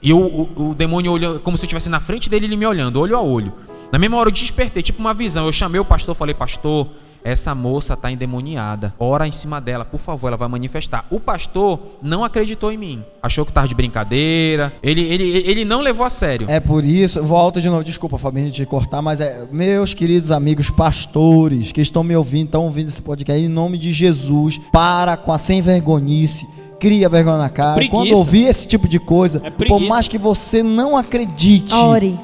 E 0.00 0.12
o, 0.12 0.18
o, 0.18 0.70
o 0.70 0.74
demônio 0.74 1.12
olhou, 1.12 1.40
como 1.40 1.56
se 1.56 1.64
eu 1.64 1.66
estivesse 1.66 1.88
na 1.88 2.00
frente 2.00 2.28
dele, 2.28 2.46
ele 2.46 2.56
me 2.56 2.66
olhando, 2.66 2.98
olho 3.00 3.16
a 3.16 3.20
olho. 3.20 3.52
Na 3.90 3.98
mesma 3.98 4.16
hora 4.16 4.28
eu 4.28 4.32
despertei, 4.32 4.82
tipo 4.82 5.00
uma 5.00 5.14
visão. 5.14 5.46
Eu 5.46 5.52
chamei 5.52 5.80
o 5.80 5.84
pastor, 5.84 6.14
falei, 6.14 6.34
pastor, 6.34 6.88
essa 7.24 7.54
moça 7.54 7.94
está 7.94 8.10
endemoniada. 8.10 8.92
Ora 8.98 9.26
em 9.28 9.32
cima 9.32 9.60
dela, 9.60 9.84
por 9.84 10.00
favor, 10.00 10.28
ela 10.28 10.36
vai 10.36 10.48
manifestar. 10.48 11.06
O 11.10 11.20
pastor 11.20 11.78
não 12.02 12.24
acreditou 12.24 12.72
em 12.72 12.76
mim. 12.76 13.04
Achou 13.22 13.44
que 13.44 13.50
estava 13.50 13.68
de 13.68 13.74
brincadeira. 13.74 14.72
Ele, 14.82 15.00
ele, 15.02 15.24
ele 15.46 15.64
não 15.64 15.80
levou 15.80 16.04
a 16.04 16.10
sério. 16.10 16.46
É 16.50 16.58
por 16.60 16.84
isso, 16.84 17.22
volto 17.22 17.60
de 17.60 17.68
novo, 17.68 17.84
desculpa, 17.84 18.18
Fabinho, 18.18 18.50
de 18.50 18.66
cortar, 18.66 19.00
mas 19.02 19.20
é, 19.20 19.46
meus 19.52 19.94
queridos 19.94 20.30
amigos 20.30 20.70
pastores 20.70 21.70
que 21.72 21.80
estão 21.80 22.02
me 22.02 22.16
ouvindo, 22.16 22.46
estão 22.46 22.64
ouvindo 22.64 22.88
esse 22.88 23.00
podcast, 23.02 23.42
em 23.42 23.48
nome 23.48 23.78
de 23.78 23.92
Jesus, 23.92 24.58
para 24.72 25.16
com 25.16 25.32
a 25.32 25.38
sem 25.38 25.60
vergonhice 25.62 26.46
cria 26.80 27.08
vergonha 27.08 27.38
na 27.38 27.48
cara. 27.48 27.74
Preguiça. 27.76 27.96
Quando 27.96 28.12
ouvir 28.16 28.48
esse 28.48 28.66
tipo 28.66 28.88
de 28.88 28.98
coisa, 28.98 29.40
É 29.44 29.50
por 29.50 29.78
mais 29.78 30.08
que 30.08 30.18
você 30.18 30.64
não 30.64 30.96
acredite, 30.96 31.72
Ore. 31.72 32.18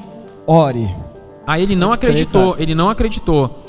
ore. 0.45 0.93
Aí 1.47 1.63
ele 1.63 1.77
não 1.77 1.87
Pode 1.91 2.01
crer, 2.01 2.09
acreditou, 2.11 2.51
cara. 2.51 2.61
ele 2.63 2.75
não 2.75 2.89
acreditou. 2.89 3.63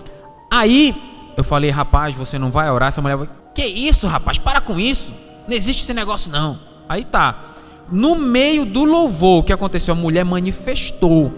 Aí 0.51 0.93
eu 1.37 1.45
falei, 1.45 1.70
rapaz, 1.70 2.14
você 2.14 2.39
não 2.39 2.51
vai 2.51 2.70
orar? 2.70 2.89
Essa 2.89 3.01
mulher 3.01 3.16
vai, 3.16 3.28
que 3.55 3.64
isso, 3.64 4.07
rapaz, 4.07 4.39
para 4.39 4.61
com 4.61 4.78
isso. 4.78 5.12
Não 5.49 5.57
existe 5.57 5.83
esse 5.83 5.95
negócio 5.95 6.31
não. 6.31 6.59
Aí 6.89 7.05
tá. 7.05 7.41
No 7.91 8.14
meio 8.14 8.64
do 8.64 8.85
louvor, 8.85 9.41
o 9.41 9.43
que 9.43 9.53
aconteceu? 9.53 9.93
A 9.93 9.97
mulher 9.97 10.24
manifestou. 10.24 11.33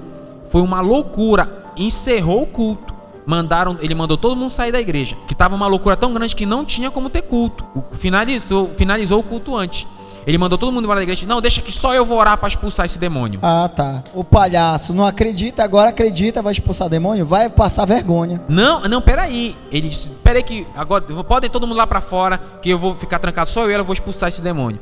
Foi 0.50 0.60
uma 0.60 0.80
loucura. 0.80 1.72
Encerrou 1.76 2.42
o 2.42 2.46
culto. 2.46 2.92
Mandaram, 3.24 3.78
ele 3.80 3.94
mandou 3.94 4.16
todo 4.16 4.36
mundo 4.36 4.50
sair 4.50 4.72
da 4.72 4.80
igreja. 4.80 5.16
Que 5.26 5.34
tava 5.34 5.54
uma 5.54 5.66
loucura 5.66 5.96
tão 5.96 6.12
grande 6.12 6.36
que 6.36 6.44
não 6.44 6.64
tinha 6.64 6.90
como 6.90 7.08
ter 7.08 7.22
culto. 7.22 7.64
Finalizou, 7.92 8.68
finalizou 8.70 9.20
o 9.20 9.22
culto 9.22 9.56
antes. 9.56 9.86
Ele 10.26 10.38
mandou 10.38 10.56
todo 10.56 10.70
mundo 10.72 10.84
embora 10.84 11.00
da 11.00 11.02
igreja. 11.04 11.26
Não, 11.26 11.40
deixa 11.40 11.60
que 11.60 11.72
só 11.72 11.94
eu 11.94 12.04
vou 12.04 12.18
orar 12.18 12.38
para 12.38 12.48
expulsar 12.48 12.86
esse 12.86 12.98
demônio. 12.98 13.40
Ah, 13.42 13.68
tá. 13.68 14.02
O 14.14 14.22
palhaço 14.22 14.94
não 14.94 15.06
acredita, 15.06 15.64
agora 15.64 15.90
acredita, 15.90 16.40
vai 16.42 16.52
expulsar 16.52 16.88
demônio, 16.88 17.26
vai 17.26 17.48
passar 17.48 17.84
vergonha. 17.84 18.40
Não, 18.48 18.82
não, 18.82 19.02
peraí. 19.02 19.56
Ele 19.70 19.88
disse, 19.88 20.08
peraí 20.22 20.42
que 20.42 20.66
agora 20.76 21.02
podem 21.24 21.50
todo 21.50 21.66
mundo 21.66 21.76
lá 21.78 21.86
pra 21.86 22.00
fora, 22.00 22.38
que 22.60 22.70
eu 22.70 22.78
vou 22.78 22.96
ficar 22.96 23.18
trancado 23.18 23.50
só 23.50 23.62
eu 23.62 23.70
e 23.70 23.74
ela, 23.74 23.80
eu 23.82 23.86
vou 23.86 23.94
expulsar 23.94 24.28
esse 24.28 24.40
demônio. 24.40 24.80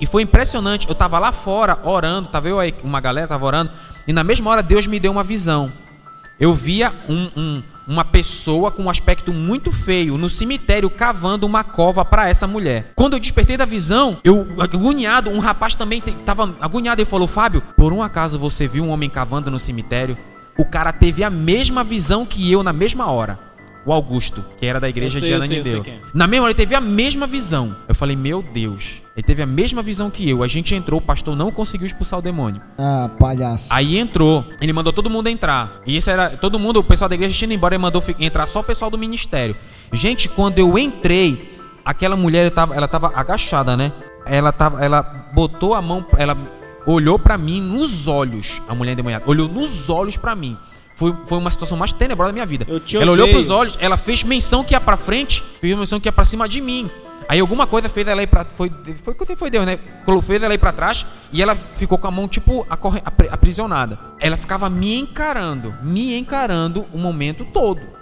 E 0.00 0.06
foi 0.06 0.22
impressionante. 0.22 0.88
Eu 0.88 0.94
tava 0.94 1.18
lá 1.18 1.32
fora 1.32 1.78
orando, 1.84 2.28
tava 2.28 2.48
eu 2.48 2.60
aí, 2.60 2.74
uma 2.82 3.00
galera 3.00 3.26
tava 3.28 3.46
orando, 3.46 3.70
e 4.06 4.12
na 4.12 4.22
mesma 4.24 4.50
hora 4.50 4.62
Deus 4.62 4.86
me 4.86 5.00
deu 5.00 5.10
uma 5.12 5.24
visão. 5.24 5.72
Eu 6.38 6.52
via 6.52 6.92
um- 7.08 7.30
um- 7.36 7.62
uma 7.86 8.04
pessoa 8.04 8.70
com 8.70 8.84
um 8.84 8.90
aspecto 8.90 9.32
muito 9.32 9.70
feio 9.70 10.16
no 10.16 10.28
cemitério 10.30 10.88
cavando 10.90 11.46
uma 11.46 11.62
cova 11.62 12.04
pra 12.04 12.28
essa 12.28 12.46
mulher. 12.46 12.92
Quando 12.96 13.12
eu 13.14 13.20
despertei 13.20 13.56
da 13.56 13.64
visão, 13.64 14.18
eu 14.24 14.48
agoniado, 14.58 15.30
um 15.30 15.38
rapaz 15.38 15.74
também 15.74 16.00
te- 16.00 16.12
tava 16.24 16.54
agoniado 16.60 17.00
e 17.02 17.04
falou: 17.04 17.28
"Fábio, 17.28 17.62
por 17.76 17.92
um 17.92 18.02
acaso 18.02 18.38
você 18.38 18.66
viu 18.66 18.84
um 18.84 18.90
homem 18.90 19.10
cavando 19.10 19.50
no 19.50 19.58
cemitério?" 19.58 20.16
O 20.56 20.64
cara 20.64 20.92
teve 20.92 21.24
a 21.24 21.30
mesma 21.30 21.82
visão 21.82 22.24
que 22.24 22.50
eu 22.50 22.62
na 22.62 22.72
mesma 22.72 23.10
hora. 23.10 23.38
O 23.84 23.92
Augusto, 23.92 24.42
que 24.58 24.64
era 24.64 24.80
da 24.80 24.88
igreja 24.88 25.18
sei, 25.18 25.28
de 25.28 25.34
Ananideu. 25.34 25.82
é. 25.86 25.98
Na 26.14 26.26
mesma 26.26 26.44
hora 26.44 26.52
ele 26.52 26.56
teve 26.56 26.74
a 26.74 26.80
mesma 26.80 27.26
visão. 27.26 27.76
Eu 27.88 27.94
falei: 27.94 28.16
"Meu 28.16 28.40
Deus". 28.42 29.02
Ele 29.16 29.22
teve 29.22 29.42
a 29.42 29.46
mesma 29.46 29.80
visão 29.80 30.10
que 30.10 30.28
eu. 30.28 30.42
A 30.42 30.48
gente 30.48 30.74
entrou, 30.74 30.98
o 30.98 31.02
pastor 31.02 31.36
não 31.36 31.52
conseguiu 31.52 31.86
expulsar 31.86 32.18
o 32.18 32.22
demônio. 32.22 32.60
Ah, 32.76 33.08
palhaço. 33.16 33.68
Aí 33.70 33.96
entrou, 33.96 34.44
ele 34.60 34.72
mandou 34.72 34.92
todo 34.92 35.08
mundo 35.08 35.28
entrar. 35.28 35.80
E 35.86 35.96
isso 35.96 36.10
era 36.10 36.36
todo 36.36 36.58
mundo, 36.58 36.78
o 36.78 36.84
pessoal 36.84 37.08
da 37.08 37.14
igreja 37.14 37.32
tinha 37.32 37.46
ido 37.46 37.54
embora, 37.54 37.76
ele 37.76 37.82
mandou 37.82 38.02
entrar 38.18 38.46
só 38.46 38.58
o 38.58 38.64
pessoal 38.64 38.90
do 38.90 38.98
ministério. 38.98 39.54
Gente, 39.92 40.28
quando 40.28 40.58
eu 40.58 40.76
entrei, 40.76 41.48
aquela 41.84 42.16
mulher 42.16 42.50
tava, 42.50 42.74
ela 42.74 42.88
tava 42.88 43.12
agachada, 43.14 43.76
né? 43.76 43.92
Ela 44.26 44.50
tava, 44.50 44.84
ela 44.84 45.02
botou 45.32 45.74
a 45.74 45.82
mão, 45.82 46.04
ela 46.16 46.36
olhou 46.84 47.16
pra 47.16 47.38
mim 47.38 47.60
nos 47.60 48.08
olhos, 48.08 48.60
a 48.68 48.74
mulher 48.74 48.92
endemoniada, 48.92 49.24
olhou 49.28 49.46
nos 49.46 49.88
olhos 49.88 50.16
pra 50.16 50.34
mim. 50.34 50.58
Foi, 50.96 51.14
foi 51.24 51.38
uma 51.38 51.50
situação 51.50 51.76
mais 51.76 51.92
tenebrosa 51.92 52.30
da 52.30 52.34
minha 52.34 52.46
vida. 52.46 52.64
Eu 52.68 52.80
te 52.80 52.96
ela 52.96 53.12
olhou 53.12 53.28
pros 53.28 53.50
olhos, 53.50 53.76
ela 53.80 53.96
fez 53.96 54.24
menção 54.24 54.64
que 54.64 54.74
ia 54.74 54.80
pra 54.80 54.96
frente, 54.96 55.42
fez 55.60 55.76
menção 55.76 56.00
que 56.00 56.08
ia 56.08 56.12
pra 56.12 56.24
cima 56.24 56.48
de 56.48 56.60
mim. 56.60 56.90
Aí 57.28 57.40
alguma 57.40 57.66
coisa 57.66 57.88
fez 57.88 58.06
ela 58.06 58.22
ir 58.22 58.26
pra. 58.26 58.44
Foi, 58.44 58.70
foi, 59.02 59.36
foi, 59.36 59.50
Deus, 59.50 59.64
né? 59.66 59.78
Fez 60.22 60.42
ela 60.42 60.54
ir 60.54 60.58
pra 60.58 60.72
trás 60.72 61.06
e 61.32 61.42
ela 61.42 61.54
ficou 61.54 61.98
com 61.98 62.06
a 62.06 62.10
mão, 62.10 62.28
tipo, 62.28 62.66
aprisionada. 63.30 63.98
Ela 64.20 64.36
ficava 64.36 64.68
me 64.68 64.96
encarando, 64.96 65.74
me 65.82 66.16
encarando 66.16 66.86
o 66.92 66.98
momento 66.98 67.44
todo. 67.44 67.94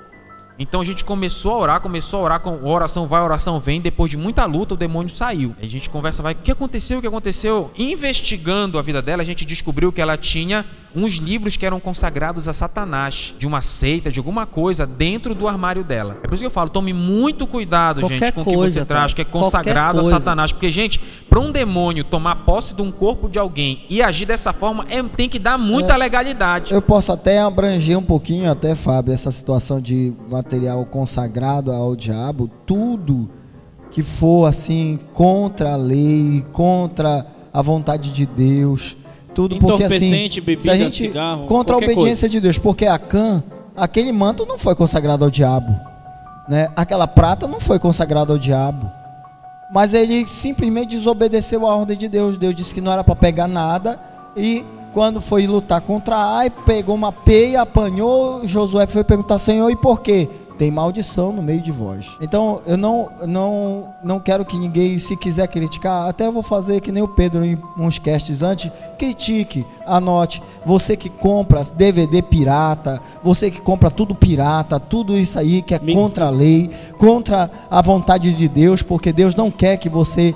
Então 0.59 0.81
a 0.81 0.85
gente 0.85 1.05
começou 1.05 1.55
a 1.55 1.59
orar, 1.59 1.81
começou 1.81 2.21
a 2.21 2.23
orar, 2.23 2.41
com 2.41 2.65
oração 2.65 3.07
vai, 3.07 3.21
oração 3.21 3.59
vem. 3.59 3.81
Depois 3.81 4.11
de 4.11 4.17
muita 4.17 4.45
luta, 4.45 4.75
o 4.75 4.77
demônio 4.77 5.15
saiu. 5.15 5.57
A 5.61 5.67
gente 5.67 5.89
conversa, 5.89 6.23
vai, 6.23 6.35
o 6.35 6.37
que 6.37 6.53
aconteceu? 6.53 6.99
O 6.99 7.01
que 7.01 7.07
aconteceu? 7.07 7.71
Investigando 7.77 8.79
a 8.79 8.83
vida 8.83 9.01
dela, 9.01 9.23
a 9.23 9.25
gente 9.25 9.45
descobriu 9.45 9.93
que 9.93 10.01
ela 10.01 10.17
tinha 10.17 10.65
uns 10.95 11.15
livros 11.15 11.57
que 11.57 11.65
eram 11.65 11.81
consagrados 11.81 12.49
a 12.49 12.53
Satanás, 12.53 13.35
de 13.39 13.47
uma 13.47 13.61
seita, 13.61 14.11
de 14.11 14.19
alguma 14.21 14.47
coisa, 14.47 14.87
dentro 14.87 15.35
do 15.35 15.49
armário 15.49 15.83
dela. 15.83 16.19
É 16.23 16.27
por 16.29 16.35
isso 16.35 16.43
que 16.43 16.47
eu 16.47 16.51
falo, 16.51 16.69
tome 16.71 16.93
muito 16.93 17.47
cuidado, 17.47 18.01
Qualquer 18.01 18.19
gente, 18.19 18.33
com 18.33 18.43
o 18.43 18.45
que 18.45 18.57
você 18.57 18.85
traz, 18.85 19.13
cara. 19.13 19.15
que 19.15 19.21
é 19.23 19.25
consagrado 19.25 20.01
a. 20.01 20.05
Satanás. 20.05 20.53
Porque, 20.53 20.71
gente, 20.71 21.01
para 21.29 21.41
um 21.41 21.51
demônio 21.51 22.05
tomar 22.05 22.37
posse 22.45 22.75
de 22.75 22.83
um 22.83 22.91
corpo 22.91 23.29
de 23.29 23.39
alguém 23.39 23.85
e 23.89 24.03
agir 24.03 24.27
dessa 24.27 24.53
forma, 24.53 24.85
é- 24.89 25.03
tem 25.03 25.29
que 25.29 25.39
dar 25.39 25.57
muita 25.59 25.97
legalidade. 25.97 26.73
Eu 26.75 26.83
posso 26.83 27.13
até 27.13 27.41
abranger 27.41 27.99
um 27.99 28.03
pouquinho, 28.03 28.51
até, 28.51 28.75
Fábio, 28.75 29.13
essa 29.15 29.31
situação 29.31 29.81
de 29.81 30.13
material 30.31 30.85
consagrado 30.85 31.73
ao 31.73 31.97
diabo, 31.97 32.49
tudo 32.67 33.31
que 33.91 34.03
for 34.03 34.47
assim 34.47 34.99
contra 35.13 35.75
a 35.75 35.77
lei, 35.77 36.45
contra 36.53 37.27
a 37.53 37.61
vontade 37.61 38.11
de 38.11 38.25
Deus, 38.25 38.97
tudo 39.35 39.59
porque 39.59 39.85
assim, 39.85 40.29
bebida, 40.41 40.61
se 40.61 40.71
a 40.71 40.77
gente 40.77 41.09
cigarro, 41.09 41.47
contra 41.47 41.75
a 41.75 41.79
obediência 41.79 42.29
de 42.29 42.41
Deus, 42.41 42.59
porque 42.59 42.87
Acã, 42.87 43.43
aquele 43.77 44.13
manto 44.13 44.47
não 44.47 44.59
foi 44.59 44.75
consagrado 44.75 45.25
ao 45.25 45.31
diabo, 45.31 45.75
né? 46.49 46.69
Aquela 46.77 47.07
prata 47.07 47.47
não 47.47 47.61
foi 47.61 47.79
consagrada 47.79 48.33
ao 48.33 48.39
diabo. 48.39 48.91
Mas 49.73 49.95
ele 49.95 50.27
simplesmente 50.27 50.91
desobedeceu 50.91 51.67
a 51.67 51.75
ordem 51.75 51.97
de 51.97 52.07
Deus. 52.07 52.37
Deus 52.37 52.55
disse 52.55 52.75
que 52.75 52.81
não 52.81 52.93
era 52.93 53.03
para 53.03 53.17
pegar 53.17 53.49
nada. 53.49 53.99
E 54.37 54.63
quando 54.93 55.19
foi 55.19 55.47
lutar 55.47 55.81
contra 55.81 56.15
Ai, 56.15 56.51
pegou 56.51 56.95
uma 56.95 57.11
peia, 57.11 57.63
apanhou. 57.63 58.47
Josué 58.47 58.87
foi 58.87 59.03
perguntar: 59.03 59.39
Senhor, 59.39 59.71
e 59.71 59.77
por 59.77 60.03
quê? 60.03 60.29
Tem 60.59 60.71
maldição 60.71 61.33
no 61.33 61.43
meio 61.43 61.61
de 61.61 61.71
vós. 61.71 62.07
Então 62.21 62.61
eu 62.67 62.77
não, 62.77 63.11
não, 63.27 63.95
não 64.03 64.21
quero 64.21 64.45
que 64.45 64.59
ninguém, 64.59 64.99
se 64.99 65.17
quiser 65.17 65.49
criticar, 65.49 66.09
até 66.09 66.27
eu 66.27 66.33
vou 66.33 66.43
fazer 66.43 66.81
que 66.81 66.93
nem 66.93 67.03
o 67.03 67.09
Pedro 67.09 67.45
em 67.45 67.59
uns 67.79 67.99
casts 67.99 68.43
antes. 68.43 68.71
Critique, 68.99 69.67
anote. 69.87 70.43
Você 70.65 70.97
que 70.97 71.09
compra 71.09 71.63
DVD 71.75 72.23
pirata, 72.23 73.01
você 73.23 73.51
que 73.51 73.61
compra 73.61 73.91
tudo 73.91 74.15
pirata, 74.15 74.79
tudo 74.79 75.17
isso 75.17 75.39
aí 75.39 75.63
que 75.63 75.75
é 75.75 75.79
contra 75.79 76.27
a 76.27 76.31
lei, 76.31 76.71
contra 76.99 77.51
a 77.71 77.83
vontade 77.83 78.33
de 78.33 78.49
Deus, 78.49 78.83
porque 78.83 79.13
Deus 79.13 79.35
não 79.35 79.51
quer 79.51 79.77
que 79.77 79.89
você 79.89 80.35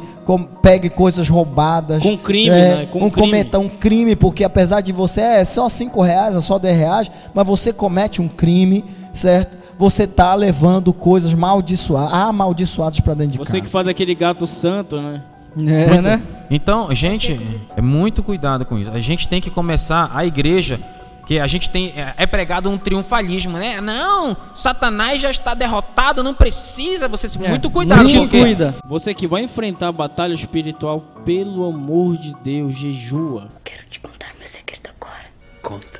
pegue 0.61 0.91
coisas 0.91 1.29
roubadas. 1.29 2.03
Com 2.03 2.19
crime, 2.19 2.49
é, 2.49 2.75
né? 2.75 2.87
Com 2.87 2.99
um 2.99 3.11
crime. 3.11 3.29
cometa 3.29 3.59
um 3.59 3.69
crime, 3.69 4.17
porque 4.17 4.43
apesar 4.43 4.81
de 4.81 4.93
você 4.93 5.21
é 5.21 5.45
só 5.45 5.69
5 5.69 6.01
reais, 6.03 6.35
é 6.35 6.41
só 6.41 6.59
10 6.59 6.77
reais, 6.77 7.11
mas 7.33 7.47
você 7.47 7.73
comete 7.73 8.21
um 8.21 8.29
crime, 8.29 8.85
certo? 9.13 9.57
Você 9.79 10.05
está 10.05 10.35
levando 10.35 10.93
coisas 10.93 11.35
maldiçoadas, 11.35 12.13
amaldiçoadas 12.13 13.01
para 13.01 13.15
dentro 13.15 13.33
de 13.33 13.39
Você 13.39 13.57
que 13.59 13.63
casa. 13.63 13.73
faz 13.73 13.89
aquele 13.89 14.15
gato 14.15 14.47
santo, 14.47 15.01
né? 15.01 15.23
É, 15.59 15.87
Muito- 15.87 16.03
né? 16.03 16.23
Então, 16.51 16.95
gente, 16.95 17.39
é 17.77 17.81
muito 17.83 18.23
cuidado 18.23 18.65
com 18.65 18.79
isso. 18.79 18.91
A 18.91 18.99
gente 19.01 19.27
tem 19.29 19.41
que 19.41 19.51
começar 19.51 20.11
a 20.15 20.25
igreja 20.25 20.81
que 21.27 21.41
a 21.41 21.47
gente 21.47 21.69
tem 21.71 21.89
é, 21.97 22.15
é 22.19 22.27
pregado 22.27 22.71
um 22.71 22.79
triunfalismo, 22.79 23.59
né? 23.59 23.81
Não, 23.81 24.37
Satanás 24.55 25.21
já 25.21 25.31
está 25.31 25.55
derrotado, 25.55 26.23
não 26.23 26.33
precisa 26.35 27.09
você 27.09 27.27
se 27.29 27.43
É, 27.45 27.49
muito 27.49 27.69
cuidado 27.69 28.07
te 28.07 28.17
porque 28.19 28.41
cuida. 28.41 28.77
Você 28.87 29.13
que 29.13 29.27
vai 29.27 29.43
enfrentar 29.43 29.89
a 29.89 29.93
batalha 29.93 30.35
espiritual, 30.35 31.01
pelo 31.25 31.67
amor 31.67 32.17
de 32.17 32.33
Deus, 32.45 32.77
jejua. 32.77 33.49
Quero 33.65 33.83
te 33.91 33.99
contar 33.99 34.29
meu 34.39 34.47
segredo 34.47 34.89
agora. 35.01 35.25
Conta. 35.63 35.96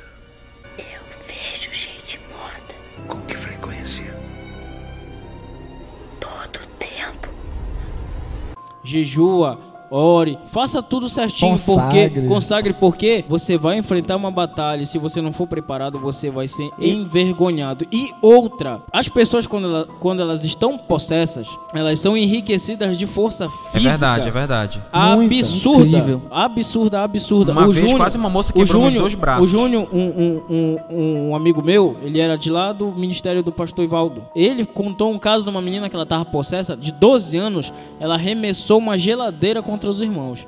Jejua, 8.87 9.59
ore, 9.89 10.37
faça 10.47 10.81
tudo 10.81 11.07
certinho, 11.09 11.51
Consagre. 11.51 12.09
porque 12.09 12.27
consagre 12.27 12.73
porque 12.73 13.25
você 13.27 13.57
vai 13.57 13.77
enfrentar 13.77 14.15
uma 14.15 14.31
batalha. 14.31 14.81
e 14.81 14.85
Se 14.85 14.97
você 14.97 15.21
não 15.21 15.31
for 15.33 15.47
preparado, 15.47 15.99
você 15.99 16.29
vai 16.29 16.47
ser 16.47 16.69
envergonhado. 16.79 17.85
E 17.91 18.11
outra, 18.21 18.81
as 18.91 19.07
pessoas 19.07 19.47
quando, 19.47 19.67
ela- 19.67 19.87
quando 19.99 20.21
elas 20.21 20.43
estão 20.43 20.77
possessas, 20.77 21.47
elas 21.73 21.99
são 21.99 22.15
enriquecidas 22.17 22.97
de 22.97 23.05
força 23.05 23.45
é 23.45 23.49
física. 23.71 23.79
verdade, 23.89 24.27
é 24.27 24.31
verdade. 24.31 24.83
Muita, 25.15 25.35
absurda, 25.35 25.85
incrível. 25.87 26.21
absurda, 26.31 27.01
absurda. 27.03 27.51
Uma 27.51 27.61
o 27.67 27.71
vez 27.71 27.77
Júnior, 27.77 27.97
quase 27.97 28.17
uma 28.17 28.29
moça 28.29 28.51
quebrou 28.53 28.81
meus 28.81 28.93
Júnior, 28.93 29.01
dois 29.09 29.15
braços. 29.15 29.45
O 29.45 29.49
Júnior, 29.49 29.87
um, 29.93 29.97
um, 29.99 30.77
um, 30.89 31.29
um 31.29 31.35
amigo 31.35 31.61
meu, 31.63 31.97
ele 32.01 32.19
era 32.19 32.37
de 32.37 32.49
lá 32.49 32.71
do 32.73 32.87
ministério 32.91 33.43
do 33.43 33.51
pastor 33.51 33.83
Ivaldo. 33.85 34.23
Ele 34.35 34.65
contou 34.65 35.11
um 35.11 35.17
caso 35.17 35.43
de 35.43 35.49
uma 35.49 35.61
menina 35.61 35.89
que 35.89 35.95
ela 35.95 36.05
tava 36.05 36.25
possessa, 36.25 36.75
de 36.75 36.91
12 36.91 37.37
anos, 37.37 37.71
ela 37.99 38.15
arremessou 38.15 38.77
uma 38.77 38.97
geladeira 38.97 39.61
contra 39.77 39.89
os 39.89 40.01
irmãos. 40.01 40.47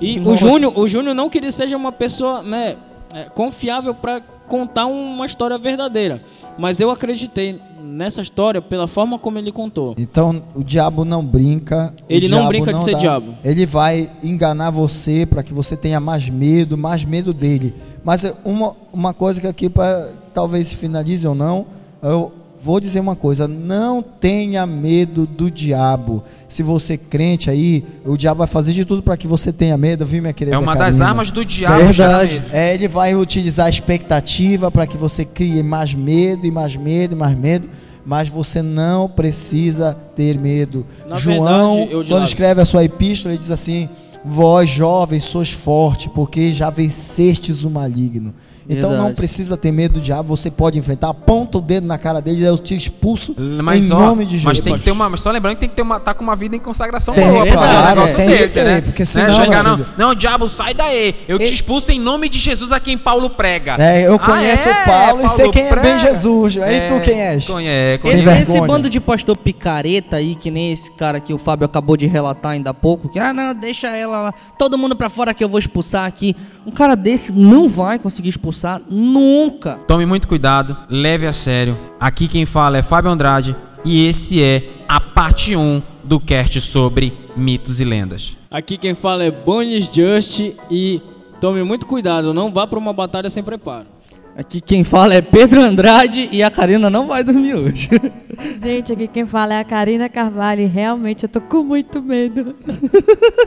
E 0.00 0.18
o 0.18 0.22
Nossa. 0.22 0.40
Júnior, 0.40 0.76
o 0.76 0.88
Júnior 0.88 1.14
não 1.14 1.30
que 1.30 1.38
ele 1.38 1.52
seja 1.52 1.76
uma 1.76 1.92
pessoa, 1.92 2.42
né, 2.42 2.76
é, 3.14 3.24
confiável 3.24 3.94
pra 3.94 4.20
contar 4.48 4.86
uma 4.86 5.24
história 5.24 5.56
verdadeira, 5.56 6.20
mas 6.58 6.80
eu 6.80 6.90
acreditei 6.90 7.60
nessa 7.80 8.20
história 8.20 8.60
pela 8.60 8.86
forma 8.86 9.18
como 9.18 9.38
ele 9.38 9.52
contou. 9.52 9.94
Então 9.96 10.42
o 10.54 10.64
diabo 10.64 11.04
não 11.04 11.24
brinca. 11.24 11.94
o 12.02 12.12
Ele 12.12 12.28
não 12.28 12.48
brinca 12.48 12.74
de 12.74 12.82
ser 12.82 12.96
diabo. 12.96 13.36
Ele 13.44 13.64
vai 13.64 14.10
enganar 14.22 14.70
você 14.70 15.24
para 15.24 15.42
que 15.42 15.54
você 15.54 15.76
tenha 15.76 16.00
mais 16.00 16.28
medo, 16.28 16.76
mais 16.76 17.04
medo 17.04 17.32
dele. 17.32 17.74
Mas 18.02 18.24
é 18.24 18.34
uma, 18.44 18.74
uma 18.92 19.14
coisa 19.14 19.40
que 19.40 19.46
aqui 19.46 19.70
pra, 19.70 20.10
talvez 20.34 20.72
finalize 20.72 21.26
ou 21.26 21.34
não, 21.34 21.66
eu 22.02 22.32
vou 22.64 22.80
dizer 22.80 22.98
uma 23.00 23.14
coisa: 23.14 23.46
não 23.46 24.02
tenha 24.02 24.66
medo 24.66 25.26
do 25.26 25.50
diabo. 25.50 26.24
Se 26.48 26.62
você 26.62 26.94
é 26.94 26.96
crente 26.96 27.50
aí, 27.50 27.84
o 28.06 28.16
diabo 28.16 28.38
vai 28.38 28.46
fazer 28.46 28.72
de 28.72 28.86
tudo 28.86 29.02
para 29.02 29.16
que 29.18 29.28
você 29.28 29.52
tenha 29.52 29.76
medo, 29.76 30.06
viu, 30.06 30.22
minha 30.22 30.32
querida? 30.32 30.56
É 30.56 30.58
uma 30.58 30.74
das 30.74 31.00
armas 31.02 31.30
do 31.30 31.44
diabo. 31.44 31.92
Gerar 31.92 32.24
Verdade. 32.24 32.42
É, 32.50 32.72
ele 32.72 32.88
vai 32.88 33.14
utilizar 33.14 33.66
a 33.66 33.68
expectativa 33.68 34.70
para 34.70 34.86
que 34.86 34.96
você 34.96 35.26
crie 35.26 35.62
mais 35.62 35.94
medo 35.94 36.46
e 36.46 36.50
mais 36.50 36.74
medo 36.74 37.14
e 37.14 37.18
mais 37.18 37.36
medo, 37.36 37.68
mas 38.06 38.28
você 38.28 38.62
não 38.62 39.08
precisa 39.08 39.94
ter 40.16 40.38
medo. 40.38 40.86
Na 41.06 41.16
João, 41.16 41.86
verdade, 41.86 42.08
quando 42.08 42.24
escreve 42.24 42.62
a 42.62 42.64
sua 42.64 42.82
epístola, 42.82 43.34
ele 43.34 43.40
diz 43.40 43.50
assim: 43.50 43.90
Vós 44.24 44.70
jovens 44.70 45.24
sois 45.24 45.50
fortes, 45.50 46.06
porque 46.14 46.50
já 46.50 46.70
vencestes 46.70 47.62
o 47.62 47.68
maligno. 47.68 48.32
Então 48.68 48.96
não 48.96 49.12
precisa 49.14 49.56
ter 49.56 49.70
medo 49.70 49.94
do 49.94 50.00
diabo, 50.00 50.28
você 50.34 50.50
pode 50.50 50.78
enfrentar, 50.78 51.08
aponta 51.10 51.58
o 51.58 51.60
dedo 51.60 51.86
na 51.86 51.98
cara 51.98 52.20
dele, 52.20 52.42
eu 52.44 52.56
te 52.56 52.74
expulso 52.74 53.34
Mas, 53.62 53.90
em 53.90 53.92
ó, 53.92 53.98
nome 53.98 54.24
de 54.24 54.38
Jesus. 54.38 54.44
mas 54.44 54.60
tem 54.60 54.74
que 54.78 54.84
ter 54.84 54.90
uma. 54.90 55.08
Mas 55.10 55.20
só 55.20 55.30
lembrando 55.30 55.54
que 55.56 55.60
tem 55.60 55.68
que 55.68 55.74
ter 55.76 55.82
uma. 55.82 56.00
Tá 56.00 56.14
com 56.14 56.24
uma 56.24 56.34
vida 56.34 56.56
em 56.56 56.58
consagração 56.58 57.14
Tem, 57.14 57.26
boa, 57.30 57.44
pra 57.44 57.52
claro, 57.56 57.88
negócio 57.96 58.16
tem 58.16 58.26
que 58.28 58.36
desse, 58.36 58.54
ter, 58.54 58.64
né? 58.64 58.80
porque 58.80 59.02
Né? 59.02 59.06
senão, 59.06 59.34
Chegar, 59.34 59.62
meu 59.62 59.76
não, 59.78 59.86
não, 59.98 60.14
diabo, 60.14 60.48
sai 60.48 60.72
daí. 60.72 61.14
Eu 61.28 61.38
te 61.38 61.52
expulso 61.52 61.92
em 61.92 62.00
nome 62.00 62.28
de 62.28 62.38
Jesus 62.38 62.72
a 62.72 62.80
quem 62.80 62.96
Paulo 62.96 63.28
prega. 63.30 63.76
É, 63.78 64.06
eu 64.06 64.14
Ah, 64.14 64.18
conheço 64.18 64.68
é? 64.68 64.72
o 64.72 64.84
Paulo, 64.86 65.24
e 65.24 65.28
sei 65.28 65.36
Paulo 65.44 65.52
quem 65.52 65.62
é 65.62 65.70
bem 65.74 65.80
prega. 65.80 65.98
Jesus. 65.98 66.58
Aí 66.58 66.80
tu 66.88 67.00
quem 67.04 67.20
és? 67.20 67.46
Conhe- 67.46 67.68
Sem 67.68 67.98
conhe- 67.98 68.14
Esse, 68.40 68.50
esse 68.52 68.60
bando 68.62 68.88
de 68.88 68.98
pastor 68.98 69.36
picareta 69.36 70.16
aí, 70.16 70.34
que 70.34 70.50
nem 70.50 70.72
esse 70.72 70.90
cara 70.90 71.20
que 71.20 71.34
o 71.34 71.38
Fábio 71.38 71.66
acabou 71.66 71.96
de 71.98 72.06
relatar 72.06 72.52
ainda 72.52 72.70
há 72.70 72.74
pouco, 72.74 73.08
que, 73.10 73.18
ah, 73.18 73.32
não, 73.34 73.54
deixa 73.54 73.88
ela 73.88 74.22
lá, 74.22 74.34
todo 74.58 74.78
mundo 74.78 74.96
pra 74.96 75.10
fora 75.10 75.34
que 75.34 75.44
eu 75.44 75.48
vou 75.50 75.58
expulsar 75.58 76.06
aqui. 76.06 76.34
Um 76.66 76.70
cara 76.70 76.94
desse 76.94 77.30
não 77.30 77.68
vai 77.68 77.98
conseguir 77.98 78.30
expulsar 78.30 78.53
nunca. 78.88 79.78
Tome 79.86 80.06
muito 80.06 80.28
cuidado, 80.28 80.76
leve 80.88 81.26
a 81.26 81.32
sério. 81.32 81.78
Aqui 81.98 82.28
quem 82.28 82.46
fala 82.46 82.78
é 82.78 82.82
Fábio 82.82 83.10
Andrade 83.10 83.56
e 83.84 84.06
esse 84.06 84.42
é 84.42 84.84
a 84.88 85.00
parte 85.00 85.56
1 85.56 85.82
do 86.02 86.20
cast 86.20 86.60
sobre 86.60 87.12
mitos 87.36 87.80
e 87.80 87.84
lendas. 87.84 88.36
Aqui 88.50 88.76
quem 88.76 88.94
fala 88.94 89.24
é 89.24 89.30
Bonis 89.30 89.90
Just 89.92 90.40
e 90.70 91.02
tome 91.40 91.62
muito 91.62 91.86
cuidado, 91.86 92.32
não 92.32 92.52
vá 92.52 92.66
pra 92.66 92.78
uma 92.78 92.92
batalha 92.92 93.28
sem 93.28 93.42
preparo. 93.42 93.93
Aqui 94.36 94.60
quem 94.60 94.82
fala 94.82 95.14
é 95.14 95.22
Pedro 95.22 95.62
Andrade 95.62 96.28
e 96.32 96.42
a 96.42 96.50
Karina 96.50 96.90
não 96.90 97.06
vai 97.06 97.22
dormir 97.22 97.54
hoje. 97.54 97.88
Gente, 98.60 98.92
aqui 98.92 99.06
quem 99.06 99.24
fala 99.24 99.54
é 99.54 99.60
a 99.60 99.64
Karina 99.64 100.08
Carvalho 100.08 100.62
e 100.62 100.66
realmente 100.66 101.22
eu 101.22 101.28
tô 101.28 101.40
com 101.40 101.62
muito 101.62 102.02
medo. 102.02 102.56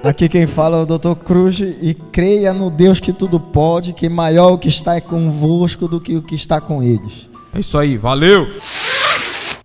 Aqui 0.02 0.30
quem 0.30 0.48
fala 0.48 0.78
é 0.78 0.82
o 0.84 0.86
Dr. 0.86 1.16
Cruz 1.16 1.60
e 1.60 1.94
creia 2.14 2.54
no 2.54 2.72
Deus 2.72 3.02
que 3.02 3.12
tudo 3.12 3.38
pode, 3.38 3.92
que 3.92 4.08
maior 4.08 4.54
o 4.54 4.58
que 4.58 4.70
está 4.70 4.96
é 4.96 5.02
convosco 5.02 5.90
do 5.90 6.00
que 6.00 6.16
o 6.16 6.22
que 6.22 6.36
está 6.36 6.62
com 6.62 6.82
eles. 6.82 7.30
É 7.54 7.60
isso 7.60 7.78
aí, 7.78 7.98
valeu! 7.98 8.48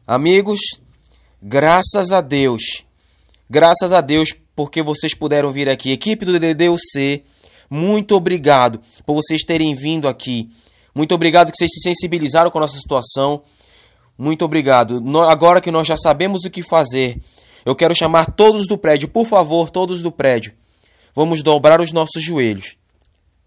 Amigos, 0.05 0.59
graças 1.41 2.11
a 2.11 2.21
Deus, 2.21 2.85
graças 3.49 3.93
a 3.93 4.01
Deus 4.01 4.35
porque 4.57 4.83
vocês 4.83 5.15
puderam 5.15 5.53
vir 5.53 5.69
aqui. 5.69 5.93
Equipe 5.93 6.25
do 6.25 6.41
DDUC, 6.41 7.23
muito 7.71 8.17
obrigado 8.17 8.81
por 9.07 9.15
vocês 9.15 9.45
terem 9.45 9.73
vindo 9.77 10.09
aqui. 10.09 10.51
Muito 10.95 11.15
obrigado 11.15 11.51
que 11.51 11.57
vocês 11.57 11.71
se 11.73 11.81
sensibilizaram 11.81 12.51
com 12.51 12.59
a 12.59 12.63
nossa 12.63 12.77
situação. 12.79 13.43
Muito 14.19 14.45
obrigado. 14.45 15.01
No- 15.01 15.23
agora 15.23 15.61
que 15.61 15.71
nós 15.71 15.87
já 15.87 15.97
sabemos 15.97 16.45
o 16.45 16.51
que 16.51 16.63
fazer, 16.63 17.19
eu 17.65 17.75
quero 17.75 17.95
chamar 17.95 18.33
todos 18.33 18.67
do 18.69 18.77
prédio, 18.77 19.09
por 19.09 19.27
favor, 19.27 19.71
todos 19.71 20.03
do 20.03 20.13
prédio. 20.13 20.53
Vamos 21.15 21.43
dobrar 21.43 21.81
os 21.81 21.93
nossos 21.93 22.23
joelhos. 22.23 22.77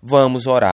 Vamos 0.02 0.46
orar. 0.46 0.64